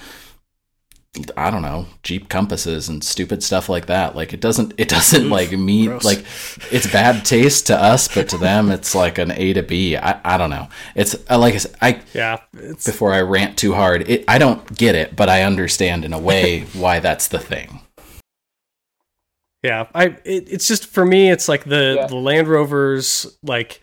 I 1.37 1.51
don't 1.51 1.61
know 1.61 1.87
Jeep 2.03 2.30
Compasses 2.30 2.89
and 2.89 3.05
stupid 3.05 3.43
stuff 3.43 3.68
like 3.68 3.85
that. 3.87 4.16
Like 4.16 4.33
it 4.33 4.41
doesn't, 4.41 4.72
it 4.78 4.89
doesn't 4.89 5.26
Oof, 5.26 5.30
like 5.30 5.53
mean 5.53 5.91
gross. 5.91 6.05
like 6.05 6.24
it's 6.72 6.91
bad 6.91 7.26
taste 7.26 7.66
to 7.66 7.76
us, 7.76 8.09
but 8.09 8.30
to 8.30 8.39
them 8.39 8.70
it's 8.70 8.95
like 8.95 9.18
an 9.18 9.30
A 9.30 9.53
to 9.53 9.62
B. 9.62 9.97
I, 9.97 10.18
I 10.24 10.39
don't 10.39 10.49
know. 10.49 10.68
It's 10.95 11.14
uh, 11.28 11.39
like 11.39 11.55
I, 11.55 11.59
said, 11.59 11.74
I 11.83 12.01
Yeah, 12.14 12.41
it's 12.55 12.87
before 12.87 13.12
I 13.12 13.20
rant 13.20 13.59
too 13.59 13.74
hard. 13.74 14.09
It, 14.09 14.24
I 14.26 14.39
don't 14.39 14.74
get 14.74 14.95
it, 14.95 15.14
but 15.14 15.28
I 15.28 15.43
understand 15.43 16.07
in 16.07 16.14
a 16.14 16.18
way 16.18 16.61
why 16.72 17.01
that's 17.01 17.28
the 17.28 17.39
thing. 17.39 17.82
Yeah, 19.62 19.86
I 19.94 20.06
it, 20.24 20.48
it's 20.50 20.66
just 20.66 20.86
for 20.86 21.04
me 21.04 21.30
it's 21.30 21.48
like 21.48 21.64
the 21.64 21.94
Yeah. 21.98 22.06
the 22.06 22.16
Land 22.16 22.48
Rovers 22.48 23.38
like 23.42 23.80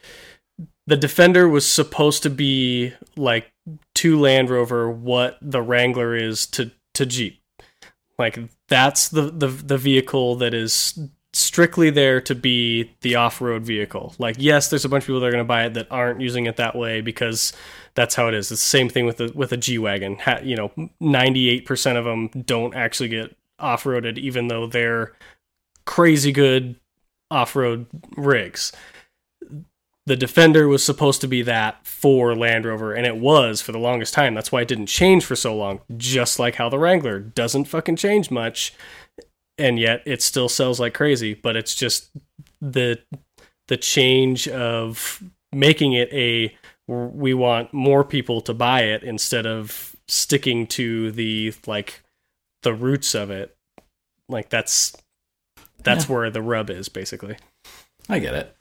the 0.88 0.98
Defender 0.98 1.48
was 1.48 1.70
supposed 1.70 2.24
to 2.24 2.30
be 2.30 2.94
like 3.16 3.52
to 3.96 4.20
Land 4.20 4.50
Rover 4.50 4.90
what 4.90 5.38
the 5.42 5.62
Wrangler 5.62 6.16
is 6.16 6.46
to 6.48 6.72
to 6.96 7.06
Jeep. 7.06 7.42
Like 8.18 8.40
that's 8.68 9.10
the 9.10 9.24
the 9.32 9.48
the 9.48 9.78
vehicle 9.78 10.36
that 10.38 10.54
is 10.54 11.00
strictly 11.32 11.92
there 11.92 12.20
to 12.20 12.34
be 12.34 12.92
the 13.02 13.16
off-road 13.16 13.62
vehicle. 13.64 14.16
Like 14.18 14.36
yes, 14.40 14.70
there's 14.70 14.84
a 14.84 14.90
bunch 14.90 15.04
of 15.04 15.08
people 15.08 15.20
that 15.22 15.28
are 15.28 15.32
going 15.32 15.44
to 15.44 15.48
buy 15.48 15.66
it 15.66 15.76
that 15.76 15.88
aren't 15.92 16.20
using 16.20 16.48
it 16.48 16.58
that 16.58 16.76
way 16.76 17.02
because 17.02 17.54
that's 17.94 18.16
how 18.16 18.28
it 18.28 18.34
is. 18.34 18.52
It's 18.52 18.62
the 18.62 18.68
same 18.68 18.90
thing 18.90 19.06
with 19.06 19.18
the 19.18 19.32
with 19.34 19.52
a 19.54 19.58
G-Wagon. 19.58 20.18
Ha, 20.20 20.40
you 20.44 20.56
know, 20.56 20.72
98% 21.02 21.98
of 21.98 22.04
them 22.06 22.30
don't 22.46 22.76
actually 22.76 23.10
get 23.10 23.36
off-roaded 23.60 24.18
even 24.18 24.48
though 24.48 24.66
they're 24.68 25.14
crazy 25.90 26.32
good 26.32 26.76
off-road 27.32 27.88
rigs. 28.16 28.72
The 30.06 30.16
Defender 30.16 30.68
was 30.68 30.84
supposed 30.84 31.20
to 31.22 31.28
be 31.28 31.42
that 31.42 31.84
for 31.84 32.36
Land 32.36 32.66
Rover, 32.66 32.94
and 32.94 33.08
it 33.08 33.18
was 33.18 33.60
for 33.60 33.72
the 33.72 33.80
longest 33.80 34.14
time. 34.14 34.36
That's 34.36 34.52
why 34.52 34.62
it 34.62 34.68
didn't 34.68 34.86
change 34.86 35.26
for 35.26 35.36
so 35.36 35.56
long. 35.56 35.82
Just 35.98 36.38
like 36.38 36.56
how 36.56 36.70
the 36.70 36.78
Wrangler 36.78 37.20
doesn't 37.20 37.66
fucking 37.66 37.96
change 37.96 38.30
much, 38.30 38.72
and 39.58 39.80
yet 39.80 40.04
it 40.06 40.22
still 40.22 40.48
sells 40.48 40.80
like 40.80 40.94
crazy. 40.94 41.34
But 41.34 41.56
it's 41.56 41.74
just 41.74 42.12
the 42.62 43.00
the 43.68 43.78
change 43.78 44.48
of 44.48 45.24
making 45.52 45.94
it 45.94 46.14
a 46.14 46.56
we 46.88 47.34
want 47.34 47.74
more 47.74 48.04
people 48.04 48.42
to 48.42 48.54
buy 48.54 48.82
it 48.82 49.02
instead 49.02 49.48
of 49.48 49.96
sticking 50.08 50.68
to 50.68 51.12
the 51.12 51.52
like 51.66 52.04
the 52.62 52.76
roots 52.76 53.16
of 53.16 53.32
it. 53.32 53.56
Like 54.28 54.50
that's 54.50 54.96
that's 55.84 56.10
where 56.10 56.30
the 56.30 56.42
rub 56.42 56.70
is 56.70 56.90
basically. 56.90 57.38
I 58.08 58.20
get 58.20 58.34
it. 58.34 58.56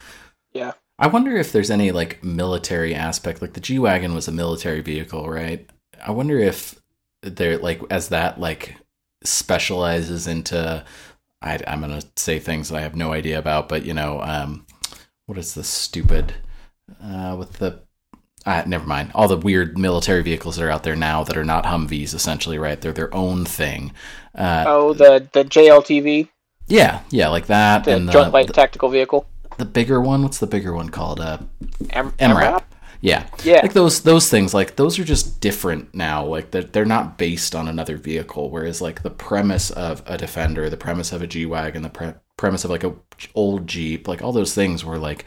Yeah. 0.53 0.73
I 0.97 1.07
wonder 1.07 1.35
if 1.37 1.51
there's 1.51 1.71
any 1.71 1.91
like 1.91 2.23
military 2.23 2.93
aspect. 2.93 3.41
Like 3.41 3.53
the 3.53 3.61
G 3.61 3.79
wagon 3.79 4.13
was 4.13 4.27
a 4.27 4.33
military 4.33 4.81
vehicle, 4.81 5.29
right? 5.29 5.69
I 6.05 6.11
wonder 6.11 6.37
if 6.37 6.79
they're 7.21 7.57
like 7.57 7.81
as 7.89 8.09
that 8.09 8.39
like 8.39 8.75
specializes 9.23 10.27
into. 10.27 10.83
I, 11.41 11.57
I'm 11.67 11.79
gonna 11.81 12.01
say 12.17 12.39
things 12.39 12.69
that 12.69 12.77
I 12.77 12.81
have 12.81 12.95
no 12.97 13.13
idea 13.13 13.39
about, 13.39 13.69
but 13.69 13.85
you 13.85 13.93
know, 13.93 14.21
um, 14.21 14.65
what 15.25 15.37
is 15.37 15.53
the 15.53 15.63
stupid 15.63 16.33
uh, 17.01 17.35
with 17.37 17.53
the 17.53 17.81
uh, 18.45 18.63
never 18.65 18.85
mind. 18.85 19.11
All 19.13 19.27
the 19.27 19.37
weird 19.37 19.77
military 19.77 20.23
vehicles 20.23 20.55
that 20.55 20.65
are 20.65 20.71
out 20.71 20.83
there 20.83 20.95
now 20.95 21.23
that 21.23 21.37
are 21.37 21.45
not 21.45 21.65
Humvees, 21.65 22.13
essentially, 22.13 22.57
right? 22.57 22.79
They're 22.79 22.93
their 22.93 23.13
own 23.13 23.45
thing. 23.45 23.93
Uh, 24.33 24.63
Oh, 24.67 24.93
the 24.93 25.27
the 25.33 25.43
JLTV, 25.43 26.29
yeah, 26.69 27.01
yeah, 27.09 27.27
like 27.29 27.47
that, 27.47 27.83
the 27.83 27.95
and 27.95 28.09
Joint 28.11 28.31
Light 28.33 28.47
the, 28.47 28.53
Tactical 28.53 28.89
Vehicle. 28.89 29.27
the 29.57 29.65
bigger 29.65 29.99
one. 30.01 30.23
What's 30.23 30.37
the 30.39 30.47
bigger 30.47 30.73
one 30.73 30.89
called? 30.89 31.19
Uh, 31.19 31.39
M- 31.89 32.11
MRAP. 32.13 32.63
Yeah, 33.01 33.27
Yeah. 33.43 33.61
like 33.61 33.73
those 33.73 34.01
those 34.01 34.29
things. 34.29 34.53
Like 34.53 34.75
those 34.75 34.99
are 34.99 35.05
just 35.05 35.39
different 35.39 35.93
now. 35.95 36.25
Like 36.25 36.51
they're, 36.51 36.63
they're 36.63 36.85
not 36.85 37.17
based 37.17 37.55
on 37.55 37.67
another 37.69 37.95
vehicle. 37.97 38.49
Whereas 38.49 38.81
like 38.81 39.03
the 39.03 39.09
premise 39.09 39.71
of 39.71 40.03
a 40.05 40.17
Defender, 40.17 40.69
the 40.69 40.75
premise 40.77 41.11
of 41.13 41.21
a 41.21 41.27
G 41.27 41.45
wagon, 41.45 41.81
the 41.81 41.89
pre- 41.89 42.13
premise 42.35 42.65
of 42.65 42.71
like 42.71 42.83
a 42.83 42.93
old 43.35 43.67
Jeep, 43.67 44.07
like 44.07 44.21
all 44.21 44.33
those 44.33 44.53
things 44.53 44.83
were 44.83 44.97
like 44.97 45.23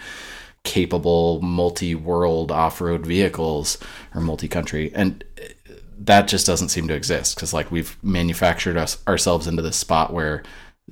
capable 0.64 1.40
multi-world 1.42 2.52
off-road 2.52 3.04
vehicles 3.04 3.78
or 4.14 4.20
multi-country 4.20 4.92
and 4.94 5.24
uh, 5.40 5.72
that 5.98 6.28
just 6.28 6.46
doesn't 6.46 6.68
seem 6.68 6.86
to 6.86 6.94
exist 6.94 7.34
because 7.34 7.52
like 7.52 7.70
we've 7.72 7.96
manufactured 8.04 8.76
us 8.76 9.02
ourselves 9.08 9.48
into 9.48 9.60
this 9.60 9.76
spot 9.76 10.12
where 10.12 10.42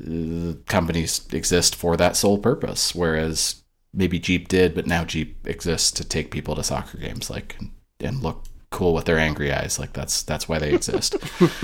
uh, 0.06 0.54
companies 0.66 1.26
exist 1.32 1.74
for 1.76 1.96
that 1.96 2.16
sole 2.16 2.38
purpose 2.38 2.94
whereas 2.94 3.62
maybe 3.92 4.18
jeep 4.18 4.48
did 4.48 4.74
but 4.74 4.86
now 4.86 5.04
jeep 5.04 5.46
exists 5.46 5.90
to 5.90 6.04
take 6.04 6.30
people 6.30 6.54
to 6.54 6.62
soccer 6.62 6.98
games 6.98 7.28
like 7.30 7.58
and 8.00 8.22
look 8.22 8.44
cool 8.70 8.94
with 8.94 9.04
their 9.04 9.18
angry 9.18 9.52
eyes 9.52 9.78
like 9.78 9.92
that's 9.92 10.22
that's 10.22 10.48
why 10.48 10.58
they 10.58 10.72
exist 10.72 11.16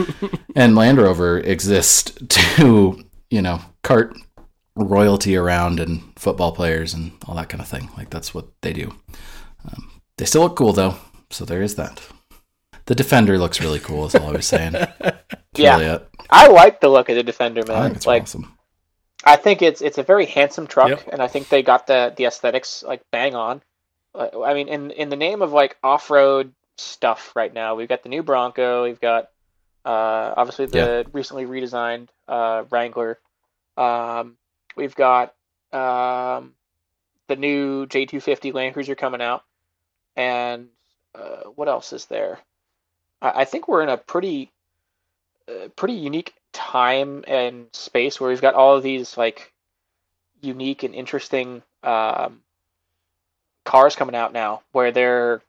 and 0.57 0.75
land 0.75 0.99
rover 0.99 1.39
exists 1.39 2.13
to 2.29 3.05
you 3.31 3.41
know 3.41 3.61
cart 3.83 4.17
royalty 4.77 5.37
around 5.37 5.81
and 5.81 6.03
football 6.17 6.53
players 6.53 6.93
and 6.93 7.13
all 7.27 7.35
that 7.35 7.49
kind 7.49 7.63
of 7.63 7.67
thing. 7.69 7.89
Like 7.97 8.11
that's 8.11 8.35
what 8.35 8.49
they 8.61 8.75
do. 8.75 8.95
Um, 9.65 10.03
they 10.19 10.27
still 10.27 10.43
look 10.43 10.57
cool 10.57 10.75
though, 10.75 10.97
so 11.31 11.47
there 11.47 11.63
is 11.63 11.77
that. 11.77 12.03
The 12.85 12.95
defender 12.95 13.39
looks 13.39 13.59
really 13.61 13.81
cool. 13.81 14.05
Is 14.05 14.15
all 14.15 14.29
I 14.29 14.33
was 14.33 14.47
saying. 14.47 14.73
That's 15.01 15.17
Yeah. 15.55 15.79
really 15.79 15.87
it. 15.95 16.09
I 16.31 16.49
like 16.49 16.81
the 16.81 16.89
look 16.89 17.09
of 17.09 17.17
the 17.17 17.23
Defender, 17.23 17.63
I 17.67 17.69
man. 17.73 17.83
think 17.85 17.97
it's 17.97 18.07
like 18.07 18.23
awesome. 18.23 18.53
I 19.25 19.37
think 19.37 19.63
it's 19.63 19.81
it's 19.81 19.99
a 19.99 20.03
very 20.03 20.27
handsome 20.27 20.67
truck, 20.67 20.89
Yep. 20.91 21.09
and 21.13 21.23
I 21.23 21.27
think 21.29 21.49
they 21.49 21.63
got 21.63 21.87
the 21.87 22.13
the 22.17 22.27
aesthetics 22.27 22.83
like 22.83 23.03
bang 23.11 23.35
on. 23.35 23.63
Uh, 24.15 24.43
I 24.43 24.55
mean, 24.55 24.69
in 24.69 24.91
in 24.93 25.09
the 25.09 25.17
name 25.17 25.43
of 25.43 25.53
like 25.53 25.77
off 25.83 26.11
road 26.11 26.53
stuff 26.77 27.33
right 27.35 27.53
now, 27.53 27.75
we've 27.75 27.89
got 27.89 28.03
the 28.03 28.09
new 28.09 28.23
Bronco, 28.23 28.85
we've 28.85 29.01
got 29.01 29.31
uh, 29.85 30.35
obviously 30.37 30.67
the 30.67 31.07
recently 31.13 31.45
redesigned 31.47 32.09
uh, 32.29 32.65
Wrangler, 32.71 33.19
um, 33.77 34.37
we've 34.77 34.95
got 34.95 35.35
um, 35.73 36.55
the 37.29 37.37
new 37.37 37.87
J250 37.87 38.53
Land 38.53 38.75
Cruiser 38.75 38.95
coming 38.95 39.23
out, 39.23 39.43
and 40.17 40.69
uh, 41.15 41.45
what 41.55 41.69
else 41.69 41.93
is 41.93 42.07
there? 42.07 42.41
I, 43.23 43.43
I 43.43 43.45
think 43.45 43.69
we're 43.69 43.83
in 43.83 43.89
a 43.89 43.97
pretty 43.97 44.51
pretty 45.77 45.95
unique 45.95 46.35
time 46.53 47.25
and 47.27 47.67
space 47.73 48.21
where 48.21 48.31
we've 48.31 48.41
got 48.41 48.55
all 48.55 48.77
of 48.77 48.83
these 48.83 49.17
like 49.17 49.53
unique 50.41 50.83
and 50.83 50.95
interesting 50.95 51.63
um, 51.83 52.41
cars 53.65 53.97
coming 53.97 54.15
out 54.15 54.33
now 54.33 54.63
where 54.73 54.93
they're 54.93 55.43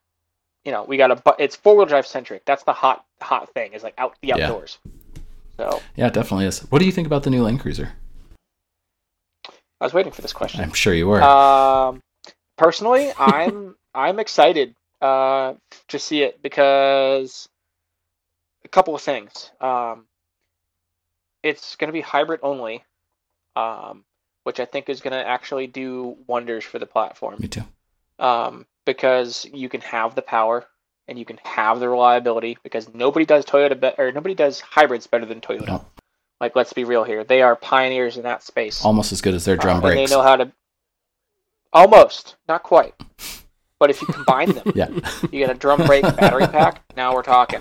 you 0.65 0.71
know 0.71 0.83
we 0.83 0.97
got 0.97 1.11
a 1.11 1.15
bu- 1.15 1.31
it's 1.39 1.55
four 1.55 1.75
wheel 1.75 1.85
drive 1.85 2.05
centric 2.05 2.43
that's 2.45 2.63
the 2.63 2.73
hot 2.73 3.05
hot 3.21 3.53
thing 3.53 3.73
is 3.73 3.83
like 3.83 3.93
out 3.97 4.15
the 4.21 4.29
Yeah. 4.29 4.35
outdoors 4.35 4.79
so 5.57 5.81
Yeah, 5.95 6.07
it 6.07 6.13
definitely 6.13 6.45
is. 6.45 6.59
What 6.69 6.79
do 6.79 6.85
you 6.85 6.91
think 6.91 7.07
about 7.07 7.23
the 7.23 7.29
new 7.29 7.43
Land 7.43 7.59
Cruiser? 7.59 7.93
i 9.79 9.85
was 9.85 9.93
waiting 9.93 10.11
for 10.11 10.21
this 10.21 10.33
question 10.33 10.61
I'm 10.61 10.73
sure 10.73 10.93
you 10.93 11.07
were. 11.07 11.21
Um, 11.21 12.01
personally, 12.57 13.11
I'm 13.17 13.75
I'm 13.93 14.19
excited 14.19 14.75
uh, 15.01 15.53
to 15.89 15.99
see 15.99 16.21
it 16.23 16.41
because 16.41 17.47
a 18.65 18.67
couple 18.67 18.95
of 18.95 19.01
things. 19.01 19.51
Um, 19.61 20.05
it's 21.43 21.75
going 21.75 21.87
to 21.87 21.93
be 21.93 22.01
hybrid 22.01 22.39
only, 22.43 22.83
um, 23.55 24.03
which 24.43 24.59
I 24.59 24.65
think 24.65 24.89
is 24.89 25.01
going 25.01 25.13
to 25.13 25.25
actually 25.27 25.67
do 25.67 26.17
wonders 26.27 26.63
for 26.63 26.79
the 26.79 26.85
platform. 26.85 27.35
Me 27.39 27.47
too. 27.47 27.63
Um, 28.19 28.65
because 28.85 29.45
you 29.53 29.69
can 29.69 29.81
have 29.81 30.15
the 30.15 30.21
power 30.21 30.65
and 31.07 31.17
you 31.19 31.25
can 31.25 31.39
have 31.43 31.79
the 31.79 31.87
reliability 31.87 32.57
because 32.63 32.93
nobody 32.93 33.25
does 33.25 33.45
Toyota 33.45 33.79
be- 33.79 34.01
or 34.01 34.11
nobody 34.11 34.33
does 34.35 34.59
hybrids 34.59 35.07
better 35.07 35.25
than 35.25 35.39
Toyota. 35.41 35.67
No. 35.67 35.85
Like, 36.41 36.55
let's 36.55 36.73
be 36.73 36.83
real 36.83 37.03
here. 37.03 37.23
They 37.23 37.41
are 37.41 37.55
pioneers 37.55 38.17
in 38.17 38.23
that 38.23 38.43
space. 38.43 38.83
Almost 38.85 39.11
as 39.11 39.21
good 39.21 39.33
as 39.33 39.45
their 39.45 39.55
drum 39.57 39.77
Uh, 39.77 39.81
brakes. 39.81 39.97
And 39.99 40.07
they 40.07 40.11
know 40.15 40.21
how 40.21 40.35
to. 40.35 40.51
Almost, 41.73 42.35
not 42.47 42.63
quite. 42.63 42.93
But 43.79 43.89
if 43.89 44.01
you 44.01 44.07
combine 44.07 44.51
them, 44.53 44.71
yeah. 44.75 44.89
you 45.23 45.39
get 45.39 45.49
a 45.49 45.53
drum 45.55 45.85
brake 45.85 46.03
battery 46.03 46.47
pack. 46.47 46.81
Now 46.95 47.13
we're 47.13 47.23
talking. 47.23 47.59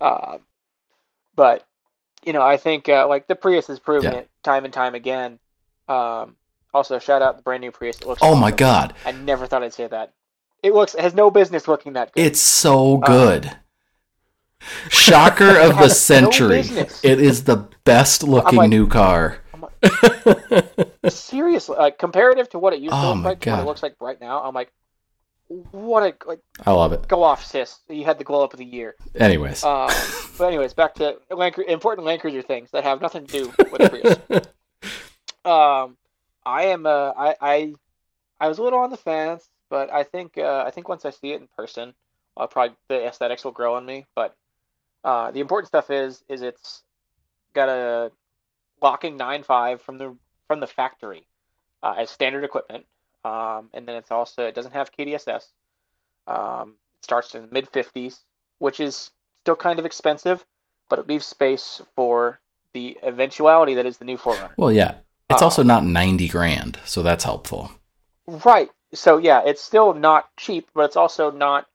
Uh, 0.00 0.38
but 1.36 1.66
you 2.24 2.32
know, 2.32 2.42
I 2.42 2.56
think 2.56 2.88
uh, 2.88 3.06
like 3.08 3.26
the 3.26 3.34
Prius 3.34 3.66
has 3.68 3.78
proven 3.78 4.12
Yeah. 4.12 4.18
it 4.20 4.30
time 4.42 4.64
and 4.64 4.72
time 4.72 4.94
again. 4.94 5.38
Um, 5.88 6.36
also, 6.72 6.98
shout 6.98 7.22
out 7.22 7.36
the 7.36 7.42
brand 7.42 7.60
new 7.60 7.70
Prius. 7.70 7.96
It 8.00 8.06
looks. 8.06 8.20
Oh 8.22 8.34
my 8.34 8.50
god. 8.50 8.94
I 9.04 9.12
never 9.12 9.46
thought 9.46 9.62
I'd 9.62 9.74
say 9.74 9.86
that. 9.86 10.12
It 10.62 10.72
looks 10.74 10.94
it 10.94 11.00
has 11.02 11.14
no 11.14 11.30
business 11.30 11.68
looking 11.68 11.92
that 11.94 12.12
good. 12.12 12.24
It's 12.24 12.40
so 12.40 13.02
Uh, 13.02 13.06
good. 13.06 13.56
Shocker 14.88 15.58
of 15.58 15.68
the 15.68 15.74
has 15.74 15.90
no 15.90 15.94
century. 16.30 16.60
it 17.02 17.20
is 17.20 17.44
the 17.44 17.68
best 17.84 18.22
looking 18.22 18.58
like- 18.58 18.70
new 18.70 18.86
car. 18.86 19.38
Seriously, 21.08 21.76
like 21.76 21.98
comparative 21.98 22.48
to 22.50 22.58
what 22.58 22.72
it 22.72 22.80
used 22.80 22.92
to 22.94 22.98
Oh 22.98 23.12
look 23.12 23.24
like, 23.24 23.46
what 23.46 23.60
it 23.60 23.66
looks 23.66 23.82
like 23.82 23.94
right 24.00 24.18
now. 24.20 24.42
I'm 24.42 24.54
like, 24.54 24.72
what 25.48 26.02
a 26.02 26.28
like 26.28 26.40
I 26.64 26.72
love 26.72 26.92
it. 26.92 27.06
go 27.06 27.22
off, 27.22 27.44
sis. 27.44 27.80
You 27.88 28.04
had 28.04 28.18
the 28.18 28.24
glow 28.24 28.42
up 28.42 28.52
of 28.52 28.58
the 28.58 28.64
year. 28.64 28.94
Anyways. 29.14 29.62
Um, 29.62 29.90
but 30.38 30.46
anyways, 30.46 30.74
back 30.74 30.94
to 30.96 31.18
Land 31.30 31.56
important 31.68 32.06
Land 32.06 32.20
Cruiser 32.20 32.42
things 32.42 32.70
that 32.70 32.84
have 32.84 33.00
nothing 33.00 33.26
to 33.26 33.32
do 33.32 33.52
with 33.70 33.90
Prius. 33.90 34.18
Um, 35.44 35.98
I 36.46 36.64
am. 36.66 36.86
Uh, 36.86 37.12
I, 37.16 37.36
I 37.40 37.74
I 38.40 38.48
was 38.48 38.58
a 38.58 38.62
little 38.62 38.78
on 38.78 38.90
the 38.90 38.96
fence, 38.96 39.48
but 39.68 39.92
I 39.92 40.02
think 40.02 40.38
uh, 40.38 40.64
I 40.66 40.70
think 40.70 40.88
once 40.88 41.04
I 41.04 41.10
see 41.10 41.32
it 41.32 41.40
in 41.40 41.48
person, 41.54 41.94
I'll 42.36 42.48
probably 42.48 42.76
the 42.88 43.06
aesthetics 43.06 43.44
will 43.44 43.52
grow 43.52 43.74
on 43.74 43.84
me. 43.84 44.06
But 44.14 44.34
uh, 45.04 45.30
the 45.30 45.40
important 45.40 45.68
stuff 45.68 45.90
is 45.90 46.24
is 46.28 46.42
it's 46.42 46.82
got 47.52 47.68
a 47.68 48.10
locking 48.82 49.16
nine 49.16 49.42
five 49.42 49.82
from 49.82 49.98
the 49.98 50.16
from 50.48 50.60
the 50.60 50.66
factory 50.66 51.26
uh, 51.82 51.94
as 51.98 52.10
standard 52.10 52.44
equipment, 52.44 52.86
um, 53.24 53.70
and 53.72 53.86
then 53.86 53.96
it's 53.96 54.10
also 54.10 54.46
it 54.46 54.54
doesn't 54.54 54.72
have 54.72 54.92
KDSS. 54.92 55.46
Um, 56.26 56.74
it 56.98 57.04
starts 57.04 57.34
in 57.34 57.42
the 57.42 57.48
mid 57.52 57.68
fifties, 57.68 58.20
which 58.58 58.80
is 58.80 59.10
still 59.42 59.56
kind 59.56 59.78
of 59.78 59.86
expensive, 59.86 60.44
but 60.88 60.98
it 60.98 61.08
leaves 61.08 61.26
space 61.26 61.82
for 61.96 62.40
the 62.72 62.98
eventuality 63.02 63.74
that 63.74 63.86
is 63.86 63.98
the 63.98 64.04
new 64.04 64.18
4Runner. 64.18 64.50
well, 64.56 64.72
yeah. 64.72 64.96
It's 65.30 65.40
uh, 65.40 65.46
also 65.46 65.62
not 65.62 65.84
90 65.84 66.28
grand, 66.28 66.78
so 66.84 67.02
that's 67.02 67.24
helpful. 67.24 67.70
Right. 68.26 68.70
So 68.92 69.18
yeah, 69.18 69.42
it's 69.44 69.62
still 69.62 69.94
not 69.94 70.28
cheap, 70.36 70.68
but 70.74 70.84
it's 70.84 70.96
also 70.96 71.30
not 71.30 71.66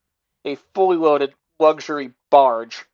a 0.45 0.55
fully 0.73 0.97
loaded 0.97 1.33
luxury 1.59 2.11
barge. 2.29 2.85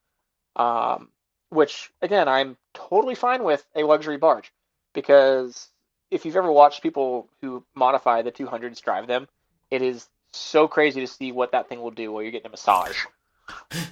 Um, 0.56 1.10
which 1.50 1.92
again, 2.02 2.28
I'm 2.28 2.58
totally 2.74 3.16
fine 3.16 3.44
with 3.44 3.66
a 3.76 3.84
luxury 3.84 4.18
barge 4.18 4.52
because 4.94 5.70
if 6.12 6.26
you've 6.26 6.36
ever 6.36 6.52
watched 6.52 6.84
people 6.84 7.28
who 7.42 7.64
modify 7.76 8.22
the 8.22 8.32
200s 8.32 8.82
drive 8.82 9.08
them, 9.08 9.28
it 9.72 9.82
is 9.82 10.08
so 10.32 10.68
crazy 10.68 11.02
to 11.02 11.08
see 11.08 11.32
what 11.32 11.52
that 11.52 11.70
thing 11.70 11.82
will 11.82 11.92
do 11.92 12.12
while 12.12 12.22
you're 12.22 12.32
getting 12.32 12.48
a 12.48 12.52
massage. 12.52 12.98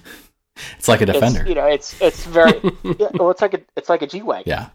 It's 0.78 0.88
like 0.88 1.00
a 1.00 1.06
defender. 1.06 1.40
It's, 1.40 1.48
you 1.48 1.54
know, 1.54 1.66
it's 1.66 2.00
it's 2.00 2.24
very 2.24 2.52
yeah, 2.84 3.08
well, 3.14 3.30
it's 3.30 3.40
like 3.40 3.54
a 3.54 3.60
it's 3.74 3.88
like 3.88 4.02
a 4.02 4.06
G 4.06 4.22
wagon. 4.22 4.44
yeah. 4.46 4.68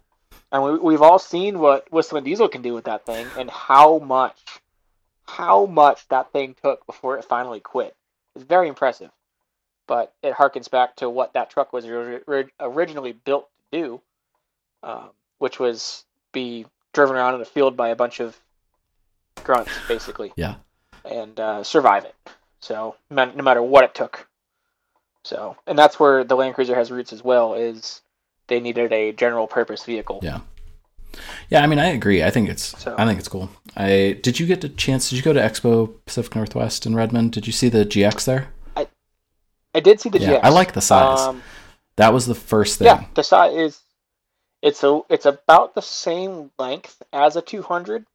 And 0.51 0.63
we, 0.63 0.77
we've 0.79 1.01
all 1.01 1.19
seen 1.19 1.59
what 1.59 1.91
Whistling 1.91 2.23
Diesel 2.23 2.49
can 2.49 2.63
do 2.63 2.73
with 2.73 2.85
that 2.85 3.05
thing 3.05 3.27
and 3.37 3.49
how 3.49 3.99
much, 3.99 4.39
how 5.25 5.67
much 5.67 6.07
that 6.07 6.31
thing 6.31 6.55
took 6.63 6.85
before 6.87 7.17
it 7.19 7.25
finally 7.25 7.59
quit. 7.59 7.95
It's 8.35 8.43
very 8.43 8.67
impressive. 8.67 9.11
But 9.85 10.13
it 10.23 10.33
harkens 10.33 10.69
back 10.69 10.95
to 10.97 11.09
what 11.09 11.33
that 11.33 11.51
truck 11.51 11.71
was 11.71 11.85
ori- 11.85 12.21
ori- 12.27 12.53
originally 12.59 13.11
built 13.11 13.47
to 13.71 13.79
do, 13.79 14.01
um, 14.81 15.11
which 15.37 15.59
was 15.59 16.03
be 16.31 16.65
driven 16.93 17.15
around 17.15 17.35
in 17.35 17.41
a 17.41 17.45
field 17.45 17.75
by 17.77 17.89
a 17.89 17.95
bunch 17.95 18.19
of 18.19 18.37
grunts, 19.43 19.71
basically, 19.87 20.31
Yeah. 20.35 20.55
and 21.05 21.39
uh, 21.39 21.63
survive 21.63 22.05
it. 22.05 22.15
So 22.59 22.95
no 23.09 23.25
matter 23.35 23.61
what 23.61 23.83
it 23.83 23.95
took. 23.95 24.27
So, 25.23 25.55
and 25.67 25.77
that's 25.77 25.99
where 25.99 26.23
the 26.23 26.35
Land 26.35 26.55
Cruiser 26.55 26.75
has 26.75 26.91
roots 26.91 27.13
as 27.13 27.23
well. 27.23 27.53
Is 27.53 28.01
they 28.47 28.59
needed 28.59 28.91
a 28.91 29.11
general 29.11 29.47
purpose 29.47 29.83
vehicle. 29.83 30.19
Yeah. 30.23 30.39
Yeah, 31.49 31.63
I 31.63 31.67
mean, 31.67 31.79
I 31.79 31.87
agree. 31.87 32.23
I 32.23 32.29
think 32.29 32.49
it's 32.49 32.77
So- 32.79 32.95
I 32.97 33.05
think 33.05 33.19
it's 33.19 33.27
cool. 33.27 33.49
I 33.75 34.19
did 34.23 34.39
you 34.39 34.45
get 34.45 34.63
a 34.63 34.69
chance? 34.69 35.09
Did 35.09 35.17
you 35.17 35.21
go 35.21 35.33
to 35.33 35.39
Expo 35.39 35.93
Pacific 36.05 36.35
Northwest 36.35 36.85
in 36.85 36.95
Redmond? 36.95 37.31
Did 37.31 37.47
you 37.47 37.53
see 37.53 37.69
the 37.69 37.85
GX 37.85 38.25
there? 38.25 38.49
I 39.75 39.81
did 39.81 39.99
see 40.01 40.09
the 40.09 40.19
Yeah, 40.19 40.33
GX. 40.33 40.39
I 40.43 40.49
like 40.49 40.73
the 40.73 40.81
size. 40.81 41.19
Um, 41.19 41.43
That 41.97 42.11
was 42.13 42.25
the 42.25 42.33
first 42.35 42.79
thing. 42.79 42.85
yeah, 42.87 43.03
the 43.13 43.23
size 43.23 43.53
is 43.53 43.79
it's 44.61 44.83
a 44.83 45.01
it's 45.09 45.25
about 45.25 45.75
the 45.75 45.81
same 45.81 46.51
length 46.59 47.01
as 47.13 47.35
a 47.35 47.41
200, 47.41 48.05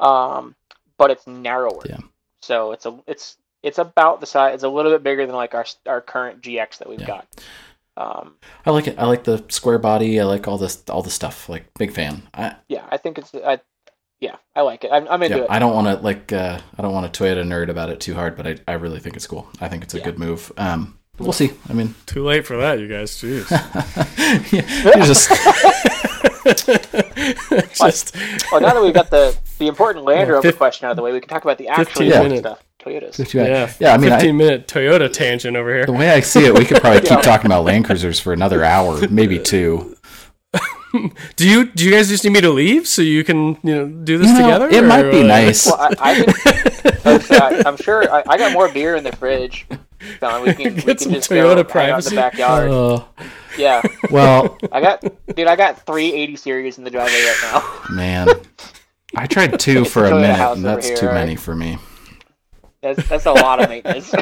um, 0.00 0.54
but 0.98 1.10
it's 1.10 1.26
narrower. 1.26 1.88
Yeah. 1.88 1.98
So 2.42 2.72
it's 2.72 2.86
a 2.86 2.98
it's 3.06 3.36
it's 3.62 3.78
about 3.78 4.20
the 4.20 4.26
size. 4.26 4.54
It's 4.54 4.64
a 4.64 4.68
little 4.68 4.92
bit 4.92 5.02
bigger 5.02 5.26
than 5.26 5.36
like 5.36 5.54
our 5.54 5.66
our 5.86 6.00
current 6.00 6.42
GX 6.42 6.78
that 6.78 6.88
we've 6.88 7.00
Yeah. 7.00 7.06
got. 7.06 7.28
Um, 7.96 8.36
I 8.64 8.70
like 8.70 8.86
it. 8.86 8.98
I 8.98 9.06
like 9.06 9.24
the 9.24 9.44
square 9.48 9.78
body. 9.78 10.20
I 10.20 10.24
like 10.24 10.48
all 10.48 10.58
this 10.58 10.82
all 10.90 11.02
the 11.02 11.10
stuff. 11.10 11.48
Like 11.48 11.72
big 11.74 11.92
fan. 11.92 12.28
I 12.34 12.56
yeah, 12.68 12.86
I 12.90 12.96
think 12.96 13.18
it's 13.18 13.34
I, 13.34 13.60
yeah, 14.20 14.36
I 14.56 14.62
like 14.62 14.84
it. 14.84 14.92
I'm, 14.92 15.08
I'm 15.08 15.22
into 15.22 15.38
yeah, 15.38 15.44
it. 15.44 15.50
I 15.50 15.58
don't 15.58 15.74
want 15.74 15.86
to 15.88 16.04
like 16.04 16.32
uh, 16.32 16.60
I 16.78 16.82
don't 16.82 16.92
want 16.92 17.12
to 17.12 17.22
Toyota 17.24 17.44
nerd 17.44 17.68
about 17.70 17.90
it 17.90 18.00
too 18.00 18.14
hard, 18.14 18.36
but 18.36 18.46
I, 18.46 18.56
I 18.68 18.74
really 18.74 19.00
think 19.00 19.16
it's 19.16 19.26
cool. 19.26 19.48
I 19.60 19.68
think 19.68 19.84
it's 19.84 19.94
a 19.94 19.98
Yeah. 19.98 20.04
good 20.04 20.18
move. 20.18 20.52
Um, 20.56 20.98
we'll 21.20 21.32
see. 21.32 21.50
I 21.68 21.72
mean, 21.72 21.94
Too 22.06 22.24
late 22.24 22.46
for 22.46 22.56
that, 22.58 22.78
you 22.80 22.88
guys. 22.88 23.12
Jeez. 23.12 23.48
yeah, 24.52 24.96
you 24.96 25.04
just 25.06 25.28
Just 27.78 28.16
well, 28.50 28.60
now 28.60 28.74
that 28.74 28.82
we've 28.82 28.94
got 28.94 29.10
the 29.10 29.36
the 29.58 29.66
important 29.68 30.04
Land 30.04 30.28
Yeah, 30.28 30.34
Rover 30.34 30.48
fif- 30.48 30.56
question 30.58 30.86
out 30.86 30.92
of 30.92 30.96
the 30.96 31.02
way, 31.02 31.12
we 31.12 31.20
can 31.20 31.28
talk 31.28 31.42
about 31.44 31.58
the 31.58 31.68
actual 31.68 31.84
15 32.02 32.08
minute- 32.22 32.38
stuff. 32.40 32.64
Toyotas. 32.80 33.16
50 33.16 33.36
yeah, 33.36 33.70
yeah. 33.78 33.92
I 33.92 33.98
mean, 33.98 34.10
I, 34.10 34.16
15 34.20 34.36
minute 34.38 34.66
Toyota 34.66 35.12
tangent 35.12 35.54
over 35.54 35.68
here. 35.70 35.84
the 35.84 35.92
way 35.92 36.08
I 36.12 36.20
see 36.20 36.46
it, 36.46 36.54
we 36.58 36.64
could 36.64 36.80
probably 36.80 37.00
keep 37.06 37.20
talking 37.20 37.44
about 37.44 37.64
Land 37.66 37.84
Cruisers 37.84 38.18
for 38.18 38.32
another 38.32 38.64
hour, 38.64 39.06
maybe 39.10 39.38
two. 39.38 39.98
Do 41.36 41.46
you 41.48 41.66
do 41.70 41.84
you 41.84 41.90
guys 41.92 42.08
just 42.08 42.24
need 42.24 42.30
me 42.32 42.40
to 42.40 42.48
leave 42.50 42.88
so 42.88 43.02
you 43.02 43.22
can 43.22 43.58
you 43.62 43.74
know 43.76 43.86
do 43.86 44.16
this 44.18 44.28
You 44.28 44.38
know, 44.38 44.44
together? 44.58 44.68
it 44.70 44.82
or 44.82 44.86
might 44.86 45.10
be 45.10 45.18
what? 45.18 45.26
nice. 45.26 45.66
Well, 45.66 45.76
I, 45.78 45.94
I 46.00 46.14
can, 46.24 47.42
I, 47.42 47.62
I'm 47.66 47.76
sure 47.76 48.10
I, 48.10 48.22
I 48.26 48.38
got 48.38 48.52
more 48.54 48.68
beer 48.72 48.96
in 48.96 49.04
the 49.04 49.12
fridge. 49.14 49.66
So 50.20 50.42
we 50.42 50.54
can, 50.54 50.74
we 50.74 50.80
Get 50.80 50.86
can 50.86 50.98
some 50.98 51.12
just 51.12 51.30
Toyota 51.30 51.66
go 51.66 51.78
hang 51.78 51.90
out 51.90 52.04
in 52.06 52.10
the 52.10 52.16
backyard. 52.16 52.70
Uh, 52.70 53.04
yeah, 53.58 53.82
well, 54.10 54.58
I 54.72 54.80
got 54.80 55.00
dude. 55.34 55.46
I 55.46 55.56
got 55.56 55.84
three 55.86 56.12
80 56.12 56.36
series 56.36 56.78
in 56.78 56.84
the 56.84 56.90
driveway 56.90 57.22
right 57.22 57.38
now. 57.42 57.80
man, 57.94 58.28
I 59.16 59.26
tried 59.26 59.58
two 59.60 59.84
for 59.84 60.04
a 60.04 60.08
a 60.08 60.10
Toyota 60.12 60.20
minute, 60.20 60.36
house 60.36 60.56
and 60.56 60.66
over 60.66 60.74
that's 60.76 60.88
here, 60.88 60.96
too 60.96 61.06
all 61.06 61.12
right? 61.12 61.20
many 61.20 61.36
for 61.36 61.54
me. 61.54 61.78
That's 62.82 63.08
that's 63.08 63.26
a 63.26 63.32
lot 63.32 63.62
of 63.62 63.68
maintenance. 63.68 64.14